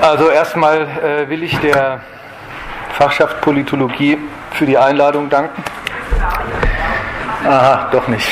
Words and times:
Also 0.00 0.30
erstmal 0.30 0.82
äh, 0.82 1.28
will 1.28 1.42
ich 1.42 1.58
der 1.58 2.00
Fachschaft 2.92 3.40
Politologie 3.40 4.18
für 4.52 4.64
die 4.64 4.78
Einladung 4.78 5.28
danken. 5.28 5.62
Aha, 7.44 7.88
doch 7.90 8.06
nicht. 8.06 8.28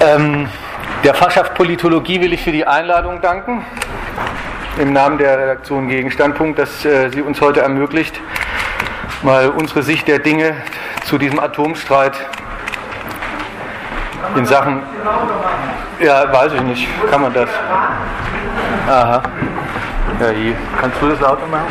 Ähm, 0.00 0.48
der 1.02 1.14
Fachschaft 1.14 1.54
Politologie 1.54 2.20
will 2.20 2.32
ich 2.32 2.42
für 2.42 2.52
die 2.52 2.66
Einladung 2.66 3.20
danken. 3.20 3.64
Im 4.78 4.92
Namen 4.92 5.18
der 5.18 5.38
Redaktion 5.38 5.88
Gegenstandpunkt, 5.88 6.58
dass 6.58 6.84
äh, 6.84 7.10
sie 7.10 7.22
uns 7.22 7.40
heute 7.40 7.60
ermöglicht, 7.60 8.20
mal 9.22 9.48
unsere 9.48 9.82
Sicht 9.82 10.06
der 10.06 10.20
Dinge 10.20 10.54
zu 11.04 11.18
diesem 11.18 11.40
Atomstreit 11.40 12.14
in 14.36 14.46
Sachen. 14.46 14.82
Ja, 15.98 16.32
weiß 16.32 16.52
ich 16.52 16.60
nicht. 16.62 16.88
Kann 17.10 17.22
man 17.22 17.32
das? 17.32 17.50
Aha. 18.88 19.22
Ja, 20.20 20.30
hier. 20.30 20.56
Kannst 20.80 21.00
du 21.00 21.08
das 21.08 21.20
lauter 21.20 21.46
machen? 21.46 21.66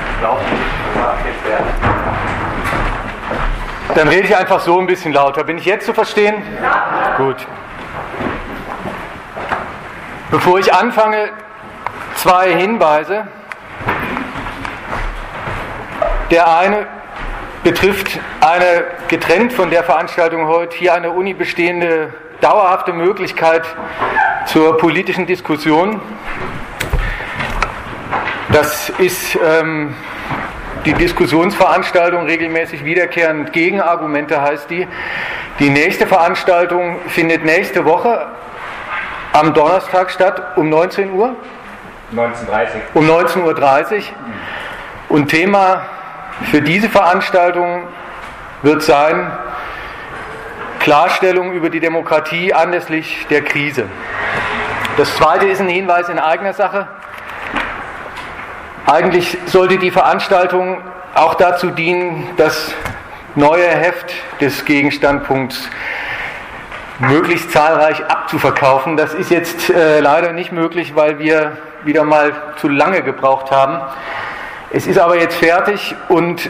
Dann 3.93 4.07
rede 4.07 4.27
ich 4.27 4.37
einfach 4.37 4.61
so 4.61 4.79
ein 4.79 4.87
bisschen 4.87 5.11
lauter. 5.11 5.43
Bin 5.43 5.57
ich 5.57 5.65
jetzt 5.65 5.85
zu 5.85 5.93
verstehen? 5.93 6.35
Ja. 6.61 7.17
Gut. 7.17 7.45
Bevor 10.31 10.59
ich 10.59 10.73
anfange, 10.73 11.29
zwei 12.15 12.53
Hinweise. 12.53 13.27
Der 16.31 16.57
eine 16.57 16.87
betrifft 17.63 18.19
eine 18.39 18.85
getrennt 19.07 19.51
von 19.51 19.69
der 19.69 19.83
Veranstaltung 19.83 20.47
heute 20.47 20.77
hier 20.77 20.93
an 20.93 21.03
der 21.03 21.13
Uni 21.13 21.33
bestehende 21.33 22.13
dauerhafte 22.39 22.93
Möglichkeit 22.93 23.63
zur 24.45 24.77
politischen 24.77 25.25
Diskussion. 25.25 25.99
Das 28.59 28.89
ist 28.89 29.35
ähm, 29.35 29.93
die 30.83 30.93
Diskussionsveranstaltung 30.93 32.25
regelmäßig 32.25 32.83
wiederkehrend 32.83 33.53
Gegenargumente 33.53 34.41
heißt 34.41 34.67
die. 34.71 34.87
Die 35.59 35.69
nächste 35.69 36.07
Veranstaltung 36.07 36.97
findet 37.07 37.45
nächste 37.45 37.85
Woche 37.85 38.25
am 39.31 39.53
Donnerstag 39.53 40.09
statt 40.09 40.57
um 40.57 40.69
19 40.69 41.11
Uhr. 41.11 41.35
19.30 42.15 42.67
Um 42.95 43.07
19.30 43.07 43.43
Uhr. 43.43 44.03
Und 45.09 45.27
Thema 45.27 45.85
für 46.49 46.63
diese 46.63 46.89
Veranstaltung 46.89 47.83
wird 48.63 48.81
sein 48.81 49.37
Klarstellung 50.79 51.53
über 51.53 51.69
die 51.69 51.79
Demokratie 51.79 52.55
anlässlich 52.55 53.27
der 53.29 53.43
Krise. 53.43 53.83
Das 54.97 55.15
zweite 55.15 55.45
ist 55.45 55.61
ein 55.61 55.69
Hinweis 55.69 56.09
in 56.09 56.17
eigener 56.17 56.53
Sache. 56.53 56.87
Eigentlich 58.89 59.37
sollte 59.47 59.77
die 59.79 59.91
Veranstaltung 59.91 60.77
auch 61.13 61.33
dazu 61.33 61.71
dienen, 61.71 62.29
das 62.37 62.73
neue 63.35 63.67
Heft 63.67 64.13
des 64.39 64.63
Gegenstandpunkts 64.63 65.69
möglichst 66.99 67.51
zahlreich 67.51 68.05
abzuverkaufen. 68.05 68.95
Das 68.95 69.13
ist 69.13 69.29
jetzt 69.29 69.69
äh, 69.69 69.99
leider 69.99 70.31
nicht 70.31 70.53
möglich, 70.53 70.95
weil 70.95 71.19
wir 71.19 71.57
wieder 71.83 72.05
mal 72.05 72.31
zu 72.61 72.69
lange 72.69 73.01
gebraucht 73.01 73.51
haben. 73.51 73.81
Es 74.71 74.87
ist 74.87 74.97
aber 74.97 75.19
jetzt 75.19 75.35
fertig 75.35 75.93
und 76.07 76.49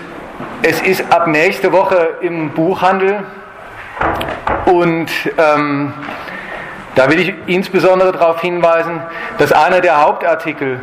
es 0.61 0.79
ist 0.81 1.11
ab 1.11 1.25
nächste 1.25 1.71
Woche 1.71 2.17
im 2.21 2.51
Buchhandel. 2.51 3.23
Und 4.65 5.09
ähm, 5.39 5.91
da 6.93 7.09
will 7.09 7.19
ich 7.19 7.33
insbesondere 7.47 8.11
darauf 8.11 8.41
hinweisen, 8.41 9.01
dass 9.39 9.51
einer 9.51 9.81
der 9.81 10.03
Hauptartikel 10.03 10.81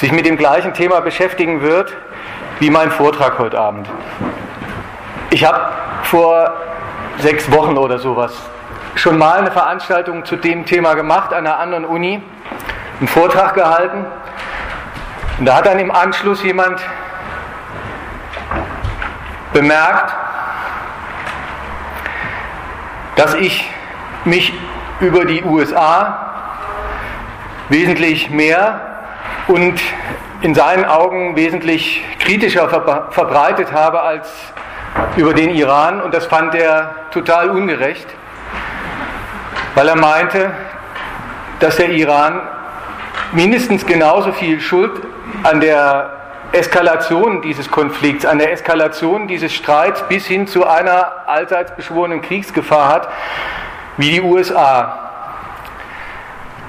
sich 0.00 0.12
mit 0.12 0.24
dem 0.24 0.38
gleichen 0.38 0.72
Thema 0.72 1.00
beschäftigen 1.00 1.60
wird 1.60 1.94
wie 2.58 2.70
mein 2.70 2.90
Vortrag 2.90 3.38
heute 3.38 3.60
Abend. 3.60 3.86
Ich 5.28 5.44
habe 5.44 5.60
vor 6.04 6.54
sechs 7.18 7.52
Wochen 7.52 7.76
oder 7.76 7.98
sowas 7.98 8.32
schon 8.94 9.18
mal 9.18 9.40
eine 9.40 9.50
Veranstaltung 9.50 10.24
zu 10.24 10.36
dem 10.36 10.64
Thema 10.64 10.94
gemacht 10.94 11.34
an 11.34 11.46
einer 11.46 11.58
anderen 11.58 11.84
Uni, 11.84 12.22
einen 12.98 13.08
Vortrag 13.08 13.52
gehalten. 13.52 14.06
Und 15.38 15.44
da 15.44 15.56
hat 15.56 15.66
dann 15.66 15.78
im 15.78 15.90
Anschluss 15.90 16.42
jemand 16.42 16.80
bemerkt, 19.52 20.14
dass 23.16 23.34
ich 23.34 23.70
mich 24.24 24.54
über 25.00 25.26
die 25.26 25.44
USA 25.44 26.30
wesentlich 27.68 28.30
mehr 28.30 28.89
und 29.50 29.80
in 30.42 30.54
seinen 30.54 30.84
Augen 30.84 31.34
wesentlich 31.34 32.04
kritischer 32.20 32.68
verbreitet 33.10 33.72
habe 33.72 34.00
als 34.00 34.30
über 35.16 35.34
den 35.34 35.50
Iran 35.50 36.00
und 36.00 36.14
das 36.14 36.26
fand 36.26 36.54
er 36.54 36.94
total 37.10 37.50
ungerecht, 37.50 38.06
weil 39.74 39.88
er 39.88 39.96
meinte, 39.96 40.52
dass 41.58 41.76
der 41.76 41.90
Iran 41.90 42.40
mindestens 43.32 43.84
genauso 43.84 44.32
viel 44.32 44.60
Schuld 44.60 44.92
an 45.42 45.60
der 45.60 46.10
Eskalation 46.52 47.42
dieses 47.42 47.70
Konflikts, 47.70 48.24
an 48.24 48.38
der 48.38 48.52
Eskalation 48.52 49.28
dieses 49.28 49.52
Streits 49.52 50.02
bis 50.08 50.26
hin 50.26 50.46
zu 50.46 50.66
einer 50.66 51.28
allseits 51.28 51.74
beschworenen 51.74 52.22
Kriegsgefahr 52.22 52.88
hat, 52.88 53.08
wie 53.96 54.10
die 54.10 54.20
USA. 54.20 55.10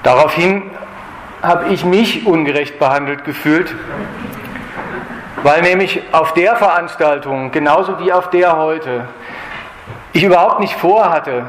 Daraufhin 0.02 0.70
habe 1.42 1.68
ich 1.68 1.84
mich 1.84 2.26
ungerecht 2.26 2.78
behandelt 2.78 3.24
gefühlt, 3.24 3.74
weil 5.42 5.62
nämlich 5.62 6.02
auf 6.12 6.32
der 6.34 6.56
Veranstaltung, 6.56 7.50
genauso 7.50 7.98
wie 7.98 8.12
auf 8.12 8.30
der 8.30 8.56
heute, 8.56 9.08
ich 10.12 10.22
überhaupt 10.22 10.60
nicht 10.60 10.74
vorhatte, 10.74 11.46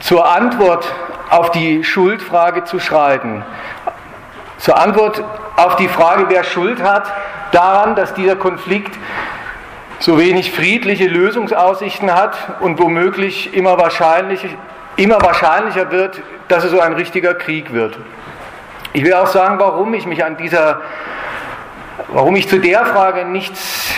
zur 0.00 0.30
Antwort 0.30 0.86
auf 1.30 1.50
die 1.50 1.82
Schuldfrage 1.82 2.64
zu 2.64 2.78
schreiten. 2.78 3.42
Zur 4.58 4.78
Antwort 4.78 5.24
auf 5.56 5.76
die 5.76 5.88
Frage, 5.88 6.26
wer 6.28 6.44
Schuld 6.44 6.82
hat 6.82 7.10
daran, 7.52 7.96
dass 7.96 8.14
dieser 8.14 8.36
Konflikt 8.36 8.96
so 9.98 10.18
wenig 10.18 10.52
friedliche 10.52 11.06
Lösungsaussichten 11.06 12.14
hat 12.14 12.36
und 12.60 12.78
womöglich 12.78 13.54
immer, 13.54 13.78
wahrscheinlich, 13.78 14.44
immer 14.96 15.20
wahrscheinlicher 15.20 15.90
wird, 15.90 16.20
dass 16.48 16.64
es 16.64 16.70
so 16.70 16.80
ein 16.80 16.92
richtiger 16.92 17.34
Krieg 17.34 17.72
wird. 17.72 17.98
Ich 18.92 19.04
will 19.04 19.14
auch 19.14 19.26
sagen, 19.26 19.58
warum 19.58 19.92
ich 19.94 20.06
mich 20.06 20.24
an 20.24 20.36
dieser, 20.36 20.80
warum 22.08 22.36
ich 22.36 22.48
zu 22.48 22.58
der 22.58 22.86
Frage 22.86 23.24
nichts 23.24 23.92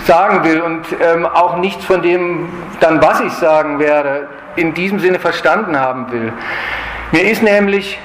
sagen 0.00 0.42
will 0.42 0.60
und 0.60 0.84
ähm, 1.00 1.24
auch 1.24 1.56
nichts 1.58 1.84
von 1.84 2.02
dem, 2.02 2.48
dann 2.80 3.00
was 3.00 3.20
ich 3.20 3.32
sagen 3.32 3.78
werde, 3.78 4.26
in 4.56 4.74
diesem 4.74 4.98
Sinne 4.98 5.18
verstanden 5.18 5.78
haben 5.78 6.10
will. 6.10 6.32
Mir 7.12 7.30
ist 7.30 7.42
nämlich 7.42 7.98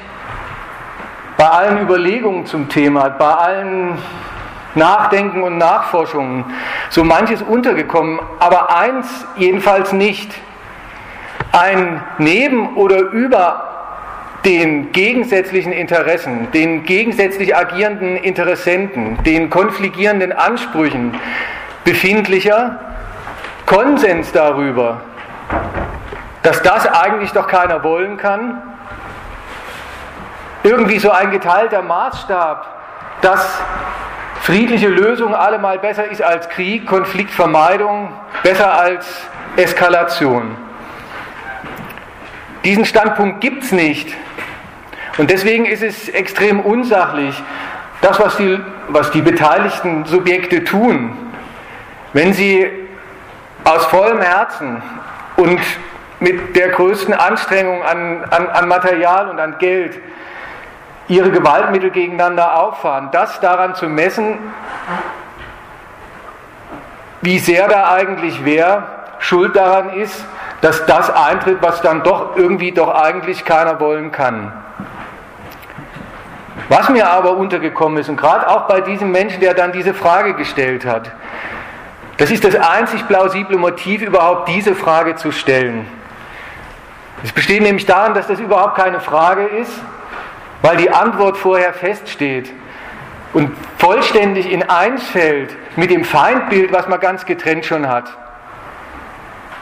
bei 1.38 1.48
allen 1.48 1.82
Überlegungen 1.82 2.46
zum 2.46 2.70
Thema, 2.70 3.10
bei 3.10 3.26
allen 3.34 3.98
Nachdenken 4.76 5.42
und 5.42 5.58
Nachforschungen 5.58 6.46
so 6.90 7.04
manches 7.04 7.42
untergekommen, 7.42 8.20
aber 8.40 8.76
eins 8.76 9.26
jedenfalls 9.36 9.94
nicht. 9.94 10.32
Ein 11.52 12.02
neben 12.18 12.76
oder 12.76 13.00
über 13.00 13.66
den 14.46 14.92
gegensätzlichen 14.92 15.74
Interessen, 15.74 16.52
den 16.52 16.84
gegensätzlich 16.84 17.56
agierenden 17.56 18.18
Interessenten, 18.18 19.22
den 19.24 19.50
konfligierenden 19.50 20.32
Ansprüchen 20.32 21.14
befindlicher 21.84 22.80
Konsens 23.66 24.32
darüber, 24.32 25.02
dass 26.44 26.62
das 26.62 26.88
eigentlich 26.88 27.32
doch 27.32 27.48
keiner 27.48 27.84
wollen 27.84 28.18
kann 28.18 28.62
irgendwie 30.64 31.00
so 31.00 31.12
ein 31.12 31.32
geteilter 31.32 31.82
Maßstab, 31.82 32.66
dass 33.22 33.62
friedliche 34.42 34.88
Lösung 34.88 35.34
allemal 35.34 35.80
besser 35.80 36.06
ist 36.06 36.22
als 36.22 36.50
Krieg, 36.50 36.86
Konfliktvermeidung 36.86 38.14
besser 38.44 38.74
als 38.74 39.06
Eskalation. 39.56 40.56
Diesen 42.64 42.86
Standpunkt 42.86 43.42
gibt 43.42 43.64
es 43.64 43.72
nicht. 43.72 44.16
Und 45.18 45.30
deswegen 45.30 45.66
ist 45.66 45.84
es 45.84 46.10
extrem 46.10 46.60
unsachlich, 46.60 47.42
das, 48.02 48.20
was 48.20 48.38
die, 48.38 48.60
was 48.88 49.12
die 49.12 49.22
beteiligten 49.22 50.06
Subjekte 50.06 50.64
tun, 50.64 51.18
wenn 52.14 52.34
sie 52.34 52.70
aus 53.66 53.86
vollem 53.88 54.22
Herzen 54.22 54.82
und 55.36 55.60
mit 56.20 56.56
der 56.56 56.70
größten 56.70 57.14
Anstrengung 57.14 57.84
an, 57.84 58.24
an, 58.30 58.48
an 58.48 58.68
Material 58.68 59.30
und 59.30 59.40
an 59.40 59.58
Geld 59.60 60.00
ihre 61.08 61.32
Gewaltmittel 61.32 61.90
gegeneinander 61.90 62.58
auffahren, 62.62 63.10
das 63.12 63.40
daran 63.40 63.76
zu 63.76 63.88
messen, 63.88 64.38
wie 67.22 67.40
sehr 67.40 67.68
da 67.68 67.92
eigentlich 67.92 68.46
wer 68.46 68.84
schuld 69.20 69.56
daran 69.56 69.90
ist, 69.92 70.24
dass 70.62 70.86
das 70.86 71.10
eintritt, 71.10 71.58
was 71.62 71.82
dann 71.82 72.04
doch 72.04 72.36
irgendwie 72.36 72.72
doch 72.72 72.94
eigentlich 72.94 73.46
keiner 73.46 73.80
wollen 73.80 74.12
kann. 74.12 74.52
Was 76.68 76.90
mir 76.90 77.10
aber 77.10 77.38
untergekommen 77.38 77.98
ist, 77.98 78.10
und 78.10 78.18
gerade 78.18 78.48
auch 78.48 78.68
bei 78.68 78.82
diesem 78.82 79.12
Menschen, 79.12 79.40
der 79.40 79.54
dann 79.54 79.72
diese 79.72 79.94
Frage 79.94 80.34
gestellt 80.34 80.86
hat, 80.86 81.12
das 82.18 82.32
ist 82.32 82.44
das 82.44 82.56
einzig 82.56 83.08
plausible 83.08 83.58
Motiv, 83.58 84.02
überhaupt 84.02 84.50
diese 84.50 84.76
Frage 84.76 85.16
zu 85.16 85.32
stellen. 85.32 85.88
Es 87.24 87.32
besteht 87.32 87.62
nämlich 87.62 87.86
darin, 87.86 88.14
dass 88.14 88.28
das 88.28 88.40
überhaupt 88.40 88.76
keine 88.76 89.00
Frage 89.00 89.46
ist, 89.46 89.72
weil 90.62 90.78
die 90.78 90.92
Antwort 90.92 91.38
vorher 91.38 91.74
feststeht 91.74 92.52
und 93.34 93.52
vollständig 93.78 94.52
in 94.52 94.64
eins 94.70 95.04
fällt 95.08 95.56
mit 95.78 95.92
dem 95.92 96.04
Feindbild, 96.04 96.72
was 96.74 96.88
man 96.88 97.00
ganz 97.00 97.26
getrennt 97.26 97.66
schon 97.66 97.88
hat. 97.88 98.16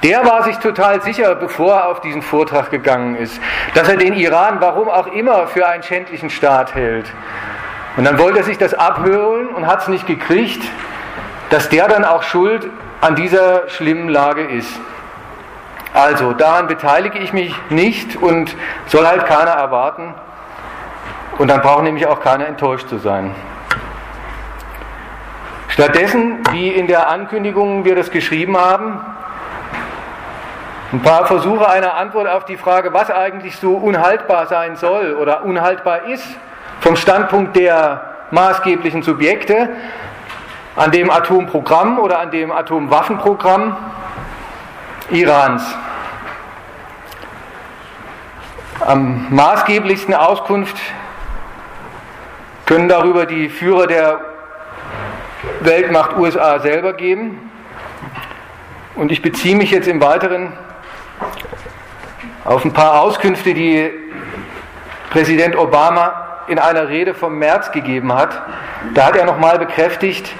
Der 0.07 0.25
war 0.25 0.43
sich 0.43 0.57
total 0.59 1.01
sicher, 1.01 1.35
bevor 1.35 1.73
er 1.73 1.89
auf 1.89 1.99
diesen 1.99 2.21
Vortrag 2.21 2.71
gegangen 2.71 3.17
ist, 3.17 3.41
dass 3.73 3.89
er 3.89 3.97
den 3.97 4.13
Iran, 4.13 4.61
warum 4.61 4.87
auch 4.87 5.07
immer, 5.07 5.47
für 5.47 5.67
einen 5.67 5.83
schändlichen 5.83 6.29
Staat 6.29 6.75
hält. 6.75 7.11
Und 7.97 8.05
dann 8.05 8.17
wollte 8.17 8.37
er 8.37 8.45
sich 8.45 8.57
das 8.57 8.73
abhören 8.73 9.49
und 9.49 9.67
hat 9.67 9.81
es 9.81 9.89
nicht 9.89 10.07
gekriegt, 10.07 10.63
dass 11.49 11.67
der 11.67 11.89
dann 11.89 12.05
auch 12.05 12.23
schuld 12.23 12.69
an 13.01 13.17
dieser 13.17 13.67
schlimmen 13.67 14.07
Lage 14.07 14.43
ist. 14.43 14.79
Also, 15.93 16.31
daran 16.31 16.67
beteilige 16.67 17.19
ich 17.19 17.33
mich 17.33 17.53
nicht 17.69 18.15
und 18.15 18.55
soll 18.85 19.05
halt 19.05 19.25
keiner 19.25 19.51
erwarten. 19.51 20.15
Und 21.37 21.49
dann 21.49 21.59
braucht 21.59 21.83
nämlich 21.83 22.07
auch 22.07 22.21
keiner 22.21 22.47
enttäuscht 22.47 22.87
zu 22.87 22.97
sein. 22.97 23.35
Stattdessen, 25.67 26.39
wie 26.51 26.69
in 26.69 26.87
der 26.87 27.09
Ankündigung 27.09 27.83
wir 27.83 27.97
das 27.97 28.09
geschrieben 28.09 28.55
haben, 28.55 29.01
ein 30.93 31.01
paar 31.01 31.25
Versuche 31.25 31.69
einer 31.69 31.95
Antwort 31.95 32.29
auf 32.29 32.45
die 32.45 32.55
Frage, 32.55 32.93
was 32.93 33.11
eigentlich 33.11 33.57
so 33.57 33.73
unhaltbar 33.75 34.47
sein 34.47 34.77
soll 34.77 35.15
oder 35.15 35.43
unhaltbar 35.43 36.05
ist, 36.05 36.25
vom 36.79 36.95
Standpunkt 36.95 37.57
der 37.57 38.01
maßgeblichen 38.31 39.03
Subjekte 39.03 39.69
an 40.77 40.91
dem 40.91 41.09
Atomprogramm 41.09 41.99
oder 41.99 42.19
an 42.19 42.31
dem 42.31 42.51
Atomwaffenprogramm 42.51 43.75
Irans. 45.09 45.63
Am 48.79 49.27
maßgeblichsten 49.29 50.13
Auskunft 50.13 50.77
können 52.65 52.87
darüber 52.87 53.25
die 53.25 53.49
Führer 53.49 53.87
der 53.87 54.21
Weltmacht 55.61 56.15
USA 56.15 56.59
selber 56.59 56.93
geben. 56.93 57.51
Und 58.95 59.11
ich 59.11 59.21
beziehe 59.21 59.55
mich 59.55 59.71
jetzt 59.71 59.87
im 59.87 60.01
Weiteren 60.01 60.53
auf 62.45 62.63
ein 62.63 62.73
paar 62.73 63.01
Auskünfte, 63.01 63.53
die 63.53 63.89
Präsident 65.09 65.55
Obama 65.55 66.43
in 66.47 66.59
einer 66.59 66.87
Rede 66.87 67.13
vom 67.13 67.37
März 67.37 67.71
gegeben 67.71 68.13
hat. 68.13 68.41
Da 68.93 69.07
hat 69.07 69.15
er 69.15 69.25
nochmal 69.25 69.59
bekräftigt, 69.59 70.31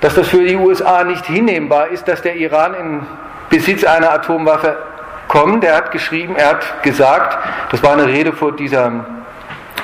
dass 0.00 0.14
das 0.14 0.28
für 0.28 0.44
die 0.44 0.56
USA 0.56 1.04
nicht 1.04 1.26
hinnehmbar 1.26 1.88
ist, 1.88 2.08
dass 2.08 2.22
der 2.22 2.36
Iran 2.36 2.74
in 2.74 3.06
Besitz 3.50 3.84
einer 3.84 4.12
Atomwaffe 4.12 4.78
kommt. 5.26 5.64
Er 5.64 5.76
hat 5.76 5.90
geschrieben, 5.90 6.36
er 6.36 6.50
hat 6.50 6.82
gesagt, 6.82 7.38
das 7.70 7.82
war 7.82 7.92
eine 7.92 8.06
Rede 8.06 8.32
vor 8.32 8.52
dieser 8.52 9.04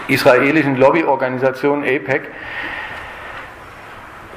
israelischen 0.08 0.76
Lobbyorganisation 0.76 1.82
APEC, 1.82 2.30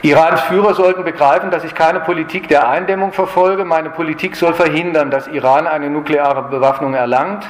Irans 0.08 0.40
Führer 0.44 0.74
sollten 0.74 1.04
begreifen, 1.04 1.52
dass 1.52 1.66
ich 1.66 1.76
keine 1.76 2.00
Politik 2.00 2.48
der 2.48 2.70
Eindämmung 2.70 3.12
verfolge. 3.12 3.66
Meine 3.66 3.90
Politik 3.90 4.38
soll 4.38 4.54
verhindern, 4.54 5.12
dass 5.12 5.28
Iran 5.28 5.68
eine 5.68 5.90
nukleare 5.90 6.44
Bewaffnung 6.44 6.94
erlangt. 6.94 7.46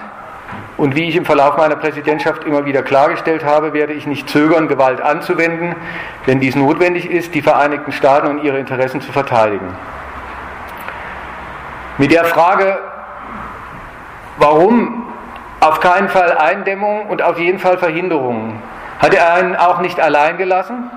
Und 0.75 0.95
wie 0.95 1.07
ich 1.07 1.15
im 1.15 1.23
Verlauf 1.25 1.55
meiner 1.57 1.75
Präsidentschaft 1.75 2.45
immer 2.45 2.65
wieder 2.65 2.81
klargestellt 2.81 3.45
habe, 3.45 3.73
werde 3.73 3.93
ich 3.93 4.07
nicht 4.07 4.27
zögern, 4.27 4.67
Gewalt 4.67 5.01
anzuwenden, 5.01 5.75
wenn 6.25 6.39
dies 6.39 6.55
notwendig 6.55 7.07
ist, 7.11 7.35
die 7.35 7.43
Vereinigten 7.43 7.91
Staaten 7.91 8.25
und 8.25 8.43
ihre 8.43 8.57
Interessen 8.57 9.01
zu 9.01 9.11
verteidigen. 9.11 9.75
Mit 11.99 12.11
der 12.11 12.25
Frage, 12.25 12.79
warum 14.37 15.05
auf 15.59 15.79
keinen 15.79 16.09
Fall 16.09 16.35
Eindämmung 16.35 17.05
und 17.05 17.21
auf 17.21 17.37
jeden 17.37 17.59
Fall 17.59 17.77
Verhinderung, 17.77 18.59
hat 18.97 19.13
er 19.13 19.31
einen 19.33 19.55
auch 19.55 19.79
nicht 19.79 19.99
allein 19.99 20.37
gelassen. 20.37 20.89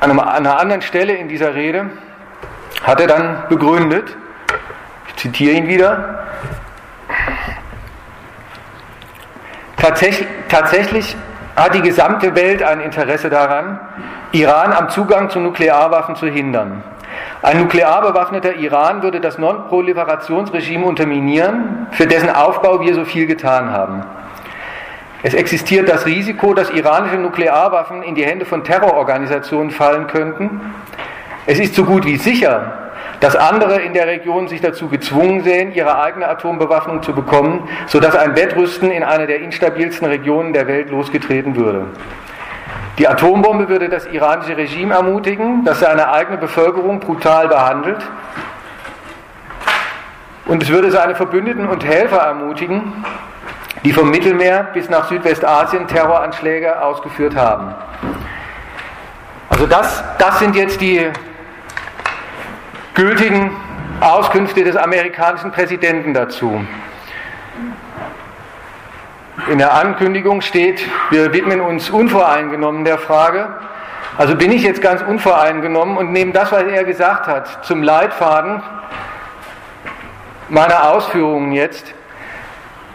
An 0.00 0.18
einer 0.20 0.60
anderen 0.60 0.82
Stelle 0.82 1.14
in 1.14 1.28
dieser 1.28 1.54
Rede 1.54 1.90
hat 2.84 3.00
er 3.00 3.08
dann 3.08 3.42
begründet, 3.48 4.16
ich 5.08 5.16
zitiere 5.16 5.54
ihn 5.54 5.66
wieder, 5.66 6.20
tatsächlich, 9.76 10.28
tatsächlich 10.48 11.16
hat 11.56 11.74
die 11.74 11.82
gesamte 11.82 12.36
Welt 12.36 12.62
ein 12.62 12.80
Interesse 12.80 13.28
daran, 13.28 13.80
Iran 14.30 14.72
am 14.72 14.88
Zugang 14.88 15.30
zu 15.30 15.40
Nuklearwaffen 15.40 16.14
zu 16.14 16.28
hindern. 16.28 16.84
Ein 17.42 17.58
nuklear 17.58 18.00
bewaffneter 18.02 18.54
Iran 18.54 19.02
würde 19.02 19.20
das 19.20 19.38
Non-Proliferationsregime 19.38 20.84
unterminieren, 20.86 21.88
für 21.90 22.06
dessen 22.06 22.30
Aufbau 22.30 22.80
wir 22.80 22.94
so 22.94 23.04
viel 23.04 23.26
getan 23.26 23.72
haben. 23.72 24.04
Es 25.22 25.34
existiert 25.34 25.88
das 25.88 26.06
Risiko, 26.06 26.54
dass 26.54 26.70
iranische 26.70 27.16
Nuklearwaffen 27.16 28.02
in 28.02 28.14
die 28.14 28.24
Hände 28.24 28.44
von 28.44 28.62
Terrororganisationen 28.62 29.72
fallen 29.72 30.06
könnten. 30.06 30.60
Es 31.46 31.58
ist 31.58 31.74
so 31.74 31.84
gut 31.84 32.04
wie 32.04 32.16
sicher, 32.16 32.90
dass 33.20 33.34
andere 33.34 33.80
in 33.80 33.94
der 33.94 34.06
Region 34.06 34.46
sich 34.46 34.60
dazu 34.60 34.88
gezwungen 34.88 35.42
sehen, 35.42 35.74
ihre 35.74 36.00
eigene 36.00 36.28
Atombewaffnung 36.28 37.02
zu 37.02 37.14
bekommen, 37.14 37.68
sodass 37.86 38.14
ein 38.14 38.36
Wettrüsten 38.36 38.92
in 38.92 39.02
einer 39.02 39.26
der 39.26 39.40
instabilsten 39.40 40.06
Regionen 40.06 40.52
der 40.52 40.68
Welt 40.68 40.90
losgetreten 40.90 41.56
würde. 41.56 41.86
Die 42.98 43.08
Atombombe 43.08 43.68
würde 43.68 43.88
das 43.88 44.06
iranische 44.06 44.56
Regime 44.56 44.94
ermutigen, 44.94 45.64
das 45.64 45.80
seine 45.80 46.10
eigene 46.12 46.38
Bevölkerung 46.38 47.00
brutal 47.00 47.48
behandelt. 47.48 48.04
Und 50.46 50.62
es 50.62 50.68
würde 50.68 50.90
seine 50.90 51.14
Verbündeten 51.14 51.66
und 51.66 51.84
Helfer 51.84 52.18
ermutigen, 52.18 53.04
die 53.88 53.94
vom 53.94 54.10
Mittelmeer 54.10 54.64
bis 54.74 54.90
nach 54.90 55.08
Südwestasien 55.08 55.88
Terroranschläge 55.88 56.82
ausgeführt 56.82 57.34
haben. 57.34 57.74
Also 59.48 59.66
das, 59.66 60.04
das 60.18 60.40
sind 60.40 60.54
jetzt 60.56 60.82
die 60.82 61.08
gültigen 62.92 63.50
Auskünfte 64.02 64.62
des 64.62 64.76
amerikanischen 64.76 65.52
Präsidenten 65.52 66.12
dazu. 66.12 66.62
In 69.50 69.56
der 69.56 69.72
Ankündigung 69.72 70.42
steht, 70.42 70.86
wir 71.08 71.32
widmen 71.32 71.62
uns 71.62 71.88
unvoreingenommen 71.88 72.84
der 72.84 72.98
Frage. 72.98 73.48
Also 74.18 74.36
bin 74.36 74.52
ich 74.52 74.64
jetzt 74.64 74.82
ganz 74.82 75.00
unvoreingenommen 75.00 75.96
und 75.96 76.12
nehme 76.12 76.32
das, 76.32 76.52
was 76.52 76.64
er 76.64 76.84
gesagt 76.84 77.26
hat, 77.26 77.64
zum 77.64 77.82
Leitfaden 77.82 78.62
meiner 80.50 80.90
Ausführungen 80.90 81.52
jetzt. 81.52 81.94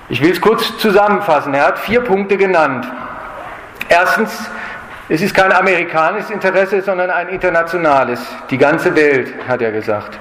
Ich 0.10 0.22
will 0.22 0.32
es 0.32 0.42
kurz 0.42 0.78
zusammenfassen. 0.78 1.54
Er 1.54 1.68
hat 1.68 1.80
vier 1.80 2.02
Punkte 2.02 2.38
genannt. 2.38 2.86
Erstens, 3.88 4.50
es 5.10 5.22
ist 5.22 5.34
kein 5.34 5.52
amerikanisches 5.52 6.30
Interesse, 6.30 6.82
sondern 6.82 7.10
ein 7.10 7.30
internationales. 7.30 8.20
Die 8.50 8.58
ganze 8.58 8.96
Welt, 8.96 9.34
hat 9.48 9.62
er 9.62 9.72
gesagt. 9.72 10.18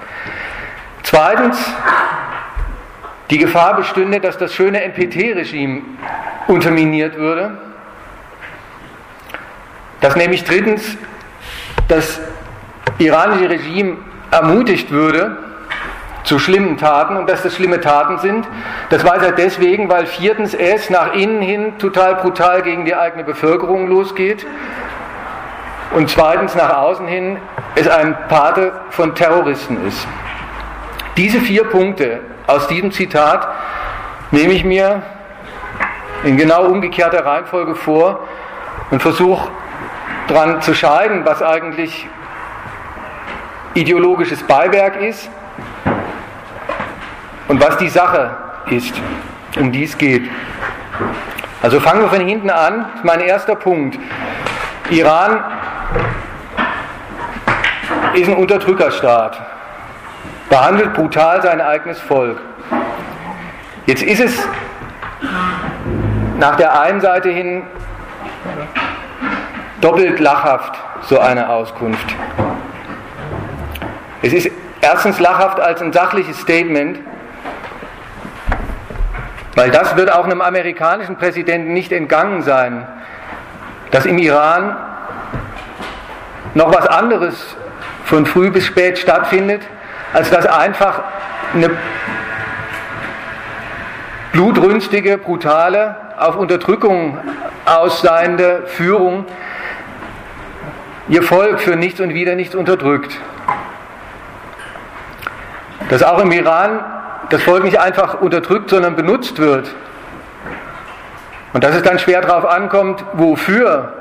Zweitens, 1.02 1.58
die 3.30 3.38
Gefahr 3.38 3.76
bestünde, 3.76 4.20
dass 4.20 4.38
das 4.38 4.54
schöne 4.54 4.82
NPT-Regime 4.82 5.82
unterminiert 6.46 7.16
würde. 7.16 7.58
Dass 10.00 10.16
nämlich 10.16 10.44
drittens 10.44 10.96
das 11.88 12.20
iranische 12.98 13.50
Regime 13.50 13.98
ermutigt 14.30 14.90
würde, 14.90 15.36
zu 16.24 16.38
schlimmen 16.38 16.76
Taten 16.76 17.16
und 17.16 17.28
dass 17.28 17.42
das 17.42 17.54
schlimme 17.54 17.80
Taten 17.80 18.18
sind. 18.18 18.46
Das 18.90 19.04
weiß 19.04 19.22
er 19.22 19.32
deswegen, 19.32 19.88
weil 19.88 20.06
viertens 20.06 20.54
es 20.54 20.90
nach 20.90 21.14
innen 21.14 21.42
hin 21.42 21.78
total 21.78 22.16
brutal 22.16 22.62
gegen 22.62 22.84
die 22.84 22.94
eigene 22.94 23.24
Bevölkerung 23.24 23.88
losgeht 23.88 24.46
und 25.94 26.08
zweitens 26.08 26.54
nach 26.54 26.76
außen 26.76 27.06
hin 27.06 27.38
es 27.74 27.88
ein 27.88 28.16
Pate 28.28 28.72
von 28.90 29.14
Terroristen 29.14 29.86
ist. 29.86 30.06
Diese 31.16 31.40
vier 31.40 31.64
Punkte 31.64 32.20
aus 32.46 32.68
diesem 32.68 32.92
Zitat 32.92 33.46
nehme 34.30 34.52
ich 34.52 34.64
mir 34.64 35.02
in 36.24 36.36
genau 36.36 36.64
umgekehrter 36.66 37.26
Reihenfolge 37.26 37.74
vor 37.74 38.20
und 38.90 39.02
versuche 39.02 39.50
daran 40.28 40.62
zu 40.62 40.74
scheiden, 40.74 41.24
was 41.24 41.42
eigentlich 41.42 42.06
ideologisches 43.74 44.42
Beiwerk 44.44 45.00
ist 45.00 45.28
und 47.48 47.60
was 47.60 47.76
die 47.78 47.88
Sache 47.88 48.36
ist, 48.70 48.94
um 49.58 49.72
die 49.72 49.84
es 49.84 49.96
geht. 49.98 50.28
Also 51.62 51.80
fangen 51.80 52.00
wir 52.00 52.08
von 52.08 52.20
hinten 52.20 52.50
an. 52.50 52.86
Mein 53.02 53.20
erster 53.20 53.54
Punkt. 53.54 53.98
Iran 54.90 55.44
ist 58.14 58.28
ein 58.28 58.36
Unterdrückerstaat, 58.36 59.40
behandelt 60.48 60.92
brutal 60.92 61.40
sein 61.42 61.60
eigenes 61.60 61.98
Volk. 62.00 62.38
Jetzt 63.86 64.02
ist 64.02 64.20
es 64.20 64.48
nach 66.38 66.56
der 66.56 66.78
einen 66.80 67.00
Seite 67.00 67.30
hin 67.30 67.62
doppelt 69.80 70.20
lachhaft, 70.20 70.78
so 71.02 71.18
eine 71.18 71.48
Auskunft. 71.48 72.14
Es 74.22 74.32
ist 74.32 74.50
erstens 74.80 75.18
lachhaft 75.18 75.58
als 75.58 75.80
ein 75.82 75.92
sachliches 75.92 76.40
Statement, 76.40 76.98
weil 79.54 79.70
das 79.70 79.96
wird 79.96 80.12
auch 80.12 80.24
einem 80.24 80.40
amerikanischen 80.40 81.16
Präsidenten 81.16 81.72
nicht 81.72 81.92
entgangen 81.92 82.42
sein, 82.42 82.86
dass 83.90 84.06
im 84.06 84.18
Iran 84.18 84.76
noch 86.54 86.74
was 86.74 86.86
anderes 86.86 87.56
von 88.04 88.26
früh 88.26 88.50
bis 88.50 88.66
spät 88.66 88.98
stattfindet, 88.98 89.62
als 90.12 90.30
dass 90.30 90.46
einfach 90.46 91.02
eine 91.54 91.70
blutrünstige, 94.32 95.18
brutale, 95.18 95.96
auf 96.18 96.36
Unterdrückung 96.36 97.18
ausseiende 97.64 98.64
Führung 98.66 99.26
ihr 101.08 101.22
Volk 101.22 101.60
für 101.60 101.76
nichts 101.76 102.00
und 102.00 102.14
wieder 102.14 102.34
nichts 102.34 102.54
unterdrückt. 102.54 103.18
Dass 105.90 106.02
auch 106.02 106.18
im 106.18 106.32
Iran 106.32 106.80
das 107.30 107.42
Volk 107.42 107.64
nicht 107.64 107.80
einfach 107.80 108.20
unterdrückt, 108.20 108.70
sondern 108.70 108.96
benutzt 108.96 109.38
wird. 109.38 109.74
Und 111.52 111.64
dass 111.64 111.74
es 111.74 111.82
dann 111.82 111.98
schwer 111.98 112.20
darauf 112.20 112.46
ankommt, 112.46 113.04
wofür. 113.12 113.92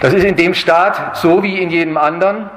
Das 0.00 0.12
ist 0.12 0.24
in 0.24 0.36
dem 0.36 0.54
Staat 0.54 1.16
so 1.16 1.42
wie 1.42 1.60
in 1.60 1.70
jedem 1.70 1.96
anderen. 1.96 2.50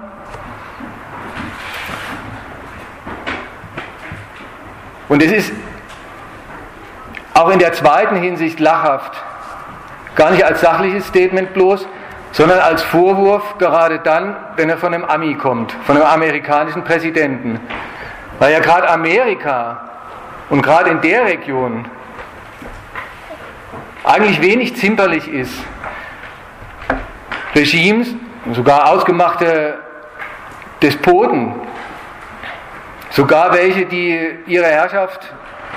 Und 5.08 5.24
es 5.24 5.31
ist 5.31 5.53
auch 7.34 7.50
in 7.50 7.60
der 7.60 7.74
zweiten 7.74 8.15
Hinsicht 8.15 8.60
lachhaft. 8.60 9.24
Gar 10.15 10.31
nicht 10.31 10.43
als 10.43 10.62
sachliches 10.62 11.08
Statement 11.08 11.53
bloß, 11.53 11.88
sondern 12.31 12.60
als 12.60 12.84
Vorwurf 12.84 13.58
gerade 13.58 14.00
dann, 14.00 14.36
wenn 14.55 14.69
er 14.69 14.77
von 14.77 14.93
einem 14.93 15.05
Ami 15.05 15.36
kommt, 15.36 15.72
von 15.86 15.96
einem 15.96 16.05
amerikanischen 16.05 16.84
Präsidenten. 16.84 17.60
Weil 18.39 18.53
ja 18.53 18.60
gerade 18.60 18.89
Amerika 18.89 19.89
und 20.50 20.62
gerade 20.62 20.89
in 20.89 21.01
der 21.01 21.25
Region 21.25 21.86
eigentlich 24.03 24.41
wenig 24.41 24.75
zimperlich 24.75 25.27
ist. 25.27 25.53
Regimes, 27.53 28.15
sogar 28.53 28.89
ausgemachte 28.89 29.79
Despoten, 30.81 31.53
sogar 33.10 33.53
welche, 33.53 33.86
die 33.86 34.29
ihre 34.48 34.67
Herrschaft 34.67 35.34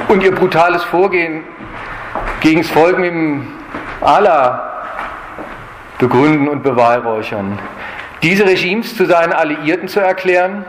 und 0.09 0.23
ihr 0.23 0.35
brutales 0.35 0.85
Vorgehen 0.85 1.45
gegen 2.40 2.62
das 2.62 2.71
Volk 2.71 2.97
dem 2.99 3.49
Allah 4.00 4.85
begründen 5.99 6.49
und 6.49 6.62
beweihräuchern. 6.62 7.59
Diese 8.23 8.45
Regimes 8.45 8.97
zu 8.97 9.07
seinen 9.07 9.33
Alliierten 9.33 9.88
zu 9.88 10.00
erklären, 10.00 10.64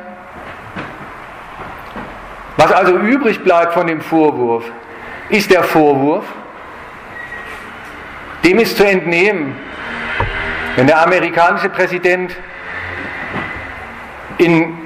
was 2.57 2.71
also 2.71 2.97
übrig 2.97 3.43
bleibt 3.43 3.73
von 3.73 3.87
dem 3.87 4.01
Vorwurf, 4.01 4.63
ist 5.29 5.51
der 5.51 5.63
Vorwurf, 5.63 6.25
dem 8.43 8.59
ist 8.59 8.77
zu 8.77 8.85
entnehmen, 8.85 9.55
wenn 10.75 10.87
der 10.87 11.01
amerikanische 11.01 11.69
Präsident 11.69 12.35
in 14.37 14.77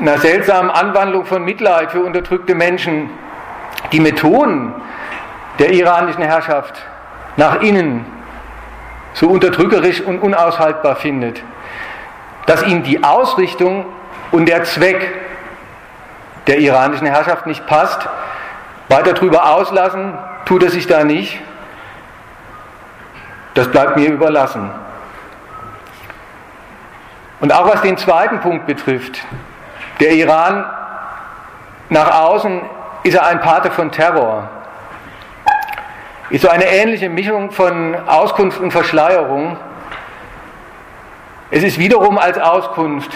einer 0.00 0.18
seltsamen 0.18 0.70
Anwandlung 0.70 1.24
von 1.24 1.44
Mitleid 1.44 1.92
für 1.92 2.00
unterdrückte 2.00 2.54
Menschen 2.54 3.10
die 3.92 4.00
Methoden 4.00 4.74
der 5.58 5.72
iranischen 5.72 6.22
Herrschaft 6.22 6.84
nach 7.36 7.60
innen 7.60 8.04
so 9.12 9.28
unterdrückerisch 9.28 10.00
und 10.00 10.18
unaushaltbar 10.18 10.96
findet, 10.96 11.42
dass 12.46 12.64
ihm 12.64 12.82
die 12.82 13.02
Ausrichtung 13.04 13.86
und 14.32 14.46
der 14.46 14.64
Zweck 14.64 15.08
der 16.46 16.58
iranischen 16.58 17.06
Herrschaft 17.06 17.46
nicht 17.46 17.66
passt. 17.66 18.08
Weiter 18.88 19.14
darüber 19.14 19.50
auslassen 19.52 20.18
tut 20.44 20.62
er 20.62 20.70
sich 20.70 20.86
da 20.86 21.04
nicht. 21.04 21.40
Das 23.54 23.70
bleibt 23.70 23.96
mir 23.96 24.10
überlassen. 24.10 24.70
Und 27.40 27.52
auch 27.52 27.66
was 27.72 27.82
den 27.82 27.96
zweiten 27.96 28.40
Punkt 28.40 28.66
betrifft, 28.66 29.20
der 30.00 30.12
Iran 30.12 30.64
nach 31.88 32.20
außen 32.20 32.62
ist 33.04 33.14
er 33.14 33.26
ein 33.26 33.40
Pate 33.40 33.70
von 33.70 33.90
Terror. 33.90 34.48
Ist 36.30 36.42
so 36.42 36.48
eine 36.48 36.64
ähnliche 36.64 37.08
Mischung 37.08 37.50
von 37.50 37.96
Auskunft 38.08 38.58
und 38.60 38.70
Verschleierung. 38.72 39.58
Es 41.50 41.62
ist 41.62 41.78
wiederum 41.78 42.18
als 42.18 42.38
Auskunft 42.38 43.12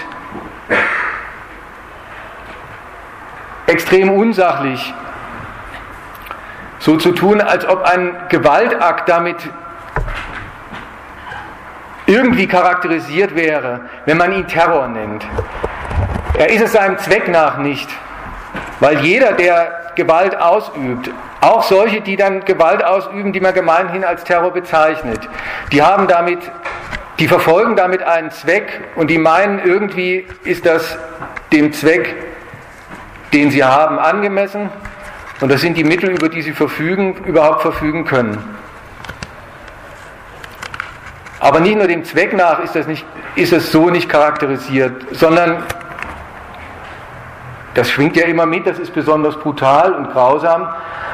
extrem 3.68 4.10
unsachlich, 4.10 4.92
so 6.78 6.96
zu 6.96 7.12
tun, 7.12 7.40
als 7.40 7.68
ob 7.68 7.82
ein 7.82 8.16
Gewaltakt 8.28 9.08
damit 9.08 9.36
irgendwie 12.06 12.46
charakterisiert 12.46 13.36
wäre, 13.36 13.80
wenn 14.06 14.16
man 14.16 14.32
ihn 14.32 14.46
Terror 14.46 14.88
nennt. 14.88 15.26
Er 16.38 16.50
ist 16.50 16.62
es 16.62 16.72
seinem 16.72 16.96
Zweck 16.98 17.28
nach 17.28 17.58
nicht, 17.58 17.90
weil 18.80 19.00
jeder, 19.00 19.32
der 19.32 19.92
Gewalt 19.94 20.40
ausübt, 20.40 21.10
auch 21.40 21.62
solche, 21.62 22.00
die 22.00 22.16
dann 22.16 22.44
Gewalt 22.44 22.82
ausüben, 22.82 23.32
die 23.32 23.40
man 23.40 23.52
gemeinhin 23.52 24.04
als 24.04 24.24
Terror 24.24 24.52
bezeichnet, 24.52 25.20
die 25.72 25.82
haben 25.82 26.08
damit, 26.08 26.38
die 27.18 27.28
verfolgen 27.28 27.76
damit 27.76 28.02
einen 28.02 28.30
Zweck 28.30 28.80
und 28.96 29.10
die 29.10 29.18
meinen, 29.18 29.58
irgendwie 29.62 30.26
ist 30.44 30.64
das 30.64 30.96
dem 31.52 31.72
Zweck 31.72 32.27
den 33.32 33.50
sie 33.50 33.64
haben, 33.64 33.98
angemessen. 33.98 34.70
Und 35.40 35.50
das 35.50 35.60
sind 35.60 35.76
die 35.76 35.84
Mittel, 35.84 36.10
über 36.10 36.28
die 36.28 36.42
sie 36.42 36.52
verfügen, 36.52 37.14
überhaupt 37.24 37.62
verfügen 37.62 38.04
können. 38.04 38.42
Aber 41.40 41.60
nicht 41.60 41.76
nur 41.76 41.86
dem 41.86 42.04
Zweck 42.04 42.34
nach 42.34 42.58
ist, 42.58 42.74
das 42.74 42.86
nicht, 42.86 43.04
ist 43.36 43.52
es 43.52 43.70
so 43.70 43.90
nicht 43.90 44.08
charakterisiert, 44.08 45.06
sondern 45.12 45.62
das 47.74 47.90
schwingt 47.90 48.16
ja 48.16 48.26
immer 48.26 48.44
mit, 48.44 48.66
das 48.66 48.78
ist 48.80 48.92
besonders 48.92 49.36
brutal 49.36 49.92
und 49.92 50.10
grausam. 50.10 50.68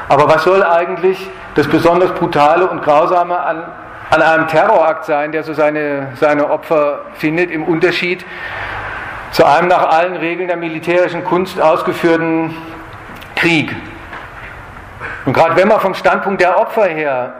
Aber 0.09 0.27
was 0.27 0.43
soll 0.43 0.63
eigentlich 0.63 1.29
das 1.53 1.67
besonders 1.67 2.11
brutale 2.13 2.67
und 2.67 2.81
grausame 2.81 3.37
an, 3.37 3.63
an 4.09 4.21
einem 4.21 4.47
Terrorakt 4.47 5.05
sein, 5.05 5.31
der 5.31 5.43
so 5.43 5.53
seine, 5.53 6.13
seine 6.15 6.49
Opfer 6.49 7.01
findet, 7.15 7.51
im 7.51 7.63
Unterschied 7.63 8.25
zu 9.31 9.45
einem 9.45 9.67
nach 9.67 9.89
allen 9.89 10.15
Regeln 10.15 10.47
der 10.47 10.57
militärischen 10.57 11.23
Kunst 11.23 11.59
ausgeführten 11.59 12.55
Krieg. 13.35 13.75
Und 15.25 15.33
gerade 15.33 15.55
wenn 15.55 15.67
man 15.67 15.79
vom 15.79 15.93
Standpunkt 15.93 16.41
der 16.41 16.59
Opfer 16.59 16.85
her 16.85 17.33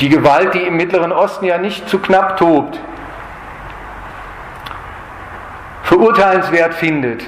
die 0.00 0.08
Gewalt, 0.08 0.54
die 0.54 0.62
im 0.62 0.76
Mittleren 0.76 1.12
Osten 1.12 1.44
ja 1.44 1.58
nicht 1.58 1.88
zu 1.88 1.98
knapp 1.98 2.36
tobt, 2.36 2.78
verurteilenswert 5.82 6.74
findet, 6.74 7.24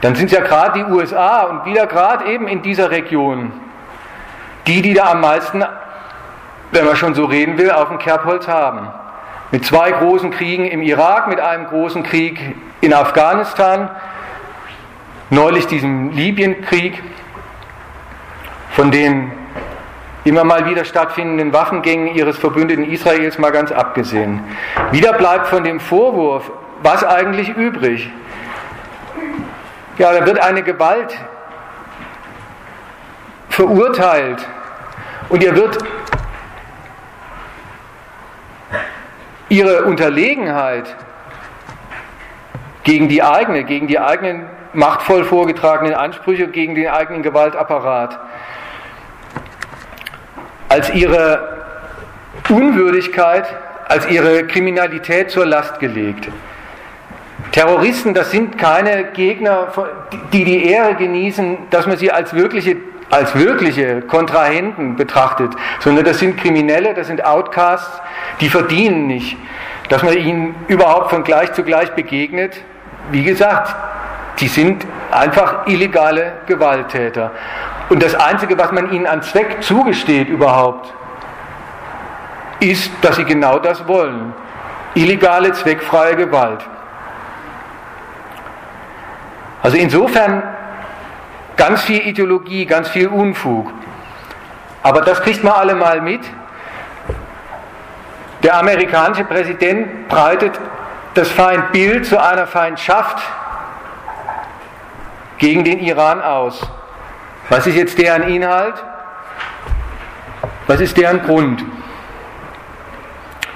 dann 0.00 0.14
sind 0.14 0.26
es 0.26 0.32
ja 0.32 0.44
gerade 0.44 0.80
die 0.80 0.84
USA 0.84 1.44
und 1.44 1.64
wieder 1.64 1.86
gerade 1.86 2.26
eben 2.26 2.46
in 2.46 2.62
dieser 2.62 2.90
Region 2.90 3.52
die, 4.66 4.82
die 4.82 4.94
da 4.94 5.10
am 5.10 5.20
meisten 5.20 5.64
wenn 6.74 6.84
man 6.84 6.96
schon 6.96 7.14
so 7.14 7.24
reden 7.24 7.56
will, 7.56 7.70
auf 7.70 7.88
dem 7.88 7.98
Kerbholz 7.98 8.48
haben. 8.48 8.88
Mit 9.52 9.64
zwei 9.64 9.92
großen 9.92 10.32
Kriegen 10.32 10.66
im 10.66 10.82
Irak, 10.82 11.28
mit 11.28 11.40
einem 11.40 11.66
großen 11.66 12.02
Krieg 12.02 12.56
in 12.80 12.92
Afghanistan, 12.92 13.88
neulich 15.30 15.66
diesem 15.68 16.10
Libyenkrieg, 16.10 17.02
von 18.70 18.90
den 18.90 19.30
immer 20.24 20.42
mal 20.42 20.66
wieder 20.66 20.84
stattfindenden 20.84 21.52
Waffengängen 21.52 22.14
ihres 22.14 22.38
Verbündeten 22.38 22.90
Israels 22.90 23.38
mal 23.38 23.52
ganz 23.52 23.70
abgesehen. 23.70 24.40
Wieder 24.90 25.12
bleibt 25.12 25.46
von 25.46 25.62
dem 25.62 25.78
Vorwurf, 25.78 26.50
was 26.82 27.04
eigentlich 27.04 27.50
übrig? 27.50 28.10
Ja, 29.98 30.12
da 30.12 30.26
wird 30.26 30.40
eine 30.40 30.64
Gewalt 30.64 31.16
verurteilt 33.48 34.44
und 35.28 35.40
ihr 35.42 35.54
wird 35.54 35.78
ihre 39.54 39.84
Unterlegenheit 39.84 40.96
gegen 42.82 43.08
die 43.08 43.22
eigene, 43.22 43.62
gegen 43.64 43.86
die 43.86 44.00
eigenen 44.00 44.46
machtvoll 44.72 45.24
vorgetragenen 45.24 45.94
Ansprüche, 45.94 46.48
gegen 46.48 46.74
den 46.74 46.88
eigenen 46.88 47.22
Gewaltapparat, 47.22 48.18
als 50.68 50.92
ihre 50.92 51.66
Unwürdigkeit, 52.48 53.46
als 53.86 54.10
ihre 54.10 54.46
Kriminalität 54.48 55.30
zur 55.30 55.46
Last 55.46 55.78
gelegt. 55.78 56.28
Terroristen, 57.52 58.12
das 58.14 58.32
sind 58.32 58.58
keine 58.58 59.04
Gegner, 59.12 59.68
die 60.32 60.44
die 60.44 60.64
Ehre 60.64 60.96
genießen, 60.96 61.58
dass 61.70 61.86
man 61.86 61.96
sie 61.96 62.10
als 62.10 62.34
wirkliche, 62.34 62.76
als 63.10 63.34
wirkliche 63.34 64.00
Kontrahenten 64.02 64.96
betrachtet, 64.96 65.52
sondern 65.80 66.04
das 66.04 66.18
sind 66.18 66.36
Kriminelle, 66.36 66.94
das 66.94 67.06
sind 67.06 67.24
Outcasts, 67.24 68.00
die 68.40 68.48
verdienen 68.48 69.06
nicht, 69.06 69.36
dass 69.88 70.02
man 70.02 70.16
ihnen 70.16 70.54
überhaupt 70.68 71.10
von 71.10 71.24
gleich 71.24 71.52
zu 71.52 71.62
gleich 71.62 71.92
begegnet. 71.92 72.56
Wie 73.10 73.22
gesagt, 73.22 73.74
die 74.40 74.48
sind 74.48 74.86
einfach 75.10 75.66
illegale 75.66 76.32
Gewalttäter. 76.46 77.30
Und 77.88 78.02
das 78.02 78.14
Einzige, 78.14 78.58
was 78.58 78.72
man 78.72 78.92
ihnen 78.92 79.06
an 79.06 79.22
Zweck 79.22 79.62
zugesteht 79.62 80.28
überhaupt, 80.28 80.92
ist, 82.60 82.90
dass 83.02 83.16
sie 83.16 83.24
genau 83.24 83.58
das 83.58 83.86
wollen. 83.86 84.32
Illegale, 84.94 85.52
zweckfreie 85.52 86.16
Gewalt. 86.16 86.64
Also 89.62 89.76
insofern 89.76 90.42
ganz 91.56 91.82
viel 91.82 92.06
Ideologie, 92.06 92.66
ganz 92.66 92.88
viel 92.88 93.08
Unfug. 93.08 93.72
Aber 94.82 95.00
das 95.00 95.22
kriegt 95.22 95.42
man 95.42 95.54
alle 95.54 95.74
mal 95.74 96.00
mit. 96.00 96.20
Der 98.42 98.58
amerikanische 98.58 99.24
Präsident 99.24 100.08
breitet 100.08 100.58
das 101.14 101.30
Feindbild 101.30 102.04
zu 102.04 102.18
einer 102.22 102.46
Feindschaft 102.46 103.18
gegen 105.38 105.64
den 105.64 105.78
Iran 105.78 106.20
aus. 106.20 106.60
Was 107.48 107.66
ist 107.66 107.76
jetzt 107.76 107.98
deren 107.98 108.24
Inhalt? 108.24 108.74
Was 110.66 110.80
ist 110.80 110.96
deren 110.96 111.22
Grund? 111.22 111.64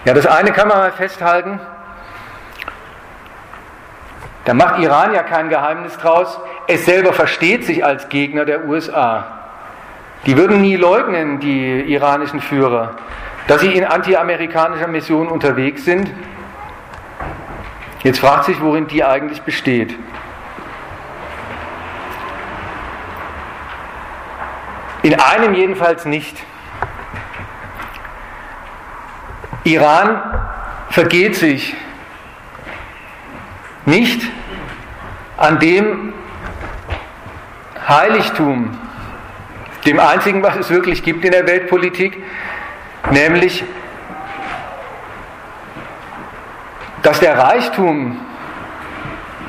Ja, 0.04 0.14
das 0.14 0.26
eine 0.26 0.52
kann 0.52 0.68
man 0.68 0.78
mal 0.78 0.92
festhalten. 0.92 1.60
Da 4.48 4.54
macht 4.54 4.78
Iran 4.78 5.12
ja 5.12 5.22
kein 5.24 5.50
Geheimnis 5.50 5.98
draus. 5.98 6.40
Es 6.68 6.86
selber 6.86 7.12
versteht 7.12 7.66
sich 7.66 7.84
als 7.84 8.08
Gegner 8.08 8.46
der 8.46 8.64
USA. 8.64 9.26
Die 10.24 10.38
würden 10.38 10.62
nie 10.62 10.76
leugnen, 10.76 11.38
die 11.38 11.82
iranischen 11.92 12.40
Führer, 12.40 12.96
dass 13.46 13.60
sie 13.60 13.74
in 13.74 13.84
antiamerikanischer 13.84 14.86
Mission 14.86 15.28
unterwegs 15.28 15.84
sind. 15.84 16.10
Jetzt 18.02 18.20
fragt 18.20 18.46
sich, 18.46 18.58
worin 18.62 18.86
die 18.86 19.04
eigentlich 19.04 19.42
besteht. 19.42 19.94
In 25.02 25.20
einem 25.20 25.52
jedenfalls 25.52 26.06
nicht. 26.06 26.38
Iran 29.64 30.22
vergeht 30.88 31.36
sich 31.36 31.76
nicht 33.84 34.37
an 35.38 35.58
dem 35.60 36.12
Heiligtum, 37.88 38.76
dem 39.86 40.00
einzigen, 40.00 40.42
was 40.42 40.56
es 40.56 40.68
wirklich 40.68 41.02
gibt 41.02 41.24
in 41.24 41.30
der 41.30 41.46
Weltpolitik, 41.46 42.22
nämlich, 43.12 43.64
dass 47.02 47.20
der 47.20 47.38
Reichtum, 47.38 48.20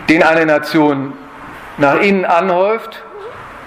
den 0.07 0.23
eine 0.23 0.45
Nation 0.45 1.13
nach 1.77 1.99
innen 1.99 2.25
anhäuft 2.25 3.03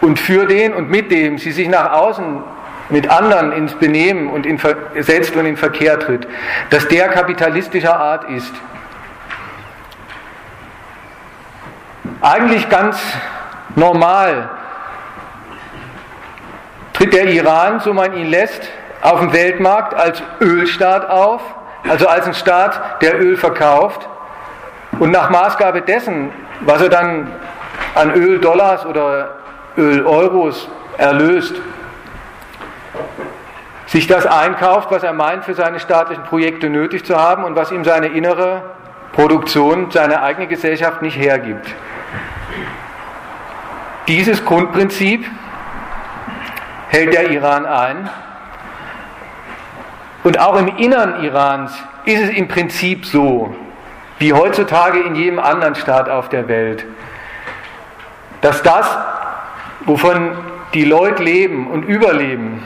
und 0.00 0.19
für 0.19 0.47
den 0.47 0.73
und 0.73 0.91
mit 0.91 1.11
dem 1.11 1.38
sie 1.38 1.52
sich 1.52 1.69
nach 1.69 1.93
außen 1.93 2.43
mit 2.88 3.09
anderen 3.11 3.52
ins 3.52 3.75
Benehmen 3.75 4.29
und 4.29 4.47
in, 4.47 4.61
setzt 5.00 5.35
und 5.35 5.47
in 5.47 5.57
Verkehr 5.57 5.99
tritt, 5.99 6.26
dass 6.71 6.87
der 6.88 7.09
kapitalistischer 7.09 7.97
Art 7.97 8.29
ist. 8.31 8.52
Eigentlich 12.23 12.69
ganz 12.69 13.02
normal 13.75 14.49
tritt 16.92 17.12
der 17.14 17.27
Iran, 17.27 17.81
so 17.81 17.92
man 17.92 18.16
ihn 18.16 18.29
lässt, 18.29 18.68
auf 19.01 19.18
dem 19.18 19.33
Weltmarkt 19.33 19.92
als 19.92 20.23
Ölstaat 20.40 21.11
auf, 21.11 21.42
also 21.88 22.07
als 22.07 22.29
ein 22.29 22.35
Staat, 22.35 23.03
der 23.03 23.20
Öl 23.20 23.37
verkauft 23.37 24.09
und 25.01 25.11
nach 25.11 25.31
Maßgabe 25.31 25.83
dessen, 25.83 26.31
was 26.61 26.81
er 26.81 26.90
dann 26.90 27.27
an 27.97 28.14
Öldollars 28.14 28.87
oder 28.87 29.31
Öl-Euros 29.77 30.68
erlöst, 30.99 31.57
sich 33.87 34.07
das 34.07 34.27
einkauft, 34.27 34.92
was 34.92 35.03
er 35.03 35.12
meint, 35.12 35.44
für 35.44 35.55
seine 35.55 35.81
staatlichen 35.81 36.23
Projekte 36.23 36.70
nötig 36.70 37.05
zu 37.05 37.16
haben 37.16 37.42
und 37.42 37.57
was 37.57 37.73
ihm 37.73 37.85
seine 37.85 38.07
innere 38.07 38.62
Produktion, 39.12 39.90
seine 39.90 40.23
eigene 40.23 40.47
Gesellschaft 40.47 41.03
nicht 41.03 41.18
hergibt. 41.18 41.66
Dieses 44.09 44.45
Grundprinzip 44.45 45.25
hält 46.88 47.12
der 47.12 47.31
Iran 47.31 47.67
ein. 47.67 48.11
Und 50.25 50.38
auch 50.38 50.57
im 50.57 50.77
Innern 50.77 51.23
Irans 51.25 51.73
ist 52.05 52.23
es 52.23 52.31
im 52.31 52.49
Prinzip 52.49 53.07
so, 53.07 53.55
wie 54.19 54.33
heutzutage 54.33 55.01
in 55.01 55.15
jedem 55.15 55.38
anderen 55.38 55.75
Staat 55.75 56.09
auf 56.09 56.29
der 56.29 56.49
Welt, 56.49 56.85
dass 58.41 58.62
das, 58.62 58.87
wovon 59.81 60.37
die 60.75 60.85
Leute 60.85 61.23
leben 61.23 61.69
und 61.69 61.85
überleben, 61.85 62.65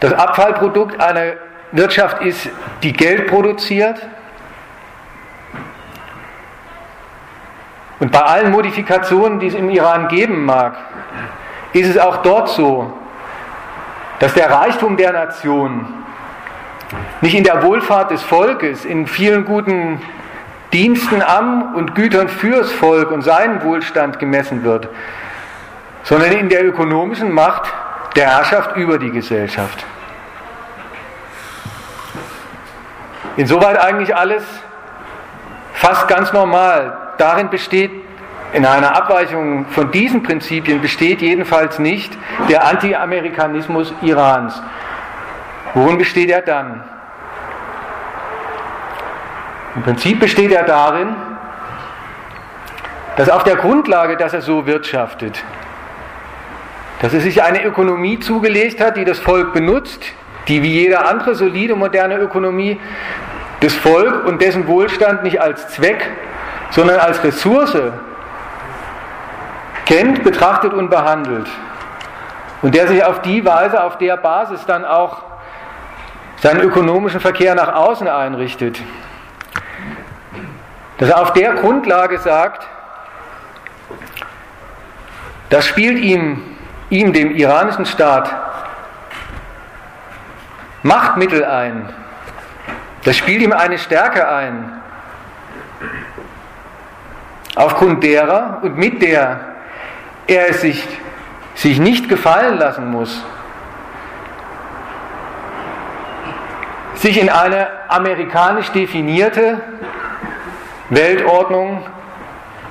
das 0.00 0.12
Abfallprodukt 0.12 1.00
einer 1.00 1.34
Wirtschaft 1.72 2.22
ist, 2.22 2.48
die 2.82 2.92
Geld 2.92 3.26
produziert. 3.28 3.98
Und 8.00 8.12
bei 8.12 8.20
allen 8.20 8.52
Modifikationen, 8.52 9.40
die 9.40 9.48
es 9.48 9.54
im 9.54 9.70
Iran 9.70 10.08
geben 10.08 10.44
mag, 10.44 10.76
ist 11.72 11.88
es 11.88 11.98
auch 11.98 12.18
dort 12.18 12.48
so, 12.48 12.92
dass 14.20 14.34
der 14.34 14.50
Reichtum 14.50 14.96
der 14.96 15.12
Nation 15.12 15.86
nicht 17.20 17.34
in 17.34 17.44
der 17.44 17.62
Wohlfahrt 17.62 18.10
des 18.10 18.22
Volkes, 18.22 18.84
in 18.84 19.06
vielen 19.06 19.44
guten 19.44 20.00
Diensten 20.72 21.22
am 21.22 21.74
und 21.74 21.94
Gütern 21.94 22.28
fürs 22.28 22.70
Volk 22.72 23.10
und 23.10 23.22
seinen 23.22 23.62
Wohlstand 23.62 24.18
gemessen 24.18 24.64
wird, 24.64 24.88
sondern 26.02 26.32
in 26.32 26.48
der 26.48 26.64
ökonomischen 26.64 27.32
Macht 27.32 27.72
der 28.16 28.26
Herrschaft 28.36 28.76
über 28.76 28.98
die 28.98 29.10
Gesellschaft. 29.10 29.84
Insoweit 33.36 33.78
eigentlich 33.78 34.14
alles 34.16 34.42
fast 35.74 36.08
ganz 36.08 36.32
normal. 36.32 37.07
Darin 37.18 37.50
besteht, 37.50 37.90
in 38.52 38.64
einer 38.64 38.96
Abweichung 38.96 39.66
von 39.66 39.90
diesen 39.90 40.22
Prinzipien 40.22 40.80
besteht 40.80 41.20
jedenfalls 41.20 41.78
nicht 41.78 42.16
der 42.48 42.64
Anti-Amerikanismus 42.64 43.92
Irans. 44.00 44.62
Worin 45.74 45.98
besteht 45.98 46.30
er 46.30 46.40
dann? 46.40 46.82
Im 49.74 49.82
Prinzip 49.82 50.18
besteht 50.18 50.50
er 50.50 50.64
darin, 50.64 51.14
dass 53.16 53.28
auf 53.28 53.44
der 53.44 53.56
Grundlage, 53.56 54.16
dass 54.16 54.32
er 54.32 54.40
so 54.40 54.66
wirtschaftet, 54.66 55.42
dass 57.02 57.12
er 57.12 57.20
sich 57.20 57.42
eine 57.42 57.62
Ökonomie 57.64 58.18
zugelegt 58.18 58.80
hat, 58.80 58.96
die 58.96 59.04
das 59.04 59.18
Volk 59.18 59.52
benutzt, 59.52 60.04
die 60.46 60.62
wie 60.62 60.72
jede 60.72 61.04
andere 61.04 61.34
solide 61.34 61.76
moderne 61.76 62.16
Ökonomie 62.16 62.80
das 63.60 63.74
Volk 63.74 64.24
und 64.24 64.40
dessen 64.40 64.66
Wohlstand 64.68 65.24
nicht 65.24 65.40
als 65.40 65.68
Zweck, 65.68 66.10
sondern 66.70 67.00
als 67.00 67.22
Ressource 67.22 67.76
kennt, 69.86 70.22
betrachtet 70.22 70.72
und 70.72 70.90
behandelt. 70.90 71.48
Und 72.62 72.74
der 72.74 72.88
sich 72.88 73.04
auf 73.04 73.22
die 73.22 73.44
Weise, 73.44 73.82
auf 73.82 73.98
der 73.98 74.16
Basis 74.16 74.64
dann 74.66 74.84
auch 74.84 75.22
seinen 76.36 76.60
ökonomischen 76.60 77.20
Verkehr 77.20 77.54
nach 77.54 77.74
außen 77.74 78.08
einrichtet. 78.08 78.80
Dass 80.98 81.10
er 81.10 81.22
auf 81.22 81.32
der 81.32 81.54
Grundlage 81.54 82.18
sagt, 82.18 82.66
das 85.50 85.66
spielt 85.66 85.98
ihm 85.98 86.58
ihm, 86.90 87.12
dem 87.12 87.34
iranischen 87.34 87.86
Staat, 87.86 88.34
Machtmittel 90.82 91.44
ein. 91.44 91.88
Das 93.04 93.16
spielt 93.16 93.42
ihm 93.42 93.52
eine 93.52 93.78
Stärke 93.78 94.28
ein, 94.28 94.77
aufgrund 97.58 98.04
derer 98.04 98.60
und 98.62 98.78
mit 98.78 99.02
der 99.02 99.40
er 100.28 100.50
es 100.50 100.60
sich, 100.60 100.86
sich 101.54 101.80
nicht 101.80 102.08
gefallen 102.08 102.56
lassen 102.58 102.90
muss, 102.90 103.24
sich 106.94 107.20
in 107.20 107.28
eine 107.28 107.66
amerikanisch 107.88 108.70
definierte 108.70 109.60
Weltordnung 110.90 111.84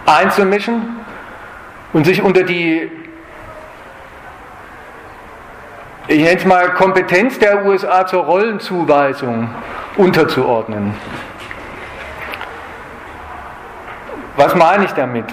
einzumischen 0.05 0.99
und 1.91 2.05
sich 2.05 2.21
unter 2.21 2.43
die 2.43 2.89
ich 6.09 6.19
nenne 6.19 6.37
es 6.37 6.45
mal, 6.45 6.73
Kompetenz 6.73 7.37
der 7.37 7.65
USA 7.65 8.07
zur 8.07 8.23
Rollenzuweisung 8.23 9.49
unterzuordnen. 9.97 10.93
Was 14.37 14.53
meine 14.53 14.85
ich 14.85 14.91
damit? 14.91 15.25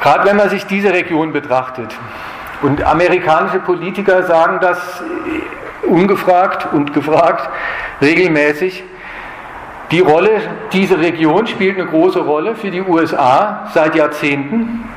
Gerade 0.00 0.24
wenn 0.24 0.36
man 0.36 0.48
sich 0.48 0.66
diese 0.66 0.92
Region 0.92 1.32
betrachtet, 1.32 1.94
und 2.62 2.82
amerikanische 2.82 3.58
Politiker 3.58 4.22
sagen 4.22 4.60
das 4.60 5.02
ungefragt 5.82 6.72
und 6.72 6.94
gefragt 6.94 7.50
regelmäßig, 8.00 8.82
die 9.90 10.00
Rolle, 10.00 10.40
diese 10.72 10.98
Region 10.98 11.46
spielt 11.46 11.78
eine 11.78 11.86
große 11.86 12.20
Rolle 12.20 12.56
für 12.56 12.70
die 12.70 12.80
USA 12.80 13.68
seit 13.74 13.94
Jahrzehnten. 13.94 14.88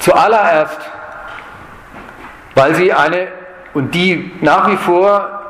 Zuallererst, 0.00 0.80
weil 2.54 2.74
sie 2.74 2.92
eine 2.92 3.28
und 3.74 3.94
die 3.94 4.32
nach 4.40 4.68
wie 4.70 4.76
vor 4.76 5.40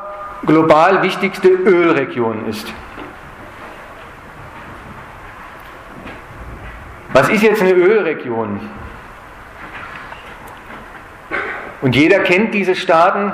global 0.46 1.02
wichtigste 1.02 1.48
Ölregion 1.48 2.46
ist. 2.48 2.72
Was 7.12 7.28
ist 7.28 7.42
jetzt 7.42 7.60
eine 7.60 7.72
Ölregion? 7.72 8.60
Und 11.82 11.94
jeder 11.94 12.20
kennt 12.20 12.54
diese 12.54 12.74
Staaten 12.74 13.32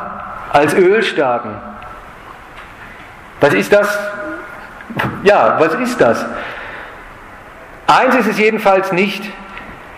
als 0.53 0.75
Ölstaaten. 0.75 1.51
Was 3.41 3.55
ist 3.55 3.73
das? 3.73 3.99
Ja, 5.23 5.57
was 5.61 5.75
ist 5.75 6.01
das? 6.01 6.25
Eins 7.87 8.15
ist 8.17 8.27
es 8.27 8.39
jedenfalls 8.39 8.91
nicht. 8.93 9.23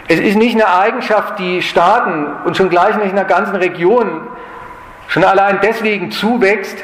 Es 0.09 0.18
ist 0.18 0.37
nicht 0.37 0.55
eine 0.55 0.68
Eigenschaft, 0.68 1.38
die 1.38 1.62
Staaten 1.62 2.26
und 2.44 2.57
schon 2.57 2.68
gleich 2.68 2.96
nicht 2.96 3.12
in 3.12 3.18
einer 3.18 3.24
ganzen 3.29 3.55
Region 3.57 4.22
schon 5.11 5.25
allein 5.25 5.59
deswegen 5.61 6.11
zuwächst, 6.11 6.83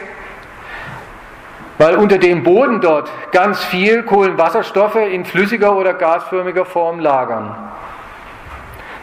weil 1.79 1.97
unter 1.97 2.19
dem 2.19 2.43
Boden 2.43 2.81
dort 2.81 3.11
ganz 3.33 3.63
viel 3.65 4.03
Kohlenwasserstoffe 4.03 4.97
in 4.97 5.25
flüssiger 5.25 5.75
oder 5.77 5.95
gasförmiger 5.95 6.65
Form 6.65 7.01
lagern. 7.01 7.57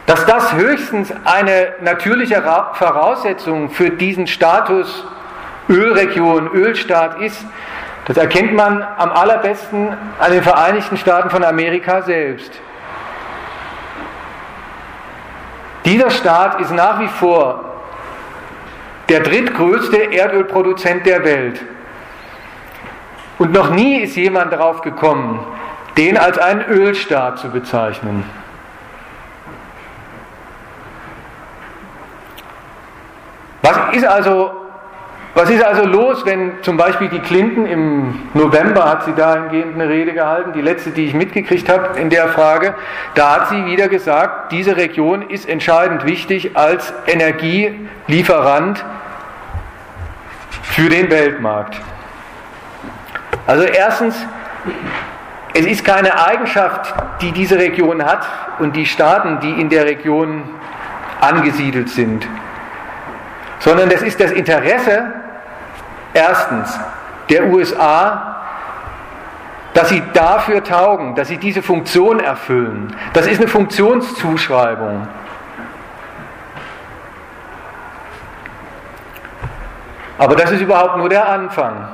Dass 0.06 0.26
das 0.26 0.52
höchstens 0.52 1.12
eine 1.24 1.74
natürliche 1.80 2.42
Voraussetzung 2.74 3.70
für 3.70 3.90
diesen 3.90 4.26
Status 4.26 5.06
Ölregion, 5.70 6.50
Ölstaat 6.52 7.20
ist, 7.20 7.42
das 8.06 8.18
erkennt 8.18 8.52
man 8.52 8.86
am 8.98 9.10
allerbesten 9.10 9.96
an 10.20 10.30
den 10.30 10.42
Vereinigten 10.42 10.98
Staaten 10.98 11.30
von 11.30 11.42
Amerika 11.42 12.02
selbst. 12.02 12.52
Dieser 15.86 16.10
Staat 16.10 16.60
ist 16.60 16.72
nach 16.72 17.00
wie 17.00 17.08
vor 17.08 17.73
der 19.08 19.20
drittgrößte 19.20 19.96
Erdölproduzent 19.96 21.06
der 21.06 21.24
Welt. 21.24 21.60
Und 23.38 23.52
noch 23.52 23.70
nie 23.70 24.00
ist 24.00 24.16
jemand 24.16 24.52
darauf 24.52 24.80
gekommen, 24.80 25.44
den 25.96 26.16
als 26.16 26.38
einen 26.38 26.64
Ölstaat 26.66 27.38
zu 27.38 27.50
bezeichnen. 27.50 28.24
Was 33.62 33.94
ist 33.94 34.04
also, 34.04 34.63
was 35.34 35.50
ist 35.50 35.64
also 35.64 35.84
los, 35.84 36.24
wenn 36.24 36.62
zum 36.62 36.76
Beispiel 36.76 37.08
die 37.08 37.18
Clinton 37.18 37.66
im 37.66 38.28
November 38.34 38.88
hat 38.88 39.04
sie 39.04 39.12
dahingehend 39.14 39.74
eine 39.74 39.88
Rede 39.88 40.12
gehalten, 40.12 40.52
die 40.52 40.60
letzte, 40.60 40.90
die 40.90 41.06
ich 41.06 41.14
mitgekriegt 41.14 41.68
habe 41.68 41.98
in 41.98 42.08
der 42.08 42.28
Frage, 42.28 42.74
da 43.16 43.34
hat 43.34 43.48
sie 43.48 43.66
wieder 43.66 43.88
gesagt, 43.88 44.52
diese 44.52 44.76
Region 44.76 45.28
ist 45.28 45.48
entscheidend 45.48 46.04
wichtig 46.04 46.56
als 46.56 46.92
Energielieferant 47.06 48.84
für 50.62 50.88
den 50.88 51.10
Weltmarkt. 51.10 51.80
Also 53.48 53.64
erstens, 53.64 54.16
es 55.52 55.66
ist 55.66 55.84
keine 55.84 56.24
Eigenschaft, 56.26 56.94
die 57.20 57.32
diese 57.32 57.58
Region 57.58 58.04
hat 58.04 58.24
und 58.60 58.76
die 58.76 58.86
Staaten, 58.86 59.40
die 59.40 59.60
in 59.60 59.68
der 59.68 59.84
Region 59.84 60.44
angesiedelt 61.20 61.88
sind, 61.88 62.26
sondern 63.58 63.88
das 63.88 64.02
ist 64.02 64.20
das 64.20 64.30
Interesse 64.30 65.23
erstens 66.14 66.78
der 67.28 67.46
USA, 67.46 68.36
dass 69.74 69.88
sie 69.88 70.02
dafür 70.12 70.62
taugen, 70.62 71.14
dass 71.16 71.28
sie 71.28 71.36
diese 71.36 71.60
Funktion 71.60 72.20
erfüllen. 72.20 72.96
Das 73.12 73.26
ist 73.26 73.40
eine 73.40 73.48
Funktionszuschreibung. 73.48 75.06
Aber 80.16 80.36
das 80.36 80.52
ist 80.52 80.60
überhaupt 80.60 80.96
nur 80.96 81.08
der 81.08 81.28
Anfang. 81.28 81.88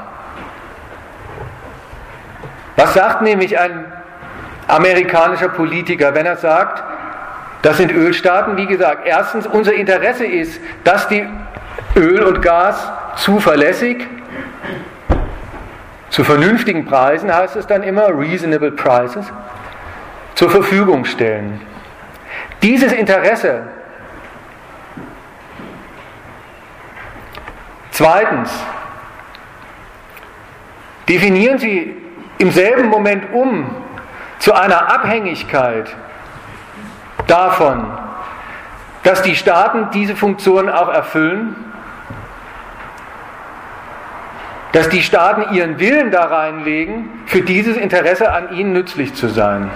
Was 2.76 2.92
sagt 2.94 3.22
nämlich 3.22 3.58
ein 3.58 3.90
amerikanischer 4.68 5.48
Politiker, 5.48 6.14
wenn 6.14 6.26
er 6.26 6.36
sagt, 6.36 6.82
das 7.62 7.78
sind 7.78 7.92
Ölstaaten, 7.92 8.56
wie 8.56 8.66
gesagt, 8.66 9.06
erstens 9.06 9.46
unser 9.46 9.74
Interesse 9.74 10.26
ist, 10.26 10.60
dass 10.84 11.08
die 11.08 11.26
Öl 11.96 12.22
und 12.22 12.40
Gas 12.40 12.90
zuverlässig. 13.16 14.06
Zu 16.10 16.24
vernünftigen 16.24 16.86
Preisen, 16.86 17.32
heißt 17.32 17.56
es 17.56 17.66
dann 17.66 17.82
immer, 17.82 18.08
reasonable 18.08 18.72
prices, 18.72 19.26
zur 20.34 20.50
Verfügung 20.50 21.04
stellen. 21.04 21.60
Dieses 22.62 22.92
Interesse. 22.92 23.62
Zweitens, 27.92 28.50
definieren 31.08 31.58
Sie 31.58 31.94
im 32.38 32.50
selben 32.50 32.88
Moment 32.88 33.32
um 33.32 33.76
zu 34.38 34.54
einer 34.54 34.92
Abhängigkeit 34.92 35.94
davon, 37.26 37.86
dass 39.02 39.22
die 39.22 39.36
Staaten 39.36 39.90
diese 39.92 40.16
Funktion 40.16 40.68
auch 40.68 40.88
erfüllen, 40.88 41.54
dass 44.72 44.88
die 44.88 45.02
Staaten 45.02 45.54
ihren 45.54 45.78
Willen 45.78 46.10
da 46.10 46.24
reinlegen, 46.24 47.08
für 47.26 47.42
dieses 47.42 47.76
Interesse 47.76 48.32
an 48.32 48.52
ihnen 48.54 48.72
nützlich 48.72 49.14
zu 49.14 49.28
sein. 49.28 49.70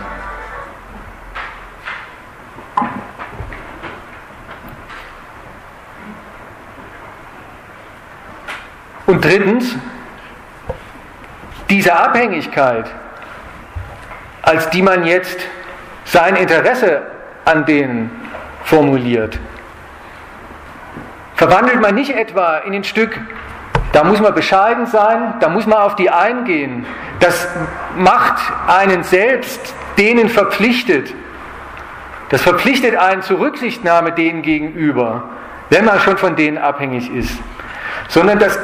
Und 9.06 9.24
drittens, 9.24 9.76
diese 11.68 11.94
Abhängigkeit, 11.94 12.86
als 14.42 14.70
die 14.70 14.82
man 14.82 15.04
jetzt 15.04 15.40
sein 16.04 16.36
Interesse 16.36 17.02
an 17.44 17.66
denen 17.66 18.10
formuliert, 18.64 19.38
verwandelt 21.34 21.80
man 21.80 21.94
nicht 21.94 22.10
etwa 22.10 22.58
in 22.58 22.74
ein 22.74 22.84
Stück, 22.84 23.18
da 23.94 24.02
muss 24.02 24.20
man 24.20 24.34
bescheiden 24.34 24.86
sein, 24.86 25.34
da 25.38 25.48
muss 25.48 25.66
man 25.66 25.78
auf 25.78 25.94
die 25.94 26.10
eingehen. 26.10 26.84
Das 27.20 27.48
macht 27.96 28.42
einen 28.66 29.04
selbst 29.04 29.72
denen 29.96 30.28
verpflichtet. 30.28 31.14
Das 32.28 32.42
verpflichtet 32.42 32.96
einen 32.96 33.22
zur 33.22 33.38
Rücksichtnahme 33.38 34.10
denen 34.10 34.42
gegenüber, 34.42 35.22
wenn 35.70 35.84
man 35.84 36.00
schon 36.00 36.18
von 36.18 36.34
denen 36.34 36.58
abhängig 36.58 37.08
ist. 37.14 37.38
Sondern 38.08 38.40
das 38.40 38.58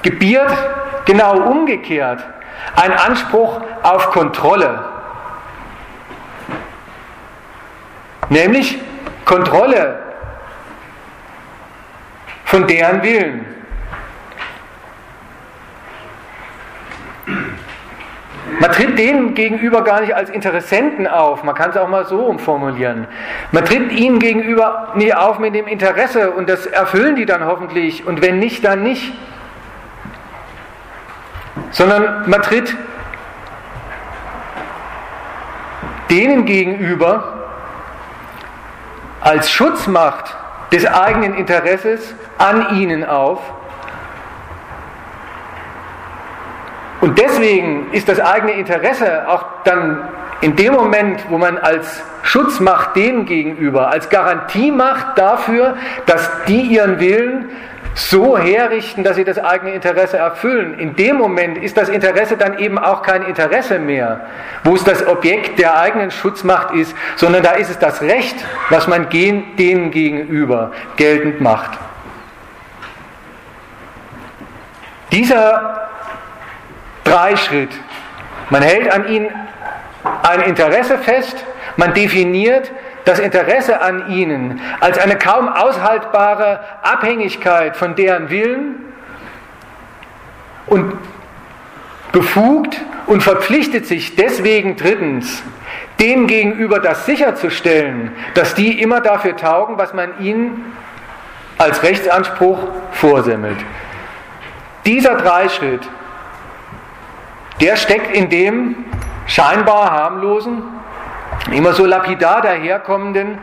gebiert 0.00 0.50
genau 1.04 1.36
umgekehrt 1.36 2.24
ein 2.74 2.92
Anspruch 2.92 3.60
auf 3.82 4.10
Kontrolle. 4.12 4.82
Nämlich 8.30 8.78
Kontrolle 9.26 9.98
von 12.46 12.66
deren 12.66 13.02
Willen. 13.02 13.59
Man 18.60 18.70
tritt 18.70 18.98
denen 18.98 19.34
gegenüber 19.34 19.82
gar 19.82 20.02
nicht 20.02 20.14
als 20.14 20.30
Interessenten 20.30 21.08
auf, 21.08 21.42
man 21.42 21.54
kann 21.56 21.70
es 21.70 21.76
auch 21.76 21.88
mal 21.88 22.06
so 22.06 22.20
umformulieren. 22.26 23.08
Man 23.50 23.64
tritt 23.64 23.90
ihnen 23.90 24.20
gegenüber 24.20 24.92
nicht 24.94 25.16
auf 25.16 25.40
mit 25.40 25.54
dem 25.54 25.66
Interesse 25.66 26.30
und 26.30 26.48
das 26.48 26.66
erfüllen 26.66 27.16
die 27.16 27.26
dann 27.26 27.44
hoffentlich 27.44 28.06
und 28.06 28.22
wenn 28.22 28.38
nicht, 28.38 28.64
dann 28.64 28.84
nicht 28.84 29.12
sondern 31.70 32.28
man 32.28 32.42
tritt 32.42 32.76
denen 36.10 36.44
gegenüber 36.44 37.48
als 39.20 39.50
Schutzmacht 39.50 40.36
des 40.72 40.86
eigenen 40.86 41.34
Interesses 41.34 42.14
an 42.38 42.76
ihnen 42.76 43.04
auf. 43.04 43.40
Und 47.00 47.18
deswegen 47.18 47.92
ist 47.92 48.08
das 48.08 48.20
eigene 48.20 48.52
Interesse 48.52 49.28
auch 49.28 49.44
dann 49.64 50.08
in 50.42 50.56
dem 50.56 50.74
Moment, 50.74 51.24
wo 51.28 51.38
man 51.38 51.58
als 51.58 52.02
Schutzmacht 52.22 52.96
denen 52.96 53.26
gegenüber, 53.26 53.88
als 53.88 54.08
Garantie 54.08 54.70
macht 54.70 55.18
dafür, 55.18 55.76
dass 56.06 56.30
die 56.46 56.60
ihren 56.60 57.00
Willen 57.00 57.50
so 57.94 58.38
herrichten, 58.38 59.02
dass 59.02 59.16
sie 59.16 59.24
das 59.24 59.38
eigene 59.38 59.72
Interesse 59.72 60.16
erfüllen. 60.16 60.78
In 60.78 60.94
dem 60.94 61.16
Moment 61.16 61.58
ist 61.58 61.76
das 61.76 61.88
Interesse 61.88 62.36
dann 62.36 62.58
eben 62.58 62.78
auch 62.78 63.02
kein 63.02 63.22
Interesse 63.24 63.78
mehr, 63.78 64.20
wo 64.64 64.74
es 64.74 64.84
das 64.84 65.06
Objekt 65.06 65.58
der 65.58 65.78
eigenen 65.78 66.10
Schutzmacht 66.10 66.72
ist, 66.74 66.94
sondern 67.16 67.42
da 67.42 67.52
ist 67.52 67.70
es 67.70 67.78
das 67.78 68.00
Recht, 68.00 68.36
was 68.68 68.86
man 68.86 69.08
denen 69.10 69.90
gegenüber 69.90 70.72
geltend 70.96 71.40
macht. 71.40 71.78
Dieser 75.10 75.88
Dreischritt, 77.04 77.70
man 78.50 78.62
hält 78.62 78.90
an 78.92 79.08
ihnen 79.08 79.30
ein 80.22 80.40
Interesse 80.42 80.98
fest, 80.98 81.44
man 81.76 81.94
definiert 81.94 82.70
das 83.04 83.18
Interesse 83.18 83.80
an 83.80 84.10
ihnen 84.10 84.60
als 84.80 84.98
eine 84.98 85.16
kaum 85.16 85.48
aushaltbare 85.48 86.60
Abhängigkeit 86.82 87.76
von 87.76 87.94
deren 87.94 88.30
Willen 88.30 88.76
und 90.66 90.94
befugt 92.12 92.80
und 93.06 93.22
verpflichtet 93.22 93.86
sich 93.86 94.16
deswegen 94.16 94.76
drittens, 94.76 95.42
dem 95.98 96.26
gegenüber 96.26 96.80
das 96.80 97.06
sicherzustellen, 97.06 98.12
dass 98.34 98.54
die 98.54 98.80
immer 98.80 99.00
dafür 99.00 99.36
taugen, 99.36 99.78
was 99.78 99.94
man 99.94 100.20
ihnen 100.20 100.72
als 101.58 101.82
Rechtsanspruch 101.82 102.68
vorsemmelt. 102.92 103.58
Dieser 104.86 105.16
Dreischritt, 105.16 105.86
der 107.60 107.76
steckt 107.76 108.14
in 108.14 108.30
dem 108.30 108.84
scheinbar 109.26 109.90
harmlosen, 109.90 110.62
immer 111.52 111.72
so 111.72 111.84
lapidar 111.86 112.40
daherkommenden 112.42 113.38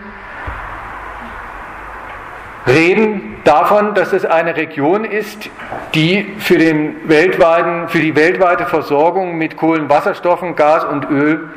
Reden 2.65 3.37
davon, 3.45 3.93
dass 3.93 4.11
es 4.11 4.25
eine 4.25 4.57
Region 4.57 5.05
ist, 5.05 5.49
die 5.93 6.35
für, 6.39 6.57
den 6.57 7.07
weltweiten, 7.07 7.87
für 7.87 7.99
die 7.99 8.13
weltweite 8.13 8.65
Versorgung 8.65 9.37
mit 9.37 9.55
Kohlenwasserstoffen, 9.55 10.55
Gas 10.55 10.83
und 10.83 11.09
Öl 11.09 11.49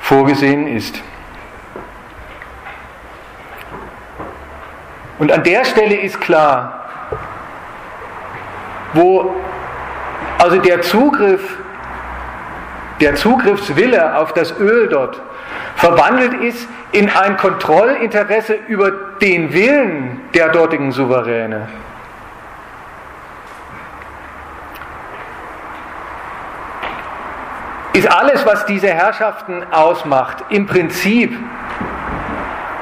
vorgesehen 0.00 0.66
ist. 0.66 1.00
Und 5.18 5.30
an 5.30 5.44
der 5.44 5.64
Stelle 5.64 5.94
ist 5.94 6.20
klar, 6.20 6.88
wo 8.94 9.32
also 10.38 10.58
der 10.58 10.82
Zugriff, 10.82 11.58
der 13.00 13.14
Zugriffswille 13.14 14.16
auf 14.16 14.32
das 14.32 14.58
Öl 14.58 14.88
dort 14.88 15.20
verwandelt 15.76 16.34
ist 16.42 16.66
in 16.92 17.10
ein 17.10 17.36
Kontrollinteresse 17.36 18.54
über 18.68 18.90
den 19.20 19.52
Willen 19.52 20.20
der 20.34 20.48
dortigen 20.48 20.92
Souveräne. 20.92 21.68
Ist 27.92 28.10
alles, 28.10 28.44
was 28.44 28.66
diese 28.66 28.88
Herrschaften 28.88 29.62
ausmacht, 29.70 30.44
im 30.50 30.66
Prinzip 30.66 31.34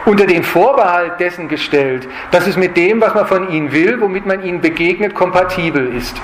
unter 0.05 0.27
den 0.27 0.43
Vorbehalt 0.43 1.19
dessen 1.21 1.49
gestellt, 1.49 2.09
dass 2.31 2.47
es 2.47 2.57
mit 2.57 2.77
dem, 2.77 3.01
was 3.01 3.15
man 3.15 3.27
von 3.27 3.51
ihnen 3.51 3.73
will, 3.73 4.01
womit 4.01 4.27
man 4.27 4.43
ihnen 4.43 4.61
begegnet, 4.61 5.15
kompatibel 5.15 5.95
ist. 5.95 6.21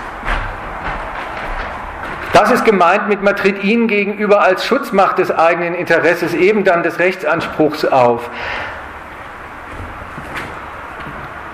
Das 2.33 2.51
ist 2.51 2.65
gemeint 2.65 3.09
mit, 3.09 3.23
man 3.23 3.35
tritt 3.37 3.65
ihnen 3.65 3.89
gegenüber 3.89 4.41
als 4.41 4.65
Schutzmacht 4.65 5.19
des 5.19 5.31
eigenen 5.31 5.75
Interesses 5.75 6.33
eben 6.35 6.65
dann 6.65 6.83
des 6.83 6.99
Rechtsanspruchs 6.99 7.85
auf. 7.85 8.31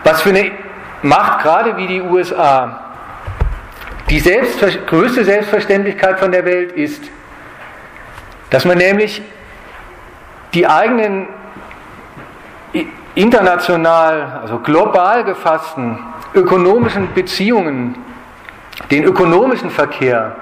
Was 0.04 0.22
für 0.22 0.30
eine 0.30 0.52
Macht 1.02 1.42
gerade 1.42 1.76
wie 1.76 1.86
die 1.86 2.00
USA 2.00 2.80
die 4.10 4.20
Selbstver 4.20 4.68
größte 4.68 5.24
Selbstverständlichkeit 5.24 6.20
von 6.20 6.30
der 6.30 6.44
Welt 6.44 6.72
ist, 6.72 7.02
dass 8.50 8.64
man 8.64 8.78
nämlich 8.78 9.20
die 10.54 10.66
eigenen 10.66 11.26
international, 13.14 14.40
also 14.42 14.58
global 14.58 15.24
gefassten 15.24 15.98
ökonomischen 16.34 17.12
Beziehungen, 17.14 17.96
den 18.90 19.04
ökonomischen 19.04 19.70
Verkehr 19.70 20.36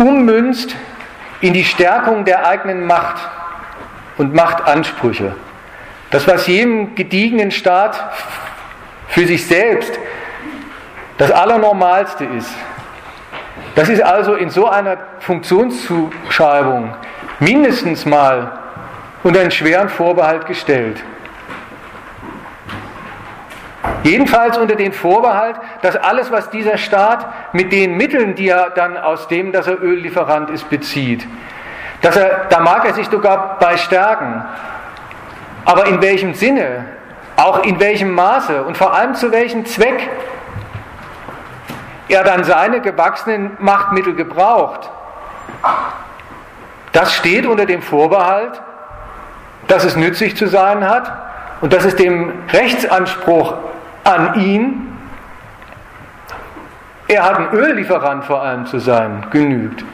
ummünzt 0.00 0.74
in 1.40 1.52
die 1.52 1.64
Stärkung 1.64 2.24
der 2.24 2.46
eigenen 2.46 2.86
Macht 2.86 3.16
und 4.18 4.34
Machtansprüche. 4.34 5.36
Das, 6.10 6.26
was 6.26 6.46
jedem 6.46 6.94
gediegenen 6.94 7.50
Staat 7.50 8.00
für 9.08 9.26
sich 9.26 9.46
selbst 9.46 9.92
das 11.18 11.30
Allernormalste 11.30 12.24
ist. 12.24 12.50
Das 13.74 13.88
ist 13.88 14.02
also 14.02 14.34
in 14.34 14.50
so 14.50 14.68
einer 14.68 14.96
Funktionszuschreibung 15.20 16.94
mindestens 17.38 18.06
mal 18.06 18.58
unter 19.22 19.40
einen 19.40 19.50
schweren 19.50 19.88
Vorbehalt 19.88 20.46
gestellt. 20.46 21.02
Jedenfalls 24.02 24.58
unter 24.58 24.76
den 24.76 24.92
Vorbehalt, 24.92 25.56
dass 25.82 25.96
alles, 25.96 26.30
was 26.30 26.50
dieser 26.50 26.76
Staat 26.76 27.54
mit 27.54 27.72
den 27.72 27.96
Mitteln, 27.96 28.34
die 28.34 28.48
er 28.48 28.70
dann 28.70 28.96
aus 28.96 29.28
dem, 29.28 29.52
dass 29.52 29.66
er 29.66 29.82
Öllieferant 29.82 30.50
ist, 30.50 30.68
bezieht, 30.68 31.26
dass 32.02 32.16
er, 32.16 32.46
da 32.50 32.60
mag 32.60 32.84
er 32.84 32.94
sich 32.94 33.08
sogar 33.08 33.58
bei 33.58 33.76
stärken. 33.76 34.44
Aber 35.64 35.86
in 35.86 36.02
welchem 36.02 36.34
Sinne, 36.34 36.86
auch 37.36 37.64
in 37.64 37.80
welchem 37.80 38.14
Maße 38.14 38.62
und 38.64 38.76
vor 38.76 38.92
allem 38.92 39.14
zu 39.14 39.32
welchem 39.32 39.64
Zweck 39.64 40.08
er 42.08 42.24
dann 42.24 42.44
seine 42.44 42.80
gewachsenen 42.80 43.56
Machtmittel 43.60 44.14
gebraucht, 44.14 44.90
das 46.92 47.14
steht 47.14 47.46
unter 47.46 47.66
dem 47.66 47.82
Vorbehalt, 47.82 48.60
dass 49.68 49.84
es 49.84 49.96
nützlich 49.96 50.36
zu 50.36 50.48
sein 50.48 50.88
hat 50.88 51.29
und 51.60 51.72
dass 51.72 51.84
es 51.84 51.96
dem 51.96 52.32
Rechtsanspruch 52.48 53.54
an 54.04 54.40
ihn, 54.40 54.98
er 57.08 57.24
hat 57.24 57.38
ein 57.38 57.52
Öllieferant 57.52 58.24
vor 58.24 58.42
allem 58.42 58.66
zu 58.66 58.78
sein, 58.78 59.26
genügt. 59.30 59.84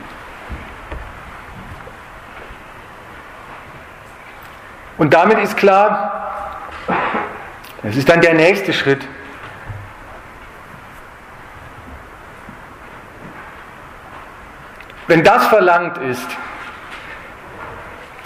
Und 4.98 5.12
damit 5.12 5.38
ist 5.38 5.56
klar, 5.56 6.60
das 7.82 7.96
ist 7.96 8.08
dann 8.08 8.20
der 8.20 8.34
nächste 8.34 8.72
Schritt. 8.72 9.06
Wenn 15.06 15.22
das 15.22 15.46
verlangt 15.46 15.98
ist, 15.98 16.26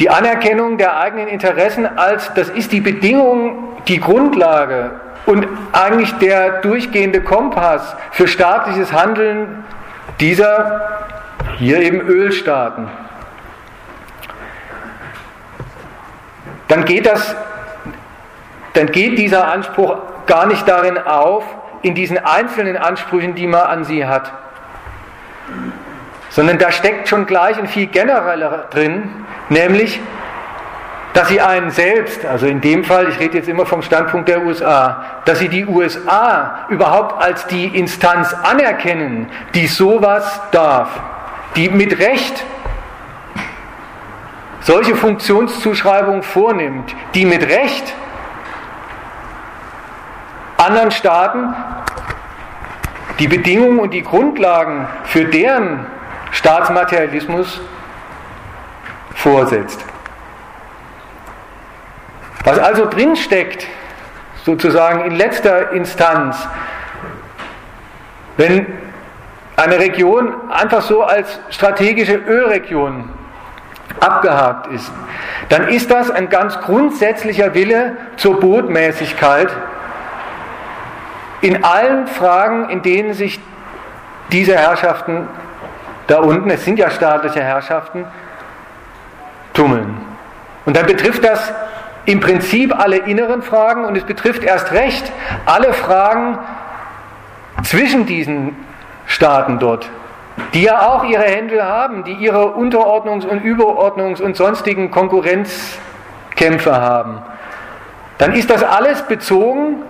die 0.00 0.08
Anerkennung 0.08 0.78
der 0.78 0.98
eigenen 0.98 1.28
Interessen 1.28 1.86
als, 1.98 2.32
das 2.34 2.48
ist 2.48 2.72
die 2.72 2.80
Bedingung, 2.80 3.76
die 3.86 4.00
Grundlage 4.00 4.92
und 5.26 5.46
eigentlich 5.72 6.12
der 6.14 6.60
durchgehende 6.62 7.20
Kompass 7.20 7.94
für 8.10 8.26
staatliches 8.26 8.92
Handeln 8.92 9.64
dieser 10.18 11.04
hier 11.58 11.80
eben 11.80 12.00
Ölstaaten. 12.00 12.88
Dann 16.68 16.84
geht 16.86 17.04
das, 17.04 17.34
dann 18.72 18.86
geht 18.86 19.18
dieser 19.18 19.48
Anspruch 19.48 19.98
gar 20.26 20.46
nicht 20.46 20.66
darin 20.66 20.96
auf, 20.96 21.44
in 21.82 21.94
diesen 21.94 22.18
einzelnen 22.18 22.76
Ansprüchen, 22.76 23.34
die 23.34 23.46
man 23.46 23.62
an 23.62 23.84
sie 23.84 24.06
hat, 24.06 24.32
sondern 26.30 26.58
da 26.58 26.72
steckt 26.72 27.08
schon 27.08 27.26
gleich 27.26 27.58
ein 27.58 27.68
viel 27.68 27.86
genereller 27.86 28.68
drin, 28.70 29.10
nämlich 29.48 30.00
dass 31.12 31.28
sie 31.28 31.40
einen 31.40 31.72
selbst, 31.72 32.24
also 32.24 32.46
in 32.46 32.60
dem 32.60 32.84
Fall, 32.84 33.08
ich 33.08 33.18
rede 33.18 33.38
jetzt 33.38 33.48
immer 33.48 33.66
vom 33.66 33.82
Standpunkt 33.82 34.28
der 34.28 34.44
USA, 34.44 35.04
dass 35.24 35.40
sie 35.40 35.48
die 35.48 35.66
USA 35.66 36.66
überhaupt 36.68 37.20
als 37.20 37.46
die 37.48 37.66
Instanz 37.66 38.32
anerkennen, 38.32 39.28
die 39.54 39.66
sowas 39.66 40.40
darf, 40.52 40.88
die 41.56 41.68
mit 41.68 41.98
Recht 41.98 42.44
solche 44.60 44.94
Funktionszuschreibungen 44.94 46.22
vornimmt, 46.22 46.94
die 47.14 47.24
mit 47.24 47.42
Recht 47.42 47.92
anderen 50.58 50.92
Staaten 50.92 51.54
die 53.18 53.26
Bedingungen 53.26 53.80
und 53.80 53.92
die 53.92 54.02
Grundlagen 54.02 54.86
für 55.04 55.24
deren 55.24 55.86
Staatsmaterialismus 56.30 57.60
vorsetzt. 59.14 59.84
Was 62.44 62.58
also 62.58 62.86
drinsteckt, 62.86 63.66
sozusagen 64.44 65.04
in 65.04 65.14
letzter 65.16 65.72
Instanz, 65.72 66.36
wenn 68.36 68.66
eine 69.56 69.78
Region 69.78 70.50
einfach 70.50 70.80
so 70.80 71.02
als 71.02 71.38
strategische 71.50 72.14
Ölregion 72.14 73.10
abgehakt 74.00 74.68
ist, 74.68 74.90
dann 75.50 75.68
ist 75.68 75.90
das 75.90 76.10
ein 76.10 76.30
ganz 76.30 76.58
grundsätzlicher 76.60 77.52
Wille 77.54 77.96
zur 78.16 78.40
Botmäßigkeit 78.40 79.54
in 81.42 81.64
allen 81.64 82.06
Fragen, 82.06 82.70
in 82.70 82.82
denen 82.82 83.12
sich 83.12 83.40
diese 84.32 84.56
Herrschaften 84.56 85.28
da 86.10 86.18
unten, 86.18 86.50
es 86.50 86.64
sind 86.64 86.78
ja 86.78 86.90
staatliche 86.90 87.40
Herrschaften, 87.40 88.04
tummeln. 89.54 89.96
Und 90.66 90.76
dann 90.76 90.86
betrifft 90.86 91.24
das 91.24 91.52
im 92.04 92.18
Prinzip 92.20 92.76
alle 92.76 92.96
inneren 92.96 93.42
Fragen 93.42 93.84
und 93.84 93.96
es 93.96 94.04
betrifft 94.04 94.42
erst 94.42 94.72
recht 94.72 95.12
alle 95.46 95.72
Fragen 95.72 96.38
zwischen 97.62 98.06
diesen 98.06 98.56
Staaten 99.06 99.58
dort, 99.58 99.88
die 100.54 100.62
ja 100.62 100.88
auch 100.88 101.04
ihre 101.04 101.22
Händel 101.22 101.62
haben, 101.62 102.04
die 102.04 102.14
ihre 102.14 102.54
Unterordnungs- 102.56 103.26
und 103.26 103.44
Überordnungs- 103.44 104.22
und 104.22 104.36
sonstigen 104.36 104.90
Konkurrenzkämpfe 104.90 106.74
haben. 106.74 107.22
Dann 108.18 108.32
ist 108.32 108.50
das 108.50 108.64
alles 108.64 109.02
bezogen 109.02 109.82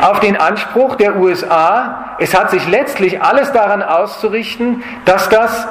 auf 0.00 0.20
den 0.20 0.36
Anspruch 0.36 0.96
der 0.96 1.16
USA, 1.16 2.16
es 2.18 2.34
hat 2.34 2.50
sich 2.50 2.66
letztlich 2.68 3.22
alles 3.22 3.52
daran 3.52 3.82
auszurichten, 3.82 4.84
dass 5.04 5.28
das 5.28 5.66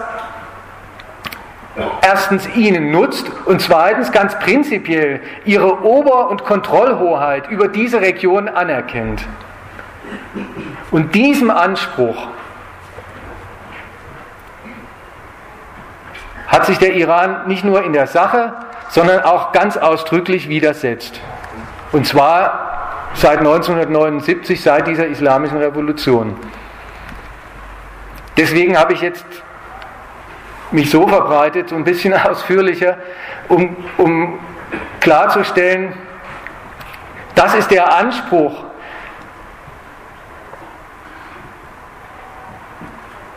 erstens 2.02 2.48
ihnen 2.56 2.92
nutzt 2.92 3.32
und 3.46 3.62
zweitens 3.62 4.12
ganz 4.12 4.38
prinzipiell 4.40 5.22
ihre 5.46 5.84
Ober- 5.84 6.30
und 6.30 6.44
Kontrollhoheit 6.44 7.50
über 7.50 7.68
diese 7.68 8.02
Region 8.02 8.50
anerkennt. 8.50 9.26
Und 10.92 11.16
diesem 11.16 11.50
Anspruch 11.52 12.28
hat 16.48 16.66
sich 16.66 16.80
der 16.80 16.94
Iran 16.96 17.48
nicht 17.48 17.64
nur 17.64 17.84
in 17.84 17.94
der 17.94 18.08
Sache, 18.08 18.54
sondern 18.90 19.22
auch 19.24 19.52
ganz 19.52 19.78
ausdrücklich 19.78 20.50
widersetzt. 20.50 21.22
Und 21.92 22.08
zwar 22.08 22.79
seit 23.14 23.40
1979, 23.40 24.62
seit 24.62 24.88
dieser 24.88 25.08
islamischen 25.08 25.58
Revolution. 25.58 26.36
Deswegen 28.38 28.78
habe 28.78 28.94
ich 28.94 29.02
jetzt 29.02 29.26
mich 30.72 30.90
so 30.90 31.08
verbreitet, 31.08 31.70
so 31.70 31.76
ein 31.76 31.84
bisschen 31.84 32.14
ausführlicher, 32.26 32.98
um, 33.48 33.76
um 33.98 34.40
klarzustellen, 35.00 35.94
das 37.36 37.56
ist 37.56 37.72
der 37.72 37.96
Anspruch. 37.96 38.66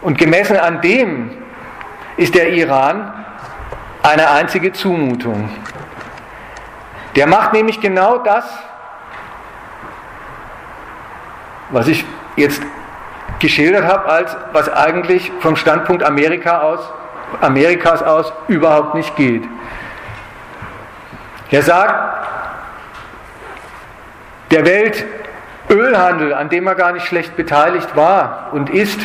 Und 0.00 0.18
gemessen 0.18 0.56
an 0.56 0.80
dem 0.80 1.30
ist 2.16 2.34
der 2.34 2.50
Iran 2.52 3.12
eine 4.02 4.30
einzige 4.30 4.72
Zumutung. 4.72 5.48
Der 7.14 7.28
macht 7.28 7.52
nämlich 7.52 7.80
genau 7.80 8.18
das, 8.18 8.44
was 11.72 11.88
ich 11.88 12.04
jetzt 12.36 12.62
geschildert 13.40 13.84
habe, 13.84 14.08
als 14.08 14.36
was 14.52 14.72
eigentlich 14.72 15.32
vom 15.40 15.56
Standpunkt 15.56 16.04
Amerika 16.04 16.60
aus, 16.60 16.80
Amerikas 17.40 18.02
aus 18.02 18.32
überhaupt 18.46 18.94
nicht 18.94 19.16
geht. 19.16 19.42
Er 21.50 21.62
sagt, 21.62 21.94
der 24.50 24.64
Weltölhandel, 24.66 26.34
an 26.34 26.48
dem 26.50 26.66
er 26.66 26.74
gar 26.74 26.92
nicht 26.92 27.06
schlecht 27.06 27.36
beteiligt 27.36 27.96
war 27.96 28.50
und 28.52 28.70
ist, 28.70 29.00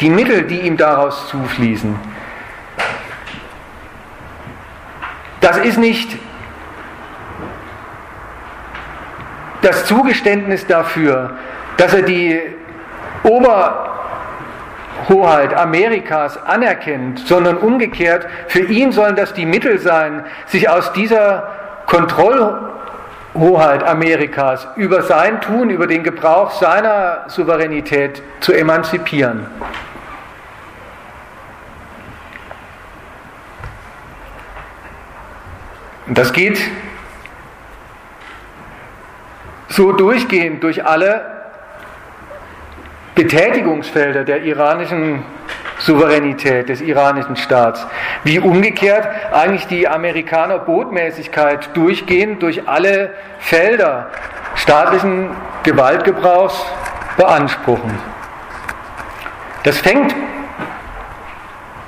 die 0.00 0.10
Mittel, 0.10 0.42
die 0.42 0.60
ihm 0.60 0.76
daraus 0.76 1.28
zufließen, 1.28 1.98
das 5.40 5.58
ist 5.58 5.78
nicht 5.78 6.18
das 9.62 9.86
Zugeständnis 9.86 10.66
dafür, 10.66 11.30
dass 11.76 11.94
er 11.94 12.02
die 12.02 12.40
Oberhoheit 13.24 13.94
Amerikas 15.54 16.38
anerkennt, 16.44 17.20
sondern 17.20 17.56
umgekehrt, 17.56 18.26
für 18.48 18.60
ihn 18.60 18.92
sollen 18.92 19.16
das 19.16 19.32
die 19.34 19.46
Mittel 19.46 19.78
sein, 19.78 20.24
sich 20.46 20.68
aus 20.68 20.92
dieser 20.92 21.48
Kontrollhoheit 21.86 23.82
Amerikas 23.84 24.66
über 24.76 25.02
sein 25.02 25.40
Tun, 25.40 25.70
über 25.70 25.86
den 25.86 26.02
Gebrauch 26.02 26.50
seiner 26.52 27.24
Souveränität 27.28 28.22
zu 28.40 28.52
emanzipieren. 28.52 29.46
Und 36.06 36.16
das 36.16 36.32
geht 36.32 36.58
so 39.68 39.92
durchgehend 39.92 40.62
durch 40.62 40.84
alle 40.84 41.36
Betätigungsfelder 43.14 44.24
der 44.24 44.42
iranischen 44.42 45.24
Souveränität 45.78 46.68
des 46.68 46.80
iranischen 46.80 47.36
Staats, 47.36 47.86
wie 48.24 48.38
umgekehrt 48.38 49.06
eigentlich 49.32 49.66
die 49.66 49.88
Amerikaner 49.88 50.58
Botmäßigkeit 50.58 51.70
durchgehend 51.74 52.42
durch 52.42 52.68
alle 52.68 53.10
Felder 53.38 54.10
staatlichen 54.54 55.30
Gewaltgebrauchs 55.62 56.64
beanspruchen. 57.16 57.98
Das 59.64 59.78
fängt 59.78 60.14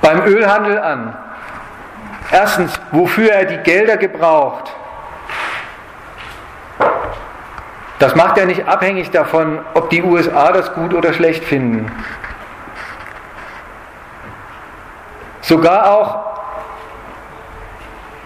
beim 0.01 0.21
Ölhandel 0.25 0.79
an. 0.79 1.15
Erstens, 2.31 2.79
wofür 2.91 3.31
er 3.31 3.45
die 3.45 3.57
Gelder 3.57 3.97
gebraucht, 3.97 4.71
Das 7.99 8.15
macht 8.15 8.37
er 8.37 8.45
nicht 8.45 8.65
abhängig 8.65 9.11
davon, 9.11 9.59
ob 9.73 9.89
die 9.89 10.01
USA 10.01 10.53
das 10.53 10.73
gut 10.73 10.93
oder 10.93 11.11
schlecht 11.13 11.43
finden. 11.43 11.91
Sogar 15.41 15.91
auch, 15.91 16.29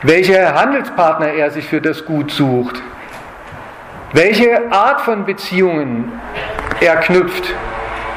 welche 0.03 0.53
Handelspartner 0.53 1.29
er 1.33 1.49
sich 1.49 1.67
für 1.67 1.81
das 1.81 2.05
Gut 2.05 2.31
sucht, 2.31 2.83
welche 4.11 4.71
Art 4.71 5.01
von 5.01 5.25
Beziehungen 5.25 6.11
er 6.79 6.97
knüpft. 6.97 7.55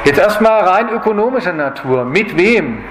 Jetzt 0.05 0.19
erstmal 0.19 0.61
rein 0.63 0.91
ökonomischer 0.91 1.53
Natur. 1.53 2.05
Mit 2.05 2.37
wem? 2.37 2.85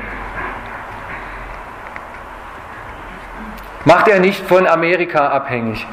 Macht 3.83 4.07
er 4.07 4.19
nicht 4.19 4.43
von 4.47 4.65
Amerika 4.65 5.27
abhängig. 5.27 5.85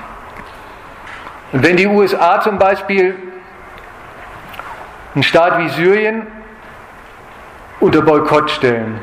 Und 1.52 1.62
wenn 1.62 1.76
die 1.76 1.86
USA 1.86 2.40
zum 2.40 2.58
Beispiel 2.58 3.14
einen 5.14 5.22
Staat 5.22 5.58
wie 5.58 5.68
Syrien 5.68 6.26
unter 7.80 8.00
Boykott 8.00 8.50
stellen, 8.50 8.98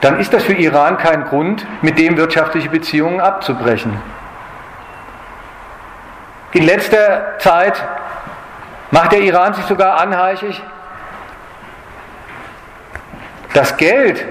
dann 0.00 0.18
ist 0.18 0.32
das 0.32 0.42
für 0.44 0.54
Iran 0.54 0.98
kein 0.98 1.24
Grund, 1.24 1.66
mit 1.82 1.98
dem 1.98 2.16
wirtschaftliche 2.16 2.70
Beziehungen 2.70 3.20
abzubrechen. 3.20 3.96
In 6.52 6.64
letzter 6.64 7.38
Zeit 7.38 7.80
macht 8.90 9.12
der 9.12 9.20
Iran 9.20 9.54
sich 9.54 9.64
sogar 9.66 10.00
anheischig, 10.00 10.60
das 13.52 13.76
Geld, 13.76 14.24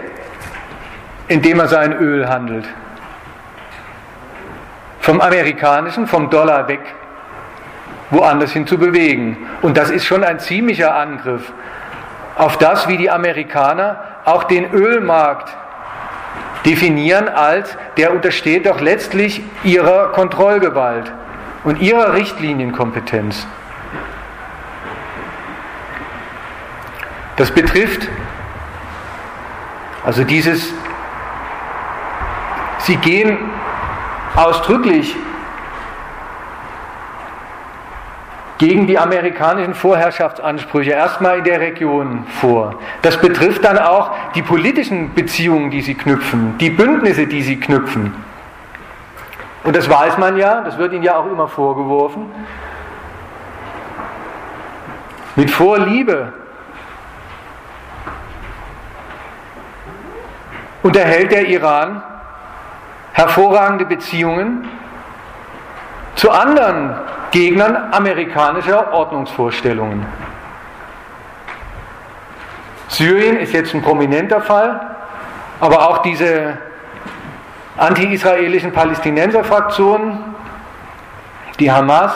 in 1.28 1.42
dem 1.42 1.60
er 1.60 1.68
sein 1.68 1.94
Öl 1.94 2.28
handelt, 2.28 2.66
vom 5.10 5.22
amerikanischen, 5.22 6.06
vom 6.06 6.30
Dollar 6.30 6.68
weg, 6.68 6.82
woanders 8.12 8.52
hin 8.52 8.68
zu 8.68 8.78
bewegen. 8.78 9.38
Und 9.64 9.76
das 9.76 9.90
ist 9.90 10.06
schon 10.06 10.24
ein 10.24 10.40
ziemlicher 10.40 10.96
Angriff 10.96 11.52
auf 12.36 12.60
das, 12.60 12.88
wie 12.88 12.96
die 12.96 13.10
Amerikaner 13.10 14.04
auch 14.26 14.44
den 14.44 14.72
Ölmarkt 14.72 15.50
definieren 16.64 17.28
als, 17.28 17.76
der 17.98 18.14
untersteht 18.14 18.68
doch 18.68 18.82
letztlich 18.82 19.42
ihrer 19.64 20.12
Kontrollgewalt 20.12 21.12
und 21.64 21.82
ihrer 21.82 22.14
Richtlinienkompetenz. 22.14 23.48
Das 27.36 27.50
betrifft 27.50 28.08
also 30.06 30.24
dieses, 30.24 30.72
sie 32.82 32.98
gehen 32.98 33.40
ausdrücklich 34.36 35.16
gegen 38.60 38.88
die 38.88 39.00
amerikanischen 39.00 39.74
Vorherrschaftsansprüche 39.74 40.92
erstmal 40.92 41.40
in 41.40 41.44
der 41.46 41.62
Region 41.62 42.26
vor. 42.42 42.76
Das 43.02 43.18
betrifft 43.18 43.64
dann 43.64 43.78
auch 43.78 44.12
die 44.36 44.42
politischen 44.42 45.14
Beziehungen, 45.14 45.72
die 45.72 45.82
sie 45.82 45.96
knüpfen, 45.96 46.58
die 46.58 46.70
Bündnisse, 46.70 47.26
die 47.26 47.42
sie 47.42 47.58
knüpfen. 47.58 48.14
Und 49.64 49.76
das 49.76 49.90
weiß 49.90 50.18
man 50.18 50.38
ja, 50.38 50.62
das 50.62 50.78
wird 50.78 50.92
ihnen 50.92 51.04
ja 51.04 51.18
auch 51.18 51.26
immer 51.26 51.48
vorgeworfen. 51.48 52.26
Mit 55.38 55.50
Vorliebe 55.50 56.34
unterhält 60.84 61.32
der 61.32 61.48
Iran 61.48 62.04
hervorragende 63.14 63.86
Beziehungen 63.86 64.68
zu 66.16 66.32
anderen 66.32 66.96
Gegnern 67.32 67.78
amerikanischer 67.92 68.92
Ordnungsvorstellungen. 68.92 70.06
Syrien 72.88 73.38
ist 73.38 73.54
jetzt 73.54 73.74
ein 73.74 73.82
prominenter 73.82 74.42
Fall, 74.42 74.80
aber 75.60 75.88
auch 75.88 76.00
diese 76.00 76.58
anti-israelischen 77.78 78.74
Palästinenserfraktionen, 78.74 80.18
die 81.60 81.72
Hamas 81.72 82.12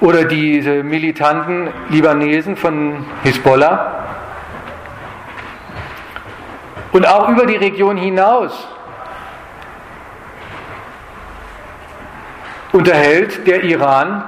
oder 0.00 0.24
diese 0.24 0.82
militanten 0.82 1.68
Libanesen 1.90 2.56
von 2.56 3.04
Hisbollah 3.22 3.92
und 6.92 7.06
auch 7.06 7.28
über 7.28 7.46
die 7.46 7.56
Region 7.56 7.96
hinaus 7.96 8.66
unterhält 12.72 13.46
der 13.46 13.64
Iran 13.64 14.22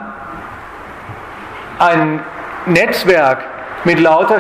ein 1.79 2.21
Netzwerk 2.67 3.39
mit 3.85 3.99
lauter, 3.99 4.39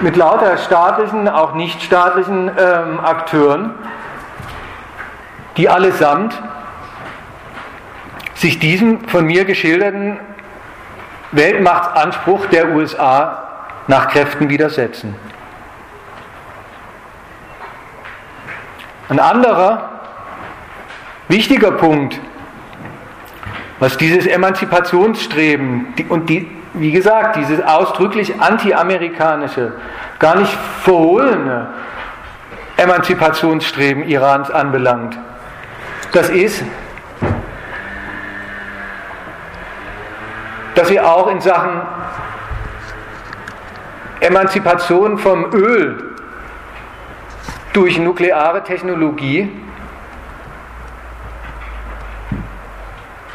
mit 0.00 0.16
lauter 0.16 0.56
staatlichen, 0.58 1.28
auch 1.28 1.54
nichtstaatlichen 1.54 2.50
ähm, 2.56 3.00
Akteuren, 3.00 3.74
die 5.56 5.68
allesamt 5.68 6.40
sich 8.34 8.58
diesem 8.58 9.08
von 9.08 9.24
mir 9.24 9.44
geschilderten 9.44 10.18
Weltmachtsanspruch 11.32 12.46
der 12.46 12.70
USA 12.70 13.48
nach 13.86 14.08
Kräften 14.08 14.48
widersetzen. 14.48 15.14
Ein 19.08 19.20
anderer 19.20 19.90
wichtiger 21.28 21.72
Punkt, 21.72 22.20
was 23.78 23.96
dieses 23.96 24.26
Emanzipationsstreben 24.26 25.94
und 26.08 26.28
die, 26.28 26.48
wie 26.74 26.92
gesagt, 26.92 27.36
dieses 27.36 27.62
ausdrücklich 27.62 28.40
anti-amerikanische, 28.40 29.72
gar 30.18 30.36
nicht 30.36 30.56
verhohlene 30.82 31.68
Emanzipationsstreben 32.76 34.08
Irans 34.08 34.50
anbelangt, 34.50 35.18
das 36.12 36.30
ist, 36.30 36.62
dass 40.74 40.88
sie 40.88 41.00
auch 41.00 41.28
in 41.28 41.40
Sachen 41.40 41.80
Emanzipation 44.20 45.18
vom 45.18 45.52
Öl 45.52 46.14
durch 47.72 47.98
nukleare 47.98 48.62
Technologie 48.62 49.50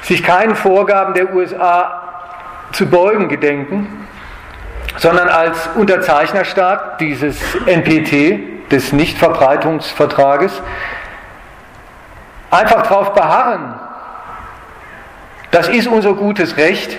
sich 0.10 0.24
keinen 0.24 0.56
Vorgaben 0.56 1.14
der 1.14 1.36
USA 1.36 2.02
zu 2.72 2.88
beugen 2.88 3.30
gedenken, 3.30 4.08
sondern 4.98 5.30
als 5.30 5.68
Unterzeichnerstaat 5.76 7.00
dieses 7.00 7.38
NPT, 7.68 8.72
des 8.72 8.92
Nichtverbreitungsvertrages, 8.92 10.62
einfach 12.50 12.82
darauf 12.82 13.14
beharren, 13.14 13.76
das 15.52 15.70
ist 15.70 15.88
unser 15.88 16.14
gutes 16.16 16.58
Recht, 16.58 16.98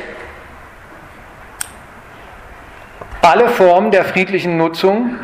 alle 3.23 3.49
Formen 3.49 3.91
der 3.91 4.05
friedlichen 4.05 4.57
Nutzung 4.57 5.17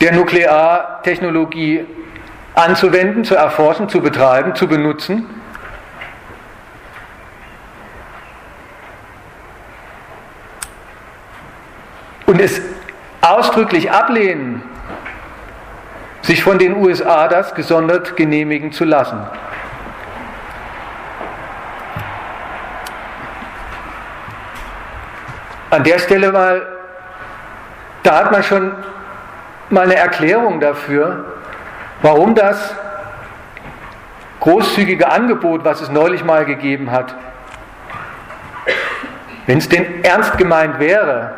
der 0.00 0.12
Nukleartechnologie 0.12 1.84
anzuwenden, 2.54 3.24
zu 3.24 3.34
erforschen, 3.34 3.88
zu 3.88 4.00
betreiben, 4.00 4.54
zu 4.54 4.68
benutzen. 4.68 5.28
Und 12.26 12.40
es 12.40 12.60
ausdrücklich 13.20 13.90
ablehnen, 13.90 14.62
sich 16.22 16.42
von 16.42 16.58
den 16.58 16.76
USA 16.76 17.28
das 17.28 17.54
gesondert 17.54 18.16
genehmigen 18.16 18.72
zu 18.72 18.84
lassen. 18.84 19.18
An 25.70 25.82
der 25.82 25.98
Stelle 25.98 26.30
mal, 26.30 26.66
da 28.04 28.20
hat 28.20 28.32
man 28.32 28.42
schon 28.42 28.72
mal 29.70 29.84
eine 29.84 29.96
Erklärung 29.96 30.60
dafür, 30.60 31.24
warum 32.04 32.34
das 32.34 32.74
großzügige 34.40 35.10
Angebot, 35.10 35.64
was 35.64 35.80
es 35.80 35.90
neulich 35.90 36.22
mal 36.22 36.44
gegeben 36.44 36.90
hat, 36.90 37.14
wenn 39.46 39.56
es 39.56 39.70
denn 39.70 40.04
ernst 40.04 40.36
gemeint 40.36 40.78
wäre, 40.78 41.30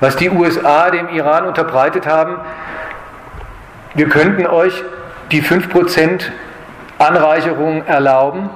was 0.00 0.16
die 0.16 0.30
USA 0.30 0.90
dem 0.90 1.10
Iran 1.10 1.44
unterbreitet 1.44 2.06
haben, 2.06 2.38
wir 3.94 4.08
könnten 4.08 4.46
euch 4.46 4.82
die 5.30 5.42
5% 5.42 6.22
Anreicherung 6.98 7.84
erlauben, 7.84 8.48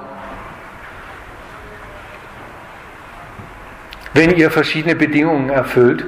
wenn 4.15 4.31
ihr 4.31 4.49
verschiedene 4.49 4.95
Bedingungen 4.95 5.51
erfüllt. 5.51 6.03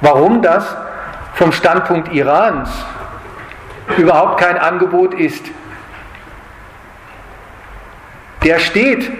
Warum 0.00 0.42
das 0.42 0.76
vom 1.34 1.52
Standpunkt 1.52 2.12
Irans 2.12 2.70
überhaupt 3.98 4.40
kein 4.40 4.58
Angebot 4.58 5.14
ist. 5.14 5.44
Der 8.44 8.58
steht 8.58 9.10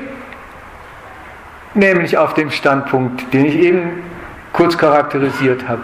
nämlich 1.74 2.16
auf 2.16 2.34
dem 2.34 2.50
Standpunkt, 2.50 3.32
den 3.32 3.44
ich 3.46 3.54
eben 3.56 4.02
kurz 4.52 4.76
charakterisiert 4.76 5.68
habe. 5.68 5.82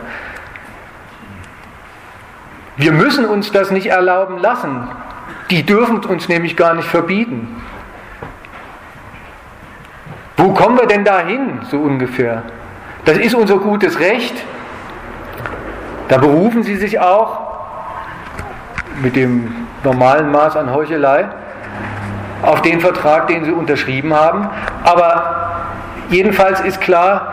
Wir 2.77 2.93
müssen 2.93 3.25
uns 3.25 3.53
das 3.53 3.71
nicht 3.71 3.87
erlauben 3.87 4.39
lassen. 4.39 4.89
Die 5.51 5.65
dürfen 5.65 6.05
uns 6.05 6.29
nämlich 6.29 6.57
gar 6.57 6.75
nicht 6.75 6.89
verbieten. 6.89 7.63
Wo 10.37 10.53
kommen 10.53 10.79
wir 10.79 10.87
denn 10.87 11.05
dahin, 11.05 11.61
so 11.71 11.79
ungefähr? 11.79 12.43
Das 13.05 13.17
ist 13.17 13.35
unser 13.35 13.59
gutes 13.59 13.99
Recht. 14.01 14.35
Da 16.09 16.19
berufen 16.19 16.63
sie 16.63 16.77
sich 16.77 17.01
auch 17.01 17.46
mit 19.03 19.17
dem 19.17 19.67
normalen 19.85 20.31
Maß 20.31 20.57
an 20.57 20.73
Heuchelei 20.73 21.27
auf 22.43 22.63
den 22.63 22.81
Vertrag, 22.81 23.29
den 23.29 23.45
sie 23.45 23.53
unterschrieben 23.53 24.15
haben. 24.15 24.49
Aber 24.85 25.67
jedenfalls 26.09 26.61
ist 26.61 26.81
klar, 26.81 27.33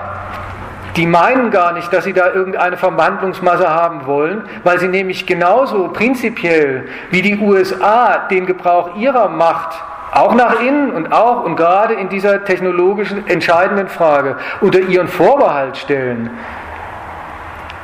die 0.96 1.08
meinen 1.08 1.50
gar 1.50 1.74
nicht, 1.74 1.92
dass 1.92 2.04
sie 2.04 2.14
da 2.14 2.32
irgendeine 2.32 2.78
Verwandlungsmasse 2.78 3.70
haben 3.70 4.06
wollen, 4.06 4.44
weil 4.64 4.80
sie 4.80 4.88
nämlich 4.88 5.26
genauso 5.26 5.88
prinzipiell 5.88 6.88
wie 7.10 7.22
die 7.22 7.40
USA 7.40 8.28
den 8.30 8.46
Gebrauch 8.46 8.96
ihrer 8.96 9.30
Macht 9.30 9.76
auch 10.12 10.36
nach 10.36 10.60
innen 10.60 10.92
und 10.92 11.12
auch 11.12 11.44
und 11.44 11.56
gerade 11.56 11.96
in 11.96 12.10
dieser 12.10 12.46
technologischen 12.46 13.28
entscheidenden 13.28 13.88
Frage 13.88 14.38
unter 14.62 14.80
ihren 14.80 15.08
Vorbehalt 15.08 15.78
stellen, 15.78 16.30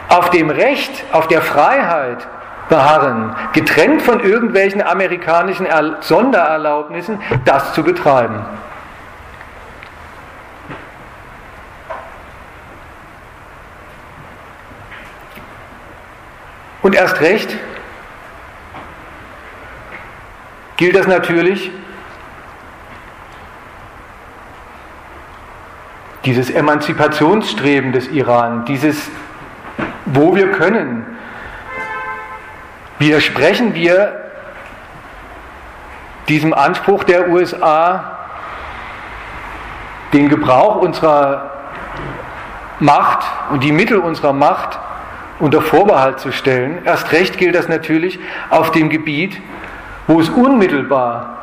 auf 0.10 0.30
dem 0.30 0.52
Recht, 0.52 1.06
auf 1.12 1.28
der 1.28 1.42
Freiheit 1.42 2.28
beharren, 2.70 3.36
getrennt 3.54 4.02
von 4.02 4.20
irgendwelchen 4.22 4.82
amerikanischen 4.82 5.68
Sondererlaubnissen, 6.00 7.20
das 7.44 7.74
zu 7.74 7.84
betreiben. 7.84 8.46
Und 16.82 16.96
erst 16.96 17.20
recht 17.20 17.58
gilt 20.78 20.96
das 20.96 21.08
natürlich, 21.08 21.72
dieses 26.24 26.50
Emanzipationsstreben 26.50 27.92
des 27.92 28.08
Iran, 28.10 28.64
dieses, 28.66 29.10
wo 30.06 30.36
wir 30.36 30.52
können, 30.52 31.06
widersprechen 33.00 33.74
wir 33.74 34.30
diesem 36.28 36.54
Anspruch 36.54 37.04
der 37.04 37.30
USA, 37.30 38.18
den 40.14 40.30
Gebrauch 40.30 40.76
unserer 40.76 41.50
Macht 42.80 43.26
und 43.52 43.64
die 43.64 43.72
Mittel 43.72 43.98
unserer 43.98 44.34
Macht 44.34 44.80
unter 45.40 45.62
Vorbehalt 45.62 46.20
zu 46.20 46.32
stellen. 46.32 46.80
Erst 46.86 47.12
recht 47.12 47.38
gilt 47.38 47.56
das 47.56 47.68
natürlich 47.68 48.20
auf 48.50 48.72
dem 48.72 48.90
Gebiet, 48.90 49.42
wo 50.08 50.20
es 50.20 50.30
unmittelbar 50.30 51.38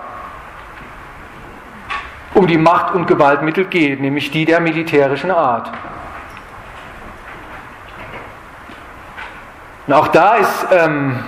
um 2.34 2.46
die 2.46 2.58
Macht- 2.58 2.94
und 2.94 3.06
Gewaltmittel 3.06 3.64
geht, 3.64 4.00
nämlich 4.00 4.30
die 4.30 4.44
der 4.44 4.60
militärischen 4.60 5.30
Art. 5.30 5.70
Und 9.86 9.92
auch 9.92 10.08
da 10.08 10.34
ist 10.34 10.66
ähm, 10.72 11.18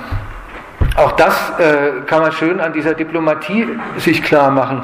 auch 0.96 1.12
das 1.12 1.52
äh, 1.58 2.00
kann 2.06 2.22
man 2.22 2.32
schön 2.32 2.60
an 2.60 2.72
dieser 2.72 2.94
Diplomatie 2.94 3.78
sich 3.98 4.22
klar 4.22 4.50
machen. 4.50 4.82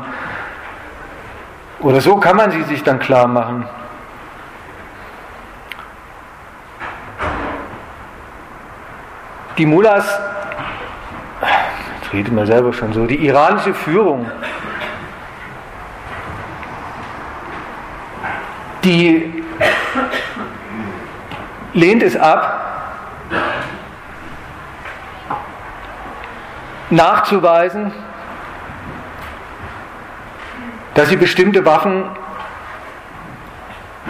Oder 1.81 2.01
so 2.01 2.17
kann 2.17 2.37
man 2.37 2.53
sie 2.53 2.63
sich 2.63 2.85
dann 2.85 3.01
klar 3.01 3.27
machen. 3.27 3.67
Die 9.59 9.67
Mullahs, 9.67 10.19
jetzt 12.01 12.13
redet 12.13 12.33
man 12.33 12.47
selber 12.47 12.73
schon 12.73 12.93
so, 12.93 13.07
die 13.07 13.27
iranische 13.27 13.75
Führung, 13.75 14.31
die 18.83 19.45
lehnt 21.73 22.03
es 22.03 22.17
ab, 22.17 22.65
nachzuweisen, 26.95 27.93
dass 30.95 31.09
sie 31.09 31.17
bestimmte 31.17 31.65
Waffen 31.67 32.05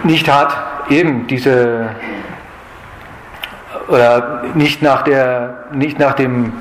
nicht 0.02 0.28
hat, 0.30 0.54
eben 0.90 1.26
diese 1.26 1.90
oder 3.88 4.42
nicht 4.54 4.82
nach 4.82 5.02
der 5.02 5.64
nicht 5.72 5.98
nach 5.98 6.14
dem 6.14 6.52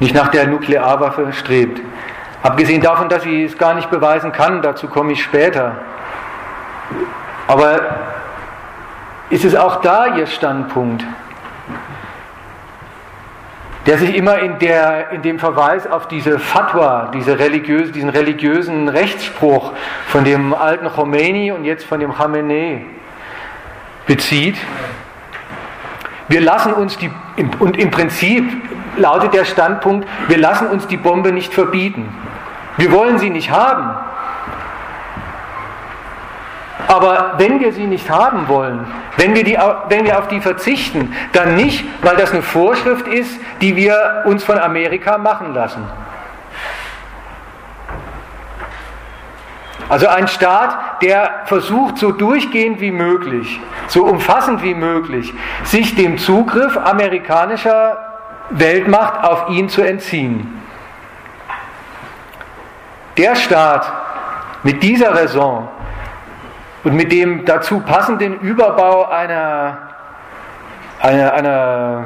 nicht 0.00 0.14
nach 0.14 0.28
der 0.28 0.46
Nuklearwaffe 0.46 1.32
strebt. 1.32 1.80
Abgesehen 2.42 2.82
davon, 2.82 3.08
dass 3.08 3.22
sie 3.22 3.44
es 3.44 3.58
gar 3.58 3.74
nicht 3.74 3.90
beweisen 3.90 4.30
kann, 4.32 4.62
dazu 4.62 4.88
komme 4.88 5.12
ich 5.12 5.22
später. 5.22 5.76
Aber 7.48 7.80
ist 9.30 9.44
es 9.44 9.56
auch 9.56 9.80
da 9.80 10.06
ihr 10.16 10.26
Standpunkt? 10.26 11.04
Der 13.86 13.98
sich 13.98 14.16
immer 14.16 14.40
in, 14.40 14.58
der, 14.58 15.10
in 15.12 15.22
dem 15.22 15.38
Verweis 15.38 15.86
auf 15.86 16.08
diese 16.08 16.38
Fatwa, 16.40 17.10
diese 17.14 17.38
religiöse, 17.38 17.92
diesen 17.92 18.08
religiösen 18.08 18.88
Rechtsspruch 18.88 19.72
von 20.08 20.24
dem 20.24 20.52
alten 20.52 20.88
Khomeini 20.88 21.52
und 21.52 21.64
jetzt 21.64 21.84
von 21.84 22.00
dem 22.00 22.12
Khamenei 22.12 22.84
bezieht. 24.06 24.56
Wir 26.28 26.40
lassen 26.40 26.72
uns 26.72 26.98
die, 26.98 27.10
und 27.60 27.76
im 27.76 27.90
Prinzip 27.92 28.44
lautet 28.96 29.34
der 29.34 29.44
Standpunkt, 29.44 30.08
wir 30.26 30.38
lassen 30.38 30.66
uns 30.66 30.88
die 30.88 30.96
Bombe 30.96 31.30
nicht 31.30 31.54
verbieten. 31.54 32.08
Wir 32.78 32.90
wollen 32.90 33.18
sie 33.18 33.30
nicht 33.30 33.50
haben. 33.50 33.94
Aber 36.88 37.34
wenn 37.38 37.60
wir 37.60 37.72
sie 37.72 37.86
nicht 37.86 38.08
haben 38.10 38.48
wollen, 38.48 38.86
wenn 39.16 39.34
wir, 39.34 39.44
die, 39.44 39.58
wenn 39.88 40.04
wir 40.04 40.18
auf 40.18 40.28
die 40.28 40.40
verzichten, 40.40 41.14
dann 41.32 41.56
nicht, 41.56 41.84
weil 42.02 42.16
das 42.16 42.32
eine 42.32 42.42
Vorschrift 42.42 43.08
ist, 43.08 43.40
die 43.60 43.74
wir 43.76 44.22
uns 44.26 44.44
von 44.44 44.58
Amerika 44.58 45.18
machen 45.18 45.52
lassen. 45.54 45.84
Also 49.88 50.08
ein 50.08 50.26
Staat, 50.26 51.02
der 51.02 51.42
versucht, 51.44 51.98
so 51.98 52.10
durchgehend 52.10 52.80
wie 52.80 52.90
möglich, 52.90 53.60
so 53.86 54.04
umfassend 54.04 54.62
wie 54.62 54.74
möglich, 54.74 55.32
sich 55.62 55.94
dem 55.94 56.18
Zugriff 56.18 56.76
amerikanischer 56.76 57.98
Weltmacht 58.50 59.24
auf 59.24 59.48
ihn 59.48 59.68
zu 59.68 59.82
entziehen. 59.82 60.60
Der 63.16 63.36
Staat 63.36 63.90
mit 64.62 64.82
dieser 64.82 65.14
Raison 65.14 65.68
und 66.86 66.94
mit 66.94 67.10
dem 67.10 67.44
dazu 67.44 67.80
passenden 67.80 68.38
Überbau 68.38 69.08
einer, 69.08 69.76
einer, 71.02 71.34
einer 71.34 72.04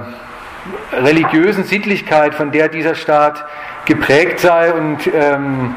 religiösen 0.91 1.65
Sittlichkeit, 1.65 2.35
von 2.35 2.51
der 2.51 2.69
dieser 2.69 2.95
Staat 2.95 3.45
geprägt 3.85 4.41
sei 4.41 4.73
und 4.73 5.01
ähm, 5.15 5.75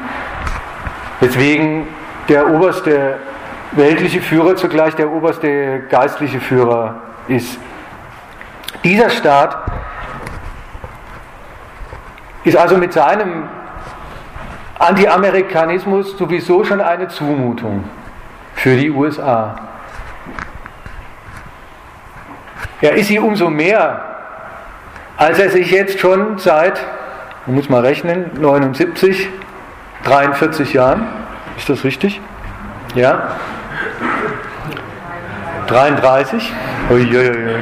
weswegen 1.20 1.86
der 2.30 2.48
oberste 2.48 3.18
weltliche 3.72 4.22
Führer 4.22 4.56
zugleich 4.56 4.94
der 4.94 5.12
oberste 5.12 5.80
geistliche 5.90 6.40
Führer 6.40 6.94
ist. 7.28 7.58
Dieser 8.84 9.10
Staat 9.10 9.54
ist 12.44 12.56
also 12.56 12.78
mit 12.78 12.94
seinem 12.94 13.50
Anti-Amerikanismus 14.78 16.16
sowieso 16.16 16.64
schon 16.64 16.80
eine 16.80 17.08
Zumutung 17.08 17.84
für 18.64 18.76
die 18.76 18.90
USA. 18.90 19.56
Er 22.80 22.94
ist 22.94 23.08
sie 23.08 23.18
umso 23.18 23.50
mehr, 23.50 24.02
als 25.18 25.38
er 25.38 25.50
sich 25.50 25.70
jetzt 25.70 26.00
schon 26.00 26.38
seit, 26.38 26.80
man 27.44 27.56
muss 27.56 27.68
mal 27.68 27.82
rechnen, 27.82 28.30
79, 28.40 29.28
43 30.04 30.72
Jahren, 30.72 31.06
ist 31.58 31.68
das 31.68 31.84
richtig? 31.84 32.22
Ja? 32.94 33.36
33? 35.66 36.50
Uiuiui. 36.88 37.56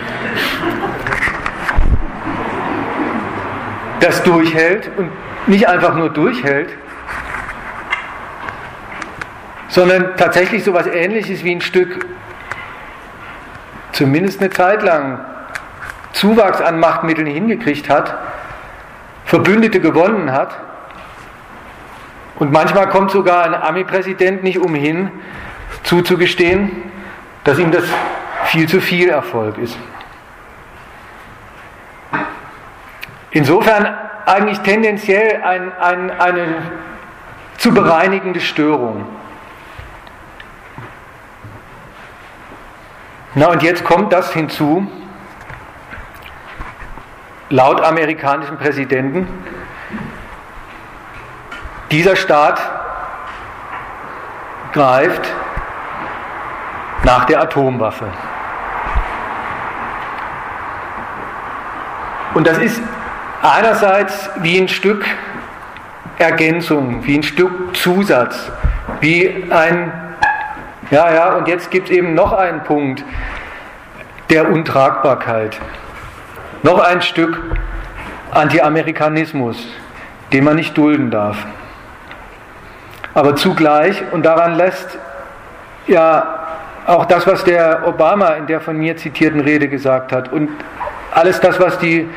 Das 3.99 4.23
durchhält 4.23 4.89
und 4.97 5.11
nicht 5.49 5.69
einfach 5.69 5.97
nur 5.97 6.11
durchhält, 6.11 6.71
sondern 9.73 10.19
tatsächlich 10.19 10.65
so 10.65 10.73
etwas 10.73 10.87
Ähnliches 10.87 11.45
wie 11.45 11.51
ein 11.51 11.63
Stück, 11.63 12.07
zumindest 13.93 14.41
eine 14.41 14.51
Zeit 14.51 14.83
lang, 14.83 15.19
Zuwachs 16.13 16.61
an 16.61 16.79
Machtmitteln 16.79 17.27
hingekriegt 17.27 17.89
hat, 17.89 18.15
Verbündete 19.25 19.81
gewonnen 19.81 20.31
hat. 20.31 20.55
Und 22.39 22.53
manchmal 22.53 22.91
kommt 22.91 23.13
sogar 23.13 23.45
ein 23.45 23.55
Ami-Präsident 23.55 24.43
nicht 24.43 24.59
umhin, 24.59 25.11
zuzugestehen, 25.85 26.71
dass 27.45 27.59
ihm 27.59 27.71
das 27.71 27.85
viel 28.45 28.69
zu 28.69 28.79
viel 28.83 29.09
Erfolg 29.09 29.57
ist. 29.57 29.79
Insofern 33.31 33.89
eigentlich 34.27 34.59
tendenziell 34.59 35.43
ein, 35.43 35.73
ein, 35.79 36.11
eine 36.21 36.47
zu 37.57 37.73
bereinigende 37.73 38.41
Störung. 38.41 39.07
Na 43.35 43.47
und 43.47 43.63
jetzt 43.63 43.83
kommt 43.85 44.13
das 44.13 44.33
hinzu, 44.33 44.87
laut 47.49 47.81
amerikanischen 47.81 48.59
Präsidenten, 48.59 49.27
dieser 51.91 52.15
Staat 52.15 52.61
greift 54.73 55.27
nach 57.05 57.25
der 57.25 57.41
Atomwaffe. 57.41 58.07
Und 62.35 62.47
das 62.47 62.59
ist 62.59 62.81
einerseits 63.43 64.31
wie 64.37 64.59
ein 64.59 64.69
Stück 64.69 65.05
Ergänzung, 66.19 67.05
wie 67.05 67.19
ein 67.19 67.23
Stück 67.23 67.77
Zusatz, 67.77 68.51
wie 69.01 69.51
ein 69.51 70.02
ja, 70.91 71.13
ja, 71.13 71.35
und 71.35 71.49
jetzt 71.49 71.71
gibt 71.71 71.89
es 71.89 71.97
eben 71.97 72.15
noch 72.15 72.33
einen 72.33 72.63
Punkt 72.65 73.05
der 74.31 74.51
Untragbarkeit. 74.51 75.59
Noch 76.63 76.79
ein 76.79 77.03
Stück 77.03 77.41
Anti-Amerikanismus, 78.31 79.67
den 80.33 80.45
man 80.45 80.57
nicht 80.57 80.77
dulden 80.77 81.11
darf. 81.11 81.37
Aber 83.15 83.37
zugleich, 83.37 84.03
und 84.13 84.25
daran 84.25 84.55
lässt 84.55 84.99
ja 85.87 86.39
auch 86.87 87.05
das, 87.05 87.27
was 87.27 87.45
der 87.45 87.87
Obama 87.87 88.29
in 88.31 88.47
der 88.47 88.61
von 88.61 88.77
mir 88.77 88.97
zitierten 88.97 89.41
Rede 89.41 89.69
gesagt 89.69 90.13
hat 90.13 90.33
und 90.33 90.49
alles 91.15 91.41
das, 91.41 91.61
was 91.61 91.79
die 91.79 92.09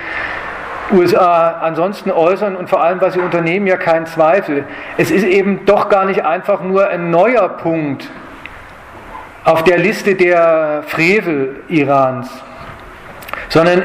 USA 0.92 1.60
ansonsten 1.62 2.12
äußern 2.12 2.56
und 2.56 2.70
vor 2.70 2.84
allem, 2.84 3.02
was 3.02 3.14
sie 3.14 3.20
unternehmen, 3.20 3.68
ja 3.68 3.78
kein 3.78 4.06
Zweifel. 4.06 4.64
Es 4.98 5.12
ist 5.12 5.24
eben 5.24 5.66
doch 5.66 5.90
gar 5.90 6.06
nicht 6.06 6.24
einfach 6.24 6.62
nur 6.62 6.88
ein 6.88 7.10
neuer 7.10 7.50
Punkt 7.50 8.10
auf 9.46 9.64
der 9.64 9.78
Liste 9.78 10.16
der 10.16 10.84
Frevel 10.88 11.64
Irans, 11.70 12.28
sondern 13.48 13.84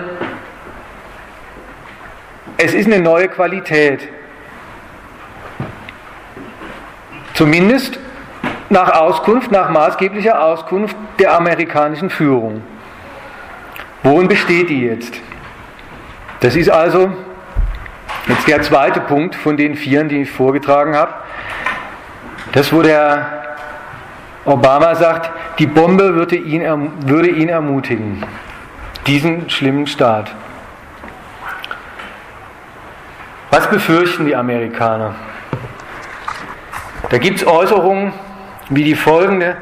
es 2.56 2.74
ist 2.74 2.86
eine 2.86 2.98
neue 2.98 3.28
Qualität. 3.28 4.08
Zumindest 7.34 7.98
nach 8.70 8.92
Auskunft, 8.94 9.50
nach 9.50 9.70
maßgeblicher 9.70 10.42
Auskunft 10.42 10.96
der 11.18 11.36
amerikanischen 11.36 12.08
Führung. 12.08 12.62
Worin 14.02 14.28
besteht 14.28 14.70
die 14.70 14.82
jetzt? 14.82 15.14
Das 16.40 16.56
ist 16.56 16.70
also 16.70 17.12
jetzt 18.28 18.48
der 18.48 18.62
zweite 18.62 19.00
Punkt 19.00 19.34
von 19.34 19.58
den 19.58 19.74
vier, 19.74 20.04
die 20.04 20.22
ich 20.22 20.30
vorgetragen 20.30 20.96
habe. 20.96 21.12
Das, 22.52 22.72
wo 22.72 22.80
der 22.80 23.39
Obama 24.45 24.95
sagt, 24.95 25.30
die 25.59 25.66
Bombe 25.66 26.14
würde 26.14 26.36
ihn, 26.36 26.62
würde 27.07 27.28
ihn 27.28 27.49
ermutigen, 27.49 28.24
diesen 29.07 29.51
schlimmen 29.51 29.86
Staat. 29.86 30.30
Was 33.51 33.68
befürchten 33.68 34.26
die 34.26 34.36
Amerikaner? 34.36 35.14
Da 37.11 37.18
gibt 37.18 37.38
es 37.38 37.47
Äußerungen 37.47 38.12
wie 38.70 38.84
die 38.84 38.95
folgende, 38.95 39.57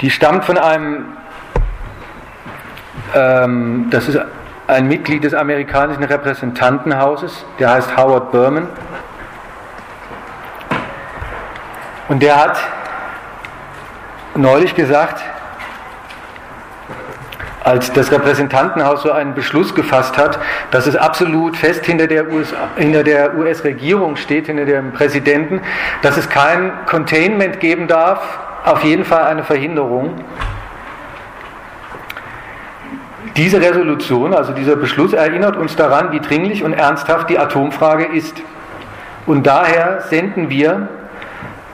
die 0.00 0.10
stammt 0.10 0.46
von 0.46 0.56
einem, 0.56 1.04
ähm, 3.14 3.88
das 3.90 4.08
ist 4.08 4.18
ein 4.66 4.88
Mitglied 4.88 5.24
des 5.24 5.34
amerikanischen 5.34 6.02
Repräsentantenhauses, 6.02 7.44
der 7.58 7.72
heißt 7.72 7.96
Howard 7.96 8.32
Berman. 8.32 8.68
Und 12.08 12.22
der 12.22 12.36
hat 12.36 12.58
neulich 14.40 14.74
gesagt, 14.74 15.22
als 17.62 17.92
das 17.92 18.10
Repräsentantenhaus 18.10 19.02
so 19.02 19.12
einen 19.12 19.34
Beschluss 19.34 19.74
gefasst 19.74 20.16
hat, 20.16 20.38
dass 20.70 20.86
es 20.86 20.96
absolut 20.96 21.56
fest 21.56 21.84
hinter 21.84 22.06
der, 22.06 22.26
US-Regierung 23.36 24.12
US 24.12 24.20
steht, 24.20 24.46
hinter 24.46 24.64
dem 24.64 24.92
Präsidenten, 24.92 25.60
dass 26.02 26.16
es 26.16 26.28
kein 26.28 26.72
Containment 26.86 27.60
geben 27.60 27.86
darf, 27.86 28.20
auf 28.64 28.82
jeden 28.82 29.04
Fall 29.04 29.24
eine 29.24 29.44
Verhinderung. 29.44 30.24
Diese 33.36 33.60
Resolution, 33.60 34.34
also 34.34 34.52
dieser 34.52 34.76
Beschluss 34.76 35.12
erinnert 35.12 35.56
uns 35.56 35.76
daran, 35.76 36.12
wie 36.12 36.20
dringlich 36.20 36.64
und 36.64 36.72
ernsthaft 36.72 37.30
die 37.30 37.38
Atomfrage 37.38 38.06
ist. 38.06 38.36
Und 39.26 39.46
daher 39.46 40.02
senden 40.08 40.50
wir, 40.50 40.88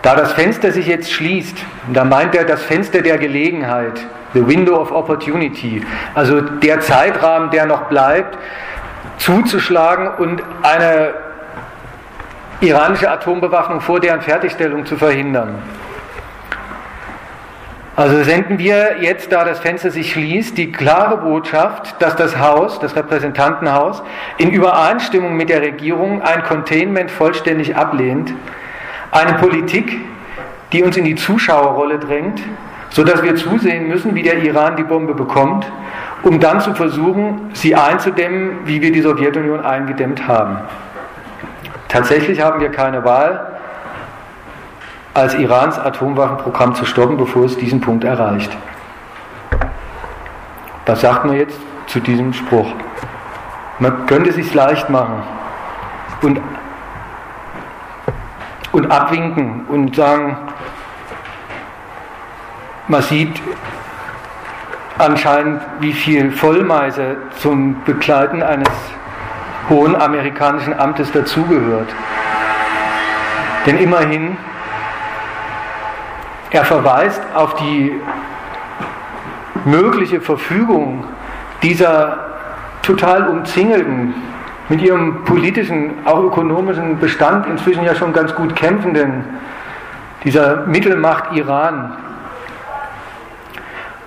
da 0.02 0.14
das 0.14 0.32
Fenster 0.32 0.72
sich 0.72 0.86
jetzt 0.86 1.12
schließt, 1.12 1.56
da 1.92 2.04
meint 2.04 2.34
er 2.34 2.44
das 2.44 2.62
Fenster 2.62 3.02
der 3.02 3.18
Gelegenheit, 3.18 4.00
the 4.34 4.46
window 4.46 4.76
of 4.76 4.92
opportunity, 4.92 5.84
also 6.14 6.40
der 6.40 6.80
Zeitrahmen, 6.80 7.50
der 7.50 7.66
noch 7.66 7.84
bleibt, 7.84 8.38
zuzuschlagen 9.18 10.08
und 10.18 10.42
eine 10.62 11.14
iranische 12.60 13.10
Atombewaffnung 13.10 13.80
vor 13.80 14.00
deren 14.00 14.20
Fertigstellung 14.20 14.86
zu 14.86 14.96
verhindern. 14.96 15.62
Also 17.96 18.22
senden 18.24 18.58
wir 18.58 18.98
jetzt, 19.00 19.32
da 19.32 19.44
das 19.44 19.60
Fenster 19.60 19.90
sich 19.90 20.12
schließt, 20.12 20.58
die 20.58 20.70
klare 20.70 21.16
Botschaft, 21.16 21.96
dass 21.98 22.14
das 22.14 22.38
Haus, 22.38 22.78
das 22.78 22.94
Repräsentantenhaus, 22.94 24.02
in 24.36 24.50
Übereinstimmung 24.50 25.34
mit 25.34 25.48
der 25.48 25.62
Regierung 25.62 26.20
ein 26.20 26.42
Containment 26.42 27.10
vollständig 27.10 27.74
ablehnt, 27.74 28.34
eine 29.16 29.34
Politik, 29.38 29.98
die 30.72 30.82
uns 30.82 30.96
in 30.96 31.04
die 31.04 31.14
Zuschauerrolle 31.14 31.98
drängt, 31.98 32.42
sodass 32.90 33.22
wir 33.22 33.34
zusehen 33.36 33.88
müssen, 33.88 34.14
wie 34.14 34.22
der 34.22 34.42
Iran 34.42 34.76
die 34.76 34.82
Bombe 34.82 35.14
bekommt, 35.14 35.66
um 36.22 36.40
dann 36.40 36.60
zu 36.60 36.74
versuchen, 36.74 37.50
sie 37.52 37.74
einzudämmen, 37.74 38.58
wie 38.64 38.80
wir 38.80 38.92
die 38.92 39.00
Sowjetunion 39.00 39.64
eingedämmt 39.64 40.26
haben. 40.26 40.58
Tatsächlich 41.88 42.40
haben 42.40 42.60
wir 42.60 42.70
keine 42.70 43.04
Wahl, 43.04 43.58
als 45.14 45.34
Irans 45.34 45.78
Atomwaffenprogramm 45.78 46.74
zu 46.74 46.84
stoppen, 46.84 47.16
bevor 47.16 47.46
es 47.46 47.56
diesen 47.56 47.80
Punkt 47.80 48.04
erreicht. 48.04 48.54
Was 50.84 51.00
sagt 51.00 51.24
man 51.24 51.36
jetzt 51.36 51.58
zu 51.86 52.00
diesem 52.00 52.32
Spruch? 52.32 52.70
Man 53.78 54.06
könnte 54.06 54.30
es 54.30 54.36
sich 54.36 54.52
leicht 54.52 54.90
machen 54.90 55.22
und, 56.22 56.40
und 58.76 58.90
abwinken 58.90 59.64
und 59.68 59.96
sagen, 59.96 60.36
man 62.88 63.00
sieht 63.00 63.40
anscheinend, 64.98 65.62
wie 65.80 65.94
viel 65.94 66.30
Vollmeise 66.30 67.16
zum 67.38 67.82
Begleiten 67.84 68.42
eines 68.42 68.68
hohen 69.70 69.96
amerikanischen 69.96 70.78
Amtes 70.78 71.10
dazugehört. 71.10 71.88
Denn 73.64 73.78
immerhin 73.78 74.36
er 76.50 76.66
verweist 76.66 77.22
auf 77.34 77.54
die 77.54 77.98
mögliche 79.64 80.20
Verfügung 80.20 81.04
dieser 81.62 82.18
total 82.82 83.28
umzingelten, 83.28 84.14
mit 84.68 84.82
ihrem 84.82 85.24
politischen, 85.24 85.94
auch 86.04 86.22
ökonomischen 86.22 86.98
Bestand 86.98 87.46
inzwischen 87.46 87.84
ja 87.84 87.94
schon 87.94 88.12
ganz 88.12 88.34
gut 88.34 88.56
kämpfenden, 88.56 89.24
dieser 90.24 90.66
Mittelmacht 90.66 91.32
Iran. 91.32 91.96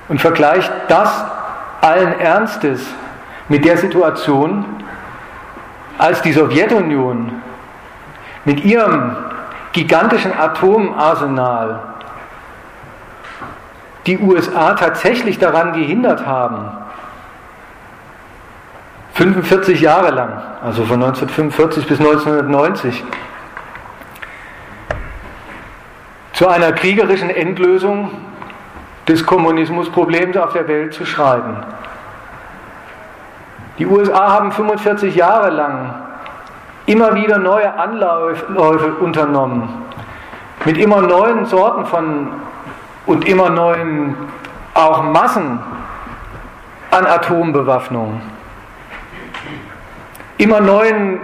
Und 0.09 0.19
vergleicht 0.19 0.71
das 0.87 1.23
allen 1.81 2.19
Ernstes 2.19 2.85
mit 3.47 3.63
der 3.63 3.77
Situation, 3.77 4.65
als 5.97 6.21
die 6.21 6.33
Sowjetunion 6.33 7.31
mit 8.45 8.65
ihrem 8.65 9.15
gigantischen 9.73 10.37
Atomarsenal 10.37 11.79
die 14.05 14.17
USA 14.17 14.73
tatsächlich 14.73 15.37
daran 15.39 15.73
gehindert 15.73 16.25
haben, 16.25 16.71
45 19.19 19.81
Jahre 19.81 20.11
lang, 20.11 20.41
also 20.63 20.85
von 20.85 21.03
1945 21.03 21.85
bis 21.87 21.99
1990, 21.99 23.03
zu 26.31 26.47
einer 26.47 26.71
kriegerischen 26.71 27.29
Endlösung 27.29 28.11
des 29.09 29.25
Kommunismusproblems 29.25 30.37
auf 30.37 30.53
der 30.53 30.69
Welt 30.69 30.93
zu 30.93 31.05
schreiten. 31.05 31.57
Die 33.77 33.85
USA 33.85 34.31
haben 34.31 34.53
45 34.53 35.13
Jahre 35.13 35.49
lang 35.49 35.95
immer 36.85 37.13
wieder 37.13 37.39
neue 37.39 37.77
Anläufe 37.77 38.93
unternommen, 39.01 39.67
mit 40.63 40.77
immer 40.77 41.01
neuen 41.01 41.45
Sorten 41.45 41.85
von 41.85 42.29
und 43.05 43.27
immer 43.27 43.49
neuen 43.49 44.15
auch 44.75 45.03
Massen 45.03 45.59
an 46.91 47.05
Atombewaffnung, 47.05 48.21
immer 50.39 50.61
neuen 50.61 51.19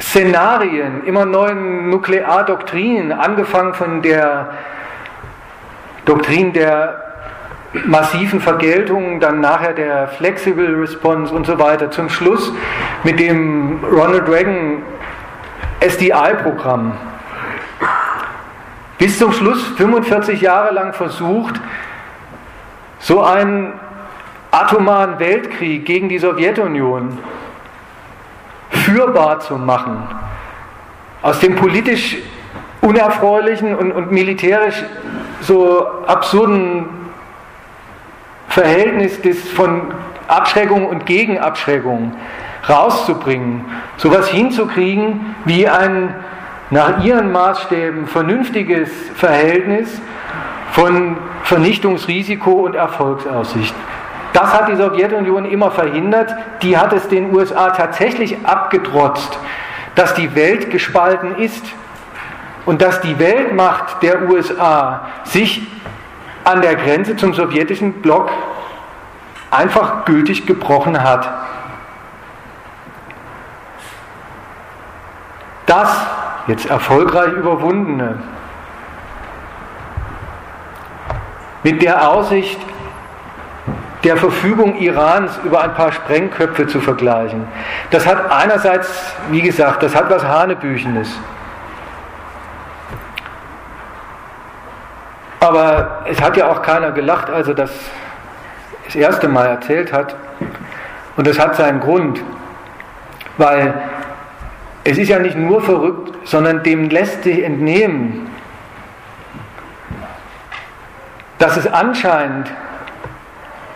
Szenarien, 0.00 1.04
immer 1.04 1.26
neuen 1.26 1.90
Nukleardoktrinen, 1.90 3.12
angefangen 3.12 3.74
von 3.74 4.00
der 4.00 4.52
Doktrin 6.04 6.52
der 6.52 7.02
massiven 7.84 8.40
Vergeltung, 8.40 9.20
dann 9.20 9.40
nachher 9.40 9.74
der 9.74 10.08
Flexible 10.08 10.80
Response 10.80 11.34
und 11.34 11.46
so 11.46 11.58
weiter, 11.58 11.90
zum 11.90 12.08
Schluss 12.08 12.52
mit 13.02 13.18
dem 13.18 13.84
Ronald 13.84 14.28
Reagan 14.28 14.82
SDI-Programm 15.80 16.92
bis 18.98 19.18
zum 19.18 19.32
Schluss 19.32 19.62
45 19.76 20.40
Jahre 20.40 20.72
lang 20.72 20.94
versucht, 20.94 21.60
so 22.98 23.22
einen 23.22 23.72
atomaren 24.56 25.18
Weltkrieg 25.18 25.84
gegen 25.84 26.08
die 26.08 26.18
Sowjetunion 26.18 27.18
führbar 28.70 29.40
zu 29.40 29.56
machen. 29.56 30.02
Aus 31.22 31.40
dem 31.40 31.56
politisch 31.56 32.16
unerfreulichen 32.80 33.74
und, 33.74 33.92
und 33.92 34.12
militärisch 34.12 34.82
so 35.40 35.86
absurden 36.06 36.86
Verhältnis 38.48 39.20
des, 39.20 39.48
von 39.50 39.82
Abschreckung 40.28 40.86
und 40.86 41.04
Gegenabschreckung 41.04 42.14
rauszubringen, 42.68 43.64
sowas 43.96 44.28
hinzukriegen 44.28 45.34
wie 45.44 45.68
ein 45.68 46.14
nach 46.70 47.04
ihren 47.04 47.30
Maßstäben 47.30 48.06
vernünftiges 48.06 48.90
Verhältnis 49.14 50.00
von 50.72 51.16
Vernichtungsrisiko 51.44 52.50
und 52.50 52.74
Erfolgsaussicht. 52.74 53.74
Das 54.36 54.52
hat 54.52 54.68
die 54.68 54.76
Sowjetunion 54.76 55.46
immer 55.46 55.70
verhindert. 55.70 56.30
Die 56.60 56.76
hat 56.76 56.92
es 56.92 57.08
den 57.08 57.34
USA 57.34 57.70
tatsächlich 57.70 58.36
abgetrotzt, 58.44 59.38
dass 59.94 60.12
die 60.12 60.34
Welt 60.34 60.70
gespalten 60.70 61.36
ist 61.36 61.64
und 62.66 62.82
dass 62.82 63.00
die 63.00 63.18
Weltmacht 63.18 64.02
der 64.02 64.28
USA 64.28 65.08
sich 65.24 65.66
an 66.44 66.60
der 66.60 66.74
Grenze 66.74 67.16
zum 67.16 67.32
sowjetischen 67.32 68.02
Block 68.02 68.30
einfach 69.50 70.04
gültig 70.04 70.46
gebrochen 70.46 71.02
hat. 71.02 71.26
Das 75.64 75.96
jetzt 76.46 76.66
erfolgreich 76.66 77.32
überwundene, 77.32 78.18
mit 81.62 81.80
der 81.80 82.10
Aussicht, 82.10 82.60
der 84.06 84.16
Verfügung 84.16 84.78
Irans 84.78 85.32
über 85.42 85.62
ein 85.62 85.74
paar 85.74 85.90
Sprengköpfe 85.90 86.68
zu 86.68 86.80
vergleichen. 86.80 87.44
Das 87.90 88.06
hat 88.06 88.30
einerseits, 88.30 88.88
wie 89.30 89.42
gesagt, 89.42 89.82
das 89.82 89.96
hat 89.96 90.08
was 90.08 90.22
Hanebüchenes. 90.22 91.10
Aber 95.40 96.02
es 96.04 96.20
hat 96.22 96.36
ja 96.36 96.46
auch 96.46 96.62
keiner 96.62 96.92
gelacht, 96.92 97.28
als 97.30 97.48
er 97.48 97.54
das 97.54 97.72
das 98.84 98.94
erste 98.94 99.26
Mal 99.26 99.46
erzählt 99.46 99.92
hat. 99.92 100.14
Und 101.16 101.26
das 101.26 101.36
hat 101.40 101.56
seinen 101.56 101.80
Grund, 101.80 102.22
weil 103.38 103.74
es 104.84 104.98
ist 104.98 105.08
ja 105.08 105.18
nicht 105.18 105.36
nur 105.36 105.60
verrückt, 105.60 106.16
sondern 106.22 106.62
dem 106.62 106.90
lässt 106.90 107.24
sich 107.24 107.42
entnehmen, 107.42 108.30
dass 111.38 111.56
es 111.56 111.66
anscheinend 111.66 112.52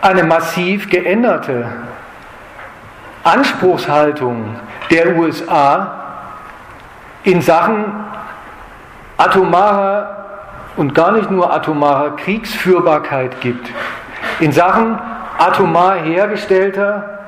eine 0.01 0.23
massiv 0.23 0.89
geänderte 0.89 1.65
Anspruchshaltung 3.23 4.55
der 4.89 5.15
USA 5.15 6.01
in 7.23 7.41
Sachen 7.41 7.85
atomarer 9.17 10.17
und 10.75 10.95
gar 10.95 11.11
nicht 11.11 11.29
nur 11.29 11.53
atomarer 11.53 12.15
Kriegsführbarkeit 12.15 13.39
gibt. 13.41 13.69
In 14.39 14.51
Sachen 14.51 14.97
atomar 15.37 15.95
hergestellter, 15.95 17.19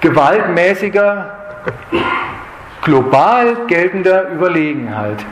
gewaltmäßiger, 0.00 1.26
global 2.82 3.56
geltender 3.66 4.28
Überlegenheit. 4.30 5.24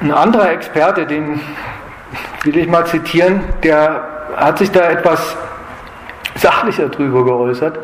Ein 0.00 0.12
anderer 0.12 0.50
Experte, 0.50 1.06
den 1.06 1.40
will 2.44 2.56
ich 2.56 2.68
mal 2.68 2.86
zitieren, 2.86 3.40
der 3.62 4.06
hat 4.36 4.58
sich 4.58 4.70
da 4.70 4.90
etwas 4.90 5.36
sachlicher 6.36 6.88
drüber 6.88 7.24
geäußert. 7.24 7.78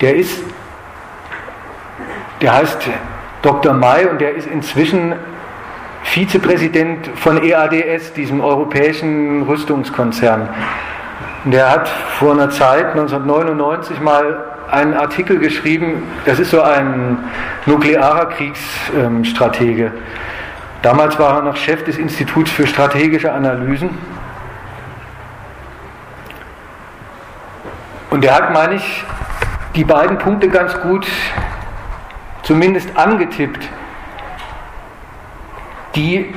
Der 0.00 0.16
ist, 0.16 0.42
der 2.40 2.54
heißt 2.54 2.88
Dr. 3.42 3.72
May 3.74 4.06
und 4.06 4.20
der 4.20 4.34
ist 4.34 4.46
inzwischen 4.46 5.14
Vizepräsident 6.04 7.08
von 7.16 7.42
EADS, 7.42 8.12
diesem 8.12 8.40
europäischen 8.40 9.42
Rüstungskonzern. 9.42 10.48
Der 11.44 11.70
hat 11.70 11.88
vor 11.88 12.32
einer 12.32 12.50
Zeit, 12.50 12.90
1999, 12.90 14.00
mal 14.00 14.44
einen 14.70 14.94
Artikel 14.94 15.38
geschrieben, 15.38 16.02
das 16.24 16.38
ist 16.38 16.50
so 16.50 16.62
ein 16.62 17.18
nuklearer 17.66 18.26
Kriegsstratege. 18.26 19.92
Damals 20.84 21.18
war 21.18 21.36
er 21.36 21.42
noch 21.42 21.56
Chef 21.56 21.82
des 21.84 21.96
Instituts 21.96 22.50
für 22.50 22.66
strategische 22.66 23.32
Analysen. 23.32 23.88
Und 28.10 28.22
er 28.22 28.34
hat, 28.34 28.52
meine 28.52 28.74
ich, 28.74 29.02
die 29.74 29.84
beiden 29.84 30.18
Punkte 30.18 30.50
ganz 30.50 30.78
gut 30.82 31.06
zumindest 32.42 32.94
angetippt, 32.98 33.66
die 35.94 36.34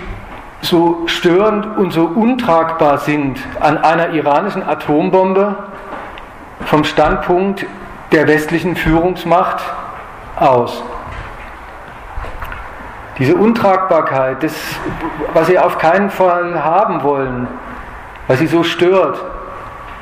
so 0.61 1.05
störend 1.07 1.77
und 1.77 1.91
so 1.91 2.05
untragbar 2.05 2.99
sind 2.99 3.37
an 3.59 3.77
einer 3.77 4.11
iranischen 4.11 4.63
Atombombe 4.63 5.57
vom 6.67 6.85
Standpunkt 6.85 7.65
der 8.13 8.29
westlichen 8.29 8.77
Führungsmacht 8.77 9.61
aus. 10.37 10.81
Diese 13.19 13.35
Untragbarkeit, 13.35 14.43
das, 14.43 14.53
was 15.33 15.47
sie 15.47 15.57
auf 15.57 15.77
keinen 15.77 16.09
Fall 16.09 16.63
haben 16.63 17.01
wollen, 17.03 17.47
was 18.27 18.39
sie 18.39 18.47
so 18.47 18.63
stört, 18.63 19.19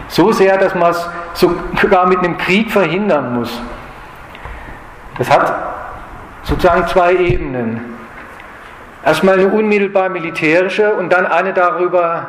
so 0.07 0.32
sehr, 0.32 0.57
dass 0.57 0.76
man 0.76 0.91
es 0.91 1.09
sogar 1.34 2.07
mit 2.07 2.20
einem 2.20 2.38
Krieg 2.38 2.72
verhindern 2.72 3.36
muss. 3.36 3.61
Das 5.18 5.30
hat 5.30 5.53
sozusagen 6.43 6.88
zwei 6.88 7.16
Ebenen. 7.16 7.95
Erstmal 9.03 9.39
eine 9.39 9.47
unmittelbar 9.47 10.09
militärische 10.09 10.93
und 10.93 11.13
dann 11.13 11.26
eine 11.26 11.53
darüber 11.53 12.28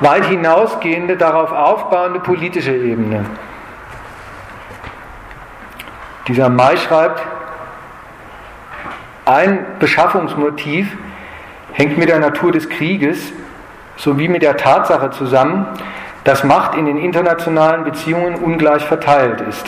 weit 0.00 0.26
hinausgehende, 0.26 1.16
darauf 1.16 1.52
aufbauende 1.52 2.20
politische 2.20 2.74
Ebene. 2.74 3.24
Dieser 6.28 6.48
Mai 6.48 6.76
schreibt, 6.76 7.22
ein 9.26 9.66
Beschaffungsmotiv 9.80 10.96
hängt 11.72 11.98
mit 11.98 12.08
der 12.08 12.20
Natur 12.20 12.52
des 12.52 12.68
Krieges 12.68 13.32
sowie 13.96 14.28
mit 14.28 14.42
der 14.42 14.56
Tatsache 14.56 15.10
zusammen, 15.10 15.66
dass 16.24 16.44
Macht 16.44 16.76
in 16.76 16.86
den 16.86 16.96
internationalen 16.96 17.84
Beziehungen 17.84 18.36
ungleich 18.36 18.84
verteilt 18.84 19.40
ist. 19.42 19.66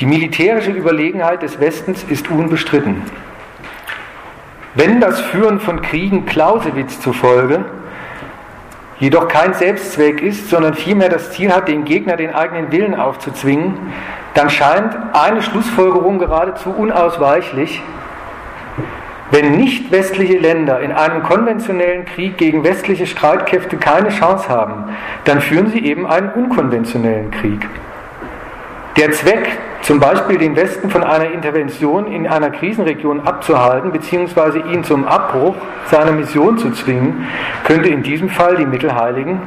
Die 0.00 0.06
militärische 0.06 0.70
Überlegenheit 0.70 1.42
des 1.42 1.60
Westens 1.60 2.04
ist 2.04 2.30
unbestritten. 2.30 3.02
Wenn 4.74 5.00
das 5.00 5.20
Führen 5.20 5.60
von 5.60 5.82
Kriegen 5.82 6.24
Clausewitz 6.24 7.00
zufolge 7.00 7.64
jedoch 9.00 9.26
kein 9.26 9.52
Selbstzweck 9.52 10.22
ist, 10.22 10.48
sondern 10.48 10.74
vielmehr 10.74 11.08
das 11.08 11.32
Ziel 11.32 11.52
hat, 11.52 11.66
dem 11.66 11.84
Gegner 11.84 12.16
den 12.16 12.32
eigenen 12.32 12.70
Willen 12.70 12.94
aufzuzwingen, 12.94 13.74
dann 14.34 14.48
scheint 14.48 14.96
eine 15.12 15.42
Schlussfolgerung 15.42 16.20
geradezu 16.20 16.70
unausweichlich, 16.70 17.82
wenn 19.32 19.56
nicht 19.56 19.90
westliche 19.90 20.38
Länder 20.38 20.80
in 20.80 20.92
einem 20.92 21.22
konventionellen 21.22 22.04
Krieg 22.04 22.36
gegen 22.36 22.64
westliche 22.64 23.06
Streitkräfte 23.06 23.78
keine 23.78 24.10
Chance 24.10 24.48
haben, 24.48 24.84
dann 25.24 25.40
führen 25.40 25.68
sie 25.68 25.84
eben 25.84 26.06
einen 26.06 26.28
unkonventionellen 26.32 27.30
Krieg. 27.30 27.66
Der 28.98 29.10
Zweck, 29.12 29.58
zum 29.80 30.00
Beispiel 30.00 30.36
den 30.36 30.54
Westen 30.54 30.90
von 30.90 31.02
einer 31.02 31.32
Intervention 31.32 32.12
in 32.12 32.28
einer 32.28 32.50
Krisenregion 32.50 33.20
abzuhalten 33.20 33.90
bzw. 33.90 34.58
ihn 34.70 34.84
zum 34.84 35.08
Abbruch 35.08 35.56
seiner 35.90 36.12
Mission 36.12 36.58
zu 36.58 36.70
zwingen, 36.72 37.26
könnte 37.64 37.88
in 37.88 38.02
diesem 38.02 38.28
Fall 38.28 38.56
die 38.56 38.66
Mittel 38.66 38.94
heiligen, 38.94 39.40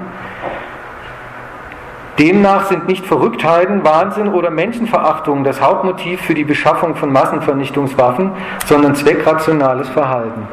Demnach 2.18 2.68
sind 2.68 2.88
nicht 2.88 3.06
Verrücktheiten, 3.06 3.84
Wahnsinn 3.84 4.30
oder 4.30 4.50
Menschenverachtung 4.50 5.44
das 5.44 5.62
Hauptmotiv 5.62 6.22
für 6.22 6.34
die 6.34 6.46
Beschaffung 6.46 6.96
von 6.96 7.12
Massenvernichtungswaffen, 7.12 8.32
sondern 8.66 8.96
zweckrationales 8.96 9.90
Verhalten. 9.90 10.48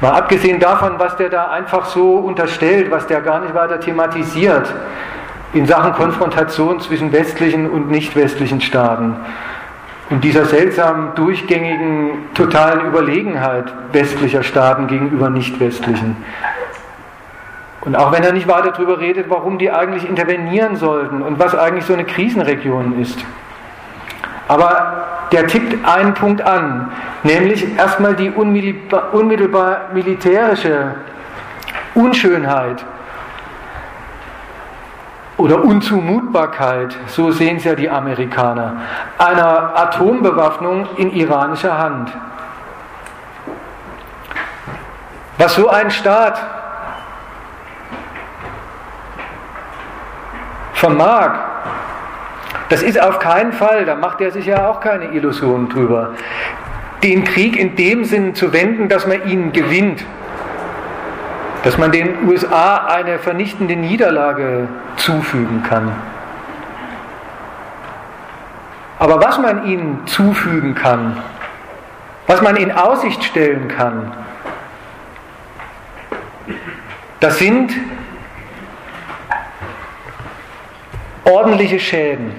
Mal 0.00 0.12
abgesehen 0.12 0.60
davon, 0.60 0.92
was 0.98 1.16
der 1.16 1.28
da 1.28 1.48
einfach 1.48 1.86
so 1.86 2.18
unterstellt, 2.18 2.90
was 2.92 3.08
der 3.08 3.20
gar 3.20 3.40
nicht 3.40 3.54
weiter 3.54 3.80
thematisiert 3.80 4.72
in 5.52 5.66
Sachen 5.66 5.92
Konfrontation 5.94 6.78
zwischen 6.80 7.10
westlichen 7.10 7.68
und 7.68 7.90
nicht 7.90 8.14
westlichen 8.14 8.60
Staaten 8.60 9.16
und 10.10 10.24
dieser 10.24 10.46
seltsamen, 10.46 11.14
durchgängigen, 11.14 12.30
totalen 12.34 12.86
Überlegenheit 12.86 13.72
westlicher 13.92 14.42
Staaten 14.42 14.86
gegenüber 14.86 15.28
nicht 15.28 15.60
westlichen. 15.60 16.16
Und 17.82 17.96
auch 17.96 18.12
wenn 18.12 18.24
er 18.24 18.32
nicht 18.32 18.48
weiter 18.48 18.72
darüber 18.72 18.98
redet, 18.98 19.30
warum 19.30 19.58
die 19.58 19.70
eigentlich 19.70 20.08
intervenieren 20.08 20.76
sollten 20.76 21.22
und 21.22 21.38
was 21.38 21.54
eigentlich 21.54 21.86
so 21.86 21.92
eine 21.92 22.04
Krisenregion 22.04 23.00
ist. 23.00 23.18
Aber 24.48 25.06
der 25.30 25.46
tippt 25.46 25.86
einen 25.86 26.14
Punkt 26.14 26.42
an, 26.42 26.90
nämlich 27.22 27.76
erstmal 27.76 28.16
die 28.16 28.30
unmittelbar, 28.30 29.90
militärische 29.92 30.94
Unschönheit 31.94 32.84
oder 35.36 35.62
Unzumutbarkeit, 35.62 36.96
so 37.06 37.30
sehen 37.30 37.58
es 37.58 37.64
ja 37.64 37.74
die 37.74 37.88
Amerikaner, 37.88 38.78
einer 39.18 39.76
Atombewaffnung 39.76 40.88
in 40.96 41.12
iranischer 41.12 41.78
Hand. 41.78 42.10
Was 45.36 45.54
so 45.54 45.68
ein 45.68 45.90
Staat 45.90 46.40
vermag, 50.78 51.32
das 52.68 52.82
ist 52.82 53.00
auf 53.00 53.18
keinen 53.18 53.52
Fall, 53.52 53.84
da 53.84 53.94
macht 53.94 54.20
er 54.20 54.30
sich 54.30 54.46
ja 54.46 54.68
auch 54.68 54.80
keine 54.80 55.06
Illusionen 55.06 55.68
drüber, 55.68 56.14
den 57.02 57.24
Krieg 57.24 57.56
in 57.56 57.76
dem 57.76 58.04
Sinn 58.04 58.34
zu 58.34 58.52
wenden, 58.52 58.88
dass 58.88 59.06
man 59.06 59.26
ihn 59.28 59.52
gewinnt, 59.52 60.04
dass 61.64 61.78
man 61.78 61.90
den 61.92 62.28
USA 62.28 62.86
eine 62.86 63.18
vernichtende 63.18 63.76
Niederlage 63.76 64.68
zufügen 64.96 65.62
kann. 65.62 65.92
Aber 68.98 69.22
was 69.22 69.38
man 69.38 69.66
ihnen 69.66 70.06
zufügen 70.06 70.74
kann, 70.74 71.22
was 72.26 72.42
man 72.42 72.56
in 72.56 72.72
Aussicht 72.72 73.24
stellen 73.24 73.68
kann, 73.68 74.12
das 77.20 77.38
sind 77.38 77.72
ordentliche 81.28 81.78
Schäden. 81.78 82.32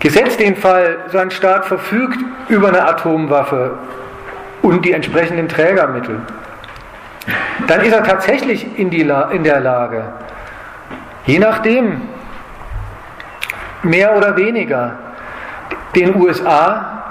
Gesetzt 0.00 0.40
den 0.40 0.56
Fall, 0.56 0.98
so 1.12 1.18
ein 1.18 1.30
Staat 1.30 1.64
verfügt 1.64 2.18
über 2.48 2.68
eine 2.68 2.84
Atomwaffe 2.84 3.78
und 4.62 4.84
die 4.84 4.92
entsprechenden 4.92 5.48
Trägermittel, 5.48 6.20
dann 7.68 7.80
ist 7.82 7.92
er 7.92 8.02
tatsächlich 8.02 8.78
in, 8.78 8.90
die 8.90 9.00
in 9.00 9.44
der 9.44 9.60
Lage, 9.60 10.04
je 11.26 11.38
nachdem, 11.38 12.02
mehr 13.84 14.16
oder 14.16 14.36
weniger, 14.36 14.96
den 15.94 16.16
USA, 16.16 17.02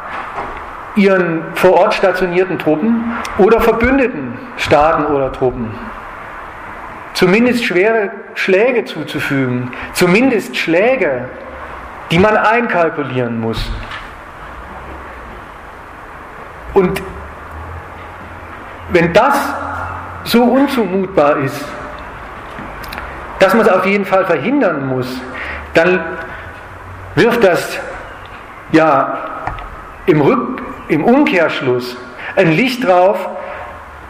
ihren 0.96 1.44
vor 1.54 1.80
Ort 1.80 1.94
stationierten 1.94 2.60
Truppen 2.60 3.14
oder 3.38 3.62
verbündeten 3.62 4.38
Staaten 4.58 5.06
oder 5.06 5.32
Truppen 5.32 5.72
zumindest 7.22 7.64
schwere 7.66 8.10
Schläge 8.34 8.84
zuzufügen, 8.84 9.72
zumindest 9.94 10.58
Schläge, 10.58 11.30
die 12.10 12.18
man 12.18 12.36
einkalkulieren 12.36 13.40
muss. 13.40 13.64
Und 16.74 17.00
wenn 18.90 19.14
das 19.14 19.36
so 20.24 20.46
unzumutbar 20.46 21.38
ist, 21.38 21.64
dass 23.38 23.54
man 23.54 23.68
es 23.68 23.72
auf 23.72 23.86
jeden 23.86 24.06
Fall 24.06 24.26
verhindern 24.26 24.88
muss, 24.88 25.22
dann 25.76 26.04
wirft 27.14 27.44
das 27.44 27.78
ja 28.72 29.20
im, 30.08 30.22
Rück, 30.22 30.64
im 30.88 31.04
Umkehrschluss 31.04 31.96
ein 32.36 32.52
Licht 32.52 32.84
drauf, 32.84 33.30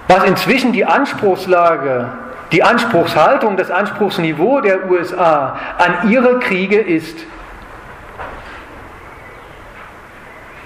was 0.08 0.24
inzwischen 0.24 0.72
die 0.72 0.86
Anspruchslage, 0.86 2.21
die 2.52 2.64
Anspruchshaltung, 2.64 3.58
das 3.58 3.72
Anspruchsniveau 3.72 4.62
der 4.62 4.90
USA 4.90 5.58
an 5.78 6.10
ihre 6.10 6.40
Kriege 6.40 6.80
ist. 6.80 7.18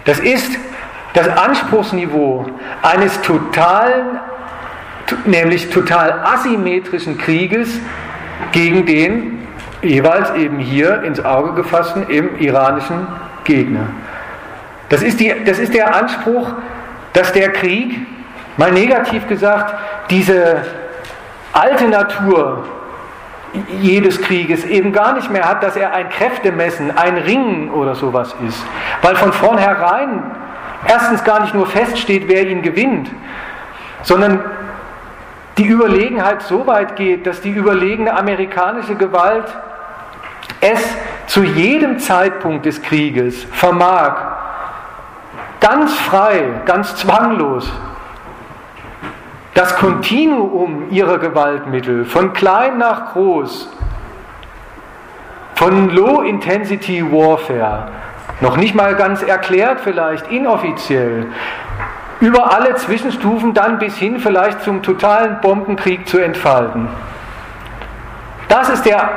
Das 0.06 0.20
ist 0.20 0.58
das 1.14 1.28
Anspruchsniveau 1.30 2.48
eines 2.82 3.22
totalen, 3.22 4.20
nämlich 5.26 5.70
total 5.70 6.12
asymmetrischen 6.24 7.18
Krieges 7.18 7.80
gegen 8.52 8.86
den 8.86 9.48
jeweils 9.82 10.32
eben 10.36 10.60
hier 10.60 11.04
ins 11.04 11.24
Auge 11.24 11.54
gefassten, 11.54 12.08
im 12.10 12.38
iranischen 12.40 13.08
Gegner. 13.44 13.88
Das 14.90 15.04
ist, 15.04 15.20
die, 15.20 15.34
das 15.46 15.60
ist 15.60 15.74
der 15.74 15.96
Anspruch, 15.96 16.52
dass 17.14 17.32
der 17.34 17.52
Krieg, 17.52 17.96
mal 18.58 18.72
negativ 18.72 19.28
gesagt, 19.28 19.74
diese 20.10 20.64
alte 21.56 21.88
Natur 21.88 22.64
jedes 23.82 24.22
Krieges 24.22 24.66
eben 24.66 24.92
gar 24.92 25.14
nicht 25.14 25.32
mehr 25.32 25.48
hat, 25.48 25.64
dass 25.64 25.78
er 25.78 25.94
ein 25.94 26.10
Kräftemessen, 26.10 26.96
ein 26.96 27.18
Ringen 27.18 27.72
oder 27.72 27.96
sowas 27.96 28.36
ist. 28.46 28.62
Weil 29.02 29.16
von 29.16 29.32
vornherein 29.32 30.24
erstens 30.88 31.24
gar 31.24 31.40
nicht 31.40 31.54
nur 31.54 31.66
feststeht, 31.66 32.28
wer 32.28 32.46
ihn 32.46 32.62
gewinnt, 32.62 33.10
sondern 34.04 34.44
die 35.58 35.66
Überlegenheit 35.66 36.42
so 36.42 36.68
weit 36.68 36.98
geht, 36.98 37.26
dass 37.26 37.40
die 37.40 37.52
überlegene 37.52 38.14
amerikanische 38.14 38.96
Gewalt 38.96 39.46
es 40.60 40.82
zu 41.28 41.44
jedem 41.44 42.00
Zeitpunkt 42.00 42.66
des 42.66 42.82
Krieges 42.82 43.46
vermag, 43.52 44.16
ganz 45.62 45.94
frei, 45.94 46.44
ganz 46.66 46.98
zwanglos, 46.98 47.72
das 49.56 49.74
Kontinuum 49.78 50.92
ihrer 50.92 51.18
Gewaltmittel 51.18 52.06
von 52.06 52.34
klein 52.34 52.78
nach 52.78 53.14
groß, 53.14 53.70
von 55.56 55.90
Low 55.90 56.22
Intensity 56.22 57.02
Warfare, 57.10 57.88
noch 58.42 58.58
nicht 58.58 58.76
mal 58.76 58.96
ganz 58.96 59.24
erklärt 59.24 59.80
vielleicht, 59.80 60.30
inoffiziell, 60.30 61.28
über 62.20 62.54
alle 62.54 62.76
Zwischenstufen 62.76 63.54
dann 63.54 63.80
bis 63.80 63.96
hin 63.96 64.20
vielleicht 64.20 64.62
zum 64.62 64.84
totalen 64.84 65.40
Bombenkrieg 65.40 66.06
zu 66.08 66.20
entfalten. 66.20 66.90
Das 68.50 68.68
ist 68.68 68.86
der, 68.86 69.10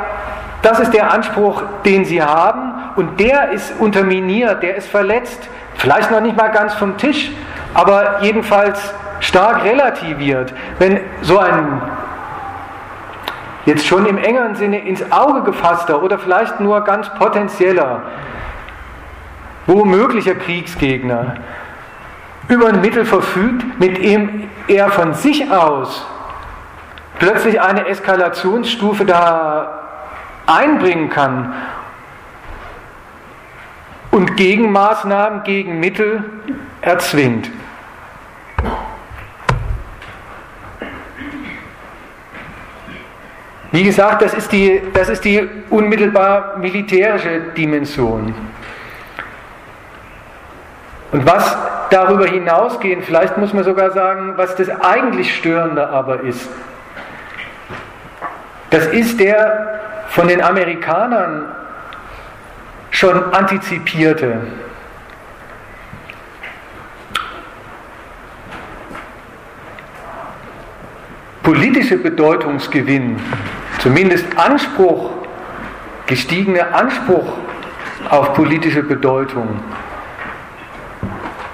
das 0.63 0.79
ist 0.79 0.95
der 0.95 1.13
Anspruch, 1.13 1.63
den 1.85 2.05
sie 2.05 2.23
haben 2.23 2.75
und 2.95 3.19
der 3.19 3.51
ist 3.51 3.75
unterminiert, 3.81 4.63
der 4.63 4.77
ist 4.77 4.89
verletzt, 4.89 5.49
vielleicht 5.75 6.13
noch 6.13 6.21
nicht 6.21 6.37
mal 6.37 6.53
ganz 6.53 6.75
vom 6.75 6.97
Tisch, 6.97 7.33
aber 7.75 8.23
jedenfalls 8.23 8.95
stark 9.21 9.65
relativiert, 9.65 10.55
wenn 10.79 11.01
so 11.23 11.39
ein 11.39 11.81
jetzt 13.67 13.87
schon 13.87 14.07
im 14.07 14.17
engeren 14.19 14.55
Sinne 14.55 14.79
ins 14.79 15.13
Auge 15.13 15.43
gefasster 15.43 16.03
oder 16.03 16.19
vielleicht 16.19 16.61
nur 16.61 16.81
ganz 16.83 17.09
potenzieller 17.15 18.03
womöglicher 19.67 20.35
Kriegsgegner 20.35 21.35
über 22.49 22.69
ein 22.69 22.81
Mittel 22.81 23.05
verfügt, 23.05 23.79
mit 23.79 24.03
dem 24.03 24.49
er 24.67 24.91
von 24.91 25.13
sich 25.13 25.51
aus 25.51 26.07
plötzlich 27.19 27.61
eine 27.61 27.87
Eskalationsstufe 27.87 29.05
da 29.05 29.81
einbringen 30.47 31.11
kann 31.11 31.53
und 34.11 34.37
Gegenmaßnahmen, 34.37 35.45
Gegenmittel 35.45 36.25
erzwingt. 36.81 37.51
Wie 43.71 43.85
gesagt, 43.85 44.23
das 44.23 44.33
ist 44.33 44.51
die, 44.51 44.81
das 44.95 45.11
ist 45.11 45.25
die 45.25 45.47
unmittelbar 45.69 46.57
militärische 46.59 47.41
Dimension. 47.57 48.35
Und 51.13 51.27
was 51.27 51.57
darüber 51.91 52.27
hinausgehen, 52.27 53.03
vielleicht 53.03 53.37
muss 53.37 53.53
man 53.53 53.65
sogar 53.65 53.91
sagen, 53.91 54.35
was 54.37 54.57
das 54.57 54.69
eigentlich 54.69 55.35
Störende 55.35 55.89
aber 55.89 56.21
ist, 56.21 56.49
das 58.71 58.87
ist 58.87 59.21
der 59.21 59.81
von 60.09 60.29
den 60.29 60.43
Amerikanern 60.43 61.45
schon 62.91 63.33
antizipierte. 63.33 64.41
politische 71.49 71.97
Bedeutungsgewinn, 71.97 73.17
zumindest 73.79 74.27
Anspruch, 74.37 75.11
gestiegener 76.07 76.75
Anspruch 76.75 77.33
auf 78.11 78.35
politische 78.35 78.83
Bedeutung, 78.83 79.61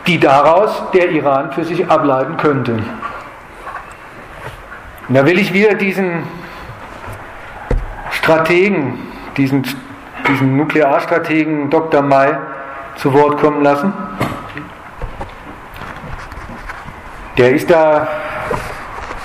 die 0.06 0.18
daraus 0.18 0.90
der 0.92 1.10
Iran 1.10 1.52
für 1.52 1.64
sich 1.64 1.88
ableiten 1.90 2.36
könnte. 2.36 2.72
Und 5.08 5.14
da 5.14 5.26
will 5.26 5.38
ich 5.38 5.52
wieder 5.52 5.74
diesen 5.74 6.24
Strategen, 8.10 8.98
diesen, 9.36 9.66
diesen 10.28 10.56
Nuklearstrategen 10.56 11.68
Dr. 11.70 12.02
May 12.02 12.34
zu 12.96 13.12
Wort 13.12 13.38
kommen 13.38 13.62
lassen. 13.62 13.92
Der 17.36 17.52
ist 17.52 17.68
da 17.68 18.06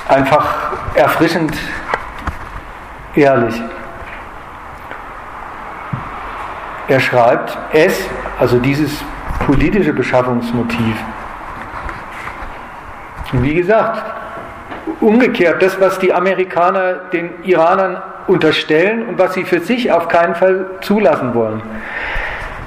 einfach 0.07 0.71
erfrischend 0.95 1.55
ehrlich. 3.15 3.61
Er 6.87 6.99
schreibt, 6.99 7.57
es, 7.71 8.03
also 8.39 8.57
dieses 8.57 9.03
politische 9.45 9.93
Beschaffungsmotiv. 9.93 10.95
Wie 13.31 13.53
gesagt, 13.53 14.01
umgekehrt, 14.99 15.61
das, 15.61 15.79
was 15.79 15.99
die 15.99 16.13
Amerikaner 16.13 16.93
den 17.13 17.43
Iranern 17.43 18.01
unterstellen 18.27 19.07
und 19.07 19.19
was 19.19 19.33
sie 19.33 19.43
für 19.43 19.59
sich 19.59 19.91
auf 19.91 20.07
keinen 20.07 20.35
Fall 20.35 20.65
zulassen 20.81 21.33
wollen. 21.33 21.61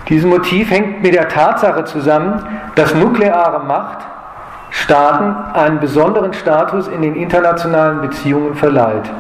Dieses 0.08 0.24
Motiv 0.24 0.70
hängt 0.70 1.02
mit 1.02 1.14
der 1.14 1.28
Tatsache 1.28 1.84
zusammen, 1.84 2.44
dass 2.74 2.94
nukleare 2.94 3.64
Macht 3.64 3.98
Staaten 4.70 5.36
einen 5.54 5.80
besonderen 5.80 6.32
Status 6.32 6.88
in 6.88 7.02
den 7.02 7.14
internationalen 7.14 8.00
Beziehungen 8.00 8.54
verleiht. 8.54 9.10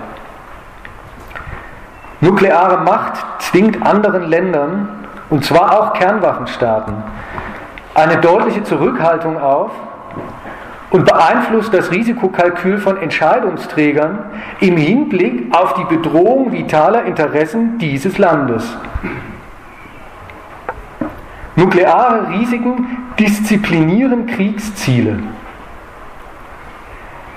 Nukleare 2.22 2.84
Macht 2.84 3.42
zwingt 3.42 3.84
anderen 3.84 4.22
Ländern, 4.22 4.88
und 5.28 5.44
zwar 5.44 5.76
auch 5.76 5.92
Kernwaffenstaaten, 5.94 6.94
eine 7.96 8.18
deutliche 8.18 8.62
Zurückhaltung 8.62 9.40
auf 9.40 9.72
und 10.90 11.04
beeinflusst 11.04 11.74
das 11.74 11.90
Risikokalkül 11.90 12.78
von 12.78 12.96
Entscheidungsträgern 12.96 14.20
im 14.60 14.76
Hinblick 14.76 15.52
auf 15.52 15.74
die 15.74 15.96
Bedrohung 15.96 16.52
vitaler 16.52 17.06
Interessen 17.06 17.78
dieses 17.78 18.18
Landes. 18.18 18.72
Nukleare 21.56 22.28
Risiken 22.28 22.98
disziplinieren 23.18 24.26
Kriegsziele. 24.26 25.18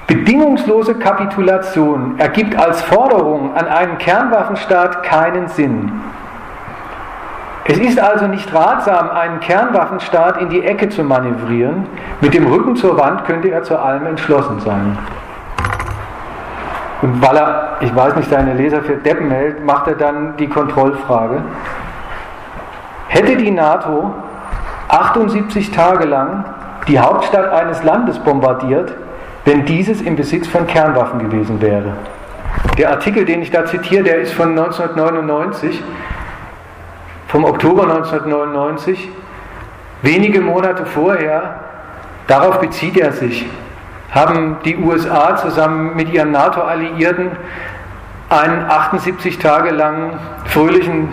Bedingungslose 0.08 0.96
Kapitulation 0.96 2.20
ergibt 2.20 2.56
als 2.56 2.82
Forderung 2.82 3.56
an 3.56 3.68
einen 3.68 3.98
Kernwaffenstaat 3.98 5.04
keinen 5.04 5.48
Sinn. 5.48 5.92
Es 7.68 7.80
ist 7.80 8.00
also 8.00 8.28
nicht 8.28 8.54
ratsam, 8.54 9.10
einen 9.10 9.40
Kernwaffenstaat 9.40 10.40
in 10.40 10.50
die 10.50 10.64
Ecke 10.64 10.90
zu 10.90 11.04
manövrieren. 11.04 11.88
Mit 12.22 12.36
dem 12.36 12.46
Rücken 12.46 12.76
zur 12.76 13.00
Wand 13.00 13.26
könnte 13.26 13.50
er 13.50 13.64
zu 13.64 13.80
allem 13.80 14.06
entschlossen 14.06 14.60
sein. 14.60 14.96
Und 17.02 17.22
weil 17.24 17.36
er, 17.36 17.78
ich 17.80 17.96
weiß 17.96 18.16
nicht, 18.16 18.30
seine 18.30 18.54
Leser 18.54 18.84
für 18.84 18.98
Deppen 18.98 19.32
hält, 19.32 19.66
macht 19.66 19.88
er 19.88 19.96
dann 19.96 20.38
die 20.38 20.48
Kontrollfrage. 20.48 21.42
Hätte 23.08 23.36
die 23.36 23.50
NATO 23.50 24.14
78 24.90 25.72
Tage 25.72 26.06
lang 26.06 26.46
die 26.88 27.00
Hauptstadt 27.00 27.52
eines 27.52 27.84
Landes 27.84 28.20
bombardiert, 28.20 28.94
wenn 29.46 29.66
dieses 29.66 30.02
im 30.02 30.16
Besitz 30.16 30.48
von 30.48 30.68
Kernwaffen 30.68 31.20
gewesen 31.20 31.62
wäre. 31.62 31.94
Der 32.78 32.90
Artikel, 32.90 33.26
den 33.26 33.42
ich 33.42 33.52
da 33.52 33.66
zitiere, 33.66 34.04
der 34.04 34.18
ist 34.18 34.34
von 34.34 34.50
1999, 34.50 35.84
vom 37.28 37.46
Oktober 37.46 37.84
1999. 37.84 39.10
Wenige 40.02 40.42
Monate 40.42 40.86
vorher 40.86 41.60
Darauf 42.28 42.60
bezieht 42.60 42.98
er 42.98 43.12
sich. 43.12 43.46
Haben 44.12 44.58
die 44.66 44.78
USA 44.78 45.36
zusammen 45.36 45.96
mit 45.96 46.12
ihren 46.12 46.32
NATO-Alliierten 46.32 47.32
einen 48.30 48.66
78 48.70 49.38
Tage 49.38 49.72
langen 49.72 50.18
fröhlichen 50.46 51.10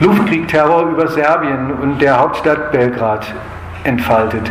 Luftkriegterror 0.00 0.88
über 0.90 1.08
Serbien 1.08 1.72
und 1.80 2.00
der 2.00 2.18
Hauptstadt 2.18 2.72
Belgrad 2.72 3.26
entfaltet. 3.84 4.50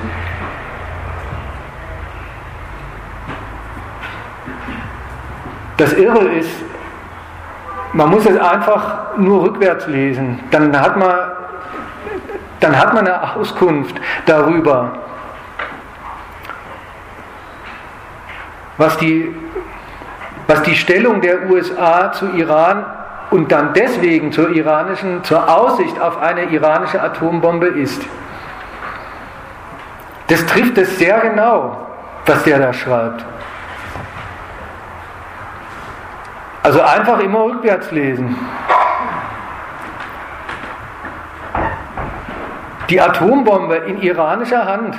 Das 5.78 5.94
Irre 5.94 6.26
ist, 6.30 6.50
man 7.94 8.10
muss 8.10 8.26
es 8.26 8.38
einfach 8.40 9.18
nur 9.18 9.44
rückwärts 9.44 9.88
lesen. 9.88 10.40
Dann 10.52 10.80
hat 10.80 10.98
man, 10.98 11.16
dann 12.60 12.78
hat 12.78 12.94
man 12.94 13.08
eine 13.08 13.36
Auskunft 13.36 13.96
darüber, 14.26 14.92
was 18.78 18.98
die, 18.98 19.36
was 20.48 20.62
die 20.64 20.76
Stellung 20.76 21.22
der 21.22 21.50
USA 21.50 22.12
zu 22.12 22.28
Iran 22.30 22.86
und 23.30 23.52
dann 23.52 23.74
deswegen 23.74 24.32
zur 24.32 24.50
iranischen, 24.50 25.24
zur 25.24 25.48
Aussicht 25.50 26.00
auf 26.00 26.20
eine 26.22 26.46
iranische 26.46 27.02
Atombombe 27.02 27.68
ist. 27.68 28.02
Das 30.28 30.46
trifft 30.46 30.78
es 30.78 30.98
sehr 30.98 31.20
genau, 31.20 31.88
was 32.26 32.44
der 32.44 32.60
da 32.60 32.74
schreibt. 32.74 33.26
Also 36.68 36.82
einfach 36.82 37.20
immer 37.20 37.46
rückwärts 37.46 37.92
lesen. 37.92 38.36
Die 42.90 43.00
Atombombe 43.00 43.78
in 43.78 44.02
iranischer 44.02 44.66
Hand 44.66 44.98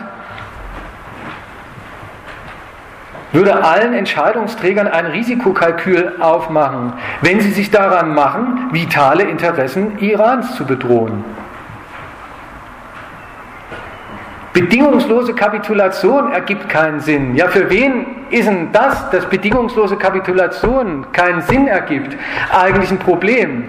würde 3.33 3.63
allen 3.63 3.93
Entscheidungsträgern 3.93 4.89
ein 4.89 5.05
Risikokalkül 5.05 6.15
aufmachen, 6.21 6.95
wenn 7.21 7.43
sie 7.43 7.51
sich 7.51 7.71
daran 7.71 8.15
machen, 8.15 8.71
vitale 8.73 9.25
Interessen 9.25 9.99
Irans 9.99 10.55
zu 10.55 10.65
bedrohen. 10.65 11.23
Bedingungslose 14.61 15.35
Kapitulation 15.35 16.33
ergibt 16.33 16.69
keinen 16.69 16.99
Sinn. 16.99 17.37
Ja, 17.37 17.47
für 17.47 17.71
wen 17.71 18.27
ist 18.31 18.49
denn 18.49 18.73
das, 18.73 19.09
dass 19.11 19.25
bedingungslose 19.27 19.97
Kapitulation 19.97 21.07
keinen 21.13 21.43
Sinn 21.43 21.69
ergibt, 21.69 22.17
eigentlich 22.51 22.91
ein 22.91 22.99
Problem? 22.99 23.69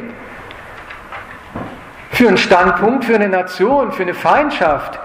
Für 2.10 2.28
einen 2.28 2.38
Standpunkt, 2.38 3.06
für 3.06 3.14
eine 3.14 3.30
Nation, 3.30 3.92
für 3.92 4.02
eine 4.02 4.16
Feindschaft, 4.16 5.00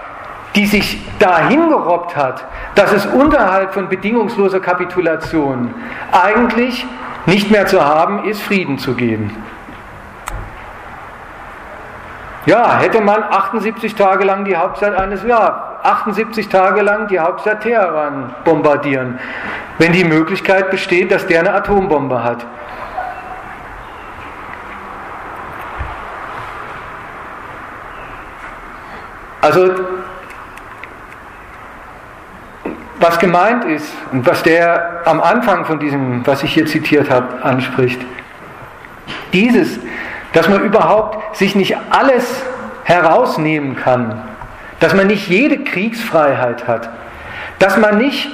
die 0.55 0.65
sich 0.65 1.05
dahin 1.19 1.69
gerobbt 1.69 2.17
hat, 2.17 2.43
dass 2.73 2.91
es 2.91 3.05
unterhalb 3.05 3.75
von 3.75 3.87
bedingungsloser 3.87 4.61
Kapitulation 4.61 5.71
eigentlich 6.11 6.83
nicht 7.27 7.51
mehr 7.51 7.67
zu 7.67 7.85
haben 7.85 8.23
ist, 8.23 8.41
Frieden 8.41 8.79
zu 8.79 8.95
geben. 8.95 9.29
Ja, 12.47 12.79
hätte 12.79 13.01
man 13.01 13.21
78 13.21 13.93
Tage 13.93 14.23
lang 14.23 14.45
die 14.45 14.55
Hauptstadt 14.55 14.95
eines, 14.95 15.23
ja, 15.23 15.74
78 15.85 16.49
Tage 16.49 16.81
lang 16.81 17.07
die 17.07 17.19
Hauptstadt 17.19 17.61
Teheran 17.61 18.33
bombardieren, 18.43 19.19
wenn 19.77 19.91
die 19.91 20.03
Möglichkeit 20.03 20.71
besteht, 20.71 21.11
dass 21.11 21.27
der 21.27 21.39
eine 21.39 21.53
Atombombe 21.53 22.23
hat. 22.23 22.45
Also 29.41 29.69
was 32.99 33.19
gemeint 33.19 33.65
ist 33.65 33.93
und 34.11 34.25
was 34.25 34.41
der 34.41 35.01
am 35.05 35.21
Anfang 35.21 35.65
von 35.65 35.79
diesem, 35.79 36.25
was 36.25 36.41
ich 36.41 36.53
hier 36.53 36.65
zitiert 36.65 37.11
habe, 37.11 37.43
anspricht. 37.43 38.01
Dieses, 39.33 39.79
dass 40.33 40.49
man 40.49 40.63
überhaupt 40.63 41.37
sich 41.37 41.55
nicht 41.55 41.77
alles 41.91 42.43
herausnehmen 42.83 43.75
kann, 43.75 44.21
dass 44.79 44.93
man 44.93 45.07
nicht 45.07 45.27
jede 45.27 45.63
Kriegsfreiheit 45.63 46.67
hat, 46.67 46.89
dass 47.59 47.77
man 47.77 47.97
nicht 47.97 48.29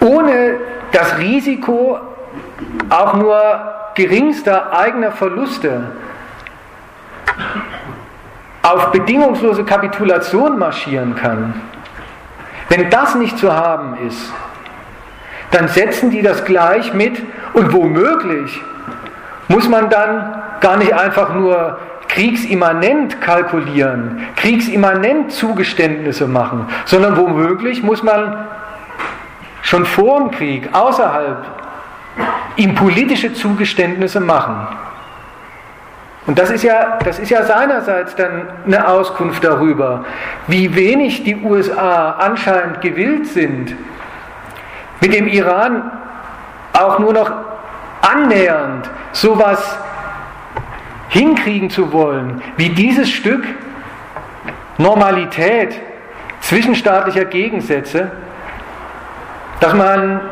ohne 0.00 0.56
das 0.92 1.18
Risiko 1.18 1.98
auch 2.90 3.14
nur 3.14 3.40
geringster 3.94 4.72
eigener 4.72 5.12
Verluste 5.12 5.92
auf 8.62 8.92
bedingungslose 8.92 9.64
Kapitulation 9.64 10.58
marschieren 10.58 11.14
kann. 11.14 11.54
Wenn 12.68 12.88
das 12.90 13.14
nicht 13.16 13.38
zu 13.38 13.52
haben 13.52 13.98
ist, 14.06 14.32
dann 15.50 15.68
setzen 15.68 16.10
die 16.10 16.22
das 16.22 16.44
gleich 16.44 16.94
mit 16.94 17.20
und 17.52 17.72
womöglich 17.72 18.62
muss 19.48 19.68
man 19.68 19.90
dann 19.90 20.42
gar 20.60 20.78
nicht 20.78 20.94
einfach 20.94 21.34
nur 21.34 21.78
kriegsimmanent 22.12 23.22
kalkulieren, 23.22 24.20
kriegsimmanent 24.36 25.32
Zugeständnisse 25.32 26.26
machen, 26.26 26.66
sondern 26.84 27.16
womöglich 27.16 27.82
muss 27.82 28.02
man 28.02 28.46
schon 29.62 29.86
vor 29.86 30.18
dem 30.20 30.30
Krieg, 30.30 30.68
außerhalb, 30.72 31.38
ihm 32.56 32.74
politische 32.74 33.32
Zugeständnisse 33.32 34.20
machen. 34.20 34.68
Und 36.26 36.38
das 36.38 36.50
ist, 36.50 36.64
ja, 36.64 36.98
das 37.02 37.18
ist 37.18 37.30
ja 37.30 37.44
seinerseits 37.44 38.14
dann 38.14 38.42
eine 38.66 38.86
Auskunft 38.86 39.42
darüber, 39.42 40.04
wie 40.48 40.74
wenig 40.74 41.24
die 41.24 41.36
USA 41.36 42.10
anscheinend 42.18 42.82
gewillt 42.82 43.26
sind, 43.26 43.74
mit 45.00 45.14
dem 45.14 45.26
Iran 45.28 45.90
auch 46.74 46.98
nur 46.98 47.14
noch 47.14 47.32
annähernd 48.02 48.90
sowas 49.12 49.78
hinkriegen 51.12 51.68
zu 51.68 51.92
wollen, 51.92 52.42
wie 52.56 52.70
dieses 52.70 53.10
Stück 53.10 53.44
Normalität 54.78 55.78
zwischenstaatlicher 56.40 57.26
Gegensätze, 57.26 58.10
dass 59.60 59.74
man 59.74 60.22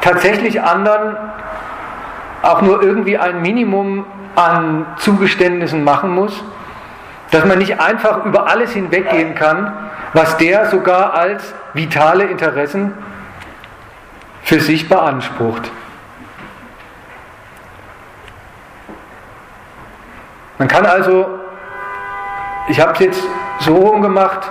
tatsächlich 0.00 0.60
anderen 0.60 1.16
auch 2.42 2.60
nur 2.62 2.82
irgendwie 2.82 3.16
ein 3.16 3.40
Minimum 3.40 4.04
an 4.34 4.86
Zugeständnissen 4.98 5.84
machen 5.84 6.10
muss, 6.12 6.42
dass 7.30 7.44
man 7.44 7.58
nicht 7.58 7.80
einfach 7.80 8.24
über 8.24 8.48
alles 8.48 8.72
hinweggehen 8.72 9.36
kann, 9.36 9.72
was 10.12 10.36
der 10.38 10.70
sogar 10.70 11.14
als 11.14 11.54
vitale 11.72 12.24
Interessen 12.24 12.94
für 14.42 14.58
sich 14.58 14.88
beansprucht. 14.88 15.70
Man 20.58 20.68
kann 20.68 20.86
also, 20.86 21.26
ich 22.68 22.80
habe 22.80 22.92
es 22.94 22.98
jetzt 23.00 23.22
so 23.60 23.74
rumgemacht, 23.74 24.50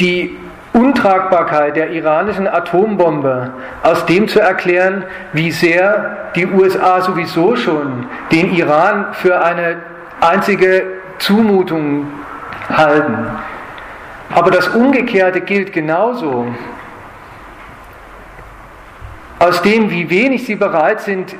die 0.00 0.36
Untragbarkeit 0.72 1.76
der 1.76 1.90
iranischen 1.90 2.48
Atombombe 2.48 3.52
aus 3.82 4.06
dem 4.06 4.26
zu 4.26 4.40
erklären, 4.40 5.04
wie 5.32 5.52
sehr 5.52 6.30
die 6.34 6.46
USA 6.46 7.02
sowieso 7.02 7.56
schon 7.56 8.06
den 8.32 8.52
Iran 8.52 9.06
für 9.12 9.44
eine 9.44 9.76
einzige 10.20 10.84
Zumutung 11.18 12.06
halten. 12.68 13.28
Aber 14.34 14.50
das 14.50 14.68
Umgekehrte 14.68 15.42
gilt 15.42 15.72
genauso. 15.72 16.46
Aus 19.38 19.60
dem, 19.62 19.90
wie 19.90 20.08
wenig 20.08 20.46
sie 20.46 20.54
bereit 20.54 21.00
sind, 21.02 21.34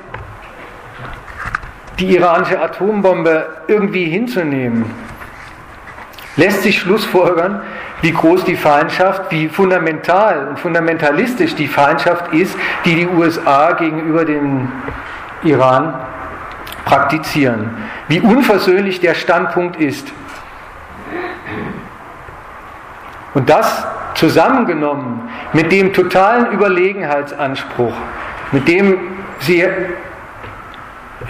die 2.02 2.16
iranische 2.16 2.60
Atombombe 2.60 3.46
irgendwie 3.68 4.04
hinzunehmen, 4.06 4.84
lässt 6.36 6.62
sich 6.62 6.80
schlussfolgern, 6.80 7.62
wie 8.00 8.12
groß 8.12 8.44
die 8.44 8.56
Feindschaft, 8.56 9.30
wie 9.30 9.48
fundamental 9.48 10.48
und 10.48 10.58
fundamentalistisch 10.58 11.54
die 11.54 11.68
Feindschaft 11.68 12.32
ist, 12.32 12.56
die 12.84 12.96
die 12.96 13.06
USA 13.06 13.72
gegenüber 13.72 14.24
dem 14.24 14.72
Iran 15.44 15.94
praktizieren, 16.84 17.70
wie 18.08 18.20
unversöhnlich 18.20 18.98
der 19.00 19.14
Standpunkt 19.14 19.76
ist. 19.76 20.12
Und 23.34 23.48
das 23.48 23.86
zusammengenommen 24.14 25.30
mit 25.52 25.70
dem 25.70 25.92
totalen 25.92 26.50
Überlegenheitsanspruch, 26.50 27.94
mit 28.50 28.66
dem 28.66 28.98
sie 29.38 29.64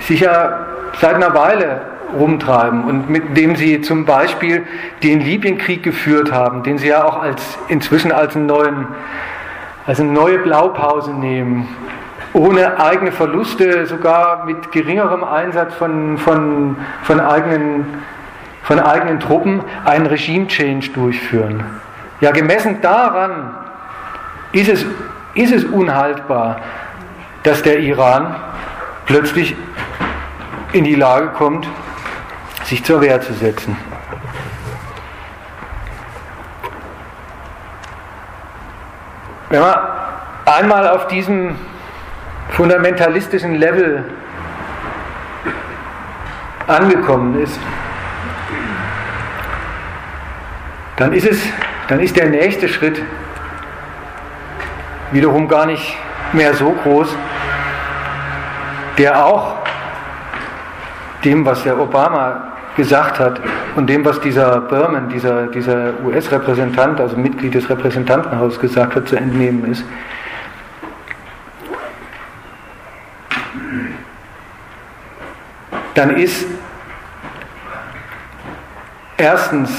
sich 0.01 0.20
ja 0.20 0.66
seit 1.01 1.14
einer 1.14 1.34
Weile 1.34 1.80
rumtreiben 2.18 2.84
und 2.84 3.09
mit 3.09 3.36
dem 3.36 3.57
sie 3.57 3.80
zum 3.80 4.05
Beispiel 4.05 4.66
den 5.03 5.20
Libyenkrieg 5.20 5.82
geführt 5.82 6.32
haben, 6.32 6.62
den 6.62 6.78
sie 6.78 6.88
ja 6.88 7.05
auch 7.05 7.22
als, 7.22 7.59
inzwischen 7.68 8.12
als, 8.12 8.36
einen 8.36 8.47
neuen, 8.47 8.86
als 9.86 10.01
eine 10.01 10.12
neue 10.12 10.38
Blaupause 10.38 11.12
nehmen, 11.12 11.68
ohne 12.34 12.80
eigene 12.80 13.12
Verluste, 13.12 13.86
sogar 13.86 14.45
mit 14.45 14.72
geringerem 14.72 15.24
Einsatz 15.24 15.74
von, 15.74 16.18
von, 16.18 16.76
von, 17.03 17.20
eigenen, 17.20 17.86
von 18.62 18.78
eigenen 18.78 19.20
Truppen 19.20 19.62
einen 19.84 20.07
Regime-Change 20.07 20.90
durchführen. 20.90 21.64
Ja, 22.20 22.30
gemessen 22.30 22.80
daran 22.80 23.55
ist 24.53 24.68
es, 24.68 24.86
ist 25.34 25.53
es 25.53 25.64
unhaltbar, 25.64 26.61
dass 27.43 27.62
der 27.62 27.80
Iran 27.80 28.34
plötzlich 29.07 29.57
in 30.72 30.84
die 30.84 30.94
Lage 30.94 31.28
kommt, 31.28 31.68
sich 32.64 32.82
zur 32.84 33.00
Wehr 33.00 33.20
zu 33.20 33.32
setzen. 33.34 33.76
Wenn 39.50 39.60
man 39.60 39.74
einmal 40.46 40.88
auf 40.88 41.08
diesem 41.08 41.56
fundamentalistischen 42.50 43.56
Level 43.56 44.04
angekommen 46.66 47.42
ist, 47.42 47.58
dann 50.96 51.12
ist 51.12 51.26
es, 51.26 51.42
dann 51.88 52.00
ist 52.00 52.16
der 52.16 52.30
nächste 52.30 52.68
Schritt 52.68 53.02
wiederum 55.10 55.48
gar 55.48 55.66
nicht 55.66 55.96
mehr 56.32 56.54
so 56.54 56.70
groß, 56.70 57.14
der 58.96 59.24
auch 59.24 59.61
dem, 61.24 61.44
was 61.44 61.62
der 61.62 61.78
Obama 61.78 62.52
gesagt 62.76 63.18
hat 63.18 63.40
und 63.76 63.88
dem, 63.88 64.04
was 64.04 64.20
dieser 64.20 64.60
Berman, 64.62 65.08
dieser, 65.08 65.46
dieser 65.48 65.92
US-Repräsentant, 66.04 67.00
also 67.00 67.16
Mitglied 67.16 67.54
des 67.54 67.68
Repräsentantenhauses 67.68 68.58
gesagt 68.58 68.96
hat, 68.96 69.08
zu 69.08 69.16
entnehmen 69.16 69.70
ist. 69.70 69.84
Dann 75.94 76.16
ist 76.16 76.46
erstens 79.18 79.70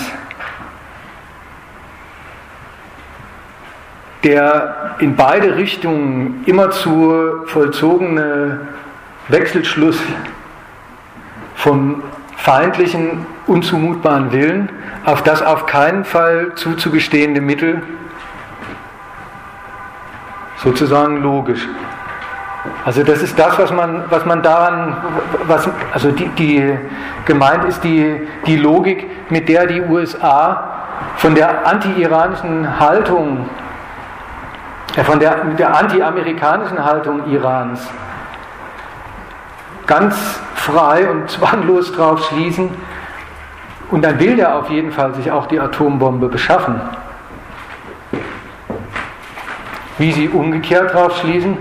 der 4.24 4.96
in 5.00 5.16
beide 5.16 5.58
Richtungen 5.58 6.44
immer 6.46 6.72
zu 6.72 7.44
vollzogene 7.48 8.60
Wechselschluss 9.28 10.00
vom 11.64 12.04
feindlichen, 12.36 13.26
unzumutbaren 13.48 14.34
Willen 14.34 14.70
auf 15.06 15.24
das 15.24 15.42
auf 15.42 15.66
keinen 15.66 16.04
Fall 16.04 16.52
zuzugestehende 16.56 17.40
Mittel 17.40 17.82
sozusagen 20.58 21.24
logisch. 21.24 21.66
Also 22.84 23.04
das 23.04 23.22
ist 23.22 23.40
das, 23.40 23.58
was 23.58 23.72
man, 23.72 24.04
was 24.10 24.26
man 24.26 24.42
daran, 24.42 24.98
was, 25.48 25.70
also 25.94 26.12
die, 26.12 26.28
die 26.38 26.78
gemeint 27.26 27.64
ist 27.64 27.82
die, 27.82 28.28
die 28.46 28.58
Logik, 28.58 29.10
mit 29.32 29.48
der 29.48 29.66
die 29.66 29.82
USA 29.82 30.64
von 31.16 31.36
der 31.36 31.66
anti-iranischen 31.66 32.78
Haltung, 32.78 33.50
äh, 34.98 35.04
von 35.04 35.20
der, 35.20 35.46
der 35.58 35.78
anti-amerikanischen 35.78 36.84
Haltung 36.84 37.26
Irans 37.32 37.90
ganz 39.88 40.16
frei 40.56 41.10
und 41.10 41.30
zwanglos 41.30 41.92
drauf 41.94 42.26
schließen. 42.28 42.70
Und 43.92 44.04
dann 44.04 44.20
will 44.20 44.36
der 44.36 44.56
auf 44.56 44.70
jeden 44.70 44.92
Fall 44.92 45.14
sich 45.14 45.32
auch 45.32 45.46
die 45.46 45.60
Atombombe 45.60 46.28
beschaffen. 46.28 46.82
Wie 49.98 50.12
sie 50.12 50.30
umgekehrt 50.30 50.94
drauf 50.94 51.18
schließen. 51.20 51.58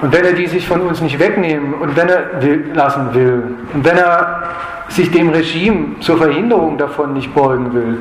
Und 0.00 0.12
wenn 0.12 0.24
er 0.24 0.32
die 0.32 0.46
sich 0.46 0.68
von 0.68 0.82
uns 0.82 1.00
nicht 1.00 1.18
wegnehmen 1.18 1.74
und 1.74 1.96
wenn 1.96 2.08
er 2.08 2.40
will, 2.40 2.70
lassen 2.72 3.12
will 3.14 3.56
und 3.74 3.84
wenn 3.84 3.98
er 3.98 4.42
sich 4.88 5.10
dem 5.10 5.30
Regime 5.30 5.98
zur 6.00 6.18
Verhinderung 6.18 6.78
davon 6.78 7.14
nicht 7.14 7.34
beugen 7.34 7.74
will, 7.74 7.98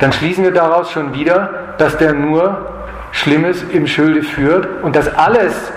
dann 0.00 0.12
schließen 0.12 0.42
wir 0.42 0.50
daraus 0.50 0.90
schon 0.90 1.14
wieder, 1.14 1.74
dass 1.78 1.96
der 1.96 2.12
nur 2.12 2.66
Schlimmes 3.12 3.62
im 3.62 3.86
Schilde 3.86 4.22
führt 4.22 4.82
und 4.82 4.96
dass 4.96 5.14
alles 5.14 5.72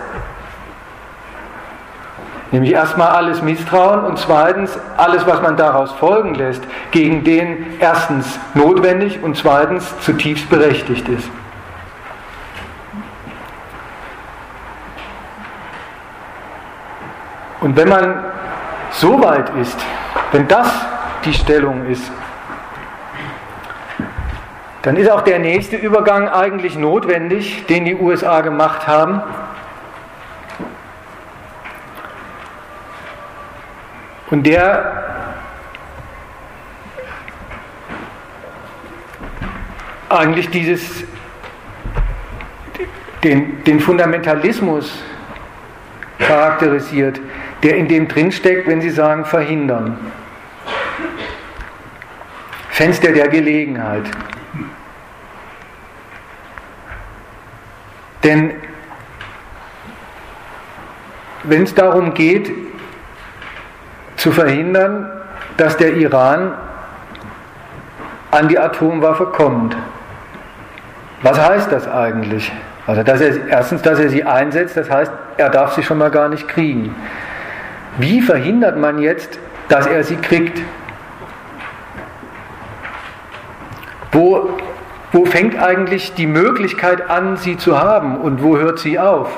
Nämlich 2.52 2.72
erstmal 2.72 3.10
alles 3.10 3.42
Misstrauen 3.44 4.04
und 4.06 4.18
zweitens 4.18 4.78
alles, 4.98 5.28
was 5.28 5.42
man 5.42 5.56
daraus 5.56 5.92
folgen 5.92 6.34
lässt, 6.34 6.64
gegen 6.92 7.24
den 7.24 7.80
erstens 7.80 8.40
notwendig 8.56 9.22
und 9.22 9.38
zweitens 9.38 9.94
zutiefst 10.00 10.50
berechtigt 10.50 11.08
ist. 11.08 11.30
Und 17.62 17.76
wenn 17.76 17.90
man 17.90 18.24
so 18.92 19.22
weit 19.22 19.52
ist, 19.62 19.78
wenn 20.32 20.48
das 20.48 20.68
die 21.26 21.34
Stellung 21.34 21.86
ist, 21.88 22.10
dann 24.82 24.96
ist 24.96 25.12
auch 25.12 25.22
der 25.22 25.40
nächste 25.40 25.76
Übergang 25.76 26.30
eigentlich 26.30 26.78
notwendig, 26.78 27.66
den 27.68 27.84
die 27.84 27.96
USA 27.96 28.42
gemacht 28.42 28.88
haben, 28.88 29.22
Und 34.32 34.46
der 34.46 35.10
eigentlich 40.10 40.50
dieses, 40.50 41.04
den, 43.24 43.64
den 43.64 43.80
Fundamentalismus 43.80 45.04
charakterisiert, 46.20 47.20
der 47.64 47.78
in 47.78 47.88
dem 47.88 48.08
drinsteckt, 48.08 48.68
wenn 48.68 48.82
Sie 48.82 48.90
sagen 48.90 49.26
verhindern. 49.26 49.98
Fenster 52.70 53.12
der 53.12 53.28
Gelegenheit. 53.28 54.06
Denn 58.24 58.54
wenn 61.44 61.64
es 61.64 61.74
darum 61.74 62.14
geht, 62.14 62.52
zu 64.20 64.32
verhindern, 64.32 65.10
dass 65.58 65.78
der 65.78 65.96
Iran 65.96 66.54
an 68.32 68.48
die 68.48 68.60
Atomwaffe 68.60 69.26
kommt. 69.28 69.76
Was 71.24 71.40
heißt 71.40 71.72
das 71.72 71.88
eigentlich? 71.88 72.52
Also 72.86 73.04
dass 73.04 73.22
er, 73.22 73.48
erstens, 73.48 73.82
dass 73.82 74.00
er 74.00 74.10
sie 74.10 74.24
einsetzt, 74.24 74.78
das 74.78 74.90
heißt, 74.90 75.12
er 75.38 75.50
darf 75.50 75.74
sie 75.74 75.84
schon 75.84 75.98
mal 75.98 76.12
gar 76.12 76.30
nicht 76.30 76.48
kriegen. 76.48 76.96
Wie 77.98 78.22
verhindert 78.22 78.78
man 78.78 79.00
jetzt, 79.00 79.40
dass 79.68 79.88
er 79.88 80.04
sie 80.04 80.16
kriegt? 80.18 80.62
Wo, 84.12 84.58
wo 85.12 85.26
fängt 85.26 85.58
eigentlich 85.62 86.14
die 86.14 86.28
Möglichkeit 86.28 87.10
an, 87.10 87.38
sie 87.38 87.58
zu 87.58 87.80
haben 87.80 88.18
und 88.18 88.44
wo 88.44 88.58
hört 88.58 88.80
sie 88.80 89.00
auf? 89.00 89.30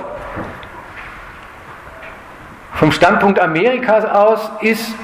Vom 2.82 2.92
Standpunkt 2.92 3.40
Amerikas 3.40 4.06
aus 4.06 4.50
ist 4.62 4.96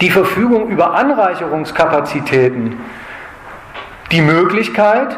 die 0.00 0.08
Verfügung 0.08 0.70
über 0.70 0.94
Anreicherungskapazitäten 0.94 2.80
die 4.10 4.22
Möglichkeit, 4.22 5.14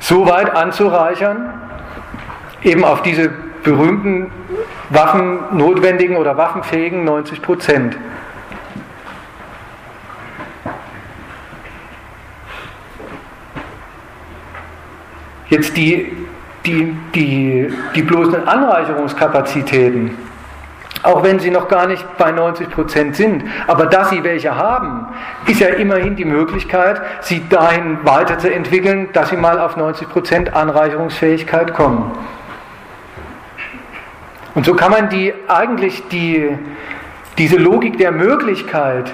so 0.00 0.26
weit 0.26 0.52
anzureichern, 0.56 1.54
eben 2.64 2.84
auf 2.84 3.00
diese 3.02 3.28
berühmten 3.62 4.32
waffennotwendigen 4.90 6.16
oder 6.16 6.36
waffenfähigen 6.36 7.04
90 7.04 7.42
Prozent. 7.42 7.96
Jetzt 15.48 15.76
die 15.76 16.25
die, 16.66 16.96
die, 17.14 17.72
die 17.94 18.02
bloßen 18.02 18.46
Anreicherungskapazitäten, 18.46 20.16
auch 21.02 21.22
wenn 21.22 21.38
sie 21.38 21.50
noch 21.50 21.68
gar 21.68 21.86
nicht 21.86 22.04
bei 22.18 22.32
90 22.32 22.70
Prozent 22.70 23.16
sind, 23.16 23.44
aber 23.66 23.86
dass 23.86 24.10
sie 24.10 24.24
welche 24.24 24.56
haben, 24.56 25.06
ist 25.46 25.60
ja 25.60 25.68
immerhin 25.68 26.16
die 26.16 26.24
Möglichkeit, 26.24 27.00
sie 27.20 27.48
dahin 27.48 27.98
weiterzuentwickeln, 28.02 29.10
dass 29.12 29.30
sie 29.30 29.36
mal 29.36 29.60
auf 29.60 29.76
90 29.76 30.08
Prozent 30.08 30.54
Anreicherungsfähigkeit 30.54 31.74
kommen. 31.74 32.12
Und 34.54 34.64
so 34.64 34.74
kann 34.74 34.90
man 34.90 35.10
die 35.10 35.34
eigentlich 35.48 36.08
die, 36.08 36.48
diese 37.36 37.56
Logik 37.56 37.98
der 37.98 38.10
Möglichkeit 38.10 39.12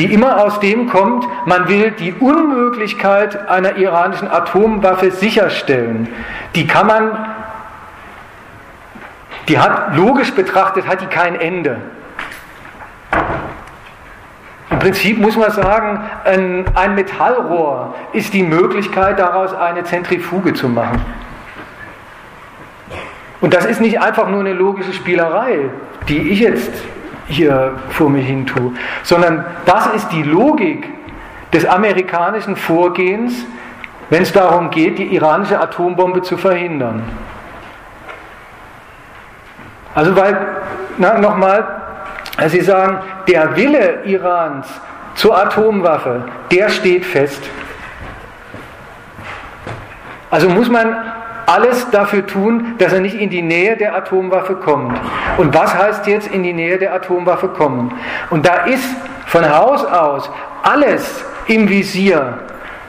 die 0.00 0.14
immer 0.14 0.42
aus 0.42 0.58
dem 0.60 0.88
kommt, 0.88 1.28
man 1.44 1.68
will 1.68 1.90
die 1.90 2.14
Unmöglichkeit 2.14 3.50
einer 3.50 3.76
iranischen 3.76 4.30
Atomwaffe 4.30 5.10
sicherstellen. 5.10 6.08
Die 6.54 6.66
kann 6.66 6.86
man, 6.86 7.18
die 9.46 9.58
hat 9.58 9.94
logisch 9.94 10.32
betrachtet, 10.32 10.88
hat 10.88 11.02
die 11.02 11.06
kein 11.06 11.38
Ende. 11.38 11.76
Im 14.70 14.78
Prinzip 14.78 15.18
muss 15.18 15.36
man 15.36 15.50
sagen, 15.50 16.00
ein 16.24 16.94
Metallrohr 16.94 17.94
ist 18.14 18.32
die 18.32 18.42
Möglichkeit, 18.42 19.18
daraus 19.18 19.52
eine 19.52 19.84
Zentrifuge 19.84 20.54
zu 20.54 20.70
machen. 20.70 21.04
Und 23.42 23.52
das 23.52 23.66
ist 23.66 23.82
nicht 23.82 24.00
einfach 24.00 24.28
nur 24.30 24.40
eine 24.40 24.54
logische 24.54 24.94
Spielerei, 24.94 25.68
die 26.08 26.30
ich 26.30 26.40
jetzt 26.40 26.72
hier 27.30 27.72
vor 27.90 28.10
mir 28.10 28.22
hin 28.22 28.46
tue, 28.46 28.72
sondern 29.02 29.44
das 29.66 29.86
ist 29.88 30.08
die 30.10 30.22
Logik 30.22 30.88
des 31.52 31.64
amerikanischen 31.64 32.56
Vorgehens, 32.56 33.46
wenn 34.10 34.22
es 34.22 34.32
darum 34.32 34.70
geht, 34.70 34.98
die 34.98 35.14
iranische 35.14 35.60
Atombombe 35.60 36.22
zu 36.22 36.36
verhindern. 36.36 37.02
Also 39.94 40.14
weil, 40.16 40.36
nochmal, 40.98 41.66
Sie 42.46 42.60
sagen, 42.60 42.98
der 43.28 43.56
Wille 43.56 44.02
Irans 44.04 44.66
zur 45.14 45.36
Atomwaffe, 45.36 46.22
der 46.50 46.68
steht 46.68 47.04
fest. 47.04 47.42
Also 50.30 50.48
muss 50.48 50.70
man 50.70 51.09
alles 51.50 51.90
dafür 51.90 52.26
tun, 52.26 52.76
dass 52.78 52.92
er 52.92 53.00
nicht 53.00 53.16
in 53.16 53.30
die 53.30 53.42
Nähe 53.42 53.76
der 53.76 53.94
Atomwaffe 53.94 54.54
kommt. 54.54 54.98
Und 55.36 55.54
was 55.54 55.74
heißt 55.74 56.06
jetzt 56.06 56.28
in 56.28 56.42
die 56.42 56.52
Nähe 56.52 56.78
der 56.78 56.94
Atomwaffe 56.94 57.48
kommen? 57.48 57.92
Und 58.30 58.46
da 58.46 58.64
ist 58.64 58.88
von 59.26 59.48
Haus 59.48 59.84
aus 59.84 60.30
alles 60.62 61.24
im 61.46 61.68
Visier, 61.68 62.38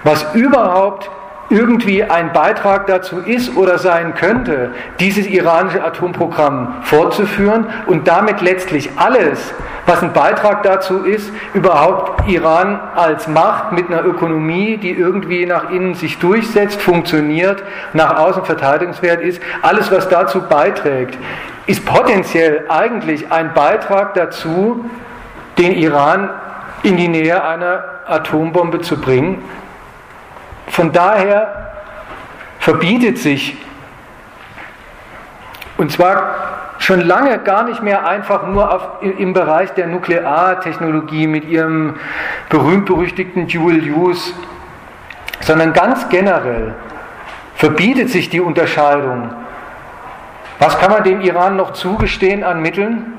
was 0.03 0.25
überhaupt 0.33 1.09
irgendwie 1.51 2.03
ein 2.03 2.33
Beitrag 2.33 2.87
dazu 2.87 3.19
ist 3.19 3.55
oder 3.57 3.77
sein 3.77 4.15
könnte, 4.15 4.71
dieses 4.99 5.27
iranische 5.27 5.83
Atomprogramm 5.83 6.75
fortzuführen 6.83 7.67
und 7.85 8.07
damit 8.07 8.41
letztlich 8.41 8.89
alles, 8.95 9.53
was 9.85 10.01
ein 10.01 10.13
Beitrag 10.13 10.63
dazu 10.63 11.03
ist, 11.03 11.31
überhaupt 11.53 12.27
Iran 12.29 12.79
als 12.95 13.27
Macht 13.27 13.73
mit 13.73 13.89
einer 13.89 14.05
Ökonomie, 14.05 14.77
die 14.77 14.91
irgendwie 14.91 15.45
nach 15.45 15.69
innen 15.69 15.93
sich 15.93 16.17
durchsetzt, 16.19 16.81
funktioniert, 16.81 17.61
nach 17.93 18.17
außen 18.17 18.45
verteidigungswert 18.45 19.21
ist, 19.21 19.41
alles, 19.61 19.91
was 19.91 20.07
dazu 20.07 20.41
beiträgt, 20.41 21.17
ist 21.65 21.85
potenziell 21.85 22.65
eigentlich 22.69 23.31
ein 23.31 23.53
Beitrag 23.53 24.13
dazu, 24.13 24.85
den 25.57 25.73
Iran 25.73 26.29
in 26.83 26.97
die 26.97 27.07
Nähe 27.07 27.43
einer 27.43 27.83
Atombombe 28.07 28.81
zu 28.81 28.99
bringen, 28.99 29.43
von 30.71 30.93
daher 30.93 31.73
verbietet 32.59 33.17
sich, 33.17 33.57
und 35.77 35.91
zwar 35.91 36.35
schon 36.79 37.01
lange 37.01 37.37
gar 37.39 37.63
nicht 37.63 37.83
mehr 37.83 38.07
einfach 38.07 38.47
nur 38.47 38.73
auf, 38.73 38.87
im 39.01 39.33
Bereich 39.33 39.71
der 39.73 39.87
Nukleartechnologie 39.87 41.27
mit 41.27 41.45
ihrem 41.45 41.97
berühmt-berüchtigten 42.49 43.47
Dual-Use, 43.47 44.33
sondern 45.41 45.73
ganz 45.73 46.07
generell 46.09 46.73
verbietet 47.55 48.09
sich 48.09 48.29
die 48.29 48.39
Unterscheidung. 48.39 49.29
Was 50.59 50.79
kann 50.79 50.91
man 50.91 51.03
dem 51.03 51.21
Iran 51.21 51.57
noch 51.57 51.73
zugestehen 51.73 52.43
an 52.43 52.61
Mitteln? 52.61 53.13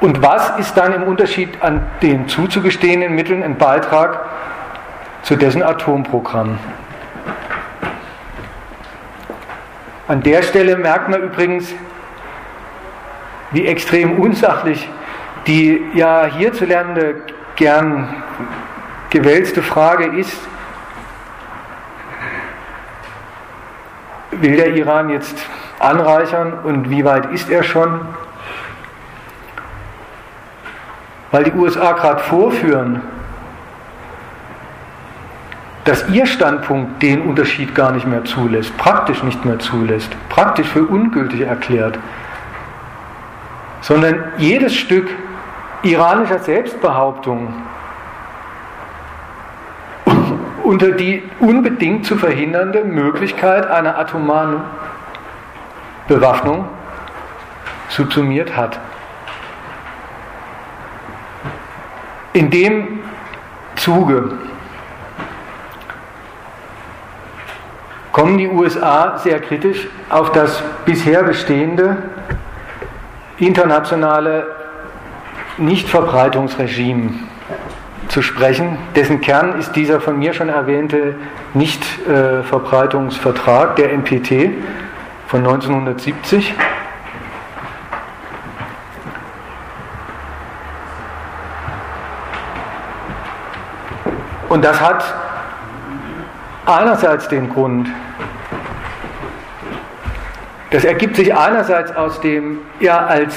Und 0.00 0.20
was 0.20 0.58
ist 0.58 0.76
dann 0.76 0.92
im 0.94 1.04
Unterschied 1.04 1.62
an 1.62 1.86
den 2.02 2.26
zuzugestehenden 2.26 3.14
Mitteln 3.14 3.42
ein 3.42 3.56
Beitrag 3.56 4.18
zu 5.22 5.36
dessen 5.36 5.62
Atomprogramm. 5.62 6.58
An 10.08 10.22
der 10.22 10.42
Stelle 10.42 10.76
merkt 10.76 11.08
man 11.08 11.22
übrigens, 11.22 11.72
wie 13.52 13.66
extrem 13.66 14.18
unsachlich 14.18 14.88
die 15.46 15.84
ja 15.94 16.24
hierzulernende 16.24 17.22
gern 17.56 18.22
gewälzte 19.10 19.62
Frage 19.62 20.06
ist, 20.06 20.36
will 24.30 24.56
der 24.56 24.74
Iran 24.74 25.10
jetzt 25.10 25.36
anreichern 25.78 26.52
und 26.64 26.90
wie 26.90 27.04
weit 27.04 27.26
ist 27.32 27.50
er 27.50 27.62
schon? 27.62 28.00
Weil 31.30 31.44
die 31.44 31.52
USA 31.52 31.92
gerade 31.92 32.20
vorführen, 32.20 33.02
dass 35.84 36.08
Ihr 36.10 36.26
Standpunkt 36.26 37.02
den 37.02 37.22
Unterschied 37.22 37.74
gar 37.74 37.92
nicht 37.92 38.06
mehr 38.06 38.24
zulässt, 38.24 38.76
praktisch 38.78 39.22
nicht 39.22 39.44
mehr 39.44 39.58
zulässt, 39.58 40.10
praktisch 40.28 40.68
für 40.68 40.84
ungültig 40.84 41.40
erklärt, 41.40 41.98
sondern 43.80 44.24
jedes 44.38 44.74
Stück 44.74 45.10
iranischer 45.82 46.38
Selbstbehauptung 46.38 47.52
unter 50.62 50.92
die 50.92 51.24
unbedingt 51.40 52.06
zu 52.06 52.16
verhindernde 52.16 52.84
Möglichkeit 52.84 53.68
einer 53.68 53.98
atomaren 53.98 54.60
Bewaffnung 56.06 56.66
subsumiert 57.88 58.56
hat. 58.56 58.78
In 62.34 62.50
dem 62.50 63.00
Zuge 63.76 64.38
kommen 68.12 68.38
die 68.38 68.48
USA 68.48 69.18
sehr 69.18 69.40
kritisch 69.40 69.88
auf 70.10 70.30
das 70.32 70.62
bisher 70.84 71.24
bestehende 71.24 71.96
internationale 73.38 74.46
Nichtverbreitungsregime 75.56 77.14
zu 78.08 78.22
sprechen. 78.22 78.76
Dessen 78.94 79.22
Kern 79.22 79.58
ist 79.58 79.72
dieser 79.72 80.00
von 80.00 80.18
mir 80.18 80.34
schon 80.34 80.50
erwähnte 80.50 81.14
Nichtverbreitungsvertrag, 81.54 83.76
der 83.76 83.92
NPT 83.92 84.50
von 85.26 85.40
1970. 85.40 86.54
Und 94.50 94.62
das 94.62 94.82
hat 94.82 95.21
einerseits 96.66 97.28
den 97.28 97.48
Grund, 97.48 97.88
das 100.70 100.84
ergibt 100.84 101.16
sich 101.16 101.34
einerseits 101.34 101.94
aus 101.94 102.20
dem, 102.20 102.58
ja, 102.80 103.04
als, 103.06 103.34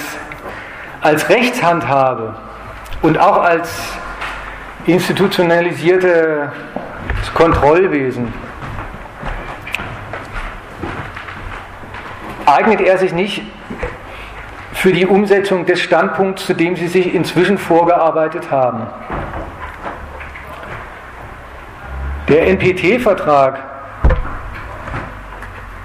als 1.02 1.28
Rechtshandhabe 1.30 2.36
und 3.02 3.18
auch 3.20 3.42
als 3.42 3.70
institutionalisiertes 4.86 6.50
Kontrollwesen 7.34 8.34
eignet 12.46 12.82
er 12.82 12.98
sich 12.98 13.12
nicht 13.12 13.42
für 14.74 14.94
die 14.94 15.06
Umsetzung 15.06 15.66
des 15.66 15.82
Standpunkts, 15.82 16.46
zu 16.46 16.54
dem 16.54 16.76
Sie 16.76 16.88
sich 16.88 17.14
inzwischen 17.16 17.58
vorgearbeitet 17.58 18.52
haben. 18.52 18.86
Der 22.28 22.48
NPT-Vertrag 22.48 23.60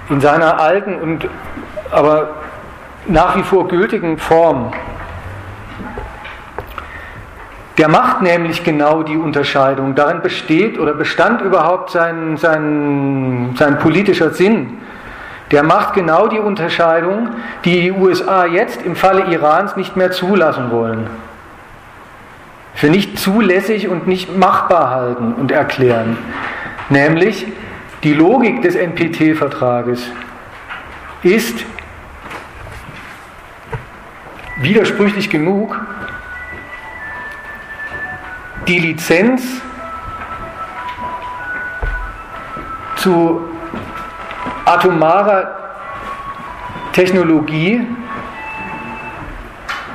in 0.09 0.19
seiner 0.19 0.59
alten 0.59 0.95
und 0.95 1.29
aber 1.91 2.29
nach 3.05 3.35
wie 3.35 3.43
vor 3.43 3.67
gültigen 3.67 4.17
Form, 4.17 4.73
der 7.77 7.89
macht 7.89 8.21
nämlich 8.21 8.63
genau 8.63 9.03
die 9.03 9.17
Unterscheidung. 9.17 9.93
Darin 9.93 10.21
besteht 10.21 10.79
oder 10.79 10.93
bestand 10.93 11.41
überhaupt 11.41 11.91
sein, 11.91 12.37
sein, 12.37 13.55
sein 13.57 13.77
politischer 13.79 14.31
Sinn. 14.31 14.79
Der 15.51 15.63
macht 15.63 15.93
genau 15.93 16.27
die 16.27 16.39
Unterscheidung, 16.39 17.29
die 17.65 17.81
die 17.81 17.91
USA 17.91 18.45
jetzt 18.45 18.83
im 18.83 18.95
Falle 18.95 19.25
Irans 19.31 19.75
nicht 19.75 19.95
mehr 19.95 20.11
zulassen 20.11 20.71
wollen 20.71 21.07
für 22.81 22.89
nicht 22.89 23.19
zulässig 23.19 23.89
und 23.89 24.07
nicht 24.07 24.35
machbar 24.35 24.89
halten 24.89 25.35
und 25.35 25.51
erklären. 25.51 26.17
Nämlich 26.89 27.45
die 28.01 28.11
Logik 28.11 28.63
des 28.63 28.73
NPT-Vertrages 28.73 30.01
ist 31.21 31.63
widersprüchlich 34.61 35.29
genug, 35.29 35.79
die 38.67 38.79
Lizenz 38.79 39.43
zu 42.95 43.43
atomarer 44.65 45.55
Technologie 46.93 47.85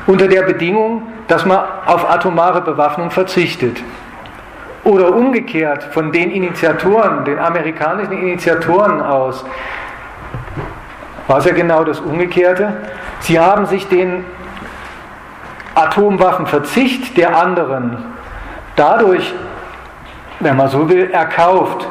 unter 0.07 0.29
der 0.29 0.43
Bedingung, 0.43 1.16
dass 1.29 1.45
man 1.45 1.59
auf 1.87 2.09
atomare 2.09 2.61
Bewaffnung 2.61 3.11
verzichtet. 3.11 3.83
Oder 4.85 5.13
umgekehrt 5.13 5.85
von 5.93 6.13
den 6.13 6.31
Initiatoren, 6.31 7.25
den 7.25 7.39
amerikanischen 7.39 8.13
Initiatoren 8.13 9.01
aus, 9.01 9.45
war 11.27 11.39
es 11.39 11.45
ja 11.45 11.53
genau 11.53 11.83
das 11.83 11.99
Umgekehrte. 11.99 12.73
Sie 13.21 13.39
haben 13.39 13.67
sich 13.67 13.89
den 13.89 14.25
Atomwaffenverzicht 15.75 17.17
der 17.17 17.37
anderen 17.37 17.99
dadurch, 18.77 19.35
wenn 20.39 20.57
man 20.57 20.69
so 20.69 20.89
will, 20.89 21.11
erkauft, 21.11 21.87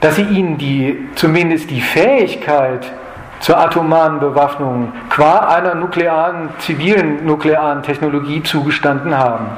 dass 0.00 0.16
sie 0.16 0.22
ihnen 0.22 0.58
die, 0.58 1.08
zumindest 1.14 1.70
die 1.70 1.80
Fähigkeit 1.80 2.90
zur 3.44 3.58
atomaren 3.58 4.20
Bewaffnung 4.20 4.90
qua 5.10 5.48
einer 5.54 5.74
nuklearen, 5.74 6.48
zivilen 6.60 7.26
nuklearen 7.26 7.82
Technologie 7.82 8.42
zugestanden 8.42 9.14
haben. 9.18 9.48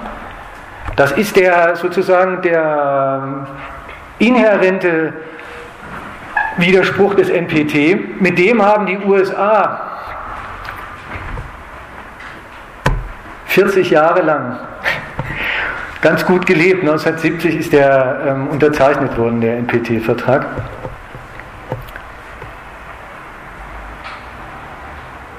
Das 0.97 1.13
ist 1.13 1.37
der 1.37 1.77
sozusagen 1.77 2.43
der 2.43 3.47
inhärente 4.19 5.13
Widerspruch 6.57 7.15
des 7.15 7.29
NPT. 7.29 8.21
Mit 8.21 8.37
dem 8.41 8.61
haben 8.61 8.87
die 8.87 8.99
USA 8.99 9.81
40 13.47 13.91
Jahre 13.91 14.23
lang 14.23 14.59
ganz 16.01 16.27
gut 16.27 16.45
gelebt. 16.45 16.81
1970 16.81 17.57
ist 17.57 17.73
der 17.73 18.19
ähm, 18.27 18.49
unterzeichnet 18.49 19.17
worden, 19.17 19.41
der 19.41 19.59
NPT-Vertrag. 19.59 20.47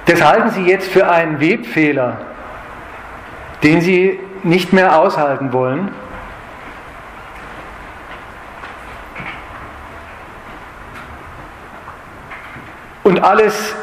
Das 0.08 0.24
halten 0.24 0.50
Sie 0.52 0.64
jetzt 0.64 0.90
für 0.90 1.10
einen 1.10 1.42
Webfehler, 1.42 2.18
den 3.62 3.82
Sie 3.82 4.18
nicht 4.44 4.72
mehr 4.72 4.98
aushalten 4.98 5.52
wollen. 5.52 5.92
Und 13.04 13.22
alles, 13.22 13.76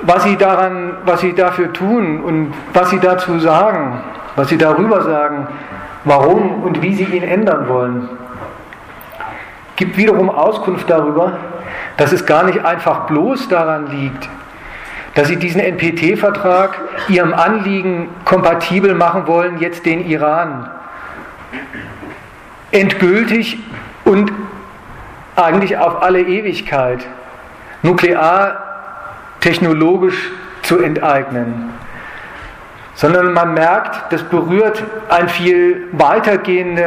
was 0.00 0.24
Sie 0.24 0.36
daran, 0.36 0.96
was 1.04 1.20
Sie 1.20 1.32
dafür 1.32 1.72
tun 1.72 2.20
und 2.20 2.54
was 2.72 2.90
Sie 2.90 2.98
dazu 2.98 3.38
sagen, 3.38 4.00
was 4.34 4.48
Sie 4.48 4.58
darüber 4.58 5.02
sagen, 5.02 5.46
warum 6.04 6.64
und 6.64 6.82
wie 6.82 6.94
Sie 6.94 7.04
ihn 7.04 7.22
ändern 7.22 7.68
wollen, 7.68 8.08
gibt 9.76 9.96
wiederum 9.96 10.28
Auskunft 10.28 10.90
darüber, 10.90 11.38
dass 11.96 12.10
es 12.10 12.26
gar 12.26 12.42
nicht 12.42 12.64
einfach 12.64 13.06
bloß 13.06 13.48
daran 13.48 13.86
liegt, 13.88 14.28
dass 15.14 15.28
sie 15.28 15.36
diesen 15.36 15.60
NPT-Vertrag 15.60 16.80
ihrem 17.08 17.34
Anliegen 17.34 18.08
kompatibel 18.24 18.94
machen 18.94 19.26
wollen, 19.26 19.60
jetzt 19.60 19.84
den 19.84 20.06
Iran 20.06 20.70
endgültig 22.70 23.58
und 24.04 24.32
eigentlich 25.36 25.76
auf 25.76 26.00
alle 26.02 26.22
Ewigkeit 26.22 27.06
nukleartechnologisch 27.82 30.30
zu 30.62 30.78
enteignen 30.78 31.74
sondern 32.94 33.32
man 33.32 33.54
merkt, 33.54 34.12
das 34.12 34.22
berührt 34.22 34.82
ein 35.08 35.28
viel 35.28 35.88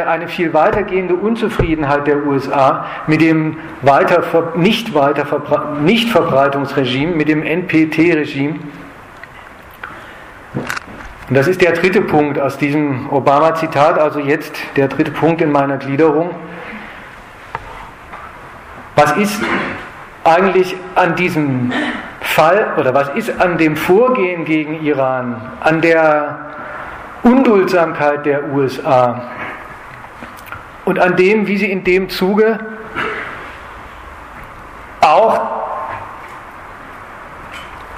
eine 0.07 0.27
viel 0.27 0.53
weitergehende 0.53 1.15
Unzufriedenheit 1.15 2.05
der 2.05 2.25
USA 2.25 2.85
mit 3.07 3.21
dem 3.21 3.57
weiter, 3.81 4.23
nicht, 4.55 4.93
weiter, 4.93 5.25
nicht 5.81 6.09
Verbreitungsregime, 6.09 7.15
mit 7.15 7.27
dem 7.27 7.41
NPT-Regime. 7.43 8.59
Und 11.27 11.35
das 11.35 11.47
ist 11.47 11.61
der 11.61 11.71
dritte 11.71 12.01
Punkt 12.01 12.39
aus 12.39 12.57
diesem 12.59 13.09
Obama-Zitat, 13.09 13.97
also 13.97 14.19
jetzt 14.19 14.55
der 14.75 14.87
dritte 14.87 15.11
Punkt 15.11 15.41
in 15.41 15.51
meiner 15.51 15.77
Gliederung. 15.77 16.29
Was 18.95 19.11
ist 19.17 19.41
eigentlich 20.23 20.75
an 20.93 21.15
diesem 21.15 21.73
Fall 22.35 22.73
oder 22.77 22.93
was 22.93 23.07
ist 23.15 23.39
an 23.39 23.57
dem 23.57 23.77
Vorgehen 23.77 24.43
gegen 24.43 24.85
Iran, 24.85 25.41
an 25.61 25.79
der 25.79 26.37
Unduldsamkeit 27.23 28.25
der 28.25 28.49
USA 28.51 29.21
und 30.83 30.99
an 30.99 31.15
dem, 31.15 31.47
wie 31.47 31.55
sie 31.55 31.71
in 31.71 31.85
dem 31.85 32.09
Zuge 32.09 32.59
auch 34.99 35.39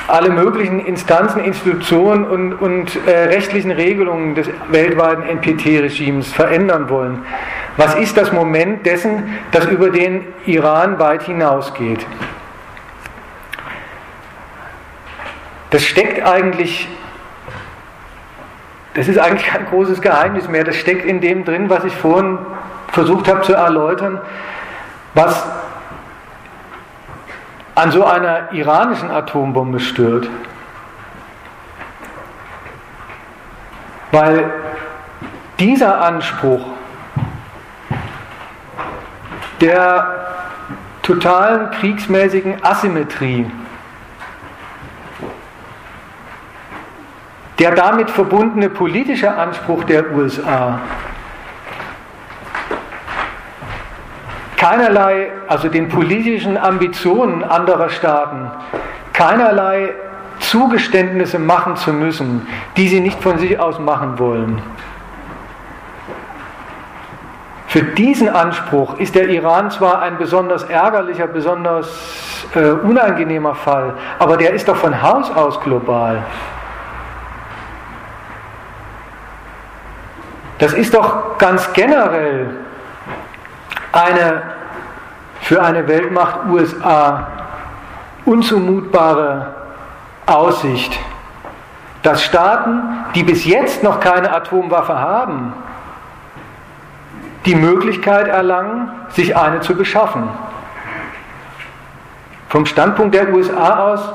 alle 0.07 0.29
möglichen 0.29 0.85
Instanzen, 0.85 1.43
Institutionen 1.43 2.23
und, 2.23 2.53
und 2.53 3.07
äh, 3.07 3.23
rechtlichen 3.25 3.71
Regelungen 3.71 4.35
des 4.35 4.51
weltweiten 4.69 5.23
NPT-Regimes 5.23 6.31
verändern 6.31 6.89
wollen. 6.89 7.25
Was 7.75 7.95
ist 7.95 8.15
das 8.15 8.31
Moment 8.31 8.85
dessen, 8.85 9.33
das 9.51 9.65
über 9.65 9.89
den 9.89 10.25
Iran 10.45 10.99
weit 10.99 11.23
hinausgeht? 11.23 12.05
Das 15.77 15.85
steckt 15.85 16.25
eigentlich, 16.25 16.87
das 18.95 19.07
ist 19.07 19.19
eigentlich 19.19 19.45
kein 19.45 19.67
großes 19.67 20.01
Geheimnis 20.01 20.47
mehr, 20.47 20.63
das 20.63 20.75
steckt 20.75 21.05
in 21.05 21.21
dem 21.21 21.45
drin, 21.45 21.69
was 21.69 21.83
ich 21.83 21.95
vorhin 21.95 22.39
versucht 22.87 23.27
habe 23.27 23.43
zu 23.43 23.53
erläutern, 23.53 24.19
was 25.13 25.45
an 27.75 27.91
so 27.91 28.03
einer 28.03 28.51
iranischen 28.53 29.11
Atombombe 29.11 29.79
stört. 29.79 30.27
Weil 34.11 34.51
dieser 35.59 36.01
Anspruch 36.01 36.65
der 39.61 40.25
totalen 41.03 41.69
kriegsmäßigen 41.69 42.65
Asymmetrie 42.65 43.45
Der 47.59 47.71
damit 47.71 48.11
verbundene 48.11 48.69
politische 48.69 49.35
Anspruch 49.35 49.83
der 49.85 50.11
USA, 50.11 50.79
keinerlei, 54.57 55.31
also 55.47 55.67
den 55.67 55.89
politischen 55.89 56.57
Ambitionen 56.57 57.43
anderer 57.43 57.89
Staaten, 57.89 58.51
keinerlei 59.13 59.93
Zugeständnisse 60.39 61.39
machen 61.39 61.75
zu 61.77 61.93
müssen, 61.93 62.47
die 62.75 62.87
sie 62.87 62.99
nicht 62.99 63.21
von 63.23 63.39
sich 63.39 63.59
aus 63.59 63.79
machen 63.79 64.19
wollen. 64.19 64.61
Für 67.67 67.81
diesen 67.81 68.29
Anspruch 68.29 68.97
ist 68.97 69.15
der 69.15 69.27
Iran 69.29 69.71
zwar 69.71 70.01
ein 70.01 70.17
besonders 70.17 70.63
ärgerlicher, 70.63 71.27
besonders 71.27 72.45
äh, 72.55 72.69
unangenehmer 72.69 73.55
Fall, 73.55 73.93
aber 74.19 74.37
der 74.37 74.53
ist 74.53 74.67
doch 74.67 74.77
von 74.77 75.01
Haus 75.01 75.29
aus 75.31 75.59
global. 75.61 76.23
Das 80.59 80.73
ist 80.73 80.93
doch 80.93 81.37
ganz 81.37 81.71
generell 81.73 82.49
eine 83.91 84.41
für 85.41 85.63
eine 85.63 85.87
Weltmacht 85.87 86.45
USA 86.49 87.27
unzumutbare 88.25 89.53
Aussicht, 90.25 90.99
dass 92.03 92.23
Staaten, 92.23 92.81
die 93.15 93.23
bis 93.23 93.45
jetzt 93.45 93.83
noch 93.83 93.99
keine 93.99 94.33
Atomwaffe 94.33 94.99
haben, 94.99 95.53
die 97.45 97.55
Möglichkeit 97.55 98.27
erlangen, 98.27 98.91
sich 99.09 99.37
eine 99.37 99.61
zu 99.61 99.75
beschaffen. 99.75 100.27
Vom 102.49 102.65
Standpunkt 102.65 103.15
der 103.15 103.33
USA 103.33 103.91
aus 103.91 104.13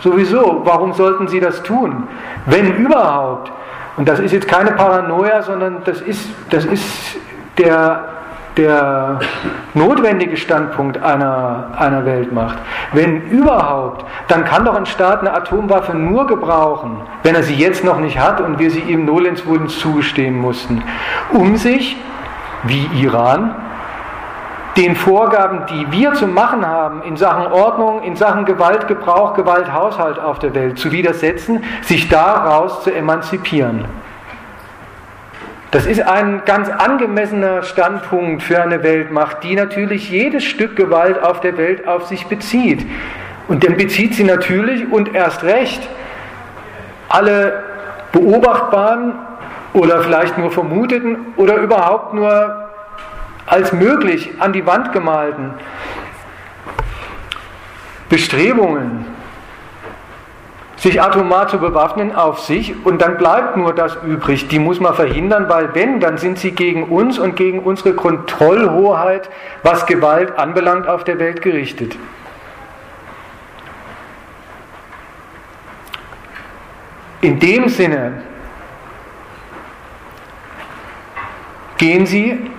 sowieso, 0.00 0.62
warum 0.64 0.94
sollten 0.94 1.28
sie 1.28 1.40
das 1.40 1.62
tun? 1.62 2.08
Wenn 2.46 2.74
überhaupt, 2.76 3.52
und 3.96 4.08
das 4.08 4.18
ist 4.18 4.32
jetzt 4.32 4.48
keine 4.48 4.72
Paranoia, 4.72 5.42
sondern 5.42 5.82
das 5.84 6.00
ist, 6.00 6.28
das 6.50 6.64
ist 6.64 7.16
der, 7.58 8.04
der 8.56 9.20
notwendige 9.74 10.36
Standpunkt 10.36 11.02
einer, 11.02 11.68
einer 11.76 12.04
Weltmacht. 12.04 12.58
Wenn 12.92 13.22
überhaupt, 13.28 14.04
dann 14.28 14.44
kann 14.44 14.64
doch 14.64 14.74
ein 14.74 14.86
Staat 14.86 15.20
eine 15.20 15.32
Atomwaffe 15.32 15.96
nur 15.96 16.26
gebrauchen, 16.26 17.02
wenn 17.22 17.34
er 17.34 17.42
sie 17.42 17.54
jetzt 17.54 17.84
noch 17.84 17.98
nicht 17.98 18.18
hat 18.18 18.40
und 18.40 18.58
wir 18.58 18.70
sie 18.70 18.80
ihm 18.80 19.04
nolens 19.04 19.42
zugestehen 19.78 20.36
mussten, 20.36 20.82
um 21.32 21.56
sich, 21.56 21.96
wie 22.64 22.88
Iran, 23.00 23.54
den 24.76 24.94
Vorgaben, 24.94 25.66
die 25.66 25.90
wir 25.90 26.14
zu 26.14 26.26
machen 26.26 26.66
haben 26.66 27.02
in 27.02 27.16
Sachen 27.16 27.52
Ordnung, 27.52 28.02
in 28.02 28.16
Sachen 28.16 28.44
Gewaltgebrauch, 28.44 29.34
Gewalthaushalt 29.34 30.18
auf 30.18 30.38
der 30.38 30.54
Welt 30.54 30.78
zu 30.78 30.92
widersetzen, 30.92 31.64
sich 31.82 32.08
daraus 32.08 32.84
zu 32.84 32.94
emanzipieren. 32.94 33.84
Das 35.72 35.86
ist 35.86 36.00
ein 36.00 36.42
ganz 36.46 36.68
angemessener 36.68 37.62
Standpunkt 37.62 38.42
für 38.42 38.60
eine 38.60 38.82
Weltmacht, 38.82 39.44
die 39.44 39.54
natürlich 39.54 40.10
jedes 40.10 40.44
Stück 40.44 40.74
Gewalt 40.74 41.22
auf 41.22 41.40
der 41.40 41.56
Welt 41.56 41.86
auf 41.86 42.06
sich 42.06 42.26
bezieht. 42.26 42.84
Und 43.46 43.64
dann 43.64 43.76
bezieht 43.76 44.14
sie 44.14 44.24
natürlich 44.24 44.90
und 44.90 45.14
erst 45.14 45.44
recht 45.44 45.88
alle 47.08 47.62
beobachtbaren 48.12 49.14
oder 49.72 50.00
vielleicht 50.00 50.38
nur 50.38 50.50
vermuteten 50.50 51.18
oder 51.36 51.56
überhaupt 51.56 52.14
nur 52.14 52.59
als 53.46 53.72
möglich 53.72 54.30
an 54.38 54.52
die 54.52 54.66
Wand 54.66 54.92
gemalten 54.92 55.54
sich 60.80 61.02
atomar 61.02 61.46
zu 61.48 61.58
bewaffnen 61.58 62.14
auf 62.14 62.40
sich 62.40 62.74
und 62.86 63.02
dann 63.02 63.18
bleibt 63.18 63.56
nur 63.58 63.74
das 63.74 63.98
übrig. 64.02 64.48
Die 64.48 64.58
muss 64.58 64.80
man 64.80 64.94
verhindern, 64.94 65.46
weil 65.48 65.74
wenn, 65.74 66.00
dann 66.00 66.16
sind 66.16 66.38
sie 66.38 66.52
gegen 66.52 66.84
uns 66.84 67.18
und 67.18 67.36
gegen 67.36 67.60
unsere 67.60 67.92
Kontrollhoheit, 67.92 69.28
was 69.62 69.84
Gewalt 69.84 70.38
anbelangt, 70.38 70.88
auf 70.88 71.04
der 71.04 71.18
Welt 71.18 71.42
gerichtet. 71.42 71.96
In 77.20 77.38
dem 77.38 77.68
Sinne 77.68 78.22
gehen 81.76 82.06
sie 82.06 82.50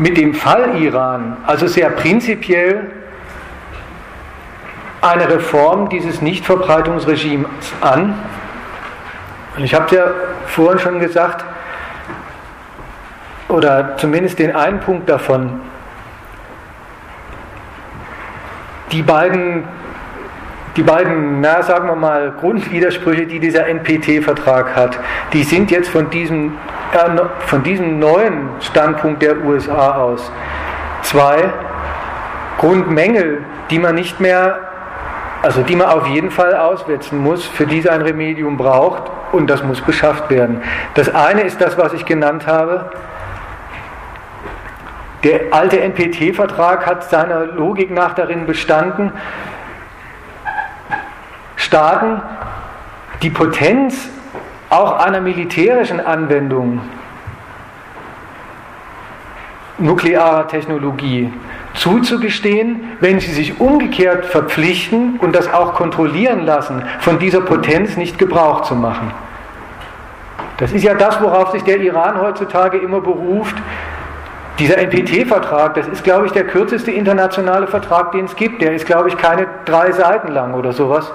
mit 0.00 0.16
dem 0.16 0.32
Fall 0.32 0.80
Iran, 0.80 1.36
also 1.46 1.66
sehr 1.66 1.90
prinzipiell, 1.90 2.90
eine 5.02 5.28
Reform 5.28 5.90
dieses 5.90 6.22
Nichtverbreitungsregimes 6.22 7.50
an. 7.82 8.14
Und 9.56 9.62
ich 9.62 9.74
habe 9.74 9.94
ja 9.94 10.04
vorhin 10.46 10.78
schon 10.78 11.00
gesagt, 11.00 11.44
oder 13.48 13.98
zumindest 13.98 14.38
den 14.38 14.56
einen 14.56 14.80
Punkt 14.80 15.06
davon, 15.06 15.60
die 18.92 19.02
beiden, 19.02 19.64
die 20.76 20.82
beiden, 20.82 21.40
na, 21.40 21.62
sagen 21.62 21.88
wir 21.88 21.96
mal, 21.96 22.32
Grundwidersprüche, 22.40 23.26
die 23.26 23.40
dieser 23.40 23.66
NPT-Vertrag 23.66 24.76
hat, 24.76 24.98
die 25.32 25.42
sind 25.42 25.70
jetzt 25.70 25.90
von 25.90 26.10
diesem, 26.10 26.52
äh, 26.92 27.20
von 27.46 27.62
diesem 27.62 27.98
neuen 27.98 28.48
Standpunkt 28.60 29.22
der 29.22 29.44
USA 29.44 29.96
aus 29.96 30.30
zwei 31.02 31.52
Grundmängel, 32.58 33.42
die 33.70 33.78
man 33.78 33.94
nicht 33.94 34.20
mehr 34.20 34.70
also 35.42 35.62
die 35.62 35.74
man 35.74 35.88
auf 35.88 36.06
jeden 36.06 36.30
Fall 36.30 36.54
auswetzen 36.54 37.18
muss, 37.18 37.46
für 37.46 37.66
die 37.66 37.78
es 37.78 37.86
ein 37.86 38.02
Remedium 38.02 38.56
braucht 38.56 39.10
und 39.32 39.48
das 39.48 39.62
muss 39.62 39.80
beschafft 39.80 40.28
werden. 40.30 40.62
Das 40.94 41.14
eine 41.14 41.42
ist 41.42 41.60
das, 41.60 41.78
was 41.78 41.92
ich 41.92 42.04
genannt 42.04 42.46
habe. 42.46 42.90
Der 45.24 45.40
alte 45.50 45.80
NPT-Vertrag 45.80 46.86
hat 46.86 47.04
seiner 47.04 47.46
Logik 47.46 47.90
nach 47.90 48.14
darin 48.14 48.46
bestanden, 48.46 49.12
Staaten 51.60 52.22
die 53.22 53.28
Potenz 53.28 54.08
auch 54.70 54.98
einer 54.98 55.20
militärischen 55.20 56.00
Anwendung 56.00 56.80
nuklearer 59.76 60.48
Technologie 60.48 61.30
zuzugestehen, 61.74 62.96
wenn 63.00 63.20
sie 63.20 63.30
sich 63.30 63.60
umgekehrt 63.60 64.24
verpflichten 64.24 65.18
und 65.18 65.34
das 65.34 65.52
auch 65.52 65.74
kontrollieren 65.74 66.46
lassen, 66.46 66.82
von 67.00 67.18
dieser 67.18 67.42
Potenz 67.42 67.96
nicht 67.96 68.18
Gebrauch 68.18 68.62
zu 68.62 68.74
machen. 68.74 69.12
Das 70.56 70.72
ist 70.72 70.82
ja 70.82 70.94
das, 70.94 71.20
worauf 71.20 71.52
sich 71.52 71.62
der 71.62 71.78
Iran 71.80 72.20
heutzutage 72.20 72.78
immer 72.78 73.00
beruft. 73.00 73.56
Dieser 74.60 74.76
NPT-Vertrag, 74.76 75.74
das 75.74 75.88
ist, 75.88 76.04
glaube 76.04 76.26
ich, 76.26 76.32
der 76.32 76.44
kürzeste 76.44 76.90
internationale 76.90 77.66
Vertrag, 77.66 78.12
den 78.12 78.26
es 78.26 78.36
gibt. 78.36 78.60
Der 78.60 78.74
ist, 78.74 78.86
glaube 78.86 79.08
ich, 79.08 79.16
keine 79.16 79.46
drei 79.64 79.90
Seiten 79.90 80.28
lang 80.28 80.52
oder 80.52 80.72
sowas. 80.72 81.10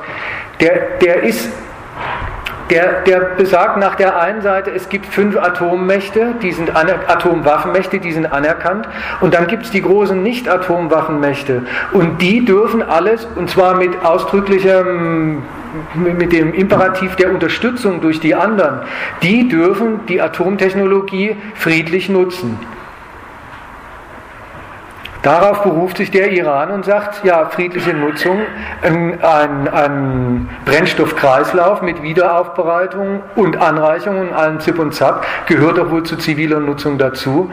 Der, 0.59 0.97
der 0.99 1.21
ist 1.21 1.49
der, 2.71 3.03
der 3.03 3.19
besagt 3.19 3.77
nach 3.77 3.93
der 3.93 4.19
einen 4.19 4.41
Seite, 4.41 4.71
es 4.71 4.89
gibt 4.89 5.05
fünf 5.05 5.37
Atommächte, 5.37 6.33
die 6.41 6.51
sind 6.51 6.75
Atomwaffenmächte, 6.75 7.99
die 7.99 8.11
sind 8.11 8.31
anerkannt, 8.31 8.87
und 9.21 9.35
dann 9.35 9.45
gibt 9.45 9.65
es 9.65 9.71
die 9.71 9.83
großen 9.83 10.23
Nicht-Atomwaffenmächte. 10.23 11.61
Und 11.93 12.23
die 12.23 12.43
dürfen 12.43 12.81
alles, 12.81 13.27
und 13.35 13.51
zwar 13.51 13.75
mit 13.75 14.03
ausdrücklichem, 14.03 15.43
mit 15.93 16.31
dem 16.31 16.55
Imperativ 16.55 17.15
der 17.17 17.29
Unterstützung 17.29 18.01
durch 18.01 18.19
die 18.19 18.33
anderen, 18.33 18.79
die 19.21 19.47
dürfen 19.47 20.07
die 20.07 20.19
Atomtechnologie 20.19 21.35
friedlich 21.53 22.09
nutzen. 22.09 22.57
Darauf 25.25 25.63
beruft 25.63 25.97
sich 25.97 26.11
der 26.11 26.31
Iran 26.33 26.69
und 26.69 26.85
sagt, 26.85 27.23
ja, 27.23 27.45
friedliche 27.49 27.95
Nutzung, 27.95 28.41
ein, 28.83 29.19
ein, 29.23 29.67
ein 29.67 30.49
Brennstoffkreislauf 30.65 31.81
mit 31.81 32.03
Wiederaufbereitung 32.03 33.23
und 33.35 33.57
Anreichung 33.57 34.19
und 34.19 34.33
allem 34.33 34.59
Zip 34.59 34.77
und 34.77 34.93
Zap 34.93 35.25
gehört 35.47 35.79
doch 35.79 35.89
wohl 35.89 36.03
zu 36.03 36.17
ziviler 36.17 36.59
Nutzung 36.59 36.99
dazu. 36.99 37.51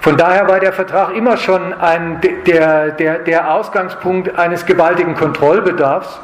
Von 0.00 0.16
daher 0.16 0.48
war 0.48 0.58
der 0.58 0.72
Vertrag 0.72 1.14
immer 1.14 1.36
schon 1.36 1.74
ein, 1.74 2.22
der, 2.46 2.92
der, 2.92 3.18
der 3.18 3.52
Ausgangspunkt 3.52 4.38
eines 4.38 4.64
gewaltigen 4.64 5.14
Kontrollbedarfs. 5.16 6.18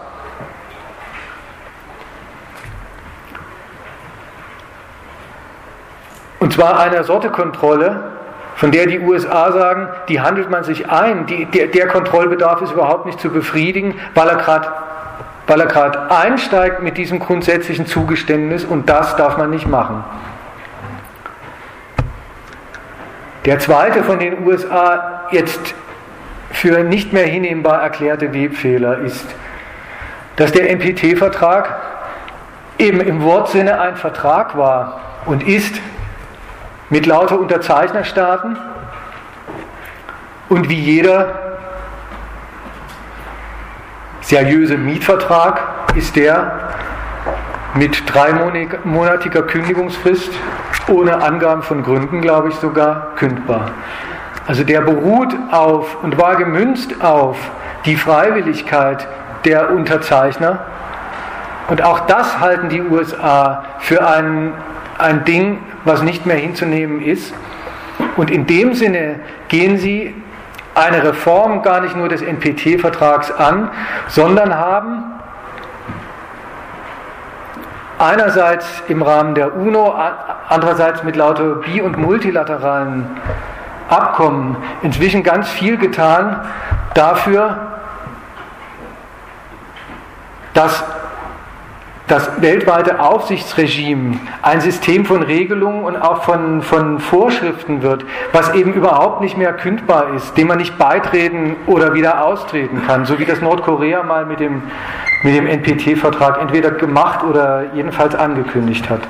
Und 6.39 6.55
zwar 6.55 6.81
einer 6.81 7.05
Sorte 7.05 7.29
Kontrolle, 7.29 8.10
von 8.61 8.73
der 8.73 8.87
die 8.87 9.01
USA 9.01 9.53
sagen, 9.53 9.89
die 10.11 10.20
handelt 10.20 10.51
man 10.51 10.65
sich 10.65 10.91
ein, 10.91 11.24
die, 11.24 11.47
der, 11.47 11.69
der, 11.69 11.87
Kontrollbedarf 11.87 12.61
ist 12.61 12.73
überhaupt 12.73 13.07
nicht 13.07 13.19
zu 13.19 13.31
befriedigen, 13.31 13.99
weil 14.15 14.28
er 14.28 14.37
gerade 14.37 14.69
weil 15.47 15.61
er 15.61 15.66
gerade 15.66 16.11
einsteigt 16.11 16.82
mit 16.82 16.99
diesem 16.99 17.20
grundsätzlichen 17.20 17.87
Zugeständnis 17.87 18.66
und 18.66 18.91
das 18.91 19.16
darf 19.16 19.39
man 19.39 19.49
nicht 19.49 19.66
machen. 19.66 20.05
Der 23.47 23.59
zweite 23.61 24.05
von 24.05 24.19
den 24.19 24.47
USA 24.47 25.23
jetzt 25.31 25.74
für 26.51 26.85
nicht 26.85 27.15
mehr 27.15 27.27
hinnehmbar 27.27 27.81
erklärte 27.81 28.35
Webfehler 28.35 28.99
ist, 28.99 29.24
dass 30.37 30.53
der 30.53 30.69
NPT-Vertrag 30.69 31.77
eben 32.77 33.01
im 33.01 33.23
Wortsinne 33.23 33.81
ein 33.81 33.97
Vertrag 33.97 34.55
war 34.55 35.01
und 35.24 35.49
ist, 35.49 35.81
mit 36.91 37.07
lauter 37.07 37.39
Unterzeichnerstaaten 37.39 38.59
und 40.49 40.69
wie 40.69 40.81
jeder 40.81 41.35
seriöse 44.21 44.77
Mietvertrag 44.77 45.62
ist 45.95 46.17
der 46.17 46.71
mit 47.75 48.03
dreimonatiger 48.12 49.43
Kündigungsfrist, 49.43 50.33
ohne 50.89 51.23
Angaben 51.23 51.62
von 51.62 51.83
Gründen, 51.83 52.21
glaube 52.21 52.49
ich 52.49 52.57
sogar, 52.57 53.15
kündbar. 53.17 53.71
Also 54.47 54.65
der 54.65 54.81
beruht 54.81 55.35
auf 55.53 56.03
und 56.03 56.19
war 56.19 56.35
gemünzt 56.37 57.03
auf 57.03 57.37
die 57.85 57.97
Freiwilligkeit 57.97 59.07
der 59.45 59.71
Unterzeichner. 59.71 60.59
Und 61.69 61.83
auch 61.83 62.01
das 62.01 62.41
halten 62.41 62.69
die 62.69 62.83
USA 62.83 63.65
für 63.79 64.05
ein, 64.07 64.53
ein 65.01 65.24
Ding, 65.24 65.59
was 65.85 66.02
nicht 66.02 66.27
mehr 66.27 66.36
hinzunehmen 66.36 67.01
ist. 67.02 67.35
Und 68.16 68.31
in 68.31 68.47
dem 68.47 68.74
Sinne 68.74 69.20
gehen 69.48 69.78
sie 69.78 70.14
eine 70.74 71.02
Reform 71.02 71.62
gar 71.62 71.81
nicht 71.81 71.97
nur 71.97 72.09
des 72.09 72.22
NPT-Vertrags 72.22 73.31
an, 73.32 73.70
sondern 74.09 74.56
haben 74.56 75.05
einerseits 77.98 78.82
im 78.89 79.02
Rahmen 79.02 79.35
der 79.35 79.55
UNO, 79.56 79.94
andererseits 80.48 81.02
mit 81.02 81.16
lauter 81.16 81.56
bi- 81.56 81.82
und 81.82 81.98
multilateralen 81.98 83.06
Abkommen 83.89 84.56
inzwischen 84.82 85.22
ganz 85.22 85.48
viel 85.48 85.77
getan 85.77 86.40
dafür, 86.94 87.56
dass 90.55 90.85
das 92.11 92.43
weltweite 92.43 92.99
Aufsichtsregime 92.99 94.19
ein 94.43 94.61
System 94.61 95.05
von 95.05 95.23
Regelungen 95.23 95.85
und 95.85 95.97
auch 95.97 96.24
von, 96.24 96.61
von 96.61 96.99
Vorschriften 96.99 97.82
wird, 97.82 98.05
was 98.32 98.53
eben 98.55 98.73
überhaupt 98.73 99.20
nicht 99.20 99.37
mehr 99.37 99.53
kündbar 99.53 100.15
ist, 100.15 100.37
dem 100.37 100.49
man 100.49 100.59
nicht 100.59 100.77
beitreten 100.77 101.55
oder 101.66 101.95
wieder 101.95 102.24
austreten 102.24 102.82
kann, 102.85 103.07
so 103.07 103.19
wie 103.20 103.24
das 103.24 103.41
Nordkorea 103.41 104.03
mal 104.03 104.27
mit 104.27 104.41
dem, 104.41 104.62
mit 105.23 105.37
dem 105.37 105.47
NPT-Vertrag 105.47 106.41
entweder 106.41 106.73
gemacht 106.73 107.23
oder 107.23 107.73
jedenfalls 107.74 108.16
angekündigt 108.16 108.91
hat. 108.91 109.01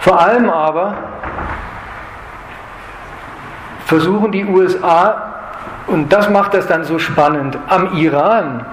Vor 0.00 0.20
allem 0.20 0.50
aber 0.50 0.94
versuchen 3.86 4.32
die 4.32 4.44
USA, 4.44 5.28
und 5.86 6.12
das 6.12 6.28
macht 6.28 6.54
das 6.54 6.66
dann 6.66 6.82
so 6.82 6.98
spannend, 6.98 7.56
am 7.68 7.94
Iran 7.96 8.66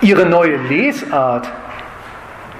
ihre 0.00 0.26
neue 0.26 0.56
Lesart 0.56 1.48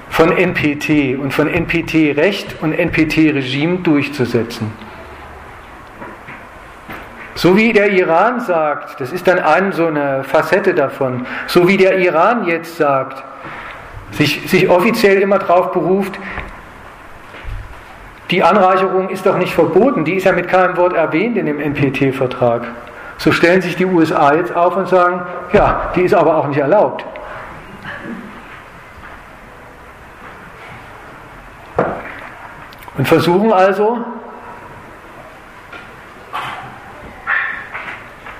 von 0.09 0.37
NPT 0.37 1.17
und 1.17 1.33
von 1.33 1.47
NPT-Recht 1.47 2.61
und 2.61 2.73
NPT-Regime 2.73 3.79
durchzusetzen. 3.79 4.71
So 7.35 7.55
wie 7.55 7.73
der 7.73 7.89
Iran 7.91 8.39
sagt, 8.41 8.99
das 8.99 9.11
ist 9.11 9.27
dann 9.27 9.39
eine 9.39 9.71
so 9.71 9.87
eine 9.87 10.23
Facette 10.23 10.73
davon, 10.73 11.25
so 11.47 11.67
wie 11.67 11.77
der 11.77 11.97
Iran 11.97 12.45
jetzt 12.45 12.77
sagt, 12.77 13.23
sich, 14.11 14.41
sich 14.49 14.69
offiziell 14.69 15.21
immer 15.21 15.39
darauf 15.39 15.71
beruft, 15.71 16.19
die 18.29 18.43
Anreicherung 18.43 19.09
ist 19.09 19.25
doch 19.25 19.37
nicht 19.37 19.53
verboten, 19.53 20.05
die 20.05 20.15
ist 20.15 20.25
ja 20.25 20.31
mit 20.31 20.47
keinem 20.47 20.77
Wort 20.77 20.93
erwähnt 20.93 21.37
in 21.37 21.45
dem 21.45 21.59
NPT-Vertrag. 21.59 22.67
So 23.21 23.31
stellen 23.31 23.61
sich 23.61 23.75
die 23.75 23.85
USA 23.85 24.33
jetzt 24.33 24.55
auf 24.55 24.75
und 24.75 24.89
sagen, 24.89 25.21
ja, 25.53 25.91
die 25.95 26.01
ist 26.01 26.13
aber 26.15 26.37
auch 26.37 26.47
nicht 26.47 26.57
erlaubt. 26.57 27.05
Und 32.97 33.07
versuchen 33.07 33.53
also, 33.53 34.03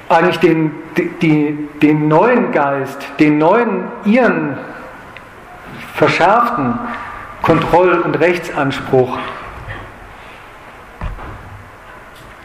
eigentlich 0.09 0.39
den, 0.39 0.71
die, 1.21 1.69
den 1.79 2.07
neuen 2.07 2.51
Geist, 2.51 3.05
den 3.19 3.37
neuen, 3.37 3.83
ihren 4.03 4.57
verschärften 5.93 6.79
Kontroll- 7.43 7.99
und 7.99 8.19
Rechtsanspruch 8.19 9.19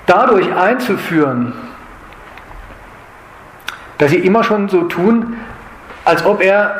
dadurch 0.05 0.55
einzuführen, 0.55 1.66
dass 3.98 4.10
sie 4.10 4.18
immer 4.18 4.44
schon 4.44 4.68
so 4.68 4.82
tun, 4.82 5.36
als 6.05 6.24
ob 6.24 6.43
er 6.43 6.74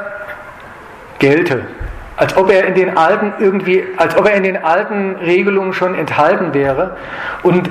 gelte, 1.18 1.66
als 2.16 2.36
ob 2.36 2.51
er 2.51 2.66
in 2.66 2.74
den 2.74 2.97
alten 2.97 3.32
irgendwie, 3.38 3.84
als 3.97 4.16
ob 4.16 4.26
er 4.26 4.34
in 4.34 4.43
den 4.43 4.62
alten 4.62 5.16
Regelungen 5.16 5.72
schon 5.72 5.94
enthalten 5.94 6.55
wäre. 6.55 6.97
Und 7.43 7.70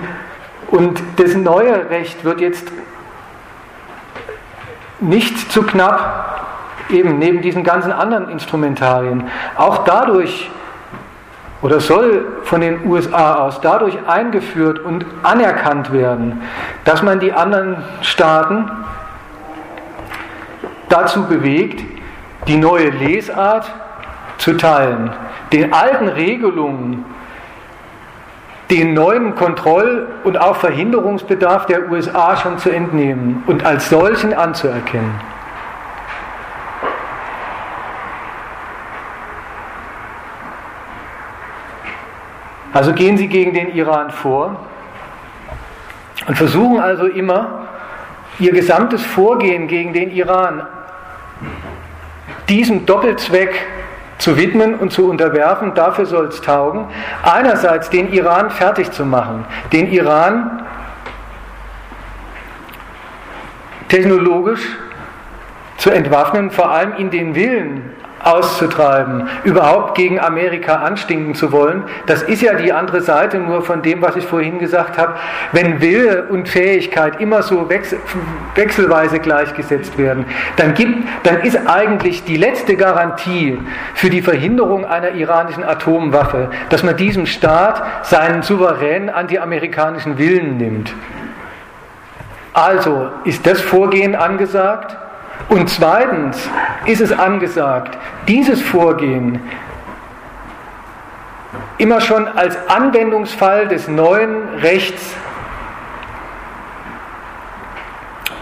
und 0.67 1.01
das 1.17 1.35
neue 1.35 1.89
Recht 1.89 2.23
wird 2.23 2.41
jetzt 2.41 2.67
nicht 4.99 5.51
zu 5.51 5.63
knapp, 5.63 6.47
eben 6.89 7.19
neben 7.19 7.41
diesen 7.41 7.63
ganzen 7.63 7.91
anderen 7.91 8.29
Instrumentarien, 8.29 9.25
auch 9.57 9.83
dadurch 9.85 10.49
oder 11.61 11.79
soll 11.79 12.25
von 12.43 12.61
den 12.61 12.85
USA 12.85 13.35
aus 13.35 13.59
dadurch 13.61 13.97
eingeführt 14.07 14.79
und 14.79 15.05
anerkannt 15.23 15.91
werden, 15.91 16.41
dass 16.83 17.01
man 17.01 17.19
die 17.19 17.33
anderen 17.33 17.77
Staaten 18.01 18.69
dazu 20.95 21.25
bewegt, 21.25 21.83
die 22.47 22.57
neue 22.57 22.89
Lesart 22.89 23.71
zu 24.37 24.53
teilen, 24.53 25.11
den 25.51 25.73
alten 25.73 26.07
Regelungen 26.07 27.05
den 28.69 28.93
neuen 28.95 29.35
Kontroll- 29.35 30.07
und 30.23 30.39
auch 30.39 30.55
Verhinderungsbedarf 30.55 31.67
der 31.67 31.91
USA 31.91 32.35
schon 32.35 32.57
zu 32.57 32.71
entnehmen 32.71 33.43
und 33.45 33.63
als 33.63 33.89
solchen 33.89 34.33
anzuerkennen. 34.33 35.13
Also 42.73 42.91
gehen 42.93 43.17
Sie 43.17 43.27
gegen 43.27 43.53
den 43.53 43.73
Iran 43.73 44.09
vor 44.09 44.65
und 46.27 46.35
versuchen 46.35 46.79
also 46.79 47.05
immer, 47.05 47.67
Ihr 48.37 48.51
gesamtes 48.51 49.01
Vorgehen 49.01 49.67
gegen 49.67 49.93
den 49.93 50.11
Iran 50.11 50.67
diesem 52.49 52.85
Doppelzweck 52.85 53.65
zu 54.17 54.37
widmen 54.37 54.75
und 54.75 54.91
zu 54.91 55.09
unterwerfen, 55.09 55.73
dafür 55.73 56.05
soll 56.05 56.25
es 56.27 56.41
taugen. 56.41 56.85
Einerseits 57.23 57.89
den 57.89 58.11
Iran 58.13 58.49
fertig 58.49 58.91
zu 58.91 59.05
machen, 59.05 59.45
den 59.71 59.91
Iran 59.91 60.63
technologisch 63.89 64.65
zu 65.77 65.89
entwaffnen, 65.89 66.51
vor 66.51 66.71
allem 66.71 66.95
in 66.95 67.11
den 67.11 67.35
Willen 67.35 67.94
auszutreiben, 68.23 69.29
überhaupt 69.43 69.95
gegen 69.95 70.19
Amerika 70.19 70.77
anstinken 70.77 71.35
zu 71.35 71.51
wollen. 71.51 71.83
Das 72.07 72.23
ist 72.23 72.41
ja 72.41 72.53
die 72.55 72.73
andere 72.73 73.01
Seite 73.01 73.37
nur 73.37 73.61
von 73.61 73.81
dem, 73.81 74.01
was 74.01 74.15
ich 74.15 74.25
vorhin 74.25 74.57
gesagt 74.57 74.97
habe. 74.97 75.15
Wenn 75.51 75.79
Wille 75.79 76.23
und 76.29 76.49
Fähigkeit 76.49 77.21
immer 77.21 77.43
so 77.43 77.69
wechselweise 77.69 79.19
gleichgesetzt 79.19 79.97
werden, 79.97 80.25
dann, 80.55 80.73
gibt, 80.73 81.07
dann 81.23 81.41
ist 81.41 81.67
eigentlich 81.67 82.23
die 82.23 82.37
letzte 82.37 82.75
Garantie 82.75 83.59
für 83.93 84.09
die 84.09 84.21
Verhinderung 84.21 84.85
einer 84.85 85.11
iranischen 85.11 85.63
Atomwaffe, 85.63 86.49
dass 86.69 86.83
man 86.83 86.97
diesem 86.97 87.27
Staat 87.27 87.83
seinen 88.03 88.41
souveränen 88.41 89.09
antiamerikanischen 89.09 90.17
Willen 90.17 90.57
nimmt. 90.57 90.93
Also 92.53 93.09
ist 93.25 93.45
das 93.45 93.59
Vorgehen 93.61 94.15
angesagt? 94.15 94.95
Und 95.49 95.69
zweitens 95.69 96.49
ist 96.85 97.01
es 97.01 97.11
angesagt, 97.11 97.97
dieses 98.27 98.61
Vorgehen 98.61 99.41
immer 101.77 102.01
schon 102.01 102.27
als 102.27 102.57
Anwendungsfall 102.69 103.67
des 103.67 103.87
neuen 103.87 104.55
Rechts 104.59 105.15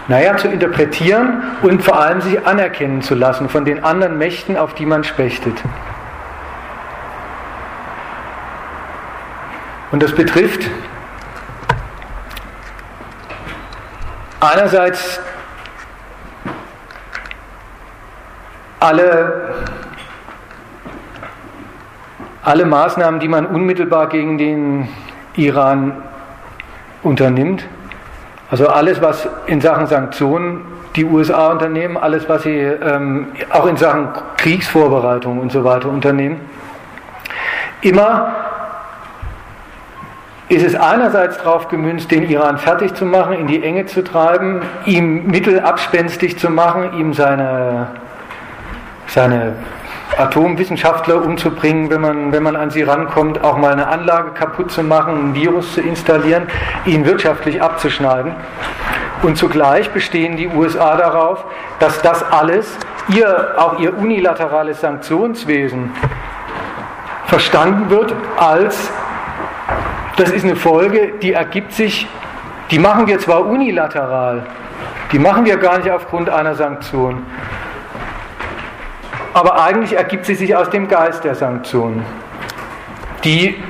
naja, 0.08 0.36
zu 0.36 0.48
interpretieren 0.48 1.42
und 1.62 1.82
vor 1.82 1.98
allem 1.98 2.20
sich 2.20 2.46
anerkennen 2.46 3.02
zu 3.02 3.14
lassen 3.14 3.48
von 3.48 3.64
den 3.64 3.84
anderen 3.84 4.18
Mächten, 4.18 4.56
auf 4.56 4.74
die 4.74 4.86
man 4.86 5.02
spechtet. 5.02 5.54
Und 9.90 10.02
das 10.02 10.14
betrifft 10.14 10.68
einerseits 14.40 15.20
alle, 18.84 19.32
alle 22.42 22.66
Maßnahmen, 22.66 23.18
die 23.18 23.28
man 23.28 23.46
unmittelbar 23.46 24.08
gegen 24.08 24.36
den 24.36 24.88
Iran 25.36 26.02
unternimmt, 27.02 27.64
also 28.50 28.68
alles, 28.68 29.00
was 29.00 29.26
in 29.46 29.60
Sachen 29.60 29.86
Sanktionen 29.86 30.60
die 30.96 31.04
USA 31.04 31.50
unternehmen, 31.50 31.96
alles, 31.96 32.28
was 32.28 32.42
sie 32.42 32.58
ähm, 32.58 33.28
auch 33.50 33.66
in 33.66 33.76
Sachen 33.76 34.08
Kriegsvorbereitung 34.36 35.40
und 35.40 35.50
so 35.50 35.64
weiter 35.64 35.88
unternehmen, 35.88 36.40
immer 37.80 38.34
ist 40.50 40.64
es 40.64 40.74
einerseits 40.74 41.38
darauf 41.38 41.68
gemünzt, 41.68 42.10
den 42.10 42.28
Iran 42.28 42.58
fertig 42.58 42.94
zu 42.94 43.06
machen, 43.06 43.32
in 43.32 43.46
die 43.46 43.62
Enge 43.62 43.86
zu 43.86 44.04
treiben, 44.04 44.60
ihm 44.84 45.26
Mittel 45.26 45.60
abspenstig 45.60 46.38
zu 46.38 46.50
machen, 46.50 46.92
ihm 46.98 47.14
seine 47.14 47.88
seine 49.06 49.54
Atomwissenschaftler 50.16 51.22
umzubringen, 51.24 51.90
wenn 51.90 52.00
man, 52.00 52.32
wenn 52.32 52.42
man 52.42 52.56
an 52.56 52.70
sie 52.70 52.82
rankommt, 52.82 53.42
auch 53.42 53.56
mal 53.56 53.72
eine 53.72 53.88
Anlage 53.88 54.30
kaputt 54.30 54.70
zu 54.70 54.82
machen, 54.82 55.30
ein 55.30 55.34
Virus 55.34 55.74
zu 55.74 55.80
installieren, 55.80 56.46
ihn 56.84 57.04
wirtschaftlich 57.04 57.60
abzuschneiden. 57.60 58.34
Und 59.22 59.36
zugleich 59.36 59.90
bestehen 59.90 60.36
die 60.36 60.48
USA 60.48 60.96
darauf, 60.96 61.44
dass 61.80 62.00
das 62.02 62.22
alles, 62.22 62.76
ihr, 63.08 63.54
auch 63.56 63.78
ihr 63.78 63.96
unilaterales 63.96 64.80
Sanktionswesen, 64.80 65.90
verstanden 67.26 67.90
wird 67.90 68.14
als, 68.36 68.90
das 70.16 70.30
ist 70.30 70.44
eine 70.44 70.56
Folge, 70.56 71.14
die 71.22 71.32
ergibt 71.32 71.72
sich, 71.72 72.06
die 72.70 72.78
machen 72.78 73.06
wir 73.06 73.18
zwar 73.18 73.46
unilateral, 73.46 74.46
die 75.10 75.18
machen 75.18 75.44
wir 75.44 75.56
gar 75.56 75.78
nicht 75.78 75.90
aufgrund 75.90 76.28
einer 76.30 76.54
Sanktion, 76.54 77.24
aber 79.34 79.60
eigentlich 79.62 79.96
ergibt 79.96 80.24
sie 80.24 80.36
sich 80.36 80.56
aus 80.56 80.70
dem 80.70 80.88
Geist 80.88 81.24
der 81.24 81.34
Sanktionen, 81.34 82.04
die 83.24 83.62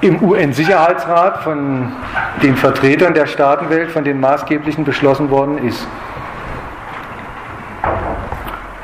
im 0.00 0.22
UN-Sicherheitsrat 0.22 1.42
von 1.42 1.92
den 2.42 2.56
Vertretern 2.56 3.14
der 3.14 3.26
Staatenwelt, 3.26 3.90
von 3.90 4.02
den 4.02 4.18
Maßgeblichen 4.18 4.84
beschlossen 4.84 5.30
worden 5.30 5.58
ist. 5.58 5.86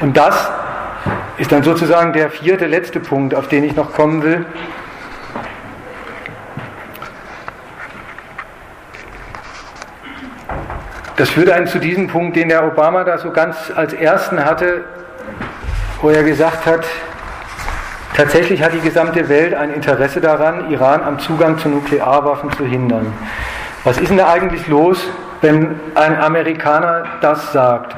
Und 0.01 0.17
das 0.17 0.51
ist 1.39 1.53
dann 1.53 1.63
sozusagen 1.63 2.13
der 2.13 2.29
vierte, 2.29 2.67
letzte 2.67 3.01
Punkt, 3.01 3.35
auf 3.35 3.49
den 3.49 3.65
ich 3.65 3.75
noch 3.75 3.93
kommen 3.93 4.23
will. 4.23 4.45
Das 11.17 11.29
führt 11.29 11.51
einen 11.51 11.67
zu 11.67 11.79
diesem 11.79 12.07
Punkt, 12.07 12.37
den 12.37 12.49
der 12.49 12.65
Obama 12.65 13.05
da 13.05 13.19
so 13.19 13.31
ganz 13.31 13.71
als 13.75 13.93
ersten 13.93 14.43
hatte, 14.45 14.85
wo 16.01 16.09
er 16.09 16.23
gesagt 16.23 16.65
hat, 16.65 16.87
tatsächlich 18.17 18.63
hat 18.63 18.73
die 18.73 18.81
gesamte 18.81 19.29
Welt 19.29 19.55
ein 19.55 19.73
Interesse 19.75 20.21
daran, 20.21 20.71
Iran 20.71 21.03
am 21.03 21.19
Zugang 21.19 21.59
zu 21.59 21.69
Nuklearwaffen 21.69 22.51
zu 22.53 22.65
hindern. 22.65 23.13
Was 23.85 23.99
ist 23.99 24.09
denn 24.09 24.17
da 24.17 24.31
eigentlich 24.33 24.67
los, 24.69 25.07
wenn 25.43 25.79
ein 25.95 26.19
Amerikaner 26.19 27.05
das 27.21 27.53
sagt? 27.53 27.95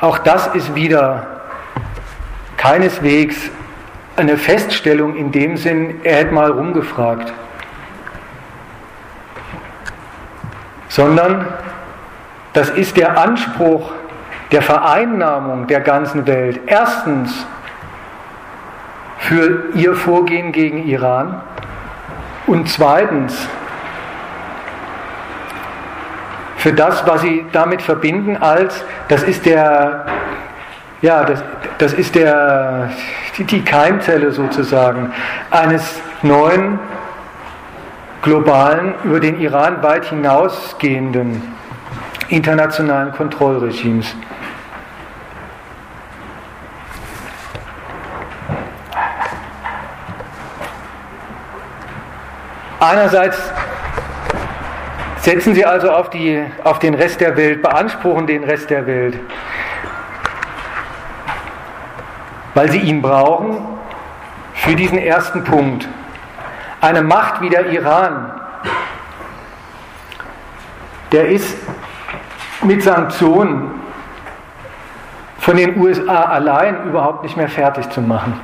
Auch 0.00 0.18
das 0.18 0.48
ist 0.48 0.74
wieder 0.74 1.26
keineswegs 2.56 3.36
eine 4.16 4.36
Feststellung 4.38 5.14
in 5.14 5.30
dem 5.30 5.56
Sinn, 5.56 6.00
er 6.02 6.16
hätte 6.16 6.34
mal 6.34 6.50
rumgefragt, 6.50 7.32
sondern 10.88 11.46
das 12.56 12.70
ist 12.70 12.96
der 12.96 13.18
Anspruch 13.18 13.92
der 14.50 14.62
Vereinnahmung 14.62 15.66
der 15.66 15.80
ganzen 15.80 16.26
Welt. 16.26 16.58
Erstens 16.64 17.46
für 19.18 19.74
ihr 19.74 19.94
Vorgehen 19.94 20.52
gegen 20.52 20.88
Iran 20.88 21.42
und 22.46 22.66
zweitens 22.70 23.46
für 26.56 26.72
das, 26.72 27.06
was 27.06 27.20
sie 27.20 27.44
damit 27.52 27.82
verbinden, 27.82 28.38
als 28.38 28.82
das 29.08 29.22
ist 29.22 29.44
der, 29.44 30.06
ja, 31.02 31.24
das, 31.24 31.44
das 31.76 31.92
ist 31.92 32.14
der, 32.14 32.88
die, 33.36 33.44
die 33.44 33.62
Keimzelle 33.62 34.32
sozusagen 34.32 35.12
eines 35.50 36.00
neuen 36.22 36.78
globalen, 38.22 38.94
über 39.04 39.20
den 39.20 39.38
Iran 39.40 39.82
weit 39.82 40.06
hinausgehenden 40.06 41.55
internationalen 42.28 43.12
Kontrollregimes. 43.12 44.14
Einerseits 52.78 53.52
setzen 55.18 55.54
sie 55.54 55.64
also 55.64 55.90
auf, 55.90 56.10
die, 56.10 56.44
auf 56.62 56.78
den 56.78 56.94
Rest 56.94 57.20
der 57.20 57.36
Welt, 57.36 57.62
beanspruchen 57.62 58.26
den 58.26 58.44
Rest 58.44 58.70
der 58.70 58.86
Welt, 58.86 59.18
weil 62.54 62.70
sie 62.70 62.78
ihn 62.78 63.02
brauchen 63.02 63.58
für 64.54 64.76
diesen 64.76 64.98
ersten 64.98 65.42
Punkt. 65.42 65.88
Eine 66.80 67.02
Macht 67.02 67.40
wie 67.40 67.48
der 67.48 67.66
Iran, 67.70 68.40
der 71.10 71.28
ist 71.28 71.56
mit 72.66 72.82
Sanktionen 72.82 73.70
von 75.38 75.56
den 75.56 75.80
USA 75.80 76.24
allein 76.24 76.84
überhaupt 76.88 77.22
nicht 77.22 77.36
mehr 77.36 77.48
fertig 77.48 77.88
zu 77.90 78.00
machen. 78.00 78.38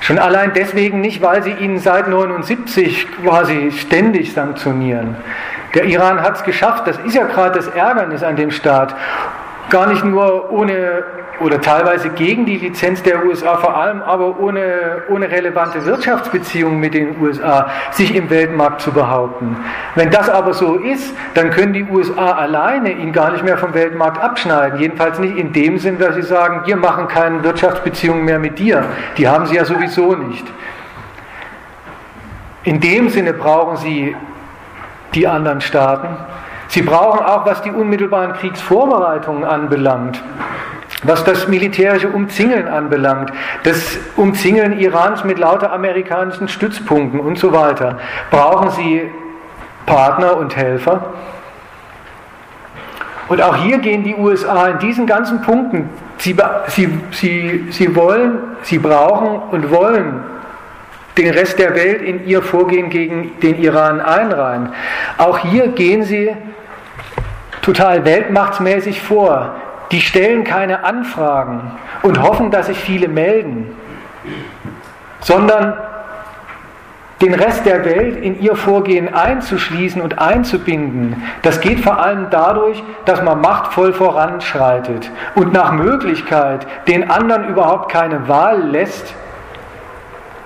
Schon 0.00 0.18
allein 0.20 0.52
deswegen 0.54 1.00
nicht, 1.00 1.20
weil 1.20 1.42
sie 1.42 1.50
ihn 1.50 1.80
seit 1.80 2.04
1979 2.04 3.08
quasi 3.24 3.72
ständig 3.72 4.32
sanktionieren. 4.32 5.16
Der 5.74 5.84
Iran 5.86 6.22
hat 6.22 6.36
es 6.36 6.44
geschafft, 6.44 6.86
das 6.86 6.96
ist 6.98 7.14
ja 7.14 7.24
gerade 7.24 7.56
das 7.58 7.66
Ärgernis 7.66 8.22
an 8.22 8.36
dem 8.36 8.52
Staat, 8.52 8.94
gar 9.70 9.86
nicht 9.86 10.04
nur 10.04 10.50
ohne 10.50 11.04
oder 11.40 11.60
teilweise 11.60 12.08
gegen 12.10 12.46
die 12.46 12.56
Lizenz 12.56 13.02
der 13.02 13.24
USA, 13.26 13.56
vor 13.56 13.76
allem 13.76 14.00
aber 14.02 14.38
ohne, 14.40 15.02
ohne 15.10 15.30
relevante 15.30 15.84
Wirtschaftsbeziehungen 15.84 16.78
mit 16.80 16.94
den 16.94 17.20
USA, 17.20 17.68
sich 17.90 18.14
im 18.14 18.30
Weltmarkt 18.30 18.80
zu 18.80 18.90
behaupten. 18.92 19.56
Wenn 19.94 20.10
das 20.10 20.30
aber 20.30 20.54
so 20.54 20.76
ist, 20.76 21.14
dann 21.34 21.50
können 21.50 21.74
die 21.74 21.84
USA 21.84 22.32
alleine 22.32 22.92
ihn 22.92 23.12
gar 23.12 23.32
nicht 23.32 23.44
mehr 23.44 23.58
vom 23.58 23.74
Weltmarkt 23.74 24.22
abschneiden. 24.22 24.80
Jedenfalls 24.80 25.18
nicht 25.18 25.36
in 25.36 25.52
dem 25.52 25.78
Sinn, 25.78 25.98
dass 25.98 26.14
sie 26.14 26.22
sagen, 26.22 26.62
wir 26.64 26.76
machen 26.76 27.08
keine 27.08 27.42
Wirtschaftsbeziehungen 27.44 28.24
mehr 28.24 28.38
mit 28.38 28.58
dir. 28.58 28.84
Die 29.18 29.28
haben 29.28 29.46
sie 29.46 29.56
ja 29.56 29.64
sowieso 29.64 30.14
nicht. 30.14 30.46
In 32.64 32.80
dem 32.80 33.10
Sinne 33.10 33.32
brauchen 33.32 33.76
sie 33.76 34.16
die 35.14 35.26
anderen 35.26 35.60
Staaten. 35.60 36.08
Sie 36.68 36.82
brauchen 36.82 37.24
auch, 37.24 37.46
was 37.46 37.62
die 37.62 37.70
unmittelbaren 37.70 38.32
Kriegsvorbereitungen 38.34 39.44
anbelangt, 39.44 40.22
was 41.04 41.24
das 41.24 41.48
militärische 41.48 42.08
Umzingeln 42.08 42.68
anbelangt, 42.68 43.32
das 43.62 43.98
Umzingeln 44.16 44.78
Irans 44.78 45.24
mit 45.24 45.38
lauter 45.38 45.72
amerikanischen 45.72 46.48
Stützpunkten 46.48 47.20
und 47.20 47.38
so 47.38 47.52
weiter, 47.52 47.98
brauchen 48.30 48.70
sie 48.70 49.10
Partner 49.86 50.36
und 50.36 50.56
Helfer. 50.56 51.12
Und 53.28 53.42
auch 53.42 53.56
hier 53.56 53.78
gehen 53.78 54.04
die 54.04 54.14
USA 54.14 54.68
in 54.68 54.78
diesen 54.78 55.06
ganzen 55.06 55.42
Punkten, 55.42 55.88
sie, 56.18 56.36
sie, 56.68 57.00
sie, 57.10 57.66
sie 57.70 57.96
wollen, 57.96 58.38
sie 58.62 58.78
brauchen 58.78 59.40
und 59.50 59.70
wollen 59.70 60.22
den 61.16 61.30
Rest 61.30 61.58
der 61.58 61.74
Welt 61.74 62.02
in 62.02 62.26
ihr 62.26 62.42
Vorgehen 62.42 62.90
gegen 62.90 63.40
den 63.40 63.60
Iran 63.60 64.00
einreihen. 64.00 64.68
Auch 65.18 65.38
hier 65.38 65.68
gehen 65.68 66.02
sie 66.02 66.36
total 67.66 68.04
weltmachtsmäßig 68.04 69.02
vor. 69.02 69.56
Die 69.90 70.00
stellen 70.00 70.44
keine 70.44 70.84
Anfragen 70.84 71.72
und 72.02 72.22
hoffen, 72.22 72.50
dass 72.52 72.66
sich 72.66 72.78
viele 72.78 73.08
melden, 73.08 73.74
sondern 75.20 75.74
den 77.20 77.34
Rest 77.34 77.66
der 77.66 77.84
Welt 77.84 78.22
in 78.22 78.40
ihr 78.40 78.54
Vorgehen 78.54 79.12
einzuschließen 79.12 80.00
und 80.00 80.18
einzubinden, 80.18 81.24
das 81.42 81.60
geht 81.60 81.80
vor 81.80 81.98
allem 81.98 82.26
dadurch, 82.30 82.82
dass 83.04 83.22
man 83.22 83.40
machtvoll 83.40 83.92
voranschreitet 83.92 85.10
und 85.34 85.52
nach 85.52 85.72
Möglichkeit 85.72 86.66
den 86.86 87.10
anderen 87.10 87.48
überhaupt 87.48 87.90
keine 87.90 88.28
Wahl 88.28 88.60
lässt, 88.60 89.14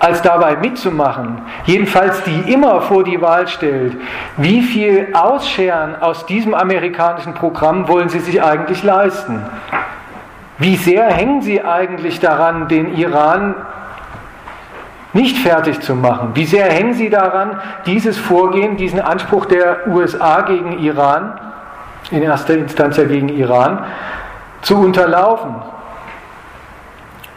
als 0.01 0.23
dabei 0.23 0.55
mitzumachen, 0.55 1.43
jedenfalls 1.65 2.23
die 2.23 2.51
immer 2.51 2.81
vor 2.81 3.03
die 3.03 3.21
Wahl 3.21 3.47
stellt, 3.47 3.95
wie 4.35 4.63
viel 4.63 5.09
Ausscheren 5.13 6.01
aus 6.01 6.25
diesem 6.25 6.55
amerikanischen 6.55 7.35
Programm 7.35 7.87
wollen 7.87 8.09
Sie 8.09 8.19
sich 8.19 8.41
eigentlich 8.41 8.81
leisten? 8.81 9.45
Wie 10.57 10.75
sehr 10.75 11.05
hängen 11.05 11.43
Sie 11.43 11.63
eigentlich 11.63 12.19
daran, 12.19 12.67
den 12.67 12.95
Iran 12.95 13.53
nicht 15.13 15.37
fertig 15.37 15.81
zu 15.81 15.93
machen? 15.93 16.31
Wie 16.33 16.45
sehr 16.45 16.65
hängen 16.65 16.95
Sie 16.95 17.11
daran, 17.11 17.61
dieses 17.85 18.17
Vorgehen, 18.17 18.77
diesen 18.77 18.99
Anspruch 18.99 19.45
der 19.45 19.87
USA 19.87 20.41
gegen 20.41 20.79
Iran, 20.79 21.39
in 22.09 22.23
erster 22.23 22.55
Instanz 22.55 22.97
ja 22.97 23.03
gegen 23.03 23.29
Iran, 23.29 23.85
zu 24.63 24.79
unterlaufen? 24.79 25.55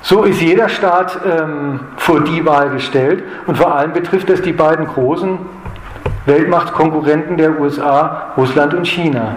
So 0.05 0.25
ist 0.25 0.43
jeder 0.43 0.69
Staat 0.69 1.19
ähm, 1.25 1.81
vor 1.97 2.21
die 2.21 2.45
Wahl 2.45 2.69
gestellt 2.69 3.25
und 3.47 3.57
vor 3.57 3.75
allem 3.75 3.95
betrifft 3.95 4.29
das 4.29 4.43
die 4.43 4.53
beiden 4.53 4.87
großen 4.87 5.39
Weltmachtkonkurrenten 6.27 7.39
der 7.39 7.59
USA, 7.59 8.33
Russland 8.37 8.75
und 8.75 8.87
China. 8.87 9.37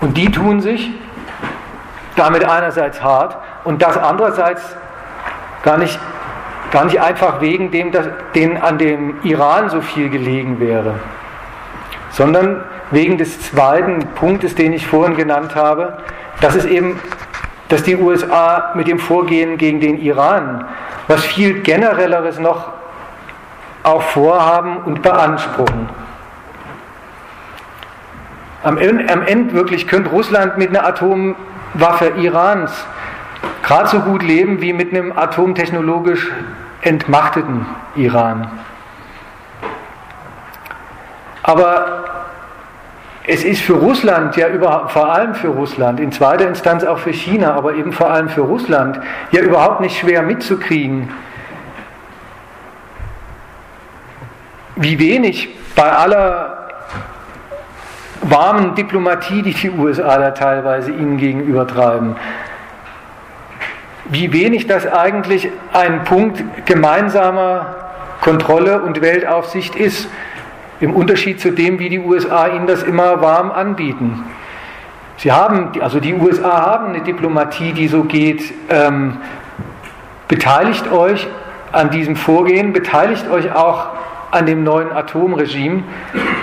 Und 0.00 0.16
die 0.16 0.30
tun 0.30 0.60
sich 0.60 0.92
damit 2.14 2.44
einerseits 2.44 3.02
hart 3.02 3.36
und 3.64 3.82
das 3.82 3.96
andererseits 3.96 4.76
gar 5.64 5.76
nicht, 5.76 5.98
gar 6.70 6.84
nicht 6.84 7.00
einfach 7.00 7.40
wegen 7.40 7.72
dem, 7.72 7.90
dass 7.90 8.06
denen 8.36 8.58
an 8.58 8.78
dem 8.78 9.16
Iran 9.24 9.70
so 9.70 9.80
viel 9.80 10.08
gelegen 10.08 10.60
wäre, 10.60 10.94
sondern 12.10 12.62
wegen 12.92 13.18
des 13.18 13.40
zweiten 13.40 14.00
Punktes, 14.14 14.54
den 14.54 14.72
ich 14.72 14.86
vorhin 14.86 15.16
genannt 15.16 15.54
habe, 15.54 15.98
dass 16.40 16.54
es 16.54 16.64
eben, 16.64 17.00
dass 17.68 17.82
die 17.82 17.96
USA 17.96 18.72
mit 18.74 18.86
dem 18.86 18.98
Vorgehen 18.98 19.58
gegen 19.58 19.80
den 19.80 20.00
Iran 20.00 20.66
was 21.08 21.24
viel 21.24 21.60
generelleres 21.60 22.38
noch 22.38 22.68
auch 23.82 24.02
vorhaben 24.02 24.78
und 24.78 25.02
beanspruchen. 25.02 25.88
Am 28.62 28.78
Ende, 28.78 29.12
am 29.12 29.22
Ende 29.22 29.54
wirklich 29.54 29.88
könnte 29.88 30.10
Russland 30.10 30.56
mit 30.56 30.68
einer 30.68 30.86
Atomwaffe 30.86 32.12
Irans 32.18 32.86
gerade 33.62 33.88
so 33.88 34.00
gut 34.00 34.22
leben 34.22 34.60
wie 34.60 34.72
mit 34.72 34.92
einem 34.92 35.16
atomtechnologisch 35.16 36.30
entmachteten 36.82 37.66
Iran. 37.96 38.48
Aber 41.42 42.01
es 43.26 43.44
ist 43.44 43.62
für 43.62 43.74
Russland 43.74 44.36
ja 44.36 44.48
überhaupt, 44.48 44.90
vor 44.90 45.12
allem 45.12 45.34
für 45.34 45.48
Russland, 45.48 46.00
in 46.00 46.10
zweiter 46.10 46.48
Instanz 46.48 46.84
auch 46.84 46.98
für 46.98 47.12
China, 47.12 47.54
aber 47.54 47.74
eben 47.74 47.92
vor 47.92 48.10
allem 48.10 48.28
für 48.28 48.40
Russland, 48.40 49.00
ja 49.30 49.40
überhaupt 49.40 49.80
nicht 49.80 49.98
schwer 49.98 50.22
mitzukriegen, 50.22 51.08
wie 54.76 54.98
wenig 54.98 55.50
bei 55.76 55.90
aller 55.92 56.68
warmen 58.22 58.74
Diplomatie, 58.74 59.42
die 59.42 59.54
die 59.54 59.70
USA 59.70 60.18
da 60.18 60.30
teilweise 60.30 60.90
ihnen 60.90 61.16
gegenüber 61.16 61.66
treiben, 61.66 62.16
wie 64.06 64.32
wenig 64.32 64.66
das 64.66 64.86
eigentlich 64.86 65.48
ein 65.72 66.04
Punkt 66.04 66.42
gemeinsamer 66.66 67.74
Kontrolle 68.20 68.82
und 68.82 69.00
Weltaufsicht 69.00 69.74
ist. 69.74 70.08
Im 70.82 70.94
Unterschied 70.94 71.40
zu 71.40 71.52
dem, 71.52 71.78
wie 71.78 71.88
die 71.88 72.00
USA 72.00 72.48
ihnen 72.48 72.66
das 72.66 72.82
immer 72.82 73.22
warm 73.22 73.52
anbieten. 73.52 74.24
Sie 75.16 75.30
haben, 75.30 75.70
also 75.80 76.00
die 76.00 76.12
USA 76.12 76.66
haben 76.66 76.88
eine 76.88 77.02
Diplomatie, 77.02 77.72
die 77.72 77.86
so 77.86 78.02
geht. 78.02 78.52
Ähm, 78.68 79.18
beteiligt 80.26 80.90
euch 80.90 81.28
an 81.70 81.90
diesem 81.90 82.16
Vorgehen, 82.16 82.72
beteiligt 82.72 83.30
euch 83.30 83.54
auch 83.54 83.90
an 84.32 84.46
dem 84.46 84.64
neuen 84.64 84.90
Atomregime 84.90 85.84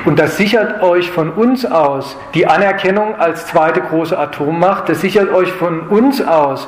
und 0.06 0.18
das 0.20 0.38
sichert 0.38 0.84
euch 0.84 1.10
von 1.12 1.32
uns 1.32 1.66
aus 1.66 2.16
die 2.34 2.48
Anerkennung 2.48 3.20
als 3.20 3.48
zweite 3.48 3.82
große 3.82 4.18
Atommacht, 4.18 4.88
das 4.88 5.02
sichert 5.02 5.34
euch 5.34 5.52
von 5.52 5.82
uns 5.82 6.22
aus 6.26 6.68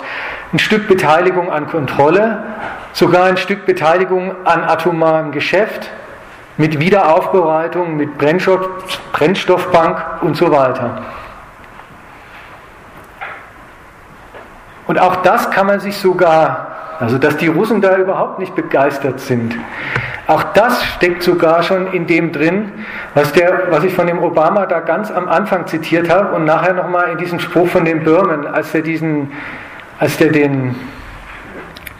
ein 0.51 0.59
Stück 0.59 0.89
Beteiligung 0.89 1.49
an 1.49 1.67
Kontrolle, 1.67 2.43
sogar 2.91 3.25
ein 3.25 3.37
Stück 3.37 3.65
Beteiligung 3.65 4.31
an 4.43 4.63
atomarem 4.63 5.31
Geschäft, 5.31 5.89
mit 6.61 6.79
Wiederaufbereitung, 6.79 7.97
mit 7.97 8.17
Brennstoff, 8.17 8.69
Brennstoffbank 9.11 10.21
und 10.21 10.37
so 10.37 10.51
weiter. 10.51 11.01
Und 14.87 14.99
auch 14.99 15.17
das 15.17 15.51
kann 15.51 15.67
man 15.67 15.79
sich 15.79 15.97
sogar 15.97 16.71
Also 17.01 17.17
dass 17.17 17.35
die 17.37 17.47
Russen 17.47 17.81
da 17.81 17.97
überhaupt 17.97 18.37
nicht 18.37 18.55
begeistert 18.55 19.19
sind. 19.19 19.57
Auch 20.27 20.43
das 20.53 20.85
steckt 20.85 21.23
sogar 21.23 21.63
schon 21.63 21.91
in 21.93 22.05
dem 22.05 22.31
drin, 22.31 22.71
was, 23.15 23.33
der, 23.33 23.71
was 23.71 23.83
ich 23.83 23.91
von 23.91 24.05
dem 24.05 24.21
Obama 24.21 24.67
da 24.67 24.81
ganz 24.81 25.09
am 25.09 25.27
Anfang 25.27 25.65
zitiert 25.65 26.11
habe 26.11 26.35
und 26.35 26.45
nachher 26.45 26.75
nochmal 26.75 27.09
in 27.09 27.17
diesem 27.17 27.39
Spruch 27.39 27.67
von 27.67 27.85
dem 27.85 28.03
Berman, 28.03 28.45
als 28.45 28.75
er 28.75 28.81
diesen, 28.81 29.31
als 29.97 30.17
der 30.17 30.31
den, 30.31 30.75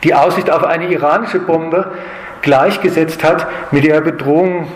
die 0.03 0.13
Aussicht 0.13 0.51
auf 0.51 0.63
eine 0.63 0.85
iranische 0.85 1.39
Bombe 1.39 1.91
gleichgesetzt 2.41 3.23
hat 3.23 3.47
mit 3.71 3.83
der 3.83 4.01
Bedrohung 4.01 4.67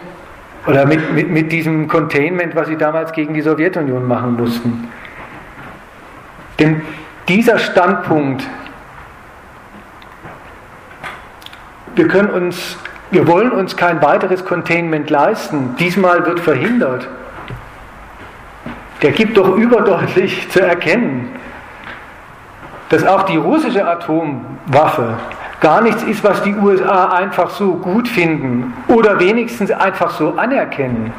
oder 0.68 0.86
mit, 0.86 1.14
mit, 1.14 1.30
mit 1.30 1.52
diesem 1.52 1.88
Containment, 1.88 2.56
was 2.56 2.68
sie 2.68 2.78
damals 2.78 3.12
gegen 3.12 3.34
die 3.34 3.42
Sowjetunion 3.42 4.08
machen 4.08 4.36
mussten. 4.36 4.88
Denn 6.60 6.82
dieser 7.28 7.60
Standpunkt, 7.60 8.44
wir 11.96 12.08
können 12.08 12.30
uns, 12.30 12.78
wir 13.12 13.28
wollen 13.28 13.52
uns 13.52 13.76
kein 13.76 14.02
weiteres 14.02 14.46
Containment 14.46 15.10
leisten, 15.10 15.76
diesmal 15.80 16.26
wird 16.26 16.40
verhindert, 16.40 17.08
der 19.02 19.12
gibt 19.12 19.38
doch 19.38 19.56
überdeutlich 19.56 20.50
zu 20.50 20.62
erkennen, 20.62 21.30
dass 22.90 23.06
auch 23.06 23.24
die 23.24 23.38
russische 23.38 23.86
Atomwaffe 23.88 25.18
gar 25.66 25.82
nichts 25.82 26.04
ist, 26.04 26.24
was 26.24 26.44
die 26.44 26.54
USA 26.54 27.10
einfach 27.10 27.50
so 27.50 27.74
gut 27.74 28.08
finden 28.08 28.72
oder 28.88 29.20
wenigstens 29.20 29.72
einfach 29.72 30.12
so 30.12 30.36
anerkennen, 30.38 31.12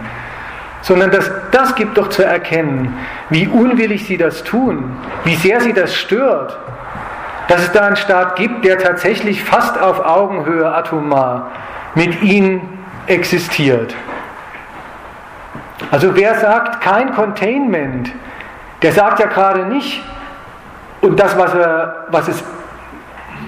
sondern 0.83 1.11
das, 1.11 1.29
das 1.51 1.75
gibt 1.75 1.99
doch 1.99 2.11
zu 2.11 2.25
erkennen, 2.25 2.97
wie 3.29 3.49
unwillig 3.49 4.07
sie 4.07 4.17
das 4.17 4.45
tun, 4.45 4.97
wie 5.25 5.35
sehr 5.35 5.61
sie 5.61 5.73
das 5.73 5.97
stört, 5.97 6.57
dass 7.49 7.63
es 7.63 7.73
da 7.73 7.89
einen 7.89 7.97
Staat 7.97 8.37
gibt, 8.37 8.65
der 8.65 8.79
tatsächlich 8.79 9.43
fast 9.43 9.83
auf 9.83 9.99
Augenhöhe 9.99 10.73
atomar 10.73 11.51
mit 11.97 12.23
ihnen 12.23 12.61
existiert. 13.09 13.97
Also 15.91 16.15
wer 16.15 16.37
sagt 16.37 16.83
kein 16.83 17.13
Containment, 17.17 18.13
der 18.81 18.93
sagt 18.93 19.19
ja 19.19 19.27
gerade 19.27 19.65
nicht, 19.65 20.05
und 21.01 21.19
das, 21.19 21.37
was, 21.37 21.53
er, 21.53 22.07
was 22.11 22.29
es 22.29 22.45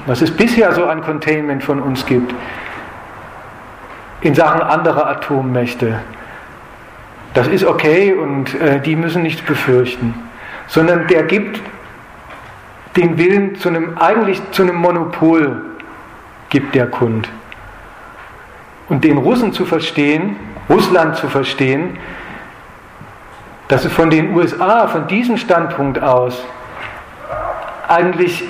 was 0.07 0.23
es 0.23 0.31
bisher 0.31 0.73
so 0.73 0.87
an 0.87 1.03
Containment 1.03 1.63
von 1.63 1.81
uns 1.81 2.05
gibt 2.07 2.35
in 4.21 4.35
Sachen 4.35 4.61
anderer 4.63 5.07
Atommächte. 5.07 6.01
Das 7.35 7.47
ist 7.47 7.65
okay 7.65 8.15
und 8.15 8.55
äh, 8.61 8.81
die 8.81 8.97
müssen 8.97 9.23
nichts 9.23 9.43
befürchten, 9.43 10.15
sondern 10.67 11.07
der 11.07 11.25
gibt 11.25 11.61
den 12.97 13.17
Willen 13.17 13.55
zu 13.57 13.69
einem, 13.69 13.97
eigentlich 13.99 14.41
zu 14.51 14.63
einem 14.63 14.77
Monopol, 14.77 15.63
gibt 16.49 16.75
der 16.75 16.87
Kund. 16.87 17.29
Und 18.89 19.05
den 19.05 19.19
Russen 19.19 19.53
zu 19.53 19.67
verstehen, 19.67 20.37
Russland 20.69 21.17
zu 21.17 21.29
verstehen, 21.29 21.99
dass 23.69 23.85
es 23.85 23.93
von 23.93 24.11
den 24.11 24.35
USA, 24.35 24.89
von 24.89 25.07
diesem 25.07 25.37
Standpunkt 25.37 26.03
aus, 26.03 26.43
eigentlich 27.87 28.45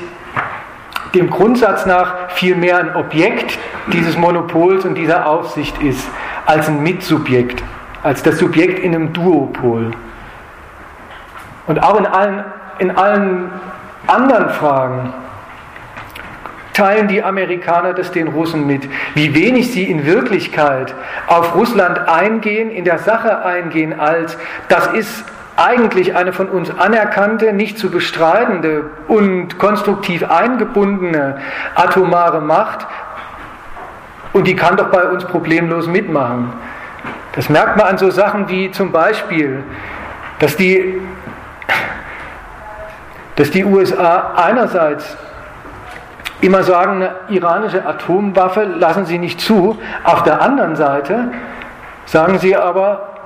dem 1.19 1.31
Grundsatz 1.31 1.85
nach 1.85 2.31
vielmehr 2.31 2.79
ein 2.79 2.97
Objekt 2.97 3.59
dieses 3.93 4.17
Monopols 4.17 4.85
und 4.85 4.95
dieser 4.95 5.27
Aufsicht 5.27 5.81
ist, 5.83 6.09
als 6.47 6.69
ein 6.69 6.83
Mitsubjekt, 6.83 7.63
als 8.03 8.23
das 8.23 8.39
Subjekt 8.39 8.79
in 8.79 8.95
einem 8.95 9.13
Duopol. 9.13 9.91
Und 11.67 11.83
auch 11.83 11.99
in 11.99 12.07
allen, 12.07 12.45
in 12.79 12.91
allen 12.97 13.51
anderen 14.07 14.51
Fragen 14.51 15.13
teilen 16.73 17.09
die 17.09 17.23
Amerikaner 17.25 17.93
das 17.93 18.13
den 18.13 18.29
Russen 18.29 18.67
mit, 18.67 18.89
wie 19.15 19.35
wenig 19.35 19.73
sie 19.73 19.85
in 19.85 20.07
Wirklichkeit 20.07 20.95
auf 21.27 21.57
Russland 21.57 22.09
eingehen, 22.09 22.71
in 22.71 22.85
der 22.85 22.99
Sache 22.99 23.45
eingehen, 23.45 23.99
als 23.99 24.39
das 24.69 24.87
ist 24.89 25.25
eigentlich 25.59 26.15
eine 26.15 26.33
von 26.33 26.49
uns 26.49 26.71
anerkannte, 26.71 27.53
nicht 27.53 27.79
zu 27.79 27.91
bestreitende 27.91 28.85
und 29.09 29.59
konstruktiv 29.59 30.23
eingebundene 30.31 31.39
atomare 31.75 32.41
Macht 32.41 32.87
und 34.33 34.47
die 34.47 34.55
kann 34.55 34.77
doch 34.77 34.91
bei 34.91 35.05
uns 35.09 35.25
problemlos 35.25 35.89
mitmachen. 35.89 36.53
Das 37.35 37.49
merkt 37.49 37.77
man 37.77 37.87
an 37.87 37.99
so 37.99 38.11
Sachen 38.11 38.49
wie 38.49 38.71
zum 38.71 38.93
Beispiel, 38.93 39.65
dass 40.39 40.57
die, 40.57 41.01
dass 43.35 43.51
die 43.51 43.65
USA 43.65 44.35
einerseits 44.37 45.17
immer 46.41 46.63
sagen, 46.63 47.03
eine 47.03 47.11
iranische 47.31 47.85
Atomwaffe 47.85 48.63
lassen 48.63 49.07
sie 49.07 49.19
nicht 49.19 49.41
zu, 49.41 49.77
auf 50.05 50.23
der 50.23 50.41
anderen 50.41 50.77
Seite 50.77 51.33
sagen 52.05 52.39
sie 52.39 52.57
aber, 52.57 53.18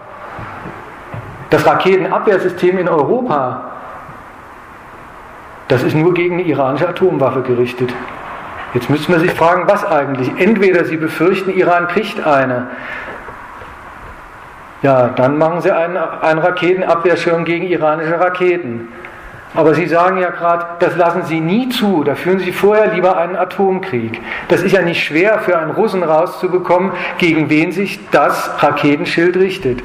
das 1.52 1.66
Raketenabwehrsystem 1.66 2.78
in 2.78 2.88
Europa, 2.88 3.72
das 5.68 5.82
ist 5.82 5.94
nur 5.94 6.14
gegen 6.14 6.34
eine 6.34 6.44
iranische 6.44 6.88
Atomwaffe 6.88 7.42
gerichtet. 7.42 7.92
Jetzt 8.72 8.88
müssen 8.88 9.12
wir 9.12 9.20
sich 9.20 9.32
fragen, 9.32 9.64
was 9.66 9.84
eigentlich? 9.84 10.30
Entweder 10.38 10.86
Sie 10.86 10.96
befürchten, 10.96 11.50
Iran 11.50 11.88
kriegt 11.88 12.26
eine. 12.26 12.68
Ja, 14.80 15.08
dann 15.08 15.36
machen 15.36 15.60
Sie 15.60 15.70
einen, 15.70 15.96
einen 15.98 16.38
Raketenabwehrschirm 16.40 17.44
gegen 17.44 17.66
iranische 17.66 18.18
Raketen. 18.18 18.88
Aber 19.54 19.74
Sie 19.74 19.86
sagen 19.86 20.16
ja 20.16 20.30
gerade, 20.30 20.64
das 20.80 20.96
lassen 20.96 21.24
Sie 21.24 21.40
nie 21.40 21.68
zu, 21.68 22.02
da 22.02 22.14
führen 22.14 22.38
Sie 22.38 22.52
vorher 22.52 22.94
lieber 22.94 23.18
einen 23.18 23.36
Atomkrieg. 23.36 24.22
Das 24.48 24.62
ist 24.62 24.72
ja 24.72 24.80
nicht 24.80 25.04
schwer 25.04 25.40
für 25.40 25.58
einen 25.58 25.72
Russen 25.72 26.02
rauszubekommen, 26.02 26.92
gegen 27.18 27.50
wen 27.50 27.72
sich 27.72 28.00
das 28.10 28.62
Raketenschild 28.62 29.36
richtet 29.36 29.82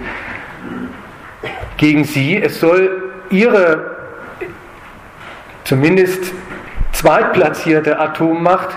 gegen 1.78 2.04
sie. 2.04 2.41
Es 2.41 2.60
soll 2.60 3.12
ihre 3.30 3.98
zumindest 5.64 6.34
zweitplatzierte 6.91 7.99
Atommacht 7.99 8.70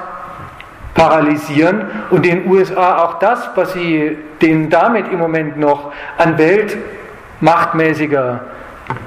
paralysieren 0.94 1.84
und 2.10 2.24
den 2.24 2.50
USA 2.50 3.04
auch 3.04 3.18
das, 3.18 3.48
was 3.54 3.72
sie 3.72 4.18
denen 4.42 4.70
damit 4.70 5.10
im 5.10 5.18
Moment 5.18 5.56
noch 5.56 5.92
an 6.18 6.36
weltmachtmäßiger 6.36 8.40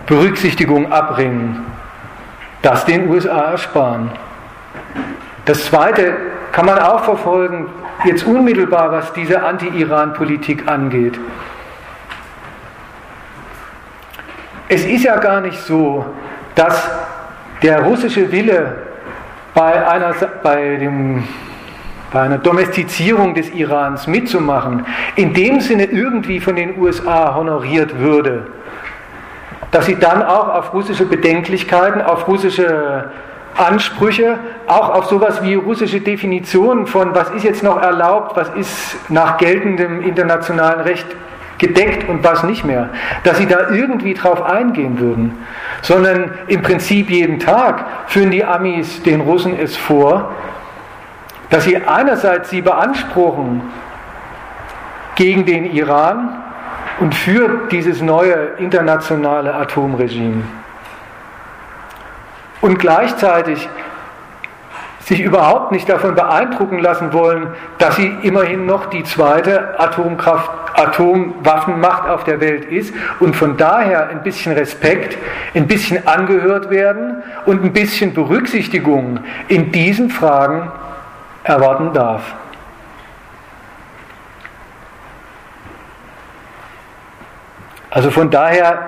Berücksichtigung 0.05 0.91
abbringen, 0.91 1.65
das 2.61 2.85
den 2.85 3.09
USA 3.09 3.51
ersparen. 3.51 4.11
Das 5.45 5.65
Zweite 5.65 6.15
kann 6.51 6.65
man 6.65 6.79
auch 6.79 7.03
verfolgen, 7.03 7.69
jetzt 8.05 8.25
unmittelbar, 8.25 8.91
was 8.91 9.13
diese 9.13 9.43
Anti-Iran-Politik 9.43 10.67
angeht. 10.67 11.19
Es 14.69 14.85
ist 14.85 15.03
ja 15.03 15.17
gar 15.17 15.41
nicht 15.41 15.59
so, 15.59 16.05
dass 16.55 16.89
der 17.61 17.81
russische 17.81 18.31
Wille 18.31 18.75
bei 19.53 19.87
einer, 19.87 20.13
bei, 20.41 20.77
dem, 20.77 21.23
bei 22.11 22.21
einer 22.21 22.37
Domestizierung 22.37 23.33
des 23.33 23.51
Irans 23.51 24.07
mitzumachen, 24.07 24.85
in 25.15 25.33
dem 25.33 25.59
Sinne 25.59 25.85
irgendwie 25.85 26.39
von 26.39 26.55
den 26.55 26.79
USA 26.79 27.35
honoriert 27.35 27.99
würde, 27.99 28.47
dass 29.71 29.85
sie 29.85 29.95
dann 29.95 30.23
auch 30.23 30.49
auf 30.49 30.73
russische 30.73 31.05
Bedenklichkeiten, 31.05 32.01
auf 32.01 32.27
russische 32.27 33.11
Ansprüche, 33.55 34.39
auch 34.67 34.89
auf 34.89 35.05
sowas 35.05 35.43
wie 35.43 35.55
russische 35.55 36.01
Definitionen 36.01 36.87
von, 36.87 37.13
was 37.13 37.29
ist 37.31 37.43
jetzt 37.43 37.63
noch 37.63 37.81
erlaubt, 37.81 38.35
was 38.35 38.49
ist 38.55 39.09
nach 39.09 39.37
geltendem 39.37 40.01
internationalen 40.01 40.81
Recht 40.81 41.05
gedeckt 41.63 42.09
und 42.09 42.23
was 42.23 42.43
nicht 42.43 42.65
mehr, 42.65 42.89
dass 43.23 43.37
sie 43.37 43.45
da 43.45 43.69
irgendwie 43.69 44.13
drauf 44.13 44.43
eingehen 44.43 44.99
würden, 44.99 45.45
sondern 45.81 46.31
im 46.47 46.61
Prinzip 46.61 47.09
jeden 47.09 47.39
Tag 47.39 47.85
führen 48.07 48.31
die 48.31 48.43
Amis 48.43 49.01
den 49.03 49.21
Russen 49.21 49.57
es 49.57 49.77
vor, 49.77 50.33
dass 51.49 51.63
sie 51.63 51.77
einerseits 51.77 52.49
sie 52.49 52.61
beanspruchen 52.61 53.61
gegen 55.15 55.45
den 55.45 55.65
Iran 55.73 56.43
und 56.99 57.15
für 57.15 57.67
dieses 57.71 58.01
neue 58.01 58.33
internationale 58.57 59.53
Atomregime 59.53 60.43
und 62.59 62.77
gleichzeitig 62.77 63.69
sich 64.99 65.21
überhaupt 65.21 65.71
nicht 65.71 65.87
davon 65.87 66.15
beeindrucken 66.15 66.79
lassen 66.79 67.13
wollen, 67.13 67.47
dass 67.77 67.95
sie 67.95 68.07
immerhin 68.23 68.65
noch 68.65 68.87
die 68.87 69.03
zweite 69.03 69.79
Atomkraft, 69.79 70.62
Atomwaffenmacht 70.75 72.07
auf 72.07 72.23
der 72.23 72.39
Welt 72.39 72.65
ist 72.65 72.93
und 73.19 73.35
von 73.35 73.57
daher 73.57 74.09
ein 74.09 74.23
bisschen 74.23 74.53
Respekt, 74.53 75.17
ein 75.53 75.67
bisschen 75.67 76.07
angehört 76.07 76.69
werden 76.69 77.23
und 77.45 77.63
ein 77.63 77.73
bisschen 77.73 78.13
Berücksichtigung 78.13 79.19
in 79.47 79.71
diesen 79.71 80.09
Fragen 80.09 80.71
erwarten 81.43 81.93
darf. 81.93 82.33
Also 87.89 88.09
von 88.09 88.31
daher 88.31 88.79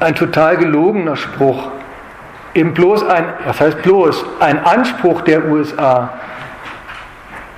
ein 0.00 0.14
total 0.14 0.56
gelogener 0.56 1.16
Spruch 1.16 1.70
eben 2.54 2.74
bloß 2.74 3.04
ein, 3.04 3.24
was 3.44 3.60
heißt 3.60 3.82
bloß, 3.82 4.24
ein 4.40 4.64
Anspruch 4.64 5.22
der 5.22 5.46
USA, 5.46 6.10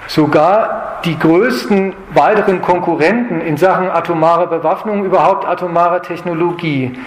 sogar 0.06 0.83
die 1.04 1.18
größten 1.18 1.94
weiteren 2.14 2.62
Konkurrenten 2.62 3.40
in 3.40 3.56
Sachen 3.56 3.90
atomare 3.90 4.46
Bewaffnung, 4.46 5.04
überhaupt 5.04 5.46
atomare 5.46 6.00
Technologie, 6.02 6.98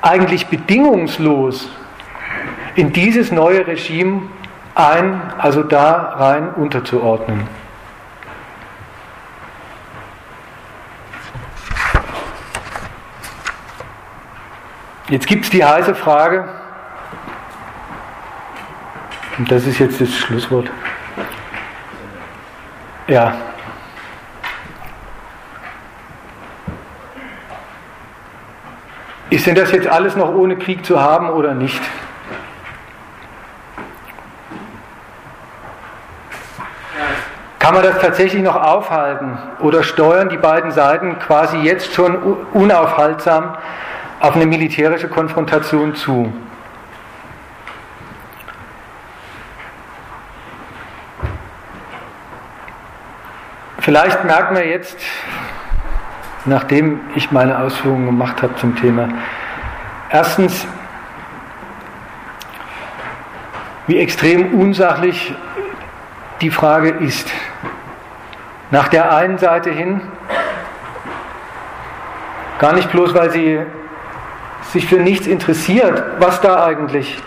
eigentlich 0.00 0.46
bedingungslos 0.46 1.68
in 2.74 2.92
dieses 2.92 3.30
neue 3.30 3.66
Regime 3.66 4.22
ein, 4.74 5.20
also 5.38 5.62
da 5.62 6.14
rein 6.16 6.54
unterzuordnen. 6.54 7.46
Jetzt 15.08 15.26
gibt 15.26 15.44
es 15.44 15.50
die 15.50 15.64
heiße 15.64 15.94
Frage, 15.94 16.48
und 19.36 19.50
das 19.50 19.66
ist 19.66 19.78
jetzt 19.78 20.00
das 20.00 20.12
Schlusswort. 20.14 20.70
Ja. 23.06 23.34
Ist 29.30 29.46
denn 29.46 29.54
das 29.54 29.72
jetzt 29.72 29.88
alles 29.88 30.16
noch 30.16 30.32
ohne 30.34 30.56
Krieg 30.56 30.86
zu 30.86 31.00
haben 31.00 31.28
oder 31.30 31.54
nicht? 31.54 31.80
Kann 37.58 37.74
man 37.74 37.82
das 37.82 37.98
tatsächlich 37.98 38.42
noch 38.42 38.56
aufhalten 38.56 39.38
oder 39.60 39.82
steuern 39.82 40.28
die 40.28 40.36
beiden 40.36 40.70
Seiten 40.70 41.18
quasi 41.18 41.58
jetzt 41.58 41.94
schon 41.94 42.14
unaufhaltsam 42.52 43.56
auf 44.20 44.36
eine 44.36 44.46
militärische 44.46 45.08
Konfrontation 45.08 45.94
zu? 45.94 46.32
Vielleicht 53.84 54.24
merkt 54.24 54.50
man 54.50 54.66
jetzt, 54.66 54.96
nachdem 56.46 57.00
ich 57.16 57.30
meine 57.30 57.58
Ausführungen 57.58 58.06
gemacht 58.06 58.42
habe 58.42 58.56
zum 58.56 58.74
Thema, 58.76 59.10
erstens, 60.08 60.66
wie 63.86 63.98
extrem 63.98 64.58
unsachlich 64.58 65.34
die 66.40 66.50
Frage 66.50 66.88
ist. 66.92 67.30
Nach 68.70 68.88
der 68.88 69.14
einen 69.14 69.36
Seite 69.36 69.68
hin, 69.68 70.00
gar 72.60 72.72
nicht 72.72 72.90
bloß, 72.90 73.12
weil 73.12 73.28
sie 73.32 73.60
sich 74.72 74.86
für 74.86 74.96
nichts 74.96 75.26
interessiert, 75.26 76.02
was 76.20 76.40
da 76.40 76.64
eigentlich 76.64 77.22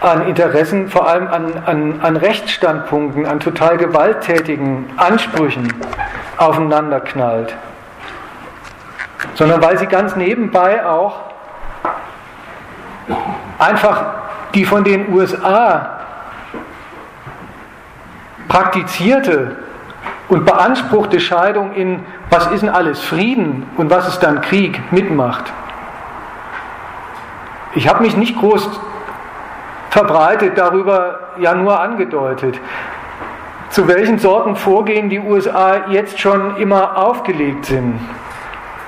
an 0.00 0.26
Interessen, 0.26 0.88
vor 0.88 1.06
allem 1.06 1.28
an, 1.28 1.62
an, 1.66 2.00
an 2.00 2.16
Rechtsstandpunkten, 2.16 3.26
an 3.26 3.38
total 3.38 3.76
gewalttätigen 3.76 4.86
Ansprüchen 4.96 5.72
aufeinanderknallt, 6.38 7.54
sondern 9.34 9.62
weil 9.62 9.78
sie 9.78 9.86
ganz 9.86 10.16
nebenbei 10.16 10.86
auch 10.86 11.20
einfach 13.58 14.04
die 14.54 14.64
von 14.64 14.84
den 14.84 15.12
USA 15.12 15.98
praktizierte 18.48 19.56
und 20.28 20.46
beanspruchte 20.46 21.20
Scheidung 21.20 21.74
in 21.74 22.04
was 22.30 22.46
ist 22.52 22.62
denn 22.62 22.70
alles 22.70 23.00
Frieden 23.00 23.68
und 23.76 23.90
was 23.90 24.08
ist 24.08 24.20
dann 24.20 24.40
Krieg 24.40 24.80
mitmacht. 24.92 25.52
Ich 27.74 27.88
habe 27.88 28.02
mich 28.02 28.16
nicht 28.16 28.38
groß 28.38 28.68
verbreitet, 29.90 30.56
darüber 30.56 31.18
ja 31.38 31.54
nur 31.54 31.78
angedeutet. 31.78 32.58
Zu 33.68 33.86
welchen 33.86 34.18
Sorten 34.18 34.56
Vorgehen 34.56 35.10
die 35.10 35.20
USA 35.20 35.88
jetzt 35.90 36.18
schon 36.18 36.56
immer 36.56 36.96
aufgelegt 36.96 37.66
sind. 37.66 38.00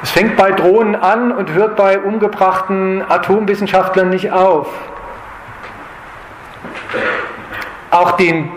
Es 0.02 0.10
fängt 0.10 0.36
bei 0.36 0.50
Drohnen 0.50 0.96
an 0.96 1.30
und 1.30 1.52
hört 1.52 1.76
bei 1.76 2.00
umgebrachten 2.00 3.04
Atomwissenschaftlern 3.08 4.10
nicht 4.10 4.32
auf. 4.32 4.68
Auch 7.90 8.12
den 8.12 8.50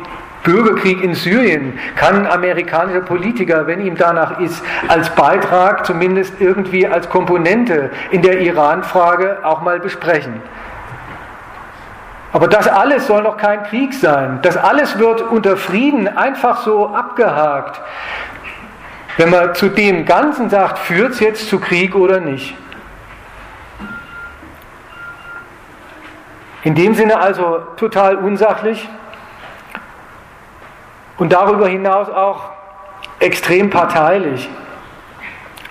Bürgerkrieg 0.44 1.04
in 1.04 1.14
Syrien 1.14 1.78
kann 1.96 2.26
ein 2.26 2.28
amerikanischer 2.28 3.02
Politiker, 3.02 3.68
wenn 3.68 3.86
ihm 3.86 3.96
danach 3.96 4.40
ist, 4.40 4.64
als 4.88 5.10
Beitrag, 5.14 5.86
zumindest 5.86 6.40
irgendwie 6.40 6.88
als 6.88 7.10
Komponente 7.10 7.92
in 8.12 8.22
der 8.22 8.40
Iran-Frage 8.42 9.40
auch 9.44 9.62
mal 9.62 9.80
besprechen. 9.80 10.42
Aber 12.36 12.50
das 12.50 12.68
alles 12.68 13.08
soll 13.08 13.24
noch 13.24 13.38
kein 13.38 13.64
Krieg 13.64 13.94
sein. 13.94 14.40
Das 14.42 14.58
alles 14.58 15.00
wird 15.00 15.22
unter 15.22 15.56
Frieden 15.56 16.06
einfach 16.18 16.64
so 16.64 16.94
abgehakt. 16.94 17.80
Wenn 19.16 19.30
man 19.30 19.56
zu 19.56 19.70
dem 19.70 20.06
Ganzen 20.06 20.50
sagt, 20.50 20.80
führt 20.80 21.14
es 21.14 21.22
jetzt 21.22 21.48
zu 21.48 21.62
Krieg 21.62 21.96
oder 21.96 22.20
nicht. 22.20 22.54
In 26.64 26.76
dem 26.76 26.94
Sinne 26.94 27.22
also 27.22 27.60
total 27.78 28.18
unsachlich 28.18 28.86
und 31.18 31.32
darüber 31.32 31.70
hinaus 31.70 32.10
auch 32.10 32.50
extrem 33.20 33.70
parteilich, 33.70 34.50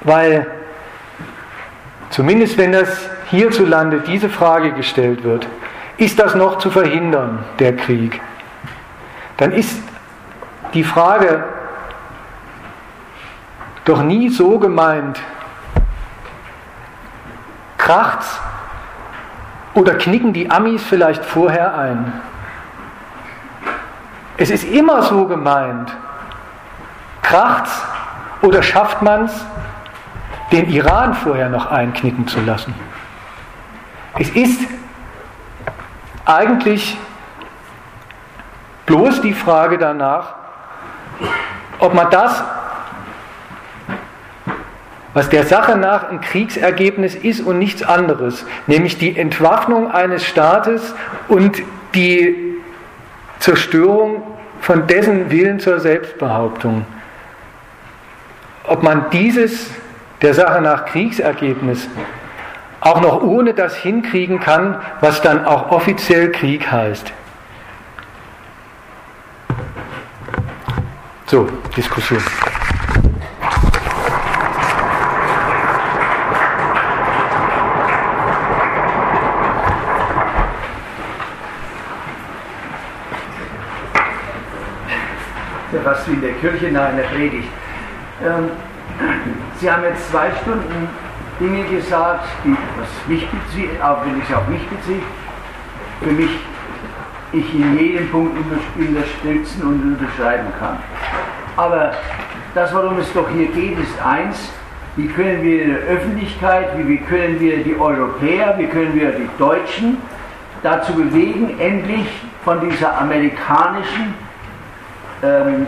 weil 0.00 0.46
zumindest 2.08 2.56
wenn 2.56 2.72
das 2.72 3.10
hierzulande 3.28 4.00
diese 4.00 4.30
Frage 4.30 4.72
gestellt 4.72 5.24
wird, 5.24 5.46
ist 5.96 6.18
das 6.18 6.34
noch 6.34 6.58
zu 6.58 6.70
verhindern, 6.70 7.44
der 7.58 7.76
Krieg? 7.76 8.20
Dann 9.36 9.52
ist 9.52 9.80
die 10.72 10.84
Frage 10.84 11.44
doch 13.84 14.02
nie 14.02 14.28
so 14.28 14.58
gemeint, 14.58 15.20
kracht's 17.78 18.40
oder 19.74 19.94
knicken 19.94 20.32
die 20.32 20.50
Amis 20.50 20.82
vielleicht 20.82 21.24
vorher 21.24 21.76
ein? 21.76 22.12
Es 24.36 24.50
ist 24.50 24.64
immer 24.64 25.02
so 25.02 25.26
gemeint, 25.26 25.92
kracht's 27.22 27.82
oder 28.42 28.62
schafft 28.62 29.02
man's, 29.02 29.44
den 30.50 30.68
Iran 30.70 31.14
vorher 31.14 31.48
noch 31.48 31.70
einknicken 31.70 32.26
zu 32.26 32.40
lassen? 32.40 32.74
Es 34.18 34.30
ist 34.30 34.60
eigentlich 36.26 36.96
bloß 38.86 39.20
die 39.20 39.32
Frage 39.32 39.78
danach, 39.78 40.34
ob 41.78 41.94
man 41.94 42.10
das, 42.10 42.42
was 45.12 45.28
der 45.28 45.44
Sache 45.44 45.76
nach 45.76 46.10
ein 46.10 46.20
Kriegsergebnis 46.20 47.14
ist 47.14 47.40
und 47.40 47.58
nichts 47.58 47.82
anderes, 47.82 48.44
nämlich 48.66 48.98
die 48.98 49.16
Entwaffnung 49.16 49.90
eines 49.90 50.24
Staates 50.24 50.94
und 51.28 51.62
die 51.94 52.56
Zerstörung 53.38 54.22
von 54.60 54.86
dessen 54.86 55.30
Willen 55.30 55.60
zur 55.60 55.78
Selbstbehauptung, 55.78 56.84
ob 58.64 58.82
man 58.82 59.10
dieses 59.10 59.70
der 60.22 60.34
Sache 60.34 60.60
nach 60.62 60.86
Kriegsergebnis 60.86 61.88
auch 62.84 63.00
noch 63.00 63.22
ohne 63.22 63.54
das 63.54 63.74
hinkriegen 63.76 64.38
kann, 64.40 64.80
was 65.00 65.22
dann 65.22 65.44
auch 65.46 65.70
offiziell 65.70 66.30
Krieg 66.30 66.70
heißt. 66.70 67.12
So, 71.26 71.48
Diskussion. 71.76 72.22
fast 85.82 86.08
wie 86.08 86.14
in 86.14 86.22
der 86.22 86.32
Kirche 86.34 86.72
nach 86.72 86.88
einer 86.88 87.02
Predigt. 87.02 87.48
Ähm, 88.24 88.48
Sie 89.60 89.70
haben 89.70 89.82
jetzt 89.84 90.10
zwei 90.10 90.30
Stunden 90.42 90.88
Dinge 91.40 91.64
gesagt, 91.64 92.26
die, 92.44 92.56
was 92.78 93.08
mich 93.08 93.28
bezieht, 93.28 93.82
auch 93.82 94.04
wenn 94.04 94.20
es 94.20 94.34
auf 94.34 94.46
mich 94.48 94.66
beziehe, 94.68 95.02
für 96.02 96.12
mich 96.12 96.30
ich 97.32 97.54
in 97.54 97.76
jedem 97.78 98.08
Punkt 98.10 98.36
unterstützen 98.76 99.62
und 99.62 99.98
unterschreiben 99.98 100.46
kann. 100.58 100.78
Aber 101.56 101.92
das, 102.54 102.72
worum 102.72 102.98
es 102.98 103.12
doch 103.12 103.28
hier 103.30 103.48
geht, 103.48 103.78
ist 103.78 104.00
eins, 104.04 104.50
wie 104.96 105.08
können 105.08 105.42
wir 105.42 105.66
der 105.66 105.78
Öffentlichkeit, 105.78 106.68
wie 106.78 106.98
können 106.98 107.40
wir 107.40 107.64
die 107.64 107.76
Europäer, 107.76 108.54
wie 108.58 108.66
können 108.66 108.94
wir 108.94 109.10
die 109.10 109.28
Deutschen 109.38 109.98
dazu 110.62 110.94
bewegen, 110.94 111.58
endlich 111.58 112.06
von 112.44 112.60
dieser 112.60 113.00
amerikanischen 113.00 114.14
ähm, 115.22 115.66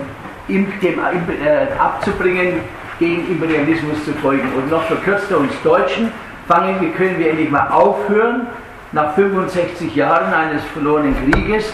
dem, 0.49 0.99
äh, 1.01 1.79
abzubringen, 1.79 2.61
gegen 2.99 3.29
Imperialismus 3.31 4.05
zu 4.05 4.13
folgen. 4.15 4.49
Und 4.57 4.71
noch 4.71 4.83
verkürzt 4.85 5.33
uns 5.33 5.53
Deutschen, 5.63 6.13
fangen, 6.49 6.81
wie 6.81 6.91
können 6.91 7.19
wir 7.19 7.31
endlich 7.31 7.51
mal 7.51 7.69
aufhören 7.69 8.47
nach 8.93 9.15
65 9.15 9.95
Jahren 9.95 10.33
eines 10.33 10.63
verlorenen 10.73 11.15
Krieges 11.31 11.73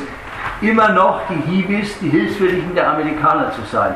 immer 0.60 0.90
noch 0.90 1.22
die 1.28 1.50
Hibis, 1.50 1.98
die 2.00 2.08
Hilfswilligen 2.08 2.74
der 2.74 2.90
Amerikaner 2.90 3.52
zu 3.52 3.62
sein. 3.70 3.94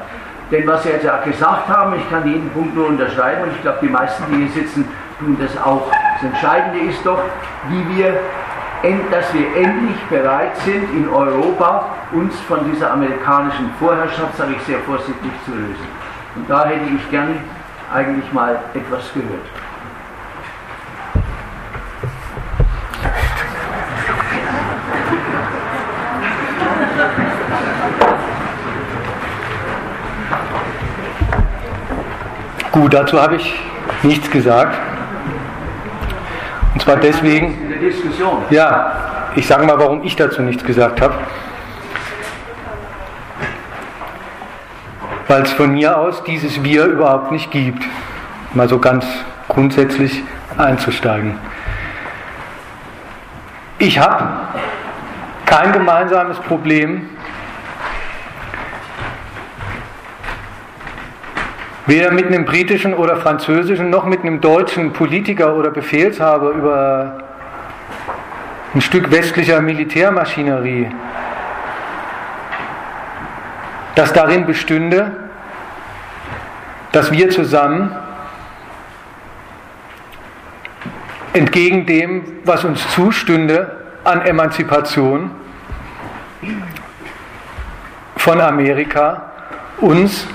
Denn 0.50 0.66
was 0.66 0.82
Sie 0.82 0.90
jetzt 0.90 1.04
ja 1.04 1.18
gesagt 1.18 1.68
haben, 1.68 1.94
ich 1.96 2.08
kann 2.08 2.26
jeden 2.26 2.50
Punkt 2.50 2.74
nur 2.74 2.86
unterschreiben 2.86 3.44
und 3.44 3.52
ich 3.52 3.62
glaube, 3.62 3.78
die 3.82 3.88
meisten, 3.88 4.22
die 4.30 4.46
hier 4.46 4.62
sitzen, 4.62 4.86
tun 5.18 5.36
das 5.40 5.56
auch. 5.62 5.90
Das 6.14 6.30
Entscheidende 6.30 6.78
ist 6.90 7.04
doch, 7.04 7.20
wie 7.68 7.96
wir, 7.96 8.20
dass 9.10 9.34
wir 9.34 9.56
endlich 9.56 10.00
bereit 10.08 10.56
sind, 10.58 10.84
in 10.94 11.08
Europa 11.08 11.86
uns 12.12 12.38
von 12.40 12.70
dieser 12.70 12.92
amerikanischen 12.92 13.70
Vorherrschaft, 13.80 14.36
sage 14.36 14.54
ich 14.56 14.62
sehr 14.62 14.78
vorsichtig, 14.80 15.32
zu 15.44 15.50
lösen. 15.52 16.05
Und 16.36 16.50
da 16.50 16.66
hätte 16.66 16.84
ich 16.94 17.10
gern 17.10 17.38
eigentlich 17.92 18.32
mal 18.32 18.58
etwas 18.74 19.12
gehört. 19.14 19.46
Gut, 32.72 32.92
dazu 32.92 33.20
habe 33.20 33.36
ich 33.36 33.58
nichts 34.02 34.30
gesagt. 34.30 34.76
Und 36.74 36.82
zwar 36.82 36.96
deswegen. 36.96 37.54
In 37.62 37.68
der 37.70 37.78
Diskussion. 37.78 38.42
Ja, 38.50 39.30
ich 39.34 39.46
sage 39.46 39.64
mal, 39.64 39.78
warum 39.78 40.02
ich 40.04 40.14
dazu 40.14 40.42
nichts 40.42 40.62
gesagt 40.62 41.00
habe. 41.00 41.14
Weil 45.28 45.42
es 45.42 45.52
von 45.52 45.72
mir 45.72 45.96
aus 45.96 46.22
dieses 46.24 46.62
Wir 46.62 46.84
überhaupt 46.84 47.32
nicht 47.32 47.50
gibt. 47.50 47.82
Mal 48.54 48.68
so 48.68 48.78
ganz 48.78 49.04
grundsätzlich 49.48 50.22
einzusteigen. 50.56 51.38
Ich 53.78 53.98
habe 53.98 54.24
kein 55.44 55.72
gemeinsames 55.72 56.38
Problem 56.38 57.08
weder 61.86 62.10
mit 62.10 62.26
einem 62.26 62.44
britischen 62.44 62.94
oder 62.94 63.16
französischen 63.16 63.90
noch 63.90 64.04
mit 64.06 64.22
einem 64.22 64.40
deutschen 64.40 64.92
Politiker 64.92 65.54
oder 65.54 65.70
Befehlshaber 65.70 66.50
über 66.50 67.18
ein 68.74 68.80
Stück 68.80 69.10
westlicher 69.10 69.60
Militärmaschinerie, 69.60 70.90
das 73.96 74.12
darin 74.12 74.46
bestünde, 74.46 75.10
dass 76.92 77.10
wir 77.10 77.30
zusammen 77.30 77.90
entgegen 81.32 81.86
dem, 81.86 82.24
was 82.44 82.64
uns 82.64 82.88
zustünde 82.90 83.76
an 84.04 84.22
Emanzipation 84.22 85.30
von 88.16 88.40
Amerika, 88.40 89.32
uns 89.78 90.26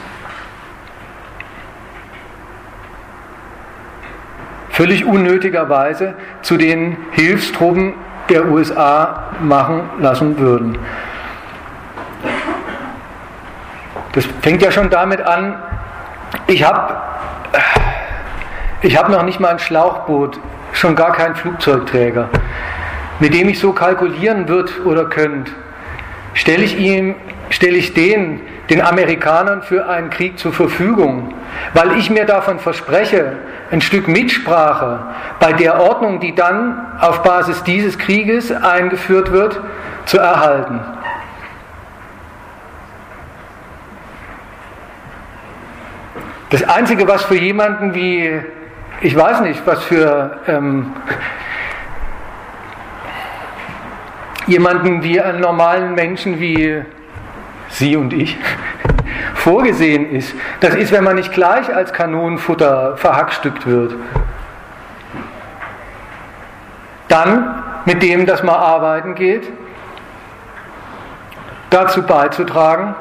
völlig 4.70 5.06
unnötigerweise 5.06 6.16
zu 6.42 6.58
den 6.58 6.98
Hilfstruppen 7.12 7.94
der 8.30 8.48
USA 8.48 9.32
machen 9.40 9.84
lassen 10.00 10.38
würden. 10.40 10.78
Das 14.14 14.26
fängt 14.42 14.62
ja 14.62 14.72
schon 14.72 14.90
damit 14.90 15.22
an, 15.22 15.56
ich 16.48 16.64
habe 16.64 16.96
ich 18.82 18.98
hab 18.98 19.10
noch 19.10 19.24
nicht 19.24 19.40
mal 19.40 19.50
ein 19.50 19.60
Schlauchboot, 19.60 20.40
schon 20.74 20.96
gar 20.96 21.14
keinen 21.14 21.36
Flugzeugträger, 21.36 22.30
mit 23.20 23.34
dem 23.34 23.48
ich 23.48 23.60
so 23.60 23.74
kalkulieren 23.74 24.48
wird 24.48 24.86
oder 24.86 25.06
könnt. 25.06 25.52
Stelle 26.34 26.64
ich 26.64 26.78
ihm, 26.78 27.16
stelle 27.50 27.78
ich 27.78 27.94
den, 27.94 28.42
den 28.70 28.82
Amerikanern 28.82 29.62
für 29.62 29.88
einen 29.88 30.10
Krieg 30.10 30.40
zur 30.40 30.52
Verfügung, 30.52 31.34
weil 31.74 31.98
ich 31.98 32.10
mir 32.10 32.26
davon 32.26 32.60
verspreche, 32.60 33.34
ein 33.70 33.82
Stück 33.82 34.08
Mitsprache 34.08 35.00
bei 35.40 35.54
der 35.54 35.80
Ordnung, 35.80 36.20
die 36.20 36.36
dann 36.36 36.86
auf 37.00 37.24
Basis 37.24 37.64
dieses 37.64 37.98
Krieges 37.98 38.52
eingeführt 38.52 39.32
wird, 39.32 39.60
zu 40.06 40.18
erhalten. 40.18 40.80
Das 46.52 46.64
Einzige, 46.68 47.08
was 47.08 47.24
für 47.24 47.38
jemanden 47.38 47.96
wie, 47.96 48.42
ich 49.00 49.16
weiß 49.16 49.40
nicht, 49.40 49.66
was 49.66 49.82
für 49.86 50.38
ähm, 50.48 50.94
jemanden 54.48 55.02
wie 55.02 55.22
einen 55.22 55.40
normalen 55.40 55.96
Menschen 55.96 56.42
wie 56.42 56.84
Sie 57.70 57.96
und 57.96 58.12
ich 58.12 58.38
vorgesehen 59.36 60.12
ist. 60.12 60.36
Das 60.60 60.76
ist, 60.76 60.92
wenn 60.92 61.06
man 61.06 61.16
nicht 61.16 61.32
gleich 61.32 61.74
als 61.74 61.94
Kanonenfutter 61.94 62.98
verhackstückt 62.98 63.66
wird. 63.66 63.96
Dann 67.08 67.64
mit 67.86 68.04
dem, 68.04 68.26
dass 68.26 68.44
man 68.44 68.56
arbeiten 68.56 69.16
geht, 69.16 69.50
dazu 71.70 72.04
beizutragen, 72.04 72.94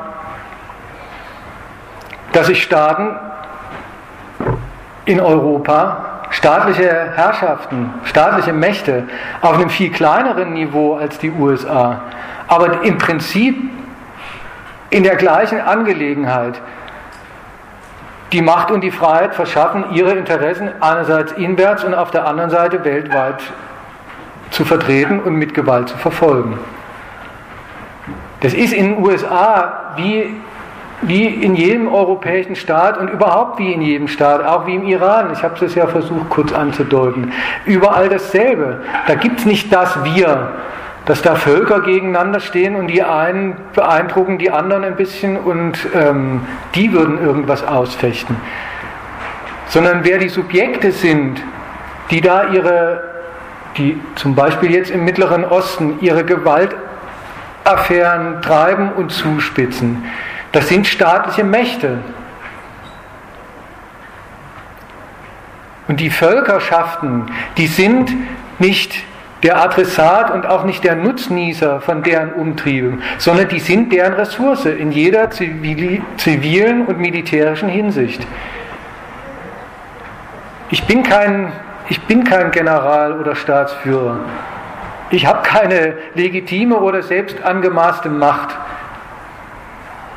dass 2.32 2.46
sich 2.46 2.62
Staaten 2.62 3.16
in 5.04 5.20
Europa, 5.20 6.26
staatliche 6.30 7.12
Herrschaften, 7.14 7.94
staatliche 8.04 8.52
Mächte 8.52 9.04
auf 9.40 9.54
einem 9.54 9.70
viel 9.70 9.90
kleineren 9.90 10.52
Niveau 10.52 10.96
als 10.96 11.18
die 11.18 11.30
USA, 11.30 12.02
aber 12.48 12.82
im 12.82 12.98
Prinzip 12.98 13.56
in 14.90 15.02
der 15.02 15.16
gleichen 15.16 15.60
Angelegenheit 15.60 16.60
die 18.32 18.42
Macht 18.42 18.70
und 18.70 18.82
die 18.82 18.90
Freiheit 18.90 19.34
verschaffen, 19.34 19.84
ihre 19.92 20.12
Interessen 20.12 20.70
einerseits 20.80 21.32
inwärts 21.32 21.84
und 21.84 21.94
auf 21.94 22.10
der 22.10 22.26
anderen 22.26 22.50
Seite 22.50 22.84
weltweit 22.84 23.42
zu 24.50 24.64
vertreten 24.64 25.20
und 25.20 25.34
mit 25.34 25.54
Gewalt 25.54 25.88
zu 25.88 25.96
verfolgen. 25.96 26.58
Das 28.40 28.54
ist 28.54 28.72
in 28.72 28.94
den 28.94 29.04
USA 29.04 29.92
wie, 29.96 30.34
wie 31.02 31.26
in 31.26 31.54
jedem 31.54 31.88
europäischen 31.88 32.56
Staat 32.56 32.98
und 32.98 33.08
überhaupt 33.08 33.58
wie 33.58 33.72
in 33.72 33.80
jedem 33.80 34.08
Staat, 34.08 34.44
auch 34.44 34.66
wie 34.66 34.74
im 34.74 34.86
Iran. 34.86 35.32
Ich 35.32 35.42
habe 35.42 35.64
es 35.64 35.74
ja 35.74 35.86
versucht 35.86 36.28
kurz 36.28 36.52
anzudeuten. 36.52 37.32
Überall 37.64 38.08
dasselbe. 38.08 38.82
Da 39.06 39.14
gibt 39.14 39.40
es 39.40 39.46
nicht 39.46 39.72
das 39.72 40.04
Wir, 40.04 40.52
dass 41.06 41.22
da 41.22 41.36
Völker 41.36 41.80
gegeneinander 41.80 42.40
stehen 42.40 42.76
und 42.76 42.88
die 42.88 43.02
einen 43.02 43.56
beeindrucken 43.74 44.38
die 44.38 44.50
anderen 44.50 44.84
ein 44.84 44.96
bisschen 44.96 45.38
und 45.38 45.78
ähm, 45.94 46.42
die 46.74 46.92
würden 46.92 47.24
irgendwas 47.24 47.66
ausfechten. 47.66 48.36
Sondern 49.68 50.04
wer 50.04 50.18
die 50.18 50.28
Subjekte 50.28 50.92
sind, 50.92 51.42
die 52.10 52.20
da 52.20 52.52
ihre, 52.52 53.04
die 53.78 53.98
zum 54.16 54.34
Beispiel 54.34 54.72
jetzt 54.72 54.90
im 54.90 55.04
Mittleren 55.04 55.44
Osten 55.44 55.98
ihre 56.00 56.24
Gewaltaffären 56.24 58.42
treiben 58.42 58.90
und 58.92 59.12
zuspitzen, 59.12 60.04
das 60.52 60.68
sind 60.68 60.86
staatliche 60.86 61.44
Mächte. 61.44 61.98
Und 65.88 66.00
die 66.00 66.10
Völkerschaften, 66.10 67.26
die 67.56 67.66
sind 67.66 68.12
nicht 68.58 69.02
der 69.42 69.60
Adressat 69.62 70.30
und 70.30 70.46
auch 70.46 70.64
nicht 70.64 70.84
der 70.84 70.96
Nutznießer 70.96 71.80
von 71.80 72.02
deren 72.02 72.32
Umtrieben, 72.32 73.02
sondern 73.18 73.48
die 73.48 73.58
sind 73.58 73.92
deren 73.92 74.12
Ressource 74.12 74.66
in 74.66 74.92
jeder 74.92 75.30
zivilen 75.30 76.86
und 76.86 76.98
militärischen 76.98 77.68
Hinsicht. 77.68 78.26
Ich 80.70 80.84
bin 80.84 81.02
kein, 81.02 81.52
ich 81.88 82.00
bin 82.02 82.22
kein 82.22 82.50
General 82.50 83.18
oder 83.18 83.34
Staatsführer. 83.34 84.20
Ich 85.10 85.26
habe 85.26 85.42
keine 85.42 85.94
legitime 86.14 86.76
oder 86.76 87.02
selbst 87.02 87.42
angemaßte 87.42 88.08
Macht 88.08 88.56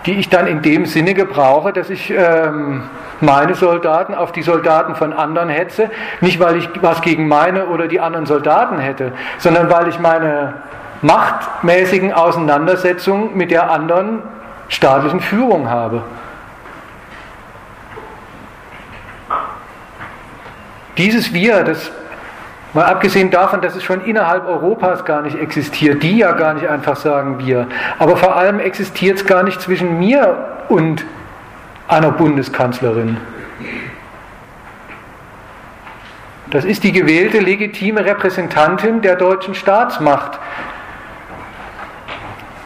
die 0.05 0.13
ich 0.13 0.29
dann 0.29 0.47
in 0.47 0.61
dem 0.61 0.85
Sinne 0.85 1.13
gebrauche, 1.13 1.71
dass 1.73 1.89
ich 1.89 2.13
ähm, 2.15 2.83
meine 3.21 3.55
Soldaten 3.55 4.13
auf 4.13 4.31
die 4.31 4.41
Soldaten 4.41 4.95
von 4.95 5.13
anderen 5.13 5.49
hetze, 5.49 5.89
nicht 6.21 6.39
weil 6.39 6.57
ich 6.57 6.69
was 6.81 7.01
gegen 7.01 7.27
meine 7.27 7.67
oder 7.67 7.87
die 7.87 7.99
anderen 7.99 8.25
Soldaten 8.25 8.79
hätte, 8.79 9.13
sondern 9.37 9.69
weil 9.69 9.87
ich 9.87 9.99
meine 9.99 10.55
machtmäßigen 11.01 12.13
Auseinandersetzungen 12.13 13.35
mit 13.35 13.51
der 13.51 13.71
anderen 13.71 14.23
staatlichen 14.67 15.19
Führung 15.21 15.69
habe. 15.69 16.03
Dieses 20.97 21.33
Wir, 21.33 21.63
das 21.63 21.91
Mal 22.73 22.85
abgesehen 22.85 23.29
davon, 23.29 23.61
dass 23.61 23.75
es 23.75 23.83
schon 23.83 24.03
innerhalb 24.03 24.47
Europas 24.47 25.05
gar 25.05 25.21
nicht 25.21 25.37
existiert, 25.37 26.01
die 26.01 26.17
ja 26.17 26.31
gar 26.31 26.55
nicht 26.55 26.67
einfach 26.67 26.95
sagen 26.95 27.37
wir. 27.37 27.67
Aber 27.99 28.17
vor 28.17 28.35
allem 28.35 28.59
existiert 28.59 29.19
es 29.19 29.25
gar 29.25 29.43
nicht 29.43 29.61
zwischen 29.61 29.99
mir 29.99 30.37
und 30.69 31.05
einer 31.87 32.11
Bundeskanzlerin. 32.11 33.17
Das 36.49 36.65
ist 36.65 36.83
die 36.83 36.91
gewählte, 36.91 37.39
legitime 37.39 38.05
Repräsentantin 38.05 39.01
der 39.01 39.17
deutschen 39.17 39.53
Staatsmacht, 39.53 40.39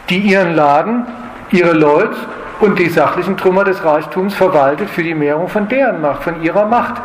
die 0.08 0.18
ihren 0.18 0.54
Laden, 0.54 1.06
ihre 1.50 1.72
Leute 1.72 2.16
und 2.60 2.78
die 2.78 2.88
sachlichen 2.88 3.36
Trümmer 3.36 3.64
des 3.64 3.84
Reichtums 3.84 4.34
verwaltet 4.34 4.88
für 4.88 5.02
die 5.02 5.14
Mehrung 5.14 5.48
von 5.48 5.68
deren 5.68 6.00
Macht, 6.00 6.22
von 6.22 6.42
ihrer 6.42 6.66
Macht. 6.66 7.00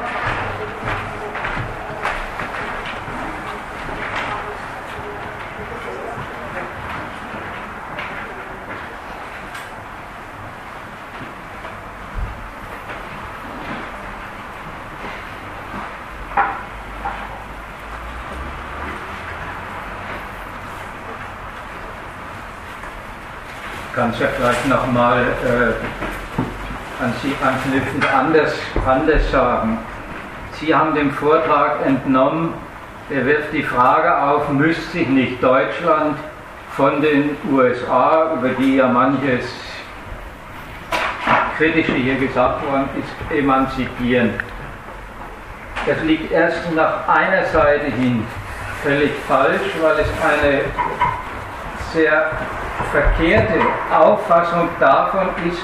kann 24.04 24.10
es 24.12 24.20
ja 24.20 24.28
nochmal 25.04 25.24
äh, 25.24 27.04
an 27.04 27.14
Sie 27.22 27.36
anknüpfend 27.44 28.06
anders, 28.14 28.54
anders 28.86 29.32
sagen. 29.32 29.78
Sie 30.60 30.74
haben 30.74 30.96
dem 30.96 31.12
Vortrag 31.12 31.86
entnommen, 31.86 32.54
der 33.10 33.26
wirft 33.26 33.52
die 33.52 33.64
Frage 33.64 34.18
auf, 34.18 34.50
müsste 34.50 34.84
sich 34.92 35.08
nicht 35.08 35.44
Deutschland 35.44 36.18
von 36.76 37.02
den 37.02 37.36
USA, 37.52 38.34
über 38.38 38.50
die 38.50 38.78
ja 38.78 38.88
manches 38.88 39.46
Kritische 41.58 41.94
hier 41.94 42.16
gesagt 42.16 42.66
worden 42.66 42.90
ist, 43.00 43.38
emanzipieren. 43.38 44.32
Das 45.86 46.02
liegt 46.04 46.32
erst 46.32 46.74
nach 46.74 47.08
einer 47.10 47.46
Seite 47.46 47.92
hin 47.92 48.26
völlig 48.82 49.12
falsch, 49.28 49.62
weil 49.82 50.00
es 50.00 50.08
eine 50.24 50.62
sehr 51.94 52.32
verkehrte 52.91 53.60
Auffassung 53.91 54.70
davon 54.80 55.30
ist, 55.50 55.64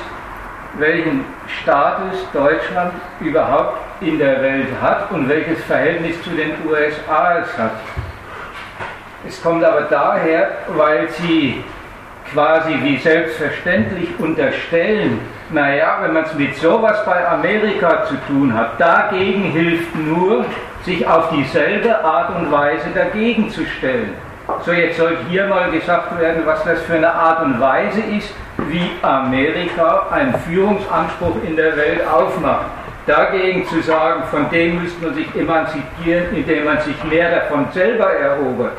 welchen 0.77 1.25
Status 1.61 2.25
Deutschland 2.31 2.93
überhaupt 3.19 3.79
in 4.01 4.19
der 4.19 4.41
Welt 4.41 4.67
hat 4.81 5.11
und 5.11 5.27
welches 5.27 5.63
Verhältnis 5.63 6.21
zu 6.23 6.29
den 6.31 6.51
USA 6.67 7.39
es 7.39 7.57
hat. 7.57 7.71
Es 9.27 9.41
kommt 9.41 9.63
aber 9.63 9.81
daher, 9.81 10.49
weil 10.75 11.09
sie 11.09 11.63
quasi 12.31 12.75
wie 12.81 12.97
selbstverständlich 12.97 14.09
unterstellen, 14.19 15.19
naja, 15.51 15.97
wenn 16.01 16.13
man 16.13 16.23
es 16.23 16.33
mit 16.35 16.55
sowas 16.55 17.03
bei 17.05 17.27
Amerika 17.27 18.05
zu 18.05 18.15
tun 18.27 18.53
hat, 18.53 18.79
dagegen 18.79 19.51
hilft 19.51 19.95
nur, 19.95 20.45
sich 20.83 21.05
auf 21.05 21.29
dieselbe 21.31 22.03
Art 22.03 22.35
und 22.37 22.51
Weise 22.51 22.89
dagegen 22.93 23.49
zu 23.49 23.65
stellen. 23.65 24.13
So, 24.65 24.73
jetzt 24.73 24.97
soll 24.97 25.17
hier 25.29 25.47
mal 25.47 25.71
gesagt 25.71 26.19
werden, 26.19 26.41
was 26.45 26.63
das 26.63 26.81
für 26.81 26.95
eine 26.95 27.13
Art 27.13 27.43
und 27.43 27.59
Weise 27.59 28.01
ist, 28.01 28.33
wie 28.67 28.91
Amerika 29.01 30.07
einen 30.11 30.33
Führungsanspruch 30.33 31.35
in 31.47 31.55
der 31.55 31.77
Welt 31.77 32.05
aufmacht. 32.07 32.65
Dagegen 33.05 33.65
zu 33.67 33.81
sagen, 33.81 34.23
von 34.29 34.49
dem 34.49 34.81
müsste 34.81 35.05
man 35.05 35.15
sich 35.15 35.33
emanzipieren, 35.35 36.35
indem 36.35 36.65
man 36.65 36.79
sich 36.81 37.01
mehr 37.05 37.31
davon 37.31 37.67
selber 37.73 38.11
erobert. 38.11 38.77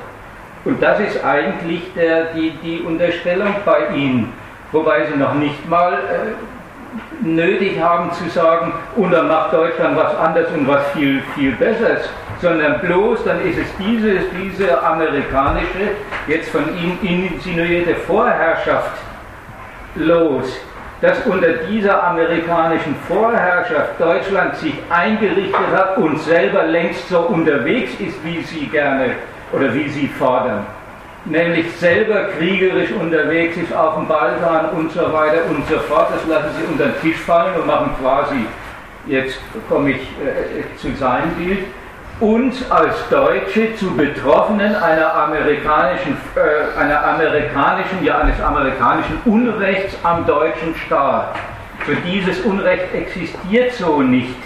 Und 0.65 0.83
das 0.83 1.01
ist 1.01 1.25
eigentlich 1.25 1.83
der, 1.95 2.27
die, 2.35 2.51
die 2.63 2.81
Unterstellung 2.81 3.55
bei 3.65 3.87
Ihnen. 3.95 4.33
Wobei 4.73 5.07
Sie 5.07 5.19
noch 5.19 5.35
nicht 5.35 5.69
mal 5.69 5.95
äh, 5.95 7.27
nötig 7.27 7.81
haben 7.81 8.13
zu 8.13 8.29
sagen, 8.29 8.73
und 8.97 9.11
dann 9.13 9.29
macht 9.29 9.53
Deutschland 9.53 9.97
was 9.97 10.15
anderes 10.17 10.51
und 10.53 10.69
was 10.69 10.87
viel, 10.91 11.23
viel 11.35 11.53
Besseres 11.53 12.09
sondern 12.41 12.81
bloß 12.81 13.25
dann 13.25 13.41
ist 13.47 13.59
es 13.59 13.67
diese, 13.79 14.21
diese 14.41 14.83
amerikanische, 14.83 15.93
jetzt 16.27 16.51
von 16.51 16.65
ihm 16.77 16.99
insinuierte 17.03 17.95
Vorherrschaft 17.95 18.99
los, 19.95 20.61
dass 21.01 21.25
unter 21.27 21.53
dieser 21.71 22.03
amerikanischen 22.03 22.95
Vorherrschaft 23.09 23.99
Deutschland 23.99 24.57
sich 24.57 24.75
eingerichtet 24.91 25.67
hat 25.75 25.97
und 25.99 26.19
selber 26.21 26.65
längst 26.65 27.09
so 27.09 27.21
unterwegs 27.21 27.93
ist, 27.99 28.23
wie 28.25 28.43
sie 28.43 28.67
gerne 28.67 29.13
oder 29.53 29.73
wie 29.75 29.89
sie 29.89 30.09
fordern. 30.09 30.67
Nämlich 31.25 31.71
selber 31.77 32.29
kriegerisch 32.39 32.93
unterwegs 32.93 33.57
ist 33.57 33.75
auf 33.75 33.97
dem 33.97 34.09
Balkan 34.09 34.71
und 34.71 34.91
so 34.93 35.13
weiter 35.13 35.45
und 35.51 35.67
so 35.69 35.79
fort. 35.81 36.09
Das 36.15 36.27
lassen 36.27 36.49
sie 36.59 36.73
unter 36.73 36.85
den 36.87 37.01
Tisch 37.03 37.19
fallen 37.19 37.55
und 37.61 37.67
machen 37.67 37.91
quasi, 38.01 38.47
jetzt 39.07 39.39
komme 39.69 39.91
ich 39.91 39.97
äh, 39.97 40.77
zu 40.79 40.95
seinem 40.97 41.31
Bild, 41.33 41.67
uns 42.21 42.71
als 42.71 43.09
Deutsche 43.09 43.75
zu 43.77 43.97
Betroffenen 43.97 44.75
einer 44.75 45.15
amerikanischen, 45.15 46.17
äh, 46.37 46.79
einer 46.79 47.03
amerikanischen, 47.05 48.05
ja 48.05 48.19
eines 48.19 48.41
amerikanischen 48.43 49.19
Unrechts 49.25 49.97
am 50.03 50.27
deutschen 50.27 50.75
Staat. 50.87 51.35
Für 51.81 51.97
dieses 51.97 52.41
Unrecht 52.41 52.95
existiert 52.95 53.73
so 53.73 54.03
nicht. 54.03 54.37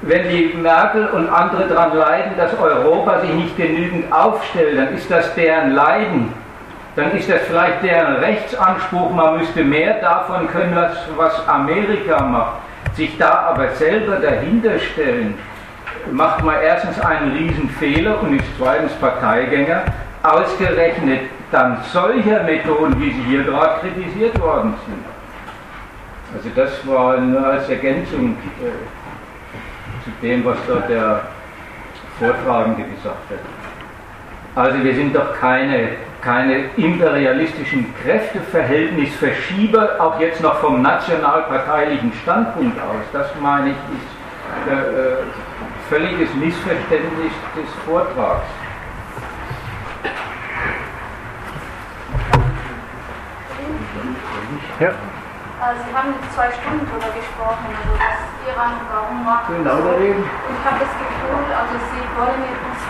Wenn 0.00 0.28
die 0.28 0.54
Merkel 0.56 1.06
und 1.08 1.28
andere 1.28 1.68
daran 1.68 1.96
leiden, 1.96 2.32
dass 2.36 2.58
Europa 2.58 3.20
sich 3.20 3.32
nicht 3.32 3.56
genügend 3.56 4.10
aufstellt, 4.10 4.78
dann 4.78 4.94
ist 4.94 5.10
das 5.10 5.34
deren 5.34 5.72
Leiden. 5.72 6.32
Dann 6.94 7.12
ist 7.12 7.28
das 7.28 7.42
vielleicht 7.42 7.82
deren 7.82 8.16
Rechtsanspruch, 8.16 9.10
man 9.10 9.38
müsste 9.38 9.62
mehr 9.62 10.00
davon 10.00 10.48
können, 10.48 10.74
was, 10.74 10.96
was 11.16 11.46
Amerika 11.46 12.22
macht. 12.22 12.60
Sich 12.94 13.18
da 13.18 13.50
aber 13.50 13.68
selber 13.70 14.16
dahinter 14.16 14.78
stellen, 14.78 15.34
macht 16.12 16.44
man 16.44 16.56
erstens 16.62 17.00
einen 17.00 17.32
Riesenfehler 17.32 18.20
und 18.22 18.34
ist 18.36 18.44
zweitens 18.58 18.92
Parteigänger, 18.94 19.82
ausgerechnet 20.22 21.20
dann 21.50 21.78
solcher 21.92 22.42
Methoden, 22.42 23.00
wie 23.00 23.12
sie 23.12 23.22
hier 23.22 23.44
gerade 23.44 23.80
kritisiert 23.80 24.40
worden 24.40 24.74
sind. 24.86 25.04
Also 26.36 26.48
das 26.54 26.86
war 26.86 27.18
nur 27.18 27.46
als 27.46 27.68
Ergänzung 27.68 28.36
äh, 28.60 28.72
zu 30.04 30.10
dem, 30.20 30.44
was 30.44 30.58
dort 30.66 30.88
der 30.88 31.22
Vortragende 32.18 32.82
gesagt 32.82 33.30
hat. 33.30 33.38
Also 34.56 34.82
wir 34.82 34.94
sind 34.94 35.14
doch 35.14 35.38
keine, 35.38 35.90
keine 36.20 36.64
imperialistischen 36.76 37.94
Kräfteverhältnisverschieber, 38.02 40.00
auch 40.00 40.18
jetzt 40.18 40.40
noch 40.40 40.56
vom 40.56 40.82
nationalparteilichen 40.82 42.12
Standpunkt 42.22 42.78
aus. 42.80 43.04
Das 43.12 43.28
meine 43.40 43.70
ich, 43.70 43.76
ist 43.76 44.72
äh, 44.72 44.72
äh 44.72 45.16
völliges 45.88 46.32
Missverständnis 46.34 47.32
des 47.54 47.68
Vortrags. 47.84 48.46
Ja. 54.80 54.90
Also 55.60 55.80
Sie 55.88 55.94
haben 55.96 56.12
jetzt 56.20 56.34
zwei 56.34 56.50
Stunden 56.52 56.84
darüber 56.84 57.10
gesprochen, 57.16 57.64
also 57.72 57.96
was 57.96 58.20
Iran 58.44 58.72
warum 58.92 59.24
macht. 59.24 59.48
Genau 59.48 59.80
so. 59.80 59.88
Und 59.88 60.26
ich 60.26 60.62
habe 60.66 60.78
das 60.84 60.92
Gefühl, 61.00 61.48
also 61.54 61.74
Sie 61.80 62.04
wollen 62.18 62.44
uns 62.44 62.82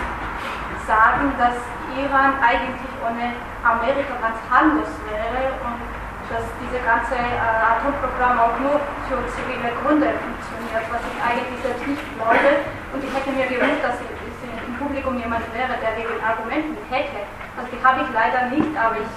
sagen, 0.85 1.31
dass 1.37 1.55
Iran 1.95 2.33
eigentlich 2.43 2.91
ohne 3.01 3.33
Amerika 3.63 4.13
ganz 4.19 4.37
harmlos 4.51 4.91
wäre 5.07 5.55
und 5.63 5.79
dass 6.27 6.43
diese 6.59 6.83
ganze 6.83 7.15
äh, 7.15 7.71
Atomprogramm 7.71 8.35
auch 8.35 8.59
nur 8.59 8.81
für 9.07 9.23
zivile 9.31 9.71
Gründe 9.79 10.11
funktioniert, 10.19 10.85
was 10.91 11.01
ich 11.07 11.17
eigentlich 11.23 11.59
selbst 11.63 11.87
nicht 11.87 12.03
glaube. 12.19 12.51
Und 12.91 12.99
ich 12.99 13.11
hätte 13.15 13.31
mir 13.31 13.47
gewünscht, 13.47 13.83
dass 13.83 13.95
im 14.03 14.75
Publikum 14.75 15.15
jemand 15.15 15.47
wäre, 15.55 15.79
der 15.79 15.95
wegen 15.95 16.19
Argumenten 16.19 16.75
hätte. 16.91 17.23
Also 17.55 17.71
die 17.71 17.79
habe 17.79 18.03
ich 18.03 18.09
leider 18.11 18.51
nicht, 18.51 18.71
aber 18.75 18.99
ich 18.99 19.11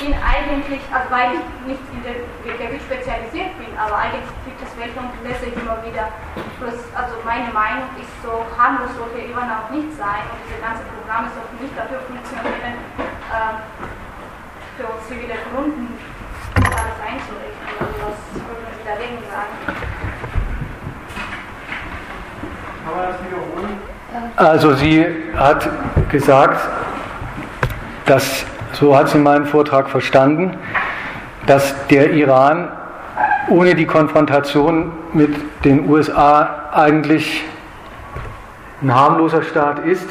bin 0.00 0.12
eigentlich, 0.16 0.80
also 0.92 1.08
weil 1.08 1.40
ich 1.40 1.44
nicht 1.64 1.84
in 1.92 2.00
der 2.04 2.20
Gebiet 2.56 2.84
spezialisiert 2.84 3.52
bin, 3.56 3.72
aber 3.76 3.96
eigentlich 3.96 4.28
gibt 4.44 4.60
es 4.60 4.72
welche 4.76 4.96
und 5.00 5.12
lese 5.24 5.48
ich 5.48 5.56
immer 5.56 5.80
wieder. 5.84 6.12
Plus, 6.60 6.76
also 6.92 7.16
meine 7.24 7.48
Meinung 7.52 7.88
ist 7.96 8.12
so, 8.20 8.44
harmlos 8.56 8.92
sollte 8.96 9.24
Iran 9.24 9.48
auch 9.48 9.68
nicht 9.72 9.92
sein 9.96 10.24
und 10.32 10.40
diese 10.44 10.60
ganzen 10.60 10.84
Programme 10.96 11.28
sollten 11.32 11.56
nicht 11.60 11.76
dafür 11.76 12.00
funktionieren, 12.04 12.76
äh, 13.32 13.56
für 14.76 14.88
zivile 15.08 15.36
Gründen 15.48 15.96
alles 16.56 16.98
einzurichten. 17.00 17.68
Also 17.80 17.96
was 18.04 18.20
dagegen 18.90 19.18
sagen? 19.30 19.54
Kann 22.84 22.94
man 22.96 23.06
das 23.06 23.16
wiederholen? 23.24 23.90
Also 24.36 24.74
sie 24.74 25.06
hat 25.36 25.68
gesagt, 26.10 26.68
dass, 28.06 28.44
so 28.72 28.96
hat 28.96 29.08
sie 29.08 29.18
meinen 29.18 29.46
Vortrag 29.46 29.88
verstanden, 29.88 30.56
dass 31.46 31.74
der 31.88 32.10
Iran 32.10 32.68
ohne 33.48 33.74
die 33.74 33.86
Konfrontation 33.86 34.92
mit 35.12 35.34
den 35.64 35.88
USA 35.88 36.70
eigentlich 36.72 37.44
ein 38.82 38.94
harmloser 38.94 39.42
Staat 39.42 39.80
ist 39.80 40.08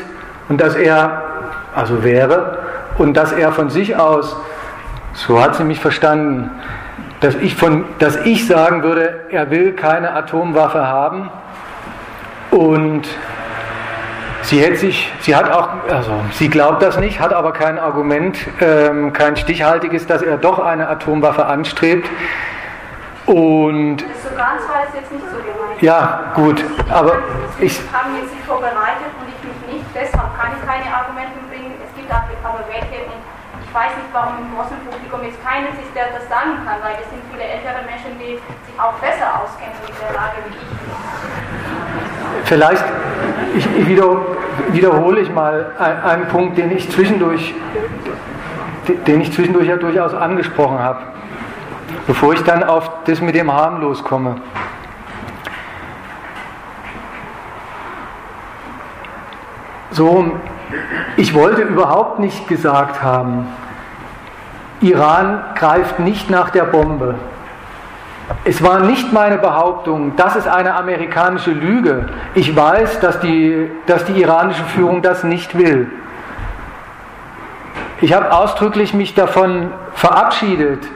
und 0.47 0.61
dass 0.61 0.75
er, 0.75 1.23
also 1.75 2.03
wäre, 2.03 2.59
und 2.97 3.15
dass 3.15 3.31
er 3.31 3.51
von 3.51 3.69
sich 3.69 3.95
aus 3.97 4.35
so 5.13 5.41
hat 5.41 5.55
sie 5.55 5.63
mich 5.63 5.79
verstanden, 5.79 6.49
dass 7.19 7.35
ich, 7.35 7.55
von, 7.55 7.85
dass 7.99 8.15
ich 8.25 8.47
sagen 8.47 8.83
würde, 8.83 9.25
er 9.29 9.51
will 9.51 9.73
keine 9.73 10.13
Atomwaffe 10.13 10.87
haben 10.87 11.29
und 12.51 13.07
sie 14.43 14.61
hätte 14.61 14.77
sich, 14.77 15.11
sie 15.21 15.35
hat 15.35 15.51
auch, 15.51 15.69
also 15.89 16.13
sie 16.33 16.49
glaubt 16.49 16.81
das 16.81 16.97
nicht, 16.97 17.19
hat 17.19 17.33
aber 17.33 17.51
kein 17.51 17.77
Argument, 17.77 18.37
ähm, 18.61 19.11
kein 19.11 19.35
stichhaltiges, 19.35 20.07
dass 20.07 20.21
er 20.21 20.37
doch 20.37 20.59
eine 20.59 20.87
Atomwaffe 20.87 21.45
anstrebt. 21.45 22.09
Und 23.25 23.99
so 23.99 24.29
ganz 24.35 24.61
war 24.67 24.87
es 24.87 24.95
jetzt 24.95 25.11
nicht 25.11 25.25
so 25.29 25.37
gemeint. 25.37 25.81
Ja, 25.81 26.31
gut, 26.33 26.63
aber 26.89 27.19
ich 27.59 27.79
haben 27.93 28.15
jetzt 28.15 28.31
sich 28.31 28.43
vorbereitet 28.47 29.11
und 29.21 29.27
ich 29.29 29.37
mich 29.45 29.75
nicht, 29.75 29.85
deshalb 29.93 30.33
kann 30.39 30.49
ich 30.57 30.65
keine 30.65 30.87
Argumente 30.89 31.37
bringen. 31.51 31.75
Es 31.85 31.93
gibt 31.95 32.09
aber 32.09 32.65
welche 32.65 32.98
ich 33.69 33.75
weiß 33.75 33.95
nicht, 33.97 34.09
warum 34.11 34.33
im 34.39 34.55
großen 34.57 34.77
Publikum 34.89 35.21
jetzt 35.23 35.37
keiner 35.45 35.69
ist, 35.69 35.93
der 35.93 36.07
das 36.17 36.27
sagen 36.27 36.57
kann, 36.65 36.81
weil 36.81 36.97
es 36.99 37.07
sind 37.09 37.21
viele 37.29 37.43
ältere 37.43 37.85
Menschen, 37.85 38.17
die 38.17 38.33
sich 38.41 38.79
auch 38.79 38.93
besser 38.93 39.29
auskennen 39.37 39.77
mit 39.85 39.93
der 40.01 40.11
Lage 40.11 40.37
wie 40.49 40.57
ich. 40.57 40.69
Vielleicht 42.45 42.83
ich, 43.55 43.77
ich 43.77 43.87
wieder, 43.87 44.17
wiederhole 44.71 45.21
ich 45.21 45.31
mal 45.31 45.71
einen 45.77 46.27
Punkt, 46.29 46.57
den 46.57 46.75
ich 46.75 46.89
zwischendurch, 46.89 47.53
den 49.05 49.21
ich 49.21 49.31
zwischendurch 49.33 49.67
ja 49.67 49.77
durchaus 49.77 50.15
angesprochen 50.15 50.79
habe, 50.79 51.01
bevor 52.07 52.33
ich 52.33 52.41
dann 52.43 52.63
auf 52.63 52.89
das 53.05 53.21
mit 53.21 53.35
dem 53.35 53.53
harmlos 53.53 54.03
komme. 54.03 54.41
So, 59.91 60.31
ich 61.17 61.33
wollte 61.33 61.61
überhaupt 61.61 62.19
nicht 62.19 62.47
gesagt 62.47 63.01
haben, 63.03 63.47
Iran 64.81 65.41
greift 65.55 65.99
nicht 65.99 66.29
nach 66.29 66.49
der 66.51 66.63
Bombe. 66.63 67.15
Es 68.45 68.63
war 68.63 68.81
nicht 68.81 69.11
meine 69.11 69.37
Behauptung, 69.37 70.15
das 70.15 70.35
ist 70.35 70.47
eine 70.47 70.75
amerikanische 70.75 71.51
Lüge. 71.51 72.09
Ich 72.35 72.55
weiß, 72.55 72.99
dass 72.99 73.19
die, 73.19 73.69
dass 73.87 74.05
die 74.05 74.21
iranische 74.21 74.63
Führung 74.65 75.01
das 75.01 75.23
nicht 75.23 75.57
will. 75.57 75.91
Ich 78.01 78.13
habe 78.13 78.31
ausdrücklich 78.31 78.93
mich 78.93 79.13
davon 79.13 79.71
verabschiedet, 79.93 80.87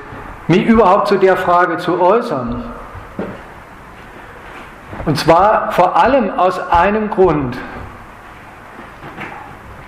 mich 0.47 0.65
überhaupt 0.65 1.07
zu 1.07 1.17
der 1.17 1.35
Frage 1.35 1.77
zu 1.77 1.99
äußern. 1.99 2.63
Und 5.05 5.17
zwar 5.17 5.71
vor 5.71 5.97
allem 5.97 6.31
aus 6.37 6.59
einem 6.71 7.09
Grund. 7.09 7.57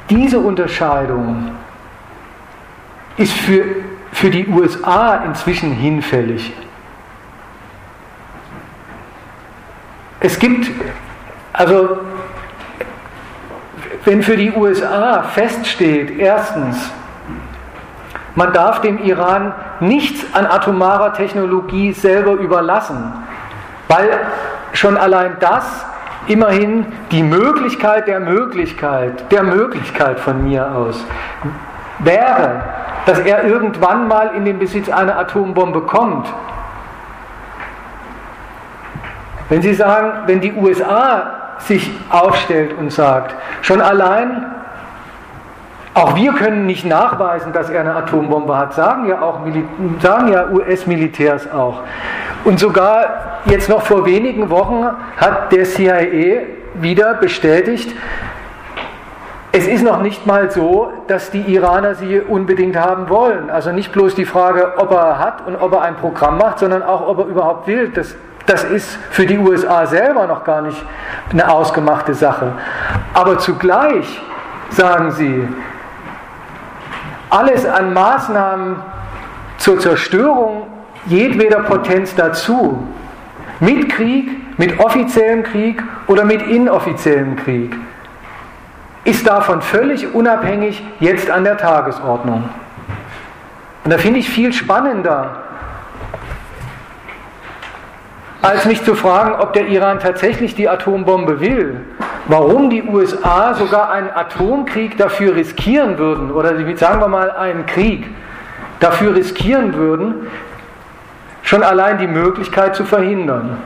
Diese 0.09 0.39
Unterscheidung 0.39 1.51
ist 3.17 3.33
für, 3.33 3.63
für 4.11 4.29
die 4.29 4.47
USA 4.47 5.15
inzwischen 5.25 5.71
hinfällig. 5.71 6.53
Es 10.19 10.39
gibt, 10.39 10.69
also 11.53 11.99
wenn 14.05 14.21
für 14.21 14.37
die 14.37 14.51
USA 14.51 15.23
feststeht, 15.23 16.19
erstens, 16.19 16.91
man 18.35 18.53
darf 18.53 18.81
dem 18.81 19.03
Iran 19.03 19.53
nichts 19.79 20.25
an 20.33 20.45
atomarer 20.45 21.13
Technologie 21.13 21.93
selber 21.93 22.33
überlassen, 22.33 23.13
weil 23.87 24.19
schon 24.73 24.97
allein 24.97 25.37
das 25.39 25.85
immerhin 26.27 26.85
die 27.11 27.23
Möglichkeit 27.23 28.07
der 28.07 28.19
Möglichkeit, 28.19 29.31
der 29.31 29.43
Möglichkeit 29.43 30.19
von 30.19 30.43
mir 30.43 30.75
aus, 30.75 31.03
wäre, 31.99 32.63
dass 33.05 33.19
er 33.19 33.43
irgendwann 33.43 34.07
mal 34.07 34.31
in 34.35 34.45
den 34.45 34.59
Besitz 34.59 34.89
einer 34.89 35.17
Atombombe 35.17 35.81
kommt, 35.81 36.27
wenn 39.49 39.61
Sie 39.61 39.73
sagen, 39.73 40.23
wenn 40.25 40.41
die 40.41 40.53
USA 40.53 41.57
sich 41.59 41.91
aufstellt 42.09 42.73
und 42.77 42.91
sagt, 42.91 43.35
schon 43.61 43.79
allein, 43.79 44.54
auch 45.95 46.15
wir 46.15 46.33
können 46.33 46.65
nicht 46.65 46.85
nachweisen, 46.85 47.53
dass 47.53 47.69
er 47.69 47.79
eine 47.79 47.95
Atombombe 47.95 48.55
hat, 48.57 48.73
sagen 48.73 49.07
ja 49.07 49.21
auch 49.21 49.39
sagen 50.01 50.27
ja 50.27 50.49
US-Militärs 50.51 51.51
auch. 51.51 51.81
Und 52.43 52.59
sogar 52.59 53.41
jetzt 53.45 53.69
noch 53.69 53.81
vor 53.81 54.05
wenigen 54.05 54.49
Wochen 54.49 54.85
hat 55.17 55.51
der 55.51 55.63
CIA 55.63 56.43
wieder 56.75 57.15
bestätigt, 57.15 57.95
es 59.51 59.67
ist 59.67 59.83
noch 59.83 60.01
nicht 60.01 60.27
mal 60.27 60.51
so, 60.51 60.91
dass 61.07 61.31
die 61.31 61.41
Iraner 61.53 61.95
sie 61.95 62.19
unbedingt 62.19 62.75
haben 62.75 63.07
wollen. 63.07 63.49
Also 63.49 63.71
nicht 63.71 63.93
bloß 63.93 64.13
die 64.13 64.25
Frage, 64.25 64.73
ob 64.75 64.91
er 64.91 65.17
hat 65.17 65.47
und 65.47 65.55
ob 65.55 65.71
er 65.71 65.81
ein 65.83 65.95
Programm 65.95 66.37
macht, 66.37 66.59
sondern 66.59 66.83
auch, 66.83 67.07
ob 67.07 67.19
er 67.19 67.25
überhaupt 67.25 67.67
will. 67.67 67.87
Das 67.87 68.15
das 68.45 68.63
ist 68.63 68.99
für 69.09 69.25
die 69.25 69.39
USA 69.39 69.87
selber 69.87 70.27
noch 70.27 70.43
gar 70.43 70.61
nicht 70.61 70.77
eine 71.31 71.49
ausgemachte 71.51 72.13
Sache. 72.13 72.51
Aber 73.13 73.39
zugleich 73.39 74.21
sagen 74.69 75.11
sie, 75.11 75.47
alles 77.29 77.65
an 77.65 77.93
Maßnahmen 77.93 78.75
zur 79.57 79.79
Zerstörung 79.79 80.67
jedweder 81.07 81.59
Potenz 81.61 82.15
dazu, 82.15 82.87
mit 83.59 83.89
Krieg, 83.89 84.57
mit 84.57 84.79
offiziellem 84.79 85.43
Krieg 85.43 85.81
oder 86.07 86.25
mit 86.25 86.41
inoffiziellem 86.41 87.35
Krieg, 87.37 87.75
ist 89.03 89.27
davon 89.27 89.61
völlig 89.61 90.13
unabhängig 90.13 90.83
jetzt 90.99 91.29
an 91.29 91.43
der 91.43 91.57
Tagesordnung. 91.57 92.49
Und 93.83 93.93
da 93.93 93.97
finde 93.97 94.19
ich 94.19 94.29
viel 94.29 94.51
spannender, 94.51 95.43
als 98.41 98.65
mich 98.65 98.83
zu 98.83 98.95
fragen, 98.95 99.35
ob 99.39 99.53
der 99.53 99.67
Iran 99.67 99.99
tatsächlich 99.99 100.55
die 100.55 100.69
Atombombe 100.69 101.39
will, 101.39 101.81
warum 102.27 102.69
die 102.69 102.83
USA 102.83 103.53
sogar 103.53 103.91
einen 103.91 104.09
Atomkrieg 104.09 104.97
dafür 104.97 105.35
riskieren 105.35 105.97
würden, 105.97 106.31
oder 106.31 106.53
sagen 106.75 106.99
wir 106.99 107.07
mal 107.07 107.31
einen 107.31 107.65
Krieg 107.65 108.07
dafür 108.79 109.15
riskieren 109.15 109.73
würden, 109.75 110.27
schon 111.43 111.63
allein 111.63 111.97
die 111.97 112.07
Möglichkeit 112.07 112.75
zu 112.75 112.85
verhindern. 112.85 113.57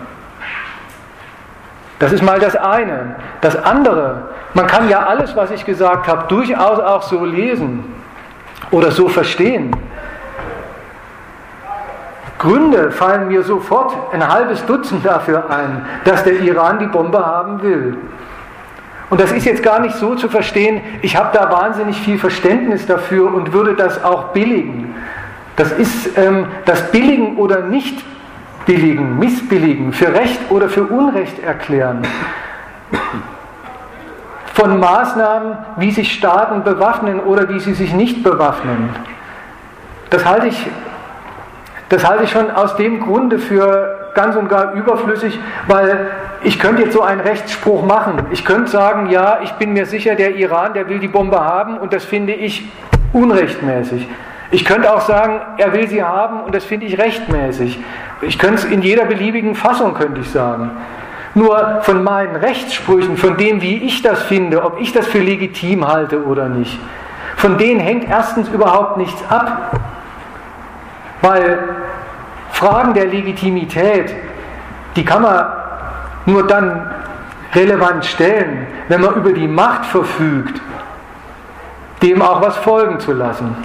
Das 2.00 2.14
ist 2.14 2.24
mal 2.24 2.40
das 2.40 2.56
eine. 2.56 3.16
Das 3.42 3.62
andere, 3.62 4.30
man 4.54 4.68
kann 4.68 4.90
ja 4.90 5.06
alles, 5.06 5.36
was 5.36 5.52
ich 5.52 5.66
gesagt 5.66 6.08
habe, 6.08 6.28
durchaus 6.28 6.80
auch 6.80 7.02
so 7.04 7.26
lesen 7.26 7.84
oder 8.72 8.92
so 8.92 9.10
verstehen. 9.10 9.76
Gründe 12.38 12.92
fallen 12.92 13.28
mir 13.28 13.44
sofort 13.44 13.94
ein 14.14 14.26
halbes 14.26 14.66
Dutzend 14.66 15.06
dafür 15.06 15.50
ein, 15.50 15.86
dass 16.06 16.24
der 16.24 16.40
Iran 16.40 16.80
die 16.80 16.88
Bombe 16.88 17.26
haben 17.26 17.62
will. 17.62 17.98
Und 19.10 19.20
das 19.20 19.32
ist 19.32 19.46
jetzt 19.46 19.64
gar 19.64 19.80
nicht 19.80 19.96
so 19.96 20.16
zu 20.16 20.30
verstehen, 20.30 20.82
ich 21.02 21.16
habe 21.16 21.36
da 21.36 21.52
wahnsinnig 21.52 22.00
viel 22.00 22.20
Verständnis 22.20 22.86
dafür 22.86 23.34
und 23.34 23.54
würde 23.54 23.74
das 23.76 24.04
auch 24.04 24.30
billigen. 24.30 24.96
Das 25.56 25.72
ist 25.72 26.18
ähm, 26.18 26.46
das 26.66 26.92
Billigen 26.92 27.38
oder 27.38 27.62
nicht 27.62 28.04
billigen, 28.66 29.18
missbilligen, 29.18 29.94
für 29.94 30.14
Recht 30.14 30.40
oder 30.50 30.70
für 30.70 30.84
Unrecht 30.84 31.44
erklären. 31.44 32.04
Von 34.54 34.80
Maßnahmen, 34.80 35.58
wie 35.78 35.92
sich 35.92 36.14
Staaten 36.14 36.64
bewaffnen 36.64 37.20
oder 37.20 37.50
wie 37.50 37.60
sie 37.60 37.74
sich 37.74 37.94
nicht 37.94 38.24
bewaffnen. 38.24 38.90
Das 40.12 40.26
halte 40.26 40.48
ich 40.48 40.68
das 41.90 42.08
halte 42.08 42.24
ich 42.24 42.32
schon 42.32 42.52
aus 42.52 42.76
dem 42.76 43.00
Grunde 43.00 43.40
für 43.40 44.12
ganz 44.14 44.36
und 44.36 44.48
gar 44.48 44.74
überflüssig, 44.74 45.40
weil 45.68 46.12
ich 46.44 46.60
könnte 46.60 46.84
jetzt 46.84 46.94
so 46.94 47.02
einen 47.02 47.22
Rechtsspruch 47.22 47.86
machen. 47.86 48.28
Ich 48.32 48.46
könnte 48.46 48.70
sagen, 48.70 49.10
ja, 49.10 49.40
ich 49.44 49.52
bin 49.54 49.74
mir 49.74 49.86
sicher, 49.86 50.16
der 50.16 50.36
Iran, 50.36 50.74
der 50.74 50.88
will 50.88 51.00
die 51.00 51.08
Bombe 51.08 51.40
haben 51.40 51.78
und 51.78 51.94
das 51.94 52.06
finde 52.06 52.34
ich 52.34 52.64
unrechtmäßig. 53.14 54.08
Ich 54.52 54.66
könnte 54.66 54.92
auch 54.92 55.02
sagen, 55.02 55.42
er 55.58 55.74
will 55.74 55.88
sie 55.88 56.04
haben 56.04 56.42
und 56.42 56.56
das 56.56 56.64
finde 56.64 56.86
ich 56.86 56.98
rechtmäßig. 56.98 57.80
Ich 58.22 58.40
könnte 58.40 58.56
es 58.56 58.66
in 58.66 58.82
jeder 58.82 59.06
beliebigen 59.06 59.54
Fassung, 59.54 59.94
könnte 59.94 60.22
ich 60.22 60.30
sagen. 60.30 60.72
Nur 61.36 61.82
von 61.82 62.04
meinen 62.04 62.36
Rechtssprüchen, 62.36 63.18
von 63.18 63.38
dem, 63.38 63.62
wie 63.62 63.84
ich 63.84 64.02
das 64.02 64.24
finde, 64.24 64.64
ob 64.64 64.80
ich 64.80 64.92
das 64.92 65.06
für 65.06 65.20
legitim 65.20 65.88
halte 65.88 66.24
oder 66.24 66.50
nicht, 66.50 66.80
von 67.36 67.58
denen 67.58 67.80
hängt 67.80 68.10
erstens 68.10 68.50
überhaupt 68.50 68.98
nichts 68.98 69.24
ab. 69.30 69.80
Weil 71.22 71.60
Fragen 72.52 72.94
der 72.94 73.06
Legitimität, 73.06 74.16
die 74.96 75.06
kann 75.06 75.22
man 75.22 75.59
nur 76.30 76.48
dann 76.48 76.90
relevant 77.54 78.06
stellen, 78.06 78.68
wenn 78.88 79.02
man 79.02 79.16
über 79.16 79.34
die 79.34 79.48
Macht 79.48 79.86
verfügt, 79.86 80.62
dem 82.02 82.22
auch 82.22 82.42
was 82.42 82.58
folgen 82.58 83.00
zu 83.00 83.12
lassen. 83.12 83.56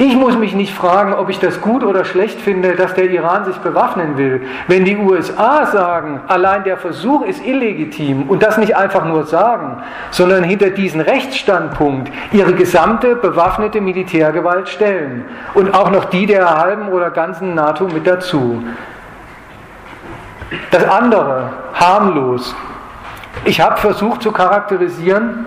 Ich 0.00 0.14
muss 0.14 0.38
mich 0.38 0.54
nicht 0.54 0.72
fragen, 0.72 1.12
ob 1.12 1.28
ich 1.28 1.40
das 1.40 1.60
gut 1.60 1.82
oder 1.82 2.04
schlecht 2.04 2.40
finde, 2.40 2.76
dass 2.76 2.94
der 2.94 3.10
Iran 3.10 3.44
sich 3.44 3.56
bewaffnen 3.56 4.16
will. 4.16 4.42
Wenn 4.68 4.84
die 4.84 4.96
USA 4.96 5.66
sagen, 5.66 6.20
allein 6.28 6.62
der 6.62 6.76
Versuch 6.76 7.24
ist 7.24 7.44
illegitim 7.44 8.28
und 8.28 8.44
das 8.44 8.58
nicht 8.58 8.76
einfach 8.76 9.04
nur 9.04 9.26
sagen, 9.26 9.82
sondern 10.12 10.44
hinter 10.44 10.70
diesen 10.70 11.00
Rechtsstandpunkt 11.00 12.12
ihre 12.30 12.52
gesamte 12.52 13.16
bewaffnete 13.16 13.80
Militärgewalt 13.80 14.68
stellen 14.68 15.24
und 15.54 15.74
auch 15.74 15.90
noch 15.90 16.04
die 16.04 16.26
der 16.26 16.56
halben 16.56 16.90
oder 16.90 17.10
ganzen 17.10 17.56
NATO 17.56 17.88
mit 17.88 18.06
dazu. 18.06 18.62
Das 20.70 20.84
andere, 20.84 21.50
harmlos, 21.74 22.54
Ich 23.44 23.60
habe 23.60 23.76
versucht 23.76 24.22
zu 24.22 24.32
charakterisieren, 24.32 25.46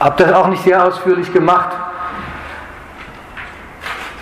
habe 0.00 0.22
das 0.22 0.32
auch 0.32 0.48
nicht 0.48 0.62
sehr 0.62 0.84
ausführlich 0.84 1.32
gemacht, 1.32 1.70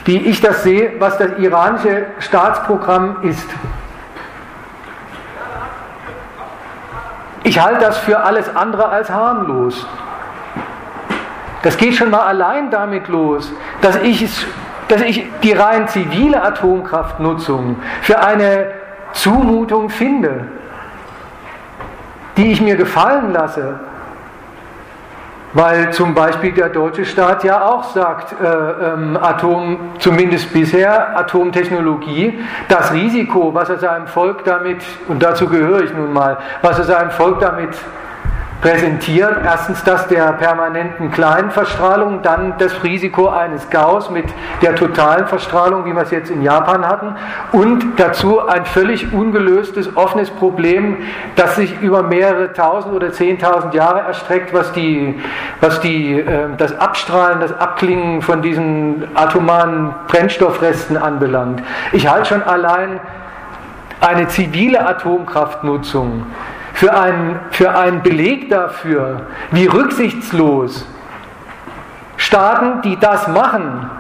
wie 0.05 0.19
ich 0.19 0.41
das 0.41 0.63
sehe, 0.63 0.95
was 0.99 1.17
das 1.19 1.39
iranische 1.39 2.07
Staatsprogramm 2.19 3.17
ist. 3.23 3.49
Ich 7.45 7.61
halte 7.61 7.81
das 7.81 7.99
für 7.99 8.21
alles 8.21 8.55
andere 8.55 8.89
als 8.89 9.11
harmlos. 9.11 9.87
Das 11.63 11.77
geht 11.77 11.95
schon 11.95 12.11
mal 12.11 12.23
allein 12.23 12.71
damit 12.71 13.09
los, 13.09 13.53
dass 13.81 13.97
ich, 13.97 14.29
dass 14.89 15.01
ich 15.01 15.25
die 15.43 15.53
rein 15.53 15.89
zivile 15.89 16.43
Atomkraftnutzung 16.43 17.81
für 18.03 18.21
eine 18.21 18.82
Zumutung 19.13 19.91
finde, 19.91 20.47
die 22.37 22.53
ich 22.53 22.61
mir 22.61 22.77
gefallen 22.77 23.33
lasse. 23.33 23.81
Weil 25.55 25.93
zum 25.93 26.15
Beispiel 26.15 26.53
der 26.53 26.71
deutsche 26.71 27.05
Staat 27.05 27.45
ja 27.45 27.63
auch 27.67 27.85
sagt, 27.85 28.35
äh, 28.41 28.47
ähm, 28.47 29.19
Atom, 29.21 29.79
zumindest 29.99 30.51
bisher 30.51 31.19
Atomtechnologie, 31.19 32.39
das 32.69 32.91
Risiko, 32.95 33.53
was 33.53 33.69
er 33.69 33.79
seinem 33.79 34.07
Volk 34.07 34.45
damit, 34.45 34.83
und 35.09 35.23
dazu 35.23 35.47
gehöre 35.47 35.83
ich 35.83 35.93
nun 35.93 36.11
mal, 36.11 36.39
was 36.63 36.79
er 36.79 36.85
seinem 36.85 37.11
Volk 37.11 37.41
damit 37.41 37.77
präsentieren. 38.63 39.37
Erstens 39.45 39.85
das 39.85 40.09
der 40.09 40.33
permanenten 40.35 41.11
kleinen 41.11 41.51
Verstrahlung, 41.51 42.23
dann 42.23 42.55
das 42.59 42.83
Risiko 42.83 43.29
eines 43.29 43.69
Gaus 43.69 44.09
mit 44.09 44.25
der 44.63 44.77
totalen 44.77 45.27
Verstrahlung, 45.27 45.85
wie 45.85 45.93
wir 45.93 46.03
es 46.03 46.13
jetzt 46.13 46.31
in 46.31 46.43
Japan 46.43 46.87
hatten, 46.87 47.17
und 47.51 47.85
dazu 47.99 48.47
ein 48.47 48.65
völlig 48.65 49.13
ungelöstes, 49.13 49.97
offenes 49.97 50.31
Problem, 50.31 50.99
das 51.37 51.57
sich 51.57 51.81
über 51.83 52.05
mehrere 52.05 52.53
tausend 52.53 52.95
oder 52.95 53.13
zehntausend 53.13 53.75
Jahre 53.75 54.01
erstreckt, 54.01 54.55
was, 54.55 54.73
die, 54.73 55.21
was 55.61 55.81
die, 55.81 56.21
äh, 56.21 56.47
das 56.57 56.79
Abstrahlen, 56.79 57.41
das 57.41 57.53
Abklingen 57.59 58.23
von 58.23 58.43
diesen 58.43 59.09
atomaren 59.15 59.93
Brennstoffresten 60.07 60.97
anbelangt. 60.97 61.63
Ich 61.91 62.09
halte 62.09 62.29
schon 62.29 62.43
allein 62.45 63.01
eine 64.01 64.29
zivile 64.29 64.87
Atomkraftnutzung 64.87 66.27
für 66.75 66.95
einen, 66.95 67.39
für 67.51 67.77
einen 67.77 68.03
Beleg 68.03 68.49
dafür, 68.51 69.27
wie 69.51 69.67
rücksichtslos 69.67 70.87
Staaten, 72.17 72.83
die 72.83 72.99
das 72.99 73.29
machen, 73.29 73.91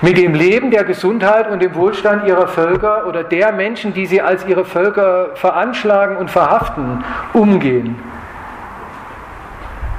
mit 0.00 0.16
dem 0.16 0.34
Leben, 0.34 0.70
der 0.70 0.84
Gesundheit 0.84 1.50
und 1.50 1.60
dem 1.60 1.74
Wohlstand 1.74 2.26
ihrer 2.26 2.46
Völker 2.46 3.06
oder 3.06 3.24
der 3.24 3.52
Menschen, 3.52 3.92
die 3.92 4.06
sie 4.06 4.22
als 4.22 4.46
ihre 4.46 4.64
Völker 4.64 5.30
veranschlagen 5.34 6.16
und 6.16 6.30
verhaften, 6.30 7.04
umgehen. 7.32 7.96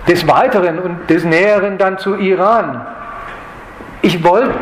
Des 0.07 0.27
Weiteren 0.27 0.79
und 0.79 1.09
des 1.09 1.25
Näheren 1.25 1.77
dann 1.77 1.97
zu 1.97 2.15
Iran. 2.15 2.85
Ich 4.01 4.23
wollte 4.23 4.53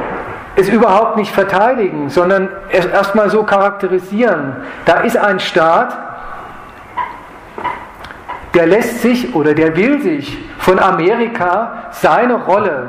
es 0.55 0.69
überhaupt 0.69 1.17
nicht 1.17 1.31
verteidigen, 1.31 2.09
sondern 2.09 2.49
es 2.71 2.85
erstmal 2.87 3.29
so 3.29 3.43
charakterisieren. 3.43 4.55
Da 4.85 5.01
ist 5.01 5.15
ein 5.15 5.39
Staat, 5.39 5.95
der 8.57 8.65
lässt 8.65 9.03
sich 9.03 9.35
oder 9.35 9.53
der 9.53 9.75
will 9.75 10.01
sich 10.01 10.35
von 10.57 10.79
Amerika 10.79 11.89
seine 11.91 12.33
Rolle, 12.33 12.87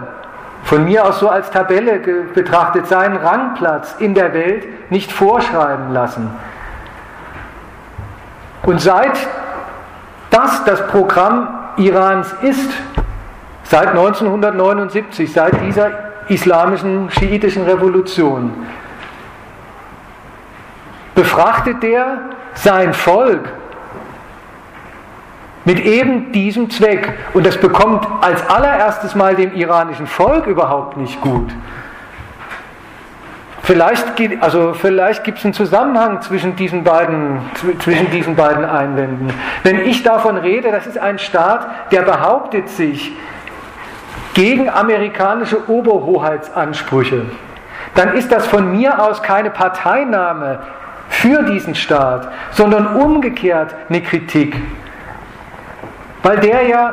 von 0.64 0.82
mir 0.86 1.04
aus 1.04 1.20
so 1.20 1.28
als 1.28 1.50
Tabelle 1.50 1.98
betrachtet, 2.34 2.86
seinen 2.86 3.18
Rangplatz 3.18 3.94
in 3.98 4.14
der 4.14 4.32
Welt 4.32 4.90
nicht 4.90 5.12
vorschreiben 5.12 5.92
lassen. 5.92 6.30
Und 8.62 8.80
seit 8.80 9.12
das 10.30 10.64
das 10.64 10.86
Programm 10.86 11.48
Irans 11.76 12.34
ist, 12.40 12.70
seit 13.64 13.88
1979, 13.88 15.30
seit 15.30 15.52
dieser 15.66 15.90
islamischen 16.28 17.10
schiitischen 17.10 17.64
Revolution, 17.64 18.52
befrachtet 21.14 21.82
der 21.82 22.20
sein 22.54 22.94
Volk 22.94 23.50
mit 25.68 25.80
eben 25.80 26.32
diesem 26.32 26.70
Zweck. 26.70 27.12
Und 27.34 27.44
das 27.44 27.58
bekommt 27.58 28.06
als 28.22 28.48
allererstes 28.48 29.14
Mal 29.14 29.36
dem 29.36 29.54
iranischen 29.54 30.06
Volk 30.06 30.46
überhaupt 30.46 30.96
nicht 30.96 31.20
gut. 31.20 31.50
Vielleicht, 33.62 34.06
also 34.40 34.72
vielleicht 34.72 35.24
gibt 35.24 35.36
es 35.36 35.44
einen 35.44 35.52
Zusammenhang 35.52 36.22
zwischen 36.22 36.56
diesen, 36.56 36.84
beiden, 36.84 37.40
zwischen 37.80 38.10
diesen 38.10 38.34
beiden 38.34 38.64
Einwänden. 38.64 39.30
Wenn 39.62 39.80
ich 39.80 40.02
davon 40.02 40.38
rede, 40.38 40.72
das 40.72 40.86
ist 40.86 40.96
ein 40.96 41.18
Staat, 41.18 41.92
der 41.92 42.00
behauptet 42.00 42.70
sich 42.70 43.12
gegen 44.32 44.70
amerikanische 44.70 45.68
Oberhoheitsansprüche, 45.68 47.26
dann 47.94 48.14
ist 48.14 48.32
das 48.32 48.46
von 48.46 48.72
mir 48.72 49.02
aus 49.02 49.22
keine 49.22 49.50
Parteinahme 49.50 50.60
für 51.10 51.42
diesen 51.42 51.74
Staat, 51.74 52.26
sondern 52.52 52.96
umgekehrt 52.96 53.74
eine 53.90 54.00
Kritik 54.00 54.56
weil 56.22 56.38
der 56.38 56.66
ja 56.66 56.92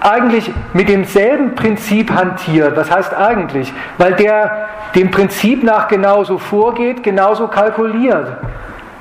eigentlich 0.00 0.52
mit 0.72 0.88
demselben 0.88 1.54
Prinzip 1.54 2.12
hantiert. 2.12 2.76
Was 2.76 2.90
heißt 2.90 3.14
eigentlich? 3.14 3.72
Weil 3.98 4.14
der 4.14 4.68
dem 4.94 5.10
Prinzip 5.10 5.62
nach 5.62 5.88
genauso 5.88 6.38
vorgeht, 6.38 7.02
genauso 7.02 7.48
kalkuliert. 7.48 8.26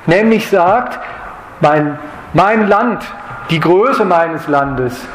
Nämlich 0.06 0.50
sagt, 0.50 1.00
mein, 1.60 2.00
mein 2.34 2.68
Land, 2.68 3.04
die 3.50 3.60
Größe 3.60 4.06
meines 4.06 4.48
Landes, 4.48 5.06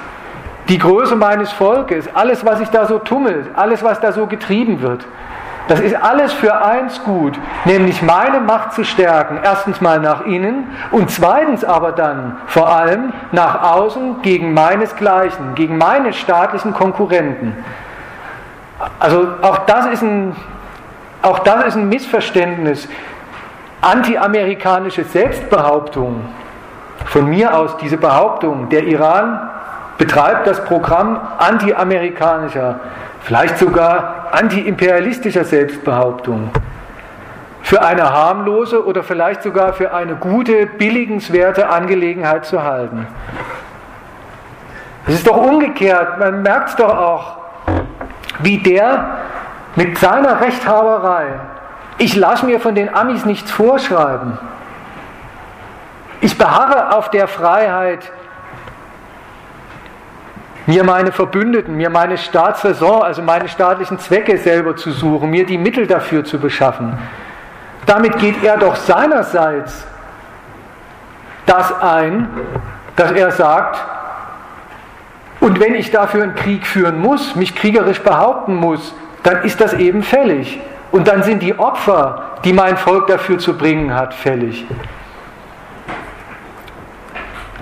die 0.68 0.78
Größe 0.78 1.14
meines 1.16 1.52
Volkes, 1.52 2.08
alles, 2.12 2.44
was 2.44 2.58
sich 2.58 2.68
da 2.68 2.86
so 2.86 2.98
tummelt, 2.98 3.46
alles, 3.54 3.82
was 3.82 4.00
da 4.00 4.12
so 4.12 4.26
getrieben 4.26 4.82
wird, 4.82 5.06
das 5.68 5.80
ist 5.80 5.97
alles 6.01 6.32
für 6.32 6.64
eins 6.64 7.02
gut, 7.02 7.38
nämlich 7.64 8.01
meine 8.01 8.40
Macht 8.40 8.74
zu 8.74 8.84
stärken. 8.84 9.40
Erstens 9.43 9.80
mal 9.80 9.98
nach 9.98 10.24
innen 10.24 10.70
und 10.93 11.10
zweitens 11.10 11.64
aber 11.64 11.93
dann 11.93 12.36
vor 12.47 12.68
allem 12.68 13.12
nach 13.32 13.62
außen 13.62 14.22
gegen 14.22 14.55
meinesgleichen, 14.55 15.56
gegen 15.56 15.76
meine 15.76 16.12
staatlichen 16.12 16.72
Konkurrenten. 16.72 17.56
Also 19.01 19.26
auch 19.43 19.59
das 19.66 19.86
ist 19.86 20.02
ein, 20.02 20.36
auch 21.22 21.40
das 21.40 21.64
ist 21.66 21.76
ein 21.76 21.88
Missverständnis. 21.88 22.88
Anti-amerikanische 23.80 25.05
Selbstbehauptung, 25.05 26.24
von 27.06 27.26
mir 27.26 27.56
aus 27.56 27.76
diese 27.78 27.97
Behauptung, 27.97 28.68
der 28.68 28.84
Iran 28.84 29.51
betreibt 29.98 30.47
das 30.47 30.64
Programm 30.64 31.20
anti-amerikanischer 31.38 32.80
vielleicht 33.27 33.59
sogar 33.59 34.28
antiimperialistischer 34.31 35.44
Selbstbehauptung, 35.44 36.48
für 37.61 37.82
eine 37.82 38.09
harmlose 38.12 38.86
oder 38.86 39.03
vielleicht 39.03 39.43
sogar 39.43 39.73
für 39.73 39.93
eine 39.93 40.15
gute, 40.15 40.66
billigenswerte 40.66 41.69
Angelegenheit 41.69 42.47
zu 42.47 42.62
halten. 42.62 43.09
Es 45.09 45.15
ist 45.15 45.27
doch 45.27 45.36
umgekehrt, 45.36 46.20
man 46.20 46.43
merkt 46.43 46.69
es 46.69 46.77
doch 46.77 46.97
auch, 46.97 47.39
wie 48.39 48.59
der 48.59 49.07
mit 49.74 49.98
seiner 49.98 50.40
Rechthaberei, 50.40 51.27
ich 51.98 52.15
lasse 52.15 52.47
mir 52.47 52.61
von 52.61 52.77
den 52.77 52.94
Amis 52.94 53.24
nichts 53.24 53.51
vorschreiben, 53.51 54.39
ich 56.20 56.39
beharre 56.39 56.97
auf 56.97 57.11
der 57.11 57.27
Freiheit, 57.27 58.12
mir 60.66 60.82
meine 60.82 61.12
Verbündeten, 61.12 61.76
mir 61.76 61.90
meine 61.90 62.18
Staatsräson, 62.18 63.02
also 63.02 63.22
meine 63.22 63.48
staatlichen 63.48 63.98
Zwecke 63.98 64.36
selber 64.36 64.76
zu 64.76 64.90
suchen, 64.90 65.30
mir 65.30 65.47
die 65.47 65.59
Mittel 65.59 65.86
dafür 65.86 66.24
zu 66.24 66.38
beschaffen. 66.38 66.98
Damit 67.86 68.18
geht 68.18 68.43
er 68.43 68.56
doch 68.56 68.74
seinerseits 68.74 69.86
das 71.47 71.80
ein, 71.80 72.28
dass 72.97 73.12
er 73.12 73.30
sagt, 73.30 73.78
und 75.38 75.60
wenn 75.60 75.76
ich 75.76 75.93
dafür 75.93 76.24
einen 76.24 76.34
Krieg 76.34 76.66
führen 76.66 77.01
muss, 77.01 77.36
mich 77.36 77.55
kriegerisch 77.55 78.01
behaupten 78.01 78.56
muss, 78.56 78.94
dann 79.22 79.44
ist 79.44 79.60
das 79.60 79.74
eben 79.74 80.02
fällig. 80.02 80.59
Und 80.90 81.06
dann 81.06 81.22
sind 81.22 81.43
die 81.43 81.56
Opfer, 81.59 82.22
die 82.44 82.52
mein 82.52 82.76
Volk 82.76 83.06
dafür 83.06 83.38
zu 83.38 83.56
bringen 83.56 83.94
hat, 83.94 84.14
fällig. 84.14 84.66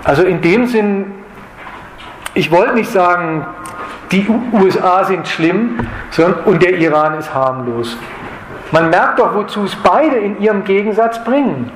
Also 0.03 0.23
in 0.23 0.41
dem 0.41 0.67
Sinn 0.67 1.11
ich 2.35 2.51
wollte 2.51 2.75
nicht 2.75 2.91
sagen, 2.91 3.45
die 4.11 4.27
USA 4.51 5.03
sind 5.05 5.27
schlimm 5.27 5.87
sondern, 6.11 6.43
und 6.43 6.61
der 6.61 6.77
Iran 6.77 7.17
ist 7.17 7.33
harmlos. 7.33 7.97
Man 8.71 8.89
merkt 8.89 9.19
doch, 9.19 9.33
wozu 9.33 9.63
es 9.63 9.75
beide 9.75 10.17
in 10.17 10.39
ihrem 10.39 10.63
Gegensatz 10.63 11.23
bringen. 11.23 11.71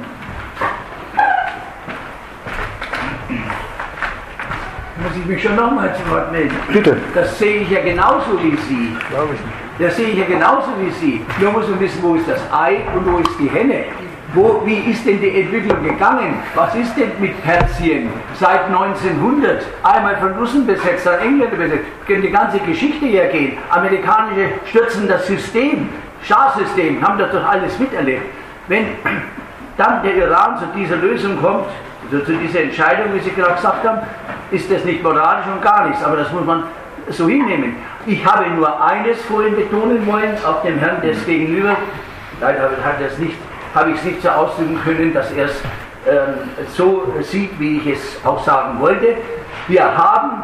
Muss 5.01 5.15
ich 5.17 5.25
mich 5.25 5.41
schon 5.41 5.55
nochmal 5.55 5.95
zu 5.95 6.11
Wort 6.11 6.31
melden? 6.31 6.55
Bitte. 6.71 6.97
Das 7.15 7.39
sehe 7.39 7.61
ich 7.61 7.69
ja 7.69 7.81
genauso 7.81 8.37
wie 8.43 8.55
Sie. 8.67 8.97
Glaube 9.09 9.33
ich 9.33 9.39
nicht. 9.39 9.53
Das 9.79 9.95
sehe 9.95 10.09
ich 10.09 10.17
ja 10.17 10.25
genauso 10.25 10.67
wie 10.81 10.91
Sie. 10.91 11.25
Nur 11.39 11.53
muss 11.53 11.69
man 11.69 11.79
wissen, 11.79 12.03
wo 12.03 12.15
ist 12.15 12.27
das 12.27 12.41
Ei 12.51 12.79
und 12.93 13.09
wo 13.09 13.19
ist 13.19 13.31
die 13.39 13.49
Henne. 13.49 13.85
Wo, 14.33 14.61
wie 14.65 14.91
ist 14.91 15.05
denn 15.05 15.19
die 15.19 15.41
Entwicklung 15.41 15.83
gegangen? 15.83 16.35
Was 16.53 16.75
ist 16.75 16.95
denn 16.95 17.11
mit 17.19 17.41
Persien 17.43 18.09
seit 18.39 18.65
1900? 18.65 19.65
Einmal 19.81 20.17
von 20.17 20.33
Russen 20.33 20.67
besetzt, 20.67 21.05
dann 21.05 21.19
Engländer 21.19 21.57
besetzt. 21.57 21.85
Können 22.05 22.21
die 22.21 22.29
ganze 22.29 22.59
Geschichte 22.59 23.05
hergehen. 23.05 23.57
Amerikanische 23.69 24.49
stürzen 24.65 25.07
das 25.07 25.25
System, 25.25 25.89
Schahsystem, 26.23 27.01
haben 27.01 27.17
das 27.17 27.31
doch 27.31 27.43
alles 27.43 27.79
miterlebt. 27.79 28.25
Wenn 28.67 28.85
dann 29.77 30.03
der 30.03 30.15
Iran 30.15 30.59
zu 30.59 30.65
dieser 30.75 30.97
Lösung 30.97 31.41
kommt, 31.41 31.65
also 32.11 32.25
zu 32.25 32.33
dieser 32.33 32.61
Entscheidung, 32.61 33.13
wie 33.13 33.19
Sie 33.19 33.31
gerade 33.31 33.55
gesagt 33.55 33.87
haben, 33.87 33.99
ist 34.51 34.71
das 34.71 34.83
nicht 34.83 35.01
moralisch 35.01 35.45
und 35.47 35.61
gar 35.61 35.87
nichts. 35.87 36.03
Aber 36.03 36.17
das 36.17 36.31
muss 36.31 36.45
man 36.45 36.63
so 37.09 37.27
hinnehmen. 37.27 37.77
Ich 38.05 38.23
habe 38.25 38.47
nur 38.51 38.83
eines 38.83 39.19
vorhin 39.23 39.55
betonen 39.55 40.05
wollen, 40.05 40.37
auch 40.45 40.61
dem 40.61 40.77
Herrn, 40.77 41.01
der 41.01 41.11
es 41.11 41.25
gegenüber, 41.25 41.75
leider 42.39 42.69
hat 42.83 43.01
er 43.01 43.07
es 43.07 43.17
nicht 43.17 43.35
habe 43.75 43.91
ich 43.91 43.97
es 43.97 44.03
nicht 44.03 44.21
so 44.21 44.29
ausdrücken 44.29 44.79
können, 44.83 45.13
dass 45.13 45.31
er 45.31 45.45
es 45.45 45.61
ähm, 46.07 46.49
so 46.75 47.13
sieht, 47.21 47.59
wie 47.59 47.77
ich 47.77 47.87
es 47.87 48.25
auch 48.25 48.43
sagen 48.43 48.79
wollte. 48.79 49.17
Wir 49.67 49.83
haben, 49.83 50.43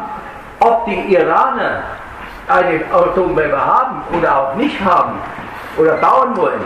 ob 0.60 0.86
die 0.86 1.14
Iraner 1.14 1.82
eine 2.48 2.84
Atombombe 2.92 3.52
haben 3.52 4.02
oder 4.16 4.36
auch 4.36 4.54
nicht 4.54 4.80
haben 4.84 5.18
oder 5.76 5.96
bauen 5.96 6.36
wollen, 6.36 6.60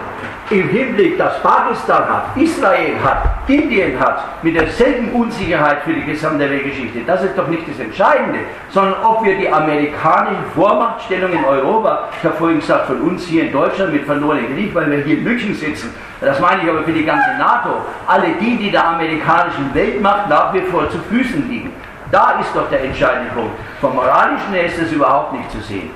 im 0.50 0.68
Hinblick, 0.68 1.16
dass 1.16 1.40
Pakistan 1.42 2.08
hat, 2.08 2.36
Israel 2.36 2.94
hat, 3.02 3.48
Indien 3.48 3.98
hat, 4.00 4.42
mit 4.42 4.56
derselben 4.56 5.12
Unsicherheit 5.12 5.82
für 5.84 5.92
die 5.92 6.04
gesamte 6.04 6.50
Weltgeschichte. 6.50 7.00
Das 7.06 7.22
ist 7.22 7.38
doch 7.38 7.46
nicht 7.46 7.68
das 7.68 7.78
Entscheidende, 7.78 8.40
sondern 8.70 8.94
ob 9.04 9.24
wir 9.24 9.36
die 9.36 9.48
amerikanische 9.48 10.42
Vormachtstellung 10.54 11.32
in 11.32 11.44
Europa, 11.44 12.08
ich 12.18 12.24
habe 12.24 12.36
vorhin 12.36 12.58
gesagt, 12.58 12.86
von 12.86 13.00
uns 13.00 13.24
hier 13.26 13.44
in 13.44 13.52
Deutschland 13.52 13.92
mit 13.92 14.04
verlorenem 14.04 14.52
Krieg, 14.54 14.74
weil 14.74 14.90
wir 14.90 14.98
hier 14.98 15.18
in 15.18 15.24
München 15.24 15.54
sitzen, 15.54 15.94
das 16.20 16.40
meine 16.40 16.62
ich 16.62 16.68
aber 16.68 16.82
für 16.82 16.92
die 16.92 17.04
ganze 17.04 17.30
NATO, 17.38 17.70
alle 18.08 18.28
die, 18.40 18.56
die 18.56 18.70
der 18.72 18.88
amerikanischen 18.88 19.72
Weltmacht 19.72 20.28
nach 20.28 20.52
wie 20.52 20.62
vor 20.62 20.90
zu 20.90 20.98
Füßen 20.98 21.48
liegen. 21.48 21.72
Da 22.10 22.40
ist 22.40 22.54
doch 22.54 22.68
der 22.68 22.82
entscheidende 22.82 23.32
Punkt. 23.32 23.52
Vom 23.80 23.94
Moralischen 23.94 24.52
her 24.52 24.66
ist 24.66 24.82
das 24.82 24.90
überhaupt 24.90 25.32
nicht 25.32 25.48
zu 25.52 25.60
sehen. 25.60 25.90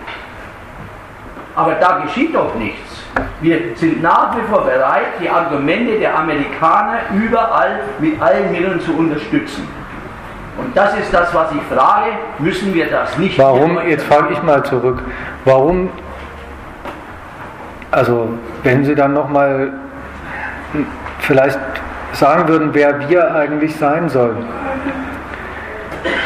Aber 1.57 1.75
da 1.75 1.99
geschieht 1.99 2.33
doch 2.35 2.55
nichts. 2.55 2.94
Wir 3.41 3.59
sind 3.77 4.03
nach 4.03 4.37
wie 4.37 4.43
vor 4.51 4.65
bereit, 4.65 5.21
die 5.21 5.29
Argumente 5.29 5.99
der 5.99 6.19
Amerikaner 6.19 6.99
überall 7.15 7.81
mit 7.99 8.21
allen 8.21 8.51
Mitteln 8.51 8.81
zu 8.81 8.97
unterstützen. 8.97 9.69
Und 10.57 10.77
das 10.77 10.97
ist 10.99 11.13
das, 11.13 11.35
was 11.35 11.51
ich 11.53 11.63
frage, 11.63 12.13
müssen 12.39 12.73
wir 12.73 12.87
das 12.87 13.19
nicht. 13.19 13.39
Warum, 13.39 13.79
jetzt 13.87 14.05
frage 14.05 14.33
ich 14.33 14.43
mal 14.43 14.63
zurück, 14.65 15.03
warum, 15.45 15.91
also 17.91 18.29
wenn 18.63 18.85
Sie 18.85 18.95
dann 18.95 19.13
nochmal 19.15 19.73
vielleicht 21.21 21.59
sagen 22.13 22.49
würden, 22.49 22.71
wer 22.73 23.09
wir 23.09 23.35
eigentlich 23.35 23.75
sein 23.77 24.09
sollen. 24.09 24.45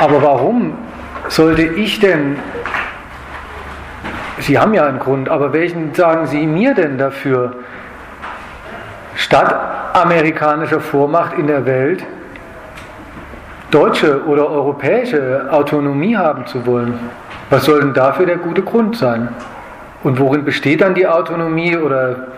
Aber 0.00 0.22
warum 0.22 0.76
sollte 1.28 1.62
ich 1.62 2.00
denn 2.00 2.36
Sie 4.40 4.58
haben 4.58 4.74
ja 4.74 4.86
einen 4.86 4.98
Grund, 4.98 5.28
aber 5.28 5.52
welchen 5.52 5.94
sagen 5.94 6.26
Sie 6.26 6.46
mir 6.46 6.74
denn 6.74 6.98
dafür, 6.98 7.54
statt 9.16 9.54
amerikanischer 9.94 10.80
Vormacht 10.80 11.36
in 11.36 11.46
der 11.48 11.66
Welt 11.66 12.04
deutsche 13.70 14.24
oder 14.26 14.48
europäische 14.48 15.48
Autonomie 15.50 16.16
haben 16.16 16.46
zu 16.46 16.64
wollen? 16.66 16.98
Was 17.50 17.64
soll 17.64 17.80
denn 17.80 17.94
dafür 17.94 18.26
der 18.26 18.36
gute 18.36 18.62
Grund 18.62 18.96
sein? 18.96 19.28
Und 20.02 20.18
worin 20.20 20.44
besteht 20.44 20.80
dann 20.80 20.94
die 20.94 21.06
Autonomie 21.06 21.76
oder 21.76 22.28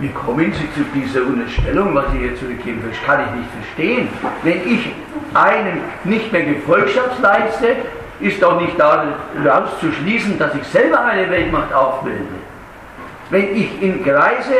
wie 0.00 0.08
kommen 0.08 0.52
Sie 0.52 0.68
zu 0.74 0.84
dieser 0.92 1.24
Unterstellung, 1.24 1.94
was 1.94 2.10
Sie 2.10 2.18
hier 2.18 2.36
zurückgeben? 2.36 2.82
Das 2.90 3.00
kann 3.06 3.24
ich 3.26 3.38
nicht 3.38 3.50
verstehen. 3.62 4.08
Wenn 4.42 4.60
ich 4.66 4.92
einem 5.34 5.82
nicht 6.02 6.32
mehr 6.32 6.42
Gefolgschaft 6.42 7.22
leiste, 7.22 7.76
ist 8.20 8.42
doch 8.42 8.60
nicht 8.60 8.78
daraus 8.78 9.78
zu 9.80 9.92
schließen, 9.92 10.38
dass 10.38 10.54
ich 10.54 10.64
selber 10.64 11.04
eine 11.04 11.28
Weltmacht 11.30 11.72
aufbilde. 11.72 12.24
Wenn 13.30 13.56
ich 13.56 13.82
im 13.82 14.04
Kreise 14.04 14.54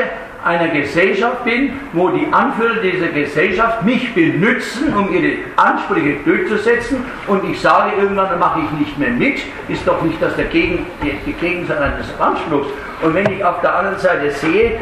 einer 0.45 0.69
Gesellschaft 0.69 1.45
bin, 1.45 1.73
wo 1.93 2.11
die 2.11 2.27
Anführer 2.31 2.77
dieser 2.77 3.09
Gesellschaft 3.09 3.83
mich 3.83 4.15
benützen, 4.15 4.93
um 4.95 5.13
ihre 5.13 5.39
Ansprüche 5.57 6.17
durchzusetzen 6.25 7.05
und 7.27 7.49
ich 7.51 7.61
sage 7.61 7.93
irgendwann, 7.99 8.39
mache 8.39 8.61
ich 8.61 8.79
nicht 8.79 8.99
mehr 8.99 9.11
mit, 9.11 9.41
ist 9.69 9.87
doch 9.87 10.03
nicht 10.03 10.21
das 10.21 10.37
der 10.37 10.47
Gegen, 10.47 10.87
die 11.03 11.33
Gegenseite 11.33 11.83
eines 11.83 12.21
Anspruchs. 12.21 12.69
Und 13.01 13.15
wenn 13.15 13.31
ich 13.33 13.43
auf 13.43 13.61
der 13.63 13.75
anderen 13.75 13.99
Seite 13.99 14.31
sehe, 14.33 14.81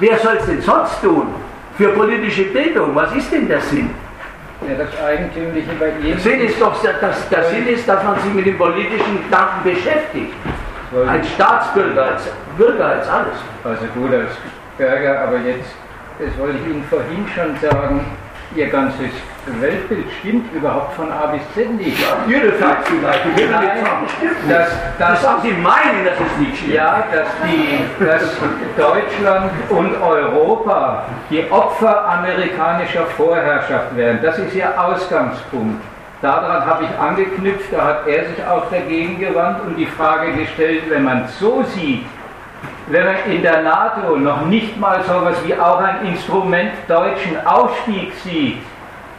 wer 0.00 0.18
soll 0.18 0.36
es 0.40 0.46
denn 0.46 0.60
sonst 0.62 1.00
tun? 1.00 1.28
Für 1.76 1.90
politische 1.90 2.44
Bildung, 2.44 2.94
was 2.94 3.14
ist 3.14 3.30
denn 3.30 3.46
der 3.46 3.60
Sinn? 3.60 3.90
Ja, 4.66 4.74
das 4.74 5.04
Eigentümliche 5.04 5.70
bei 5.78 5.92
jedem. 6.02 6.18
Sinn 6.18 6.40
ist 6.40 6.60
doch, 6.60 6.82
dass, 6.82 7.28
der 7.28 7.44
Sinn 7.44 7.66
ist, 7.68 7.88
dass 7.88 8.02
man 8.02 8.18
sich 8.20 8.32
mit 8.34 8.46
dem 8.46 8.58
politischen 8.58 9.22
Gedanken 9.22 9.62
beschäftigt. 9.62 10.34
Ein 11.06 11.22
Staatsbürger 11.22 12.04
als 12.04 12.22
Bürger 12.56 12.86
als 12.86 13.08
alles. 13.08 13.36
Also 13.62 13.84
gut, 13.94 14.12
als 14.12 14.30
Bürger, 14.76 15.20
aber 15.20 15.36
jetzt, 15.38 15.74
das 16.18 16.36
wollte 16.38 16.58
ich 16.58 16.72
Ihnen 16.72 16.84
vorhin 16.90 17.24
schon 17.34 17.54
sagen, 17.60 18.04
Ihr 18.54 18.68
ganzes 18.68 19.10
Weltbild 19.60 20.06
stimmt 20.20 20.52
überhaupt 20.54 20.94
von 20.94 21.12
A 21.12 21.26
bis 21.26 21.42
Z 21.54 21.70
nicht. 21.74 21.98
Ihre 22.26 22.52
Fakt 22.52 22.88
vielleicht. 22.88 23.50
Nein, 23.50 23.78
das, 24.48 24.68
das, 24.98 25.22
das 25.22 25.42
Sie 25.42 25.52
meinen, 25.52 26.04
dass 26.04 26.14
es 26.14 26.38
nicht 26.38 26.56
stimmt. 26.56 26.74
Ja, 26.74 27.04
dass, 27.12 27.28
die, 27.44 28.04
dass 28.04 28.22
Deutschland 28.76 29.50
und 29.68 30.00
Europa 30.00 31.04
die 31.30 31.44
Opfer 31.50 32.08
amerikanischer 32.08 33.04
Vorherrschaft 33.16 33.94
werden. 33.94 34.20
Das 34.22 34.38
ist 34.38 34.54
Ihr 34.54 34.72
Ausgangspunkt. 34.80 35.82
Daran 36.20 36.66
habe 36.66 36.84
ich 36.84 36.98
angeknüpft, 36.98 37.72
da 37.72 37.84
hat 37.84 38.08
er 38.08 38.24
sich 38.24 38.44
auch 38.44 38.68
dagegen 38.70 39.20
gewandt 39.20 39.60
und 39.64 39.76
die 39.76 39.86
Frage 39.86 40.32
gestellt, 40.32 40.84
wenn 40.88 41.04
man 41.04 41.28
so 41.38 41.62
sieht, 41.76 42.04
wenn 42.88 43.04
man 43.04 43.16
in 43.30 43.42
der 43.42 43.62
NATO 43.62 44.16
noch 44.16 44.46
nicht 44.46 44.78
mal 44.78 45.02
so 45.02 45.12
etwas 45.12 45.46
wie 45.46 45.54
auch 45.54 45.80
ein 45.80 46.06
Instrument 46.06 46.72
deutschen 46.88 47.46
Ausstieg 47.46 48.12
sieht, 48.24 48.58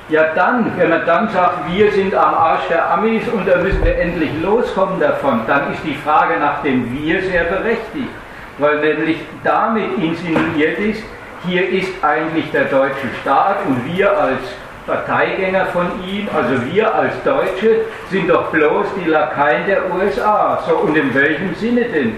ja 0.10 0.34
dann, 0.34 0.72
wenn 0.78 0.90
man 0.90 1.06
dann 1.06 1.30
sagt, 1.30 1.72
wir 1.72 1.92
sind 1.92 2.16
am 2.16 2.34
Arsch 2.34 2.68
der 2.70 2.92
Amis 2.92 3.28
und 3.28 3.48
da 3.48 3.58
müssen 3.58 3.84
wir 3.84 3.98
endlich 3.98 4.32
loskommen 4.42 5.00
davon, 5.00 5.42
dann 5.48 5.72
ist 5.74 5.84
die 5.84 5.96
Frage 5.96 6.40
nach 6.40 6.62
dem 6.64 6.92
Wir 6.92 7.22
sehr 7.22 7.44
berechtigt, 7.44 8.10
weil 8.58 8.80
nämlich 8.80 9.18
damit 9.44 9.98
insinuiert 9.98 10.80
ist, 10.80 11.04
hier 11.46 11.70
ist 11.70 12.04
eigentlich 12.04 12.52
der 12.52 12.66
deutsche 12.66 13.08
Staat 13.22 13.58
und 13.68 13.96
wir 13.96 14.18
als 14.18 14.42
Parteigänger 14.90 15.68
von 15.68 15.88
ihm, 16.06 16.28
also 16.36 16.56
wir 16.72 16.94
als 16.94 17.14
Deutsche, 17.24 17.82
sind 18.10 18.30
doch 18.30 18.50
bloß 18.50 18.88
die 19.00 19.10
Lakaien 19.10 19.66
der 19.68 19.92
USA. 19.94 20.60
So, 20.68 20.78
und 20.78 20.96
in 20.96 21.14
welchem 21.14 21.54
Sinne 21.56 21.84
denn? 21.84 22.16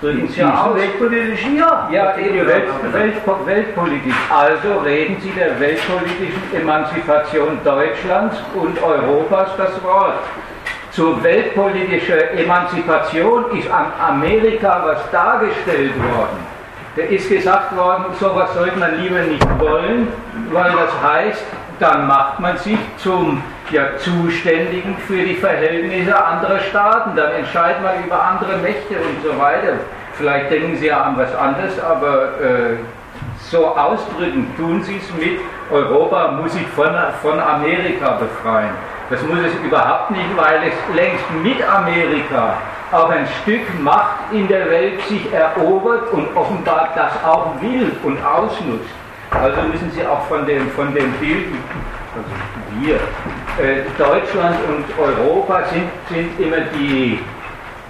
Drücken 0.00 0.28
Sie 0.28 0.40
ja 0.40 0.64
aus. 0.64 0.76
Weltpolitisch 0.76 1.46
ja. 1.56 1.88
Ja, 1.92 2.16
eben 2.18 2.46
Welt, 2.46 2.68
Welt, 2.92 3.14
weltpolitisch. 3.46 4.14
Also 4.30 4.78
reden 4.84 5.16
Sie 5.20 5.30
der 5.30 5.58
weltpolitischen 5.60 6.42
Emanzipation 6.54 7.58
Deutschlands 7.64 8.36
und 8.54 8.82
Europas 8.82 9.50
das 9.56 9.82
Wort. 9.82 10.18
Zur 10.90 11.22
weltpolitischen 11.22 12.20
Emanzipation 12.36 13.58
ist 13.58 13.70
an 13.70 13.86
Amerika 14.00 14.82
was 14.86 15.10
dargestellt 15.10 15.92
worden. 15.96 16.56
Da 16.96 17.02
ist 17.02 17.28
gesagt 17.28 17.76
worden, 17.76 18.06
sowas 18.18 18.54
sollte 18.54 18.78
man 18.78 19.02
lieber 19.02 19.20
nicht 19.20 19.46
wollen, 19.60 20.08
weil 20.50 20.72
das 20.72 21.02
heißt, 21.02 21.44
dann 21.78 22.06
macht 22.06 22.40
man 22.40 22.56
sich 22.56 22.78
zum 22.98 23.42
ja, 23.70 23.96
Zuständigen 23.98 24.96
für 25.06 25.22
die 25.22 25.34
Verhältnisse 25.34 26.24
anderer 26.24 26.60
Staaten, 26.60 27.16
dann 27.16 27.32
entscheidet 27.32 27.82
man 27.82 28.04
über 28.04 28.22
andere 28.22 28.56
Mächte 28.58 28.94
und 28.94 29.22
so 29.22 29.38
weiter. 29.38 29.74
Vielleicht 30.14 30.50
denken 30.50 30.76
Sie 30.76 30.86
ja 30.86 31.02
an 31.02 31.16
was 31.18 31.34
anderes, 31.34 31.78
aber 31.80 32.40
äh, 32.40 32.76
so 33.50 33.66
ausdrücken 33.66 34.52
tun 34.56 34.82
Sie 34.82 34.96
es 34.96 35.14
mit, 35.14 35.40
Europa 35.70 36.32
muss 36.32 36.52
sich 36.52 36.66
von, 36.68 36.94
von 37.22 37.38
Amerika 37.38 38.12
befreien. 38.12 38.70
Das 39.10 39.22
muss 39.22 39.38
es 39.38 39.54
überhaupt 39.64 40.10
nicht, 40.10 40.36
weil 40.36 40.62
es 40.68 40.96
längst 40.96 41.24
mit 41.42 41.62
Amerika 41.68 42.54
auch 42.92 43.10
ein 43.10 43.26
Stück 43.42 43.62
Macht 43.80 44.32
in 44.32 44.48
der 44.48 44.70
Welt 44.70 45.00
sich 45.02 45.32
erobert 45.32 46.12
und 46.12 46.34
offenbar 46.36 46.90
das 46.94 47.12
auch 47.24 47.60
will 47.60 47.92
und 48.04 48.18
ausnutzt. 48.24 48.90
Also 49.30 49.62
müssen 49.62 49.90
Sie 49.90 50.06
auch 50.06 50.26
von 50.26 50.46
dem, 50.46 50.70
von 50.70 50.94
dem 50.94 51.12
Bild, 51.14 51.46
also 52.14 52.80
wir, 52.80 52.94
äh, 52.96 53.82
Deutschland 53.98 54.56
und 54.68 54.84
Europa 54.98 55.64
sind, 55.64 55.88
sind 56.08 56.40
immer 56.40 56.62
die, 56.78 57.18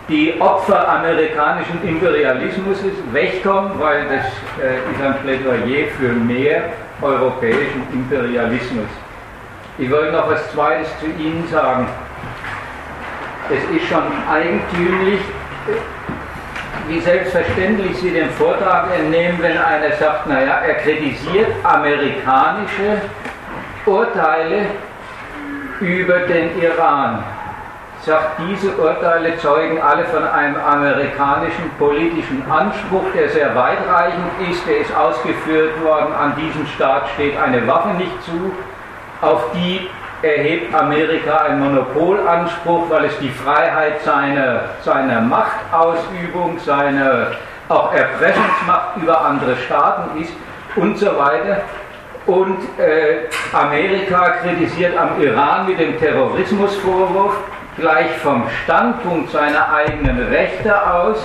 die 0.09 0.41
Opfer 0.41 0.89
amerikanischen 0.89 1.83
Imperialismus 1.87 2.79
wegkommen, 3.13 3.73
weil 3.79 4.05
das 4.05 4.27
äh, 4.65 4.77
ist 4.77 5.03
ein 5.03 5.15
Plädoyer 5.23 5.89
für 5.99 6.13
mehr 6.13 6.71
europäischen 7.03 7.83
Imperialismus. 7.93 8.89
Ich 9.79 9.91
wollte 9.91 10.13
noch 10.13 10.31
was 10.31 10.51
Zweites 10.53 10.89
zu 11.01 11.07
Ihnen 11.07 11.47
sagen. 11.51 11.87
Es 13.51 13.63
ist 13.77 13.89
schon 13.89 14.03
eigentümlich, 14.31 15.21
wie 16.89 17.01
selbstverständlich 17.01 17.97
Sie 17.99 18.11
den 18.11 18.31
Vortrag 18.31 18.87
entnehmen, 18.97 19.39
wenn 19.41 19.59
einer 19.59 19.93
sagt, 19.97 20.27
naja, 20.27 20.61
er 20.67 20.75
kritisiert 20.75 21.49
amerikanische 21.65 23.01
Urteile 23.85 24.67
über 25.81 26.21
den 26.21 26.61
Iran. 26.61 27.23
Sagt, 28.03 28.39
diese 28.49 28.71
Urteile 28.77 29.37
zeugen 29.39 29.83
alle 29.83 30.05
von 30.05 30.25
einem 30.25 30.57
amerikanischen 30.57 31.71
politischen 31.79 32.45
Anspruch, 32.49 33.05
der 33.15 33.29
sehr 33.31 33.55
weitreichend 33.55 34.49
ist, 34.49 34.67
der 34.67 34.79
ist 34.79 34.95
ausgeführt 34.95 35.83
worden, 35.83 36.15
an 36.15 36.35
diesem 36.37 36.67
Staat 36.69 37.09
steht 37.15 37.37
eine 37.37 37.67
Waffe 37.67 37.95
nicht 37.95 38.23
zu, 38.23 38.55
auf 39.23 39.51
die 39.55 39.89
erhebt 40.23 40.75
Amerika 40.75 41.39
einen 41.39 41.61
Monopolanspruch, 41.61 42.89
weil 42.89 43.07
es 43.07 43.19
die 43.19 43.29
Freiheit 43.29 44.03
seiner, 44.03 44.61
seiner 44.83 45.21
Machtausübung, 45.21 46.59
seiner 46.59 47.33
auch 47.69 47.93
Erpressungsmacht 47.93 48.97
über 48.97 49.21
andere 49.25 49.57
Staaten 49.57 50.21
ist 50.21 50.33
und 50.77 50.99
so 50.99 51.07
weiter. 51.19 51.63
Und 52.27 52.59
äh, 52.79 53.29
Amerika 53.53 54.31
kritisiert 54.43 54.97
am 54.97 55.21
Iran 55.21 55.67
mit 55.67 55.79
dem 55.79 55.99
Terrorismusvorwurf 55.99 57.37
gleich 57.77 58.11
vom 58.23 58.45
Standpunkt 58.65 59.31
seiner 59.31 59.73
eigenen 59.73 60.27
Rechte 60.29 60.93
aus 60.93 61.19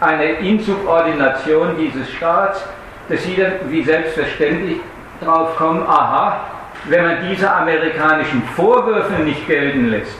eine 0.00 0.24
Insubordination 0.24 1.76
dieses 1.76 2.10
Staats, 2.12 2.64
dass 3.08 3.22
sie 3.24 3.36
dann 3.36 3.52
wie 3.68 3.82
selbstverständlich 3.82 4.78
drauf 5.22 5.56
kommen, 5.56 5.82
aha, 5.86 6.40
wenn 6.88 7.04
man 7.04 7.28
diese 7.28 7.50
amerikanischen 7.50 8.42
Vorwürfe 8.56 9.22
nicht 9.22 9.46
gelten 9.46 9.88
lässt, 9.88 10.18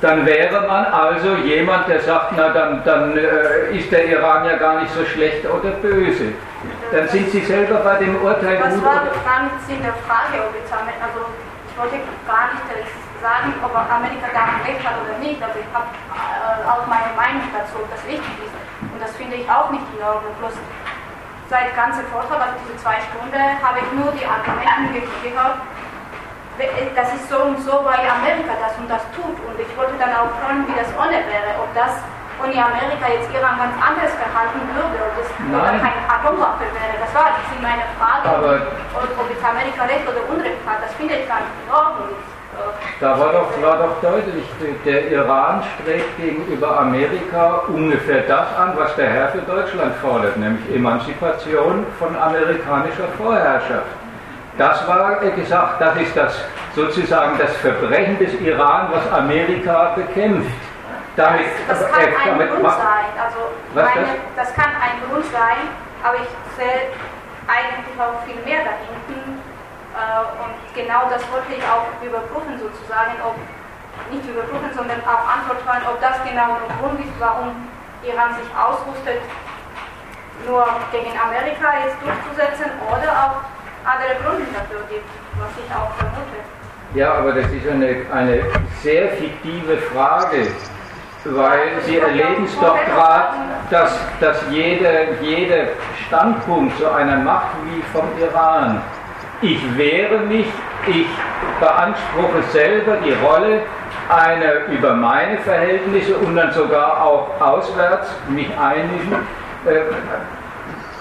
dann 0.00 0.24
wäre 0.24 0.66
man 0.66 0.84
also 0.86 1.34
jemand, 1.36 1.88
der 1.88 2.00
sagt, 2.00 2.32
na 2.36 2.50
dann, 2.50 2.84
dann 2.84 3.16
äh, 3.16 3.76
ist 3.76 3.90
der 3.90 4.06
Iran 4.06 4.44
ja 4.46 4.56
gar 4.56 4.80
nicht 4.80 4.94
so 4.94 5.04
schlecht 5.04 5.44
oder 5.44 5.70
böse. 5.70 6.32
Dann 6.92 7.08
sind 7.08 7.30
Sie 7.30 7.40
selber 7.40 7.76
bei 7.80 7.96
dem 7.96 8.14
Urteil 8.22 8.58
Was 8.60 8.74
gut. 8.74 8.84
war 8.84 9.02
gar 9.26 9.42
nicht 9.42 9.60
Sinn 9.66 9.82
der 9.82 9.94
Frage, 10.06 10.38
ob 10.46 10.54
jetzt 10.54 10.72
also 10.72 11.26
ich 11.68 11.74
wollte 11.76 11.98
gar 12.26 12.54
nicht 12.54 12.64
sagen, 13.20 13.54
ob 13.62 13.74
Amerika 13.74 14.30
daran 14.30 14.62
recht 14.62 14.82
hat 14.86 14.94
oder 15.02 15.18
nicht, 15.18 15.42
aber 15.42 15.58
ich 15.58 15.70
habe 15.74 15.90
äh, 15.90 16.62
auch 16.62 16.86
meine 16.86 17.10
Meinung 17.18 17.42
dazu, 17.50 17.82
ob 17.82 17.90
das 17.90 18.02
richtig 18.06 18.34
ist. 18.38 18.54
Und 18.80 18.98
das 19.02 19.10
finde 19.18 19.42
ich 19.42 19.46
auch 19.50 19.70
nicht 19.74 19.82
in 19.98 20.02
Ordnung. 20.02 20.30
Bloß 20.38 20.54
seit 21.50 21.74
ganze 21.74 22.06
Vortrag, 22.14 22.38
also 22.38 22.54
diese 22.62 22.78
zwei 22.78 23.02
Stunden, 23.10 23.42
habe 23.58 23.82
ich 23.82 23.88
nur 23.98 24.14
die 24.14 24.22
Argumente 24.22 25.02
gehört, 25.22 25.58
das 26.58 27.14
ist 27.14 27.30
so 27.30 27.38
und 27.38 27.58
so, 27.62 27.72
weil 27.86 28.02
Amerika 28.02 28.58
das 28.58 28.74
und 28.78 28.90
das 28.90 29.02
tut. 29.14 29.38
Und 29.46 29.56
ich 29.58 29.70
wollte 29.78 29.94
dann 29.98 30.10
auch 30.10 30.30
fragen, 30.42 30.66
wie 30.66 30.74
das 30.74 30.90
ohne 30.98 31.22
wäre, 31.22 31.54
ob 31.62 31.70
das 31.74 32.02
ohne 32.38 32.54
Amerika 32.54 33.06
jetzt 33.10 33.30
Iran 33.34 33.58
ganz 33.58 33.74
anders 33.78 34.14
verhalten 34.14 34.62
würde, 34.74 34.98
ob 35.02 35.12
das 35.18 35.28
oder 35.38 35.74
keine 35.78 36.02
Atomwaffe 36.06 36.66
wäre. 36.70 36.94
Das 36.98 37.10
war 37.14 37.34
das 37.34 37.46
ist 37.50 37.62
meine 37.62 37.86
Frage, 37.98 38.26
Aber 38.26 38.52
ob, 38.94 39.06
ob 39.06 39.26
jetzt 39.30 39.42
Amerika 39.42 39.86
Recht 39.86 40.06
oder 40.06 40.22
Unrecht 40.30 40.62
hat. 40.66 40.82
Das 40.82 40.94
finde 40.94 41.18
ich 41.18 41.26
gar 41.26 41.42
nicht 41.42 41.54
in 41.66 41.70
Ordnung. 41.70 42.14
Da 42.98 43.16
war 43.16 43.32
doch, 43.32 43.62
war 43.62 43.76
doch 43.78 44.02
deutlich, 44.02 44.44
der 44.84 45.12
Iran 45.12 45.62
strebt 45.62 46.16
gegenüber 46.16 46.80
Amerika 46.80 47.62
ungefähr 47.68 48.22
das 48.22 48.48
an, 48.56 48.72
was 48.76 48.96
der 48.96 49.08
Herr 49.08 49.28
für 49.28 49.42
Deutschland 49.42 49.94
fordert, 50.02 50.36
nämlich 50.36 50.74
Emanzipation 50.74 51.86
von 52.00 52.16
amerikanischer 52.16 53.06
Vorherrschaft. 53.16 53.86
Das 54.58 54.86
war 54.88 55.14
gesagt, 55.20 55.80
das 55.80 55.96
ist 55.96 56.16
das 56.16 56.34
sozusagen 56.74 57.38
das 57.38 57.56
Verbrechen 57.58 58.18
des 58.18 58.34
Iran, 58.40 58.88
was 58.90 59.06
Amerika 59.12 59.92
bekämpft. 59.94 60.50
Damit, 61.14 61.46
das, 61.68 61.78
das 61.78 61.92
kann 61.92 62.00
äh, 62.02 62.42
ein 62.42 62.48
Grund 62.50 62.66
sein. 62.66 63.10
Also 63.14 63.38
meine, 63.74 64.06
das? 64.34 64.50
das? 64.50 64.54
kann 64.54 64.70
ein 64.74 64.98
Grund 65.06 65.24
sein, 65.30 65.70
aber 66.02 66.16
ich 66.16 66.30
sehe 66.58 66.90
eigentlich 67.46 67.94
auch 67.98 68.18
viel 68.26 68.38
mehr 68.42 68.66
dahinten. 68.66 69.38
Äh, 69.94 70.26
und 70.42 70.54
genau 70.74 71.06
das 71.06 71.22
wollte 71.30 71.54
ich 71.54 71.62
auch 71.62 71.86
überprüfen 72.02 72.58
sozusagen, 72.58 73.14
ob 73.22 73.38
nicht 74.10 74.26
überprüfen, 74.26 74.70
sondern 74.74 74.98
auch 75.06 75.22
antworten, 75.26 75.86
ob 75.86 76.00
das 76.02 76.18
genau 76.26 76.58
der 76.58 76.70
Grund 76.82 76.98
ist, 76.98 77.14
warum 77.18 77.66
Iran 78.02 78.34
sich 78.34 78.50
ausrüstet, 78.54 79.22
nur 80.46 80.66
gegen 80.90 81.14
Amerika 81.14 81.78
jetzt 81.82 81.98
durchzusetzen 82.02 82.70
oder 82.86 83.10
auch 83.10 83.57
andere 83.88 84.14
Gründe 84.22 84.46
dafür 84.52 84.84
gibt, 84.90 85.08
was 85.40 85.52
ich 85.56 85.70
auch 85.74 85.92
vermute. 85.96 86.38
Ja, 86.94 87.14
aber 87.14 87.32
das 87.32 87.46
ist 87.50 87.68
eine, 87.68 87.96
eine 88.12 88.42
sehr 88.82 89.08
fiktive 89.10 89.78
Frage, 89.92 90.48
weil 91.24 91.80
Sie 91.84 91.98
erleben 91.98 92.44
es 92.44 92.58
doch 92.60 92.78
gerade, 92.86 93.36
dass, 93.70 93.98
dass 94.20 94.42
jeder, 94.50 95.12
jeder 95.20 95.68
Standpunkt 96.06 96.78
zu 96.78 96.90
einer 96.90 97.16
Macht 97.16 97.56
wie 97.66 97.82
vom 97.92 98.06
Iran, 98.20 98.82
ich 99.42 99.60
wehre 99.76 100.18
mich, 100.20 100.46
ich 100.86 101.06
beanspruche 101.60 102.42
selber 102.50 102.96
die 103.04 103.12
Rolle 103.24 103.62
einer 104.08 104.66
über 104.72 104.94
meine 104.94 105.38
Verhältnisse 105.38 106.16
und 106.16 106.34
dann 106.34 106.52
sogar 106.52 107.02
auch 107.02 107.40
auswärts 107.40 108.08
mich 108.28 108.48
einmischen. 108.58 109.14
Äh, 109.66 109.80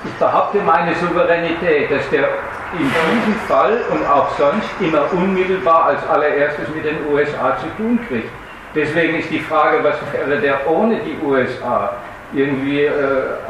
ich 0.03 0.13
behaupte 0.19 0.59
meine 0.59 0.93
Souveränität, 0.95 1.89
dass 1.91 2.09
der 2.09 2.27
in 2.73 2.79
diesem 2.79 3.35
Fall 3.47 3.79
und 3.91 4.05
auch 4.07 4.29
sonst 4.37 4.69
immer 4.79 5.11
unmittelbar 5.13 5.85
als 5.85 6.07
allererstes 6.09 6.67
mit 6.75 6.85
den 6.85 6.97
USA 7.11 7.57
zu 7.57 7.67
tun 7.77 7.99
kriegt. 8.07 8.29
Deswegen 8.75 9.19
ist 9.19 9.29
die 9.31 9.39
Frage, 9.39 9.83
was 9.83 9.95
wäre 10.11 10.39
der 10.39 10.67
ohne 10.69 10.99
die 10.99 11.17
USA, 11.25 11.93
irgendwie 12.33 12.83
äh, 12.83 12.91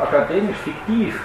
akademisch 0.02 0.58
fiktiv. 0.64 1.20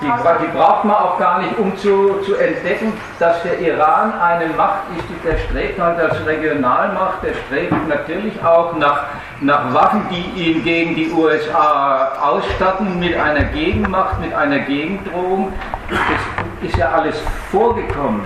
Die, 0.00 0.06
die, 0.06 0.56
braucht 0.58 0.84
man 0.84 0.96
auch 0.96 1.18
gar 1.18 1.40
nicht, 1.40 1.56
um 1.56 1.74
zu, 1.78 2.20
zu 2.26 2.34
entdecken, 2.34 2.92
dass 3.18 3.42
der 3.42 3.58
Iran 3.60 4.12
eine 4.20 4.52
Macht 4.52 4.82
ist, 4.98 5.04
die 5.08 5.26
der 5.26 5.38
strebt 5.38 5.80
halt 5.80 5.98
als 5.98 6.26
Regionalmacht, 6.26 7.22
der 7.22 7.32
strebt 7.46 7.88
natürlich 7.88 8.44
auch 8.44 8.76
nach, 8.76 9.04
nach 9.40 9.72
Waffen, 9.72 10.02
die 10.10 10.42
ihn 10.42 10.64
gegen 10.64 10.96
die 10.96 11.10
USA 11.10 12.12
ausstatten, 12.20 12.98
mit 12.98 13.16
einer 13.16 13.44
Gegenmacht, 13.44 14.20
mit 14.20 14.34
einer 14.34 14.58
Gegendrohung. 14.58 15.52
Das 15.88 16.33
ist 16.64 16.76
ja 16.76 16.90
alles 16.90 17.16
vorgekommen. 17.50 18.22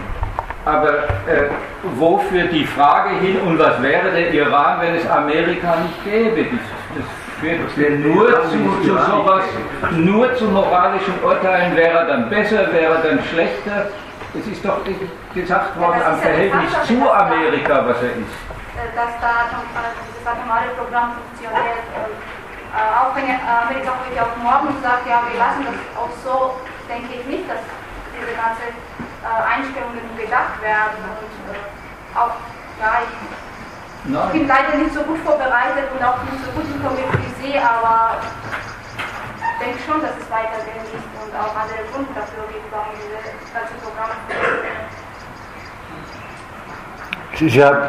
Aber 0.64 1.04
äh, 1.26 1.48
wofür 1.96 2.44
die 2.44 2.66
Frage 2.66 3.16
hin 3.16 3.40
und 3.40 3.58
was 3.58 3.80
wäre 3.82 4.10
der 4.10 4.32
Iran, 4.32 4.80
wenn 4.80 4.96
es 4.96 5.08
Amerika 5.08 5.76
nicht 5.76 6.04
gäbe? 6.04 6.44
Das, 6.44 6.60
das 6.96 7.72
führt 7.74 8.00
nur 8.00 8.28
zu, 8.50 8.58
zu 8.82 8.98
sowas, 8.98 9.44
nur 9.92 10.34
zu 10.34 10.44
moralischen 10.44 11.14
Urteilen, 11.24 11.74
wäre 11.76 12.06
dann 12.06 12.28
besser, 12.28 12.72
wäre 12.72 12.98
dann 13.02 13.20
schlechter. 13.32 13.86
Es 14.38 14.46
ist 14.46 14.64
doch 14.64 14.80
gesagt 15.34 15.80
worden 15.80 16.00
ja, 16.00 16.12
am 16.12 16.18
Verhältnis 16.18 16.72
ja 16.72 16.82
zu 16.82 17.10
Amerika, 17.10 17.84
was 17.86 17.96
er 18.02 18.12
ist. 18.20 18.36
Äh, 18.76 18.92
dass 18.94 19.16
da 19.22 19.48
dieses 20.04 20.26
atomare 20.26 20.68
Programm 20.76 21.12
funktioniert. 21.16 21.80
Äh, 22.68 22.92
auch 22.92 23.16
wenn 23.16 23.24
Amerika 23.24 23.92
heute 24.04 24.20
auf 24.20 24.36
morgen 24.36 24.76
sagt, 24.82 25.08
ja, 25.08 25.22
wir 25.24 25.38
lassen 25.38 25.64
das 25.64 25.80
auch 25.96 26.12
so, 26.20 26.60
denke 26.86 27.08
ich 27.16 27.24
nicht, 27.24 27.48
dass 27.48 27.64
diese 28.18 28.34
ganzen 28.34 28.74
äh, 28.74 29.40
Einstellungen 29.46 30.02
gedacht 30.18 30.60
werden. 30.60 30.98
Und 30.98 32.18
auch, 32.18 32.34
ja, 32.82 33.06
ich 33.06 33.14
Nein. 34.04 34.22
Ich 34.26 34.32
bin 34.40 34.48
leider 34.48 34.76
nicht 34.78 34.94
so 34.94 35.02
gut 35.02 35.18
vorbereitet 35.18 35.84
und 35.92 36.02
auch 36.02 36.22
nicht 36.22 36.42
so 36.44 36.50
gut 36.52 36.64
informiert 36.64 37.08
wie 37.12 37.32
Sie, 37.42 37.58
aber 37.58 38.16
ich 38.16 39.66
denke 39.66 39.78
schon, 39.84 40.00
dass 40.00 40.12
es 40.16 40.30
weitergehen 40.30 40.86
ist 40.94 41.04
und 41.20 41.34
auch 41.36 41.54
andere 41.54 41.84
Gründe 41.92 42.08
dafür 42.14 42.46
gibt, 42.48 42.70
warum 42.70 42.94
diese 42.96 43.20
ganze 43.52 43.74
Programme 43.82 44.14
Sie 47.34 47.64
haben 47.64 47.88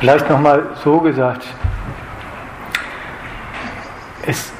vielleicht 0.00 0.28
nochmal 0.30 0.64
so 0.82 1.00
gesagt, 1.00 1.46
es, 4.26 4.52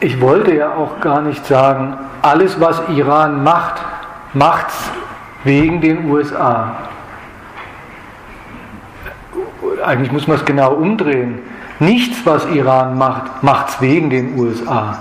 ich 0.00 0.20
wollte 0.20 0.54
ja 0.54 0.74
auch 0.74 1.00
gar 1.00 1.20
nicht 1.22 1.44
sagen, 1.46 1.96
alles 2.22 2.60
was 2.60 2.80
Iran 2.88 3.44
macht, 3.44 3.82
macht 4.34 4.68
es 4.68 4.90
wegen 5.44 5.80
den 5.80 6.10
USA 6.10 6.76
eigentlich 9.84 10.12
muss 10.12 10.26
man 10.26 10.36
es 10.36 10.44
genau 10.44 10.72
umdrehen. 10.72 11.38
Nichts, 11.78 12.18
was 12.24 12.46
Iran 12.46 12.98
macht, 12.98 13.42
macht 13.42 13.70
es 13.70 13.80
wegen 13.80 14.10
den 14.10 14.38
USA. 14.38 14.98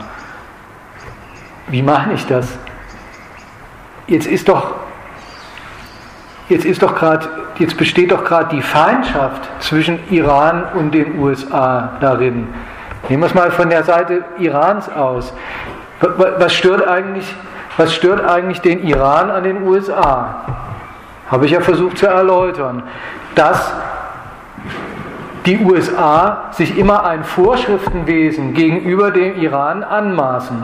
Wie 1.68 1.82
meine 1.82 2.14
ich 2.14 2.26
das? 2.26 2.48
Jetzt 4.08 4.28
ist 4.28 4.48
doch, 4.48 4.76
jetzt 6.48 6.66
ist 6.66 6.82
doch 6.82 6.96
gerade, 6.96 7.30
jetzt 7.60 7.78
besteht 7.78 8.12
doch 8.12 8.24
gerade 8.24 8.56
die 8.56 8.62
Feindschaft 8.62 9.50
zwischen 9.60 10.00
Iran 10.10 10.64
und 10.74 10.92
den 10.94 11.20
USA 11.20 11.98
darin. 12.00 12.48
Nehmen 13.08 13.24
wir 13.24 13.28
es 13.28 13.34
mal 13.34 13.52
von 13.52 13.70
der 13.70 13.84
Seite 13.84 14.24
Irans 14.38 14.90
aus. 14.90 15.34
Was 16.02 16.54
stört 16.54 16.88
eigentlich, 16.88 17.34
was 17.78 17.94
stört 17.94 18.24
eigentlich 18.26 18.62
den 18.62 18.84
Iran 18.84 19.32
an 19.32 19.44
den 19.44 19.64
USA? 19.64 20.46
Habe 21.32 21.46
ich 21.46 21.52
ja 21.52 21.62
versucht 21.62 21.98
zu 21.98 22.08
erläutern. 22.08 22.84
Dass 23.36 23.74
die 25.46 25.60
USA 25.60 26.50
sich 26.52 26.78
immer 26.78 27.06
ein 27.06 27.24
Vorschriftenwesen 27.24 28.54
gegenüber 28.54 29.12
dem 29.12 29.40
Iran 29.42 29.84
anmaßen. 29.84 30.64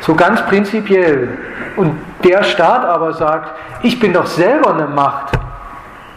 So 0.00 0.14
ganz 0.14 0.42
prinzipiell. 0.46 1.36
Und 1.76 1.98
der 2.24 2.44
Staat 2.44 2.84
aber 2.84 3.12
sagt, 3.12 3.50
ich 3.82 3.98
bin 3.98 4.12
doch 4.12 4.26
selber 4.26 4.74
eine 4.74 4.86
Macht. 4.86 5.32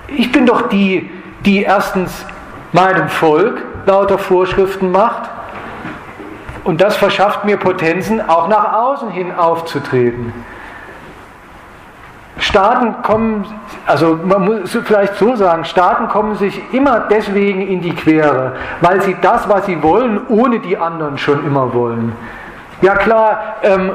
Ich 0.07 0.31
bin 0.31 0.45
doch 0.45 0.69
die, 0.69 1.09
die 1.45 1.63
erstens 1.63 2.25
meinem 2.71 3.09
Volk 3.09 3.61
lauter 3.85 4.17
Vorschriften 4.17 4.91
macht 4.91 5.29
und 6.63 6.81
das 6.81 6.97
verschafft 6.97 7.45
mir 7.45 7.57
Potenzen, 7.57 8.27
auch 8.27 8.47
nach 8.47 8.73
außen 8.73 9.09
hin 9.09 9.33
aufzutreten. 9.35 10.33
Staaten 12.39 13.01
kommen, 13.03 13.45
also 13.85 14.17
man 14.23 14.45
muss 14.45 14.77
vielleicht 14.83 15.15
so 15.15 15.35
sagen, 15.35 15.65
Staaten 15.65 16.07
kommen 16.07 16.35
sich 16.35 16.61
immer 16.71 17.01
deswegen 17.01 17.67
in 17.67 17.81
die 17.81 17.93
Quere, 17.93 18.53
weil 18.81 19.01
sie 19.01 19.15
das, 19.21 19.47
was 19.49 19.65
sie 19.65 19.83
wollen, 19.83 20.21
ohne 20.29 20.59
die 20.59 20.77
anderen 20.77 21.17
schon 21.17 21.45
immer 21.45 21.73
wollen. 21.73 22.15
Ja 22.81 22.95
klar, 22.95 23.57
ähm, 23.61 23.91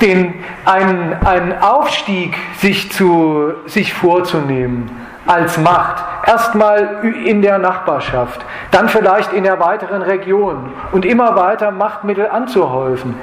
den, 0.00 0.34
einen, 0.64 1.14
einen 1.24 1.60
Aufstieg 1.60 2.36
sich, 2.56 2.90
zu, 2.90 3.52
sich 3.66 3.94
vorzunehmen 3.94 4.90
als 5.30 5.58
Macht, 5.58 6.02
erstmal 6.26 7.04
in 7.24 7.40
der 7.40 7.58
Nachbarschaft, 7.58 8.44
dann 8.72 8.88
vielleicht 8.88 9.32
in 9.32 9.44
der 9.44 9.60
weiteren 9.60 10.02
Region 10.02 10.72
und 10.90 11.04
immer 11.04 11.36
weiter 11.36 11.70
Machtmittel 11.70 12.28
anzuhäufen. 12.28 13.14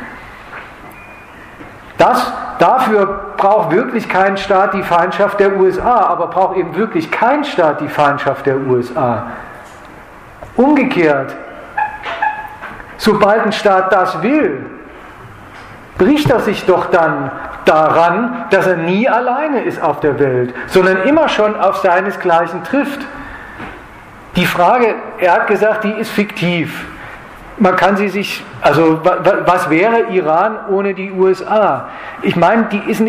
Das, 1.98 2.32
dafür 2.60 3.34
braucht 3.36 3.72
wirklich 3.72 4.08
kein 4.08 4.38
Staat 4.38 4.74
die 4.74 4.84
Feindschaft 4.84 5.40
der 5.42 5.58
USA, 5.58 5.98
aber 6.08 6.28
braucht 6.28 6.56
eben 6.56 6.78
wirklich 6.78 7.12
kein 7.12 7.44
Staat 7.44 7.82
die 7.82 7.90
Feindschaft 7.90 8.46
der 8.46 8.56
USA. 8.56 9.24
Umgekehrt, 10.56 11.36
sobald 12.98 13.44
ein 13.44 13.52
Staat 13.52 13.92
das 13.92 14.22
will, 14.22 14.66
bricht 15.98 16.30
er 16.30 16.40
sich 16.40 16.65
doch 16.65 16.88
dann 16.88 17.32
daran, 17.65 18.45
dass 18.49 18.68
er 18.68 18.78
nie 18.78 19.10
alleine 19.10 19.61
ist 19.61 19.82
auf 19.82 19.99
der 19.99 20.19
Welt, 20.19 20.53
sondern 20.68 21.03
immer 21.03 21.30
schon 21.30 21.56
auf 21.56 21.78
seinesgleichen 21.78 22.64
trifft. 22.64 23.02
Die 24.36 24.45
Frage, 24.45 24.95
er 25.18 25.34
hat 25.34 25.48
gesagt, 25.48 25.84
die 25.84 25.91
ist 25.91 26.11
fiktiv. 26.11 26.86
Man 27.60 27.76
kann 27.76 27.98
sie 27.98 28.10
sich, 28.10 28.44
also 28.61 29.02
was 29.03 29.69
wäre 29.72 30.11
Iran 30.11 30.57
ohne 30.69 30.94
die 30.94 31.11
USA? 31.11 31.90
Ich 32.22 32.36
meine, 32.36 32.65
die 32.65 32.90
ist, 32.90 33.02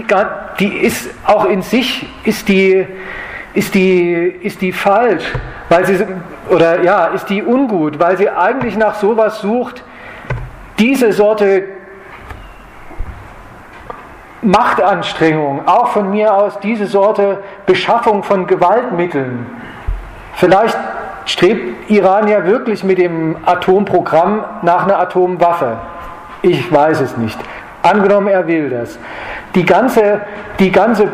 die 0.59 0.69
ist 0.69 1.11
auch 1.27 1.45
in 1.45 1.61
sich, 1.61 2.09
ist 2.25 2.49
die, 2.49 2.87
ist 3.53 3.75
die, 3.75 4.13
ist 4.41 4.63
die 4.63 4.73
falsch, 4.73 5.25
weil 5.69 5.85
sie, 5.85 6.03
oder 6.49 6.83
ja, 6.83 7.07
ist 7.09 7.27
die 7.29 7.43
ungut, 7.43 7.99
weil 7.99 8.17
sie 8.17 8.31
eigentlich 8.31 8.79
nach 8.79 8.95
sowas 8.95 9.43
sucht, 9.43 9.85
diese 10.79 11.13
Sorte 11.13 11.65
Machtanstrengung, 14.43 15.67
auch 15.67 15.89
von 15.89 16.11
mir 16.11 16.35
aus 16.35 16.61
diese 16.61 16.87
Sorte 16.87 17.43
Beschaffung 17.67 18.23
von 18.23 18.47
Gewaltmitteln. 18.47 19.47
Vielleicht 20.35 20.79
strebt 21.25 21.91
Iran 21.91 22.29
ja 22.29 22.45
wirklich 22.45 22.85
mit 22.85 22.99
dem 22.99 23.37
Atomprogramm 23.45 24.45
nach 24.63 24.85
einer 24.85 24.99
Atomwaffe. 25.01 25.79
Ich 26.43 26.73
weiß 26.73 27.01
es 27.01 27.17
nicht. 27.17 27.39
Angenommen, 27.83 28.29
er 28.29 28.47
will 28.47 28.71
das. 28.71 28.99
Die 29.55 29.65
ganze, 29.65 30.21
die 30.59 30.71
ganze 30.71 31.09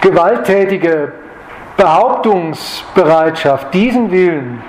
gewalttätige 0.00 1.12
Behauptungsbereitschaft, 1.76 3.74
diesen 3.74 4.10
Willen, 4.12 4.62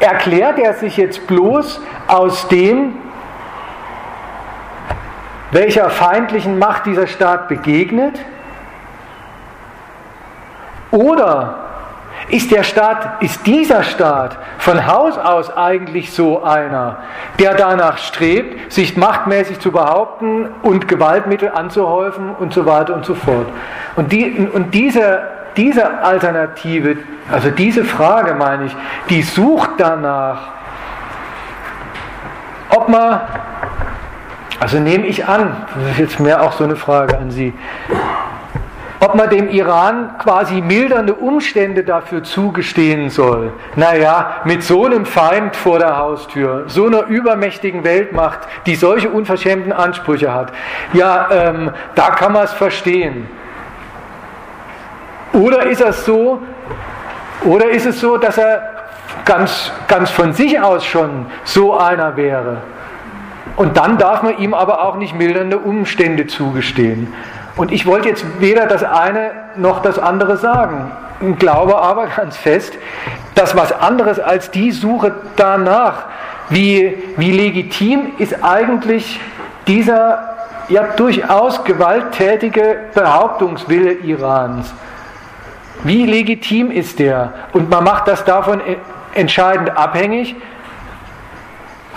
erklärt 0.00 0.58
er 0.58 0.74
sich 0.74 0.96
jetzt 0.96 1.26
bloß 1.26 1.80
aus 2.08 2.48
dem, 2.48 2.94
welcher 5.50 5.90
feindlichen 5.90 6.58
Macht 6.58 6.86
dieser 6.86 7.06
Staat 7.06 7.48
begegnet? 7.48 8.18
Oder 10.90 11.54
ist 12.28 12.50
der 12.50 12.62
Staat, 12.62 13.22
ist 13.22 13.46
dieser 13.46 13.82
Staat 13.82 14.36
von 14.58 14.86
Haus 14.86 15.18
aus 15.18 15.56
eigentlich 15.56 16.12
so 16.12 16.42
einer, 16.42 16.98
der 17.38 17.54
danach 17.54 17.98
strebt, 17.98 18.72
sich 18.72 18.96
machtmäßig 18.96 19.58
zu 19.60 19.72
behaupten 19.72 20.48
und 20.62 20.86
Gewaltmittel 20.86 21.50
anzuhäufen 21.50 22.34
und 22.38 22.52
so 22.52 22.66
weiter 22.66 22.94
und 22.94 23.04
so 23.04 23.14
fort? 23.14 23.46
Und, 23.96 24.12
die, 24.12 24.48
und 24.52 24.74
diese, 24.74 25.22
diese 25.56 26.02
Alternative, 26.02 26.98
also 27.32 27.50
diese 27.50 27.84
Frage 27.84 28.34
meine 28.34 28.66
ich, 28.66 28.76
die 29.08 29.22
sucht 29.22 29.70
danach, 29.78 30.38
ob 32.70 32.88
man 32.88 33.20
also 34.60 34.78
nehme 34.78 35.06
ich 35.06 35.26
an, 35.26 35.56
das 35.74 35.92
ist 35.92 35.98
jetzt 35.98 36.20
mehr 36.20 36.42
auch 36.42 36.52
so 36.52 36.64
eine 36.64 36.76
Frage 36.76 37.16
an 37.16 37.30
Sie, 37.30 37.54
ob 39.00 39.14
man 39.14 39.30
dem 39.30 39.48
Iran 39.48 40.18
quasi 40.18 40.60
mildernde 40.60 41.14
Umstände 41.14 41.82
dafür 41.82 42.22
zugestehen 42.22 43.08
soll. 43.08 43.54
Naja, 43.74 44.42
mit 44.44 44.62
so 44.62 44.84
einem 44.84 45.06
Feind 45.06 45.56
vor 45.56 45.78
der 45.78 45.96
Haustür, 45.96 46.64
so 46.66 46.86
einer 46.86 47.06
übermächtigen 47.06 47.82
Weltmacht, 47.84 48.40
die 48.66 48.74
solche 48.74 49.08
unverschämten 49.08 49.72
Ansprüche 49.72 50.34
hat, 50.34 50.52
ja, 50.92 51.28
ähm, 51.32 51.70
da 51.94 52.10
kann 52.10 52.32
man 52.32 52.44
es 52.44 52.52
verstehen. 52.52 53.26
Oder 55.32 55.66
ist 55.66 55.80
es 55.80 56.04
so, 56.04 56.42
oder 57.44 57.70
ist 57.70 57.86
es 57.86 57.98
so, 57.98 58.18
dass 58.18 58.36
er 58.36 58.74
ganz, 59.24 59.72
ganz 59.88 60.10
von 60.10 60.34
sich 60.34 60.60
aus 60.60 60.84
schon 60.84 61.24
so 61.44 61.78
einer 61.78 62.14
wäre? 62.18 62.58
Und 63.60 63.76
dann 63.76 63.98
darf 63.98 64.22
man 64.22 64.38
ihm 64.38 64.54
aber 64.54 64.86
auch 64.86 64.96
nicht 64.96 65.14
mildernde 65.14 65.58
Umstände 65.58 66.26
zugestehen. 66.26 67.12
Und 67.56 67.70
ich 67.72 67.84
wollte 67.84 68.08
jetzt 68.08 68.24
weder 68.40 68.64
das 68.64 68.82
eine 68.82 69.32
noch 69.56 69.82
das 69.82 69.98
andere 69.98 70.38
sagen. 70.38 70.90
Ich 71.20 71.38
glaube 71.38 71.76
aber 71.76 72.06
ganz 72.06 72.38
fest, 72.38 72.72
dass 73.34 73.54
was 73.54 73.70
anderes 73.70 74.18
als 74.18 74.50
die 74.50 74.70
Suche 74.70 75.12
danach, 75.36 76.06
wie, 76.48 76.96
wie 77.18 77.32
legitim 77.32 78.12
ist 78.16 78.42
eigentlich 78.42 79.20
dieser 79.66 80.36
ja 80.70 80.84
durchaus 80.96 81.62
gewalttätige 81.62 82.78
Behauptungswille 82.94 83.92
Irans. 83.92 84.72
Wie 85.84 86.06
legitim 86.06 86.70
ist 86.70 86.98
der? 86.98 87.34
Und 87.52 87.68
man 87.68 87.84
macht 87.84 88.08
das 88.08 88.24
davon 88.24 88.62
entscheidend 89.12 89.76
abhängig, 89.76 90.34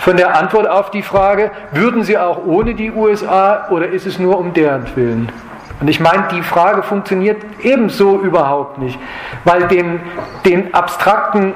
von 0.04 0.18
der 0.18 0.36
Antwort 0.36 0.68
auf 0.68 0.90
die 0.90 1.00
Frage, 1.00 1.50
würden 1.72 2.04
Sie 2.04 2.18
auch 2.18 2.44
ohne 2.44 2.74
die 2.74 2.90
USA 2.90 3.68
oder 3.70 3.88
ist 3.88 4.04
es 4.04 4.18
nur 4.18 4.38
um 4.38 4.52
deren 4.52 4.84
Willen? 4.96 5.32
Und 5.80 5.88
ich 5.88 5.98
meine, 5.98 6.24
die 6.30 6.42
Frage 6.42 6.82
funktioniert 6.82 7.38
ebenso 7.62 8.20
überhaupt 8.20 8.76
nicht, 8.76 8.98
weil 9.44 9.66
den, 9.66 10.00
den 10.44 10.74
abstrakten 10.74 11.54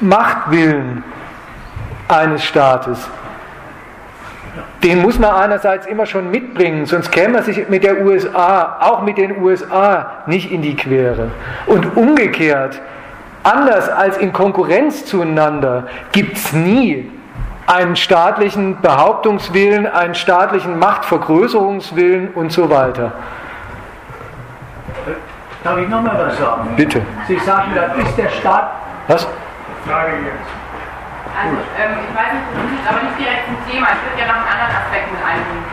Machtwillen 0.00 1.02
eines 2.08 2.44
Staates, 2.44 3.08
den 4.84 5.00
muss 5.00 5.18
man 5.18 5.30
einerseits 5.30 5.86
immer 5.86 6.04
schon 6.04 6.30
mitbringen, 6.30 6.84
sonst 6.84 7.10
käme 7.10 7.38
man 7.38 7.42
sich 7.42 7.70
mit 7.70 7.84
der 7.84 8.04
USA, 8.04 8.76
auch 8.80 9.00
mit 9.00 9.16
den 9.16 9.42
USA, 9.42 10.24
nicht 10.26 10.52
in 10.52 10.60
die 10.60 10.76
Quere. 10.76 11.30
Und 11.64 11.96
umgekehrt, 11.96 12.82
anders 13.42 13.88
als 13.88 14.16
in 14.16 14.32
Konkurrenz 14.32 15.04
zueinander 15.06 15.84
gibt 16.12 16.36
es 16.36 16.52
nie 16.52 17.10
einen 17.66 17.96
staatlichen 17.96 18.80
Behauptungswillen, 18.80 19.86
einen 19.86 20.14
staatlichen 20.14 20.78
Machtvergrößerungswillen 20.78 22.30
und 22.34 22.50
so 22.50 22.70
weiter. 22.70 23.12
Darf 25.64 25.76
ich 25.78 25.88
nochmal 25.88 26.16
was 26.16 26.38
sagen? 26.38 26.70
Bitte. 26.76 27.02
Sie 27.26 27.38
sagen, 27.38 27.72
da 27.74 27.92
ist 28.00 28.16
der 28.16 28.30
Staat. 28.30 28.70
Was? 29.08 29.26
Frage 29.86 30.12
jetzt. 30.24 30.48
Also, 31.38 31.56
ähm, 31.76 31.98
ich 32.02 32.12
weiß 32.16 32.32
nicht, 32.34 32.46
das 32.56 32.66
ist 32.72 32.86
aber 32.88 33.02
nicht 33.04 33.18
direkt 33.18 33.44
zum 33.46 33.58
Thema. 33.68 33.86
Ich 33.94 34.00
würde 34.02 34.18
ja 34.18 34.26
noch 34.26 34.40
einen 34.42 34.48
anderen 34.48 34.74
Aspekt 34.74 35.06
mit 35.12 35.22
einbringen. 35.22 35.66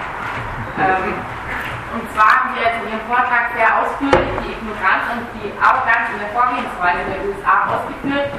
Ähm, 0.78 1.35
und 1.96 2.12
zwar 2.12 2.28
haben 2.28 2.50
Sie 2.52 2.60
jetzt 2.60 2.76
in 2.84 2.92
Ihrem 2.92 3.08
Vortrag 3.08 3.56
sehr 3.56 3.72
ausführlich 3.72 4.28
die 4.44 4.52
Ignoranz 4.52 5.08
und 5.16 5.24
die 5.40 5.48
Arroganz 5.64 6.12
in 6.12 6.20
der 6.20 6.32
Vorgehensweise 6.36 7.02
der 7.08 7.20
USA 7.24 7.56
ausgeführt. 7.72 8.36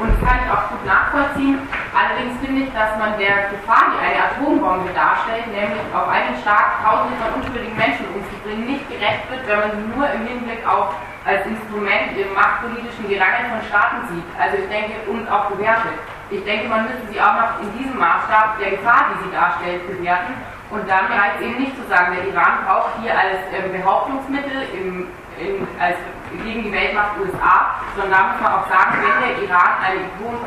Und 0.00 0.08
das 0.10 0.18
kann 0.24 0.40
ich 0.40 0.48
auch 0.48 0.64
gut 0.72 0.84
nachvollziehen. 0.88 1.60
Allerdings 1.92 2.34
finde 2.40 2.66
ich, 2.66 2.70
dass 2.72 2.96
man 2.96 3.14
der 3.20 3.52
Gefahr, 3.52 3.92
die 3.92 4.00
eine 4.00 4.20
Atombombe 4.26 4.90
darstellt, 4.96 5.46
nämlich 5.52 5.84
auf 5.92 6.08
einen 6.08 6.34
Schlag 6.40 6.80
Tausende 6.80 7.14
von 7.20 7.30
unschuldigen 7.38 7.76
Menschen 7.76 8.08
umzubringen, 8.10 8.66
nicht 8.66 8.88
gerecht 8.88 9.28
wird, 9.28 9.44
wenn 9.46 9.60
man 9.60 9.70
sie 9.76 9.86
nur 9.92 10.06
im 10.08 10.24
Hinblick 10.26 10.64
auf 10.64 10.96
als 11.24 11.46
Instrument 11.46 12.12
im 12.16 12.32
machtpolitischen 12.34 13.08
Gerangel 13.08 13.48
von 13.48 13.60
Staaten 13.68 14.00
sieht. 14.12 14.28
Also 14.36 14.60
ich 14.60 14.68
denke, 14.68 14.92
und 15.08 15.24
auch 15.28 15.48
bewertet. 15.52 15.96
Ich 16.28 16.44
denke, 16.44 16.68
man 16.68 16.84
müsste 16.84 17.04
sie 17.12 17.20
auch 17.20 17.36
noch 17.36 17.52
in 17.60 17.68
diesem 17.78 17.96
Maßstab 17.96 18.58
der 18.58 18.76
Gefahr, 18.76 19.12
die 19.12 19.24
sie 19.24 19.32
darstellt, 19.32 19.88
bewerten 19.88 20.36
und 20.70 20.88
dann 20.88 21.06
reicht 21.06 21.40
eben 21.40 21.58
nicht 21.60 21.76
zu 21.76 21.86
sagen, 21.88 22.16
der 22.16 22.26
Iran 22.28 22.64
braucht 22.66 22.96
hier 23.02 23.12
als 23.12 23.38
ähm, 23.52 23.72
Behauptungsmittel 23.72 24.64
im, 24.72 25.08
in, 25.38 25.66
als 25.78 25.96
gegen 26.42 26.64
die 26.64 26.72
Weltmacht 26.72 27.18
USA, 27.20 27.78
sondern 27.94 28.10
da 28.10 28.26
muss 28.32 28.40
man 28.42 28.52
auch 28.58 28.66
sagen, 28.68 28.98
wenn 28.98 29.16
der 29.22 29.34
Iran 29.44 29.70
eine 29.84 30.00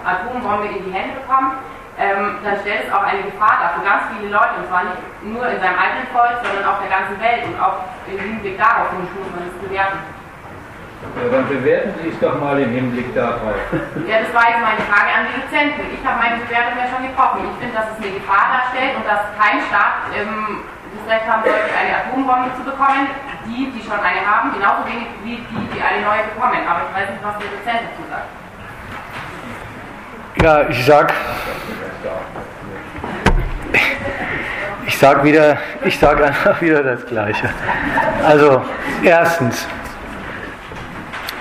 Atombombe 0.04 0.68
in 0.68 0.84
die 0.84 0.92
Hände 0.92 1.16
bekommt, 1.22 1.54
ähm, 1.98 2.38
dann 2.44 2.60
stellt 2.62 2.86
es 2.86 2.94
auch 2.94 3.04
eine 3.04 3.24
Gefahr 3.24 3.58
dar 3.62 3.74
für 3.74 3.86
ganz 3.86 4.04
viele 4.14 4.30
Leute, 4.30 4.62
und 4.62 4.68
zwar 4.70 4.84
nicht 4.84 5.02
nur 5.24 5.48
in 5.48 5.60
seinem 5.60 5.80
eigenen 5.80 6.08
Volk, 6.14 6.38
sondern 6.44 6.66
auf 6.66 6.78
der 6.82 6.92
ganzen 6.94 7.18
Welt 7.18 7.42
und 7.46 7.58
auch 7.58 7.88
im 8.06 8.20
Hinblick 8.20 8.58
darauf 8.58 8.92
muss 8.94 9.32
man 9.34 9.50
es 9.50 9.58
bewerten. 9.58 9.98
Ja, 10.98 11.30
dann 11.30 11.48
bewerten 11.48 11.94
Sie 12.02 12.10
es 12.10 12.20
doch 12.20 12.40
mal 12.42 12.58
im 12.60 12.72
Hinblick 12.74 13.14
darauf. 13.14 13.54
Ja, 14.10 14.18
das 14.18 14.34
war 14.34 14.50
jetzt 14.50 14.66
meine 14.66 14.82
Frage 14.90 15.10
an 15.14 15.30
die 15.30 15.38
Dozenten. 15.38 15.86
Ich 15.94 16.02
habe 16.02 16.18
meine 16.18 16.42
Bewertung 16.42 16.74
ja 16.74 16.90
schon 16.90 17.06
gebrochen. 17.06 17.46
Ich 17.54 17.58
finde, 17.62 17.78
dass 17.78 17.94
es 17.94 18.02
eine 18.02 18.18
Gefahr 18.18 18.46
darstellt 18.50 18.98
und 18.98 19.06
dass 19.06 19.30
kein 19.38 19.62
Staat 19.70 20.10
ähm, 20.18 20.66
das 20.98 21.06
Recht 21.06 21.26
haben 21.30 21.46
sollte, 21.46 21.70
eine 21.70 22.02
Atombombe 22.02 22.50
zu 22.58 22.66
bekommen. 22.66 23.14
Die, 23.46 23.70
die 23.70 23.82
schon 23.86 24.02
eine 24.02 24.26
haben, 24.26 24.52
genauso 24.58 24.90
wenig 24.90 25.08
wie 25.24 25.38
die, 25.38 25.64
die 25.70 25.82
eine 25.82 26.02
neue 26.02 26.26
bekommen. 26.34 26.66
Aber 26.66 26.90
ich 26.90 26.94
weiß 26.98 27.14
nicht, 27.14 27.22
was 27.22 27.38
der 27.38 27.50
Dozent 27.54 27.94
dazu 27.94 28.04
sagt. 28.10 28.30
Ja, 30.42 30.70
ich 30.70 30.86
sag, 30.86 31.14
ich 34.86 34.98
sag 34.98 35.24
wieder, 35.24 35.58
ich 35.86 35.98
sag 36.00 36.22
einfach 36.26 36.60
wieder 36.62 36.82
das 36.82 37.06
Gleiche. 37.06 37.50
Also, 38.26 38.66
erstens, 39.04 39.68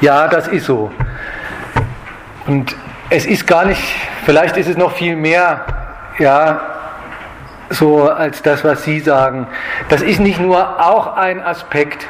ja, 0.00 0.28
das 0.28 0.48
ist 0.48 0.66
so. 0.66 0.90
Und 2.46 2.76
es 3.10 3.26
ist 3.26 3.46
gar 3.46 3.64
nicht, 3.64 3.82
vielleicht 4.24 4.56
ist 4.56 4.68
es 4.68 4.76
noch 4.76 4.92
viel 4.92 5.16
mehr, 5.16 5.64
ja, 6.18 6.60
so 7.70 8.08
als 8.08 8.42
das, 8.42 8.64
was 8.64 8.84
Sie 8.84 9.00
sagen. 9.00 9.46
Das 9.88 10.00
ist 10.00 10.20
nicht 10.20 10.40
nur 10.40 10.84
auch 10.84 11.16
ein 11.16 11.42
Aspekt, 11.42 12.06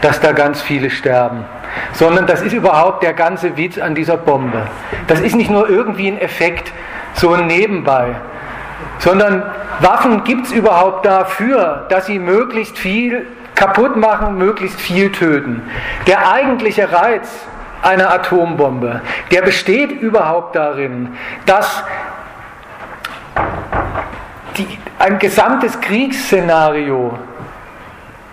dass 0.00 0.20
da 0.20 0.32
ganz 0.32 0.62
viele 0.62 0.90
sterben 0.90 1.44
sondern 1.92 2.26
das 2.26 2.42
ist 2.42 2.52
überhaupt 2.52 3.02
der 3.02 3.12
ganze 3.12 3.56
Witz 3.56 3.78
an 3.78 3.94
dieser 3.94 4.16
Bombe. 4.16 4.66
Das 5.06 5.20
ist 5.20 5.34
nicht 5.36 5.50
nur 5.50 5.68
irgendwie 5.68 6.08
ein 6.08 6.20
Effekt, 6.20 6.72
so 7.14 7.32
ein 7.32 7.46
Nebenbei, 7.46 8.14
sondern 8.98 9.42
Waffen 9.80 10.24
gibt 10.24 10.46
es 10.46 10.52
überhaupt 10.52 11.06
dafür, 11.06 11.86
dass 11.88 12.06
sie 12.06 12.18
möglichst 12.18 12.78
viel 12.78 13.26
kaputt 13.54 13.96
machen, 13.96 14.38
möglichst 14.38 14.80
viel 14.80 15.12
töten. 15.12 15.62
Der 16.06 16.32
eigentliche 16.32 16.92
Reiz 16.92 17.28
einer 17.82 18.12
Atombombe, 18.12 19.00
der 19.30 19.42
besteht 19.42 19.90
überhaupt 19.90 20.56
darin, 20.56 21.16
dass 21.46 21.82
die, 24.56 24.78
ein 24.98 25.18
gesamtes 25.18 25.80
Kriegsszenario 25.80 27.18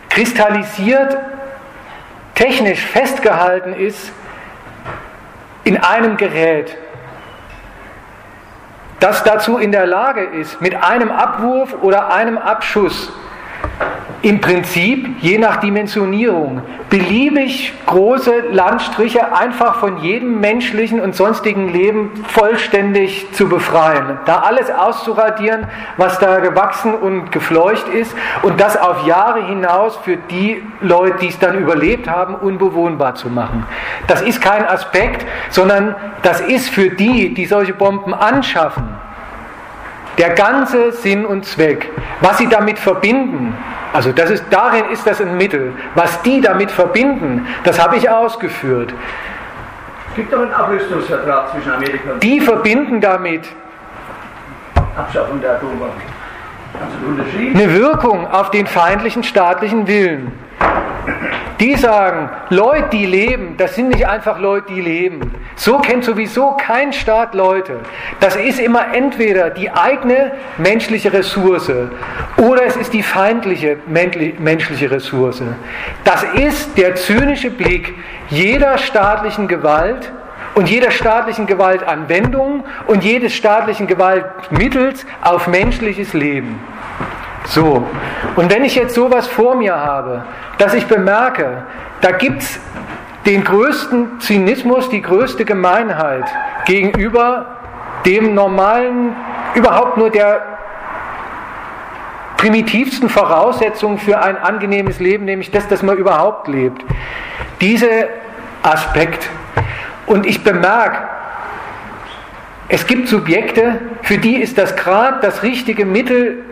kristallisiert 0.10 1.18
technisch 2.36 2.82
festgehalten 2.82 3.74
ist 3.74 4.12
in 5.64 5.78
einem 5.78 6.18
Gerät, 6.18 6.78
das 9.00 9.24
dazu 9.24 9.58
in 9.58 9.72
der 9.72 9.86
Lage 9.86 10.24
ist, 10.24 10.62
mit 10.62 10.76
einem 10.76 11.12
Abwurf 11.12 11.76
oder 11.82 12.12
einem 12.12 12.38
Abschuss 12.38 13.12
im 14.24 14.42
Prinzip, 14.42 15.08
je 15.22 15.38
nach 15.38 15.58
Dimensionierung, 15.58 16.62
beliebig 16.90 17.72
große 17.86 18.46
Landstriche 18.52 19.36
einfach 19.36 19.76
von 19.76 20.00
jedem 20.00 20.40
menschlichen 20.40 21.00
und 21.00 21.16
sonstigen 21.16 21.72
Leben 21.72 22.12
vollständig 22.28 23.32
zu 23.34 23.48
befreien. 23.48 24.18
Da 24.26 24.40
alles 24.40 24.72
auszuradieren, 24.72 25.68
was 25.98 26.18
da 26.18 26.40
gewachsen 26.40 26.96
und 26.96 27.32
gefleucht 27.32 27.88
ist 27.90 28.16
und 28.42 28.60
das 28.60 28.76
auf 28.76 29.06
Jahre 29.06 29.46
hinaus 29.46 29.98
für 29.98 30.18
die 30.18 30.64
Leute, 30.82 31.20
die 31.20 31.28
es 31.28 31.40
dann 31.40 31.58
überlebt 31.58 32.10
haben, 32.10 32.36
unbewohnbar 32.36 33.16
zu 33.16 33.30
machen. 33.30 33.66
Das 34.08 34.22
ist 34.22 34.42
kein 34.42 34.68
Aspekt, 34.68 35.26
sondern 35.50 35.96
das 36.24 36.42
ist 36.42 36.70
für 36.70 36.90
die, 36.90 37.34
die 37.34 37.46
solche 37.46 37.74
Bomben 37.74 38.14
anschaffen, 38.14 38.90
der 40.18 40.32
ganze 40.32 40.92
Sinn 40.92 41.26
und 41.26 41.46
Zweck. 41.46 41.90
Was 42.22 42.38
sie 42.38 42.48
damit 42.48 42.80
verbinden, 42.80 43.56
also 43.94 44.12
das 44.12 44.30
ist, 44.30 44.46
darin 44.50 44.86
ist 44.92 45.06
das 45.06 45.22
ein 45.22 45.38
Mittel. 45.38 45.74
Was 45.96 46.22
die 46.24 46.42
damit 46.42 46.72
verbinden, 46.72 47.48
das 47.64 47.82
habe 47.82 47.98
ich 47.98 48.10
ausgeführt. 48.10 48.94
Es 50.10 50.16
gibt 50.16 50.34
doch 50.34 50.42
einen 50.42 50.54
Abrüstungsvertrag 50.54 51.52
zwischen 51.52 51.72
Amerika 51.72 52.14
und 52.14 52.24
Die 52.24 52.42
verbinden 52.42 53.00
damit 53.00 53.48
Abschaffung 54.98 55.40
der 55.42 55.54
Atombomben. 55.54 56.18
Eine 57.54 57.74
Wirkung 57.74 58.28
auf 58.28 58.52
den 58.52 58.68
feindlichen 58.68 59.24
staatlichen 59.24 59.88
Willen. 59.88 60.32
Die 61.60 61.76
sagen, 61.76 62.30
Leute, 62.50 62.90
die 62.92 63.06
leben, 63.08 63.58
das 63.58 63.74
sind 63.74 63.90
nicht 63.90 64.08
einfach 64.08 64.40
Leute, 64.40 64.74
die 64.74 64.82
leben. 64.82 65.34
So 65.56 65.80
kennt 65.80 66.04
sowieso 66.04 66.52
kein 66.52 66.94
Staat 66.94 67.34
Leute. 67.34 67.80
Das 68.20 68.36
ist 68.36 68.60
immer 68.60 68.94
entweder 68.94 69.50
die 69.50 69.72
eigene 69.72 70.34
menschliche 70.58 71.12
Ressource 71.12 71.72
oder 72.38 72.64
es 72.64 72.76
ist 72.76 72.94
die 72.94 73.02
feindliche 73.02 73.78
menschliche 73.88 74.92
Ressource. 74.92 75.42
Das 76.04 76.24
ist 76.36 76.78
der 76.78 76.94
zynische 76.94 77.50
Blick 77.50 77.96
jeder 78.30 78.78
staatlichen 78.78 79.48
Gewalt 79.48 80.12
und 80.54 80.70
jeder 80.70 80.92
staatlichen 80.92 81.48
Gewaltanwendung 81.48 82.66
und 82.86 83.04
jedes 83.04 83.34
staatlichen 83.34 83.88
Gewaltmittels 83.88 85.06
auf 85.22 85.48
menschliches 85.48 86.14
Leben. 86.14 86.60
So, 87.50 87.88
und 88.36 88.52
wenn 88.52 88.66
ich 88.66 88.76
jetzt 88.76 88.94
sowas 88.94 89.28
vor 89.28 89.56
mir 89.56 89.76
habe, 89.76 90.26
dass 90.58 90.74
ich 90.74 90.86
bemerke, 90.86 91.64
da 92.02 92.12
gibt 92.12 92.42
es 92.42 92.60
den 93.26 93.44
größten 93.44 94.20
Zynismus, 94.20 94.90
die 94.90 95.02
größte 95.02 95.46
Gemeinheit 95.46 96.26
gegenüber 96.66 97.58
dem 98.06 98.34
normalen, 98.34 99.16
überhaupt 99.56 99.98
nur 99.98 100.10
der 100.10 100.42
primitivsten 102.38 103.10
Voraussetzung 103.10 103.98
für 103.98 104.22
ein 104.22 104.38
angenehmes 104.38 105.00
Leben, 105.00 105.26
nämlich 105.26 105.50
das, 105.50 105.68
dass 105.68 105.82
man 105.82 105.98
überhaupt 105.98 106.48
lebt. 106.48 106.84
Diese 107.62 108.10
Aspekt. 108.62 109.28
Und 110.06 110.26
ich 110.26 110.44
bemerke, 110.44 111.00
es 112.70 112.86
gibt 112.86 113.08
Subjekte, 113.08 113.80
für 114.02 114.18
die 114.18 114.36
ist 114.36 114.58
das 114.58 114.76
gerade 114.76 115.20
das 115.22 115.44
richtige 115.44 115.86
Mittel 115.86 116.44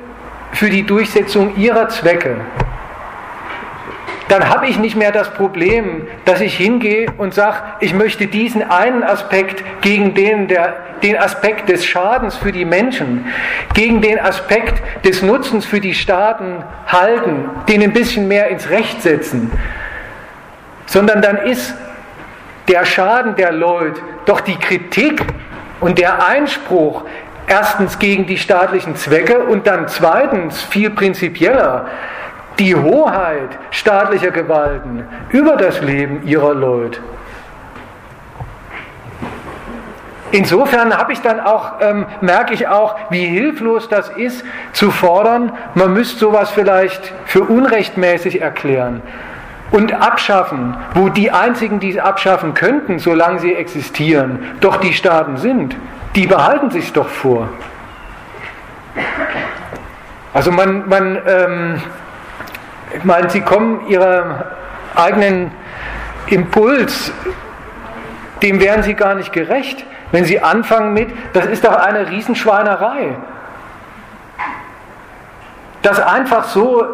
für 0.55 0.69
die 0.69 0.83
Durchsetzung 0.83 1.55
ihrer 1.57 1.89
Zwecke, 1.89 2.37
dann 4.27 4.49
habe 4.49 4.67
ich 4.67 4.79
nicht 4.79 4.95
mehr 4.95 5.11
das 5.11 5.33
Problem, 5.33 6.07
dass 6.25 6.41
ich 6.41 6.55
hingehe 6.57 7.07
und 7.17 7.33
sage, 7.35 7.57
ich 7.79 7.93
möchte 7.93 8.25
diesen 8.25 8.63
einen 8.63 9.03
Aspekt 9.03 9.63
gegen 9.81 10.15
den, 10.15 10.47
der, 10.47 10.77
den 11.03 11.15
Aspekt 11.17 11.69
des 11.69 11.85
Schadens 11.85 12.35
für 12.35 12.51
die 12.51 12.65
Menschen, 12.65 13.25
gegen 13.75 14.01
den 14.01 14.19
Aspekt 14.19 14.81
des 15.05 15.21
Nutzens 15.21 15.65
für 15.65 15.79
die 15.79 15.93
Staaten 15.93 16.63
halten, 16.87 17.49
den 17.69 17.83
ein 17.83 17.93
bisschen 17.93 18.27
mehr 18.27 18.47
ins 18.47 18.69
Recht 18.71 19.03
setzen, 19.03 19.51
sondern 20.87 21.21
dann 21.21 21.37
ist 21.37 21.75
der 22.67 22.83
Schaden 22.85 23.35
der 23.35 23.51
Leute 23.51 24.01
doch 24.25 24.39
die 24.39 24.55
Kritik 24.55 25.21
und 25.81 25.99
der 25.99 26.25
Einspruch 26.25 27.03
Erstens 27.47 27.99
gegen 27.99 28.25
die 28.25 28.37
staatlichen 28.37 28.95
Zwecke 28.95 29.39
und 29.39 29.67
dann 29.67 29.87
zweitens 29.87 30.61
viel 30.61 30.89
prinzipieller 30.89 31.85
die 32.57 32.75
Hoheit 32.75 33.49
staatlicher 33.71 34.31
Gewalten 34.31 35.05
über 35.29 35.55
das 35.57 35.81
Leben 35.81 36.25
ihrer 36.25 36.53
Leute. 36.53 36.99
Insofern 40.31 40.97
habe 40.97 41.13
ich 41.13 41.21
dann 41.21 41.39
auch, 41.39 41.73
ähm, 41.81 42.07
merke 42.21 42.53
ich 42.53 42.67
auch, 42.67 42.95
wie 43.09 43.25
hilflos 43.25 43.87
das 43.87 44.09
ist, 44.09 44.43
zu 44.73 44.91
fordern, 44.91 45.51
man 45.75 45.93
müsste 45.93 46.19
sowas 46.19 46.49
vielleicht 46.49 47.13
für 47.25 47.43
unrechtmäßig 47.43 48.41
erklären 48.41 49.01
und 49.71 49.93
abschaffen, 49.93 50.75
wo 50.93 51.09
die 51.09 51.31
einzigen, 51.31 51.79
die 51.79 51.91
es 51.91 51.97
abschaffen 51.97 52.53
könnten, 52.53 52.99
solange 52.99 53.39
sie 53.39 53.53
existieren, 53.53 54.39
doch 54.61 54.77
die 54.77 54.93
Staaten 54.93 55.37
sind 55.37 55.75
die 56.15 56.27
behalten 56.27 56.71
sich 56.71 56.93
doch 56.93 57.09
vor. 57.09 57.49
Also 60.33 60.51
man, 60.51 60.87
man 60.87 61.17
ähm, 61.27 61.81
ich 62.95 63.03
meine, 63.03 63.29
sie 63.29 63.41
kommen 63.41 63.87
ihrem 63.87 64.35
eigenen 64.95 65.51
Impuls, 66.27 67.11
dem 68.41 68.59
wären 68.59 68.83
sie 68.83 68.93
gar 68.93 69.15
nicht 69.15 69.33
gerecht, 69.33 69.85
wenn 70.11 70.25
sie 70.25 70.41
anfangen 70.41 70.93
mit, 70.93 71.09
das 71.33 71.45
ist 71.45 71.65
doch 71.65 71.75
eine 71.75 72.09
Riesenschweinerei. 72.09 73.15
Dass 75.81 75.99
einfach 75.99 76.45
so, 76.45 76.85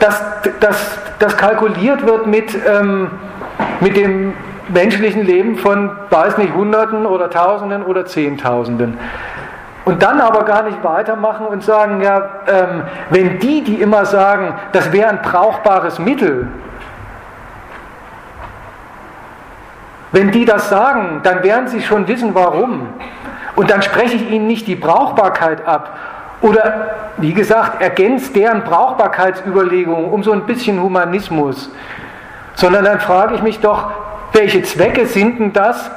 dass, 0.00 0.22
dass 1.18 1.36
kalkuliert 1.36 2.04
wird 2.04 2.26
mit, 2.26 2.54
ähm, 2.66 3.10
mit 3.80 3.96
dem 3.96 4.34
menschlichen 4.68 5.24
Leben 5.24 5.56
von, 5.56 5.90
weiß 6.10 6.38
nicht, 6.38 6.54
Hunderten 6.54 7.06
oder 7.06 7.30
Tausenden 7.30 7.82
oder 7.82 8.06
Zehntausenden. 8.06 8.98
Und 9.84 10.02
dann 10.02 10.20
aber 10.20 10.44
gar 10.44 10.62
nicht 10.62 10.82
weitermachen 10.82 11.46
und 11.46 11.62
sagen, 11.62 12.00
ja, 12.02 12.30
ähm, 12.46 12.82
wenn 13.10 13.38
die, 13.38 13.62
die 13.62 13.82
immer 13.82 14.06
sagen, 14.06 14.54
das 14.72 14.92
wäre 14.92 15.10
ein 15.10 15.20
brauchbares 15.22 15.98
Mittel, 15.98 16.48
Wenn 20.14 20.30
die 20.30 20.44
das 20.44 20.68
sagen, 20.68 21.22
dann 21.24 21.42
werden 21.42 21.66
sie 21.66 21.82
schon 21.82 22.06
wissen, 22.06 22.36
warum. 22.36 22.86
Und 23.56 23.68
dann 23.68 23.82
spreche 23.82 24.14
ich 24.14 24.30
ihnen 24.30 24.46
nicht 24.46 24.68
die 24.68 24.76
Brauchbarkeit 24.76 25.66
ab 25.66 25.90
oder, 26.40 26.90
wie 27.16 27.34
gesagt, 27.34 27.82
ergänzt 27.82 28.36
deren 28.36 28.62
Brauchbarkeitsüberlegungen 28.62 30.12
um 30.12 30.22
so 30.22 30.30
ein 30.30 30.42
bisschen 30.42 30.80
Humanismus, 30.80 31.68
sondern 32.54 32.84
dann 32.84 33.00
frage 33.00 33.34
ich 33.34 33.42
mich 33.42 33.58
doch, 33.58 33.90
welche 34.34 34.62
Zwecke 34.62 35.06
sind 35.06 35.38
denn 35.38 35.52
das, 35.52 35.90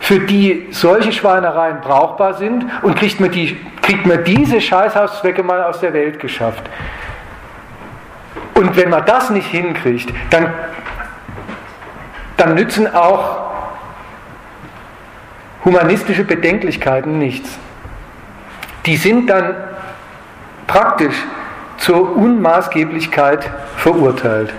für 0.00 0.20
die 0.20 0.66
solche 0.70 1.12
Schweinereien 1.12 1.80
brauchbar 1.80 2.34
sind 2.34 2.66
und 2.82 2.94
kriegt 2.96 3.20
man, 3.20 3.30
die, 3.30 3.56
kriegt 3.80 4.04
man 4.04 4.22
diese 4.22 4.60
Scheißhauszwecke 4.60 5.42
mal 5.42 5.62
aus 5.62 5.80
der 5.80 5.94
Welt 5.94 6.20
geschafft. 6.20 6.62
Und 8.54 8.76
wenn 8.76 8.90
man 8.90 9.06
das 9.06 9.30
nicht 9.30 9.48
hinkriegt, 9.48 10.12
dann, 10.30 10.52
dann 12.36 12.54
nützen 12.54 12.92
auch 12.94 13.44
humanistische 15.64 16.24
Bedenklichkeiten 16.24 17.18
nichts. 17.18 17.58
Die 18.84 18.96
sind 18.96 19.30
dann 19.30 19.54
praktisch 20.66 21.16
zur 21.78 22.14
Unmaßgeblichkeit 22.16 23.48
verurteilt. 23.76 24.52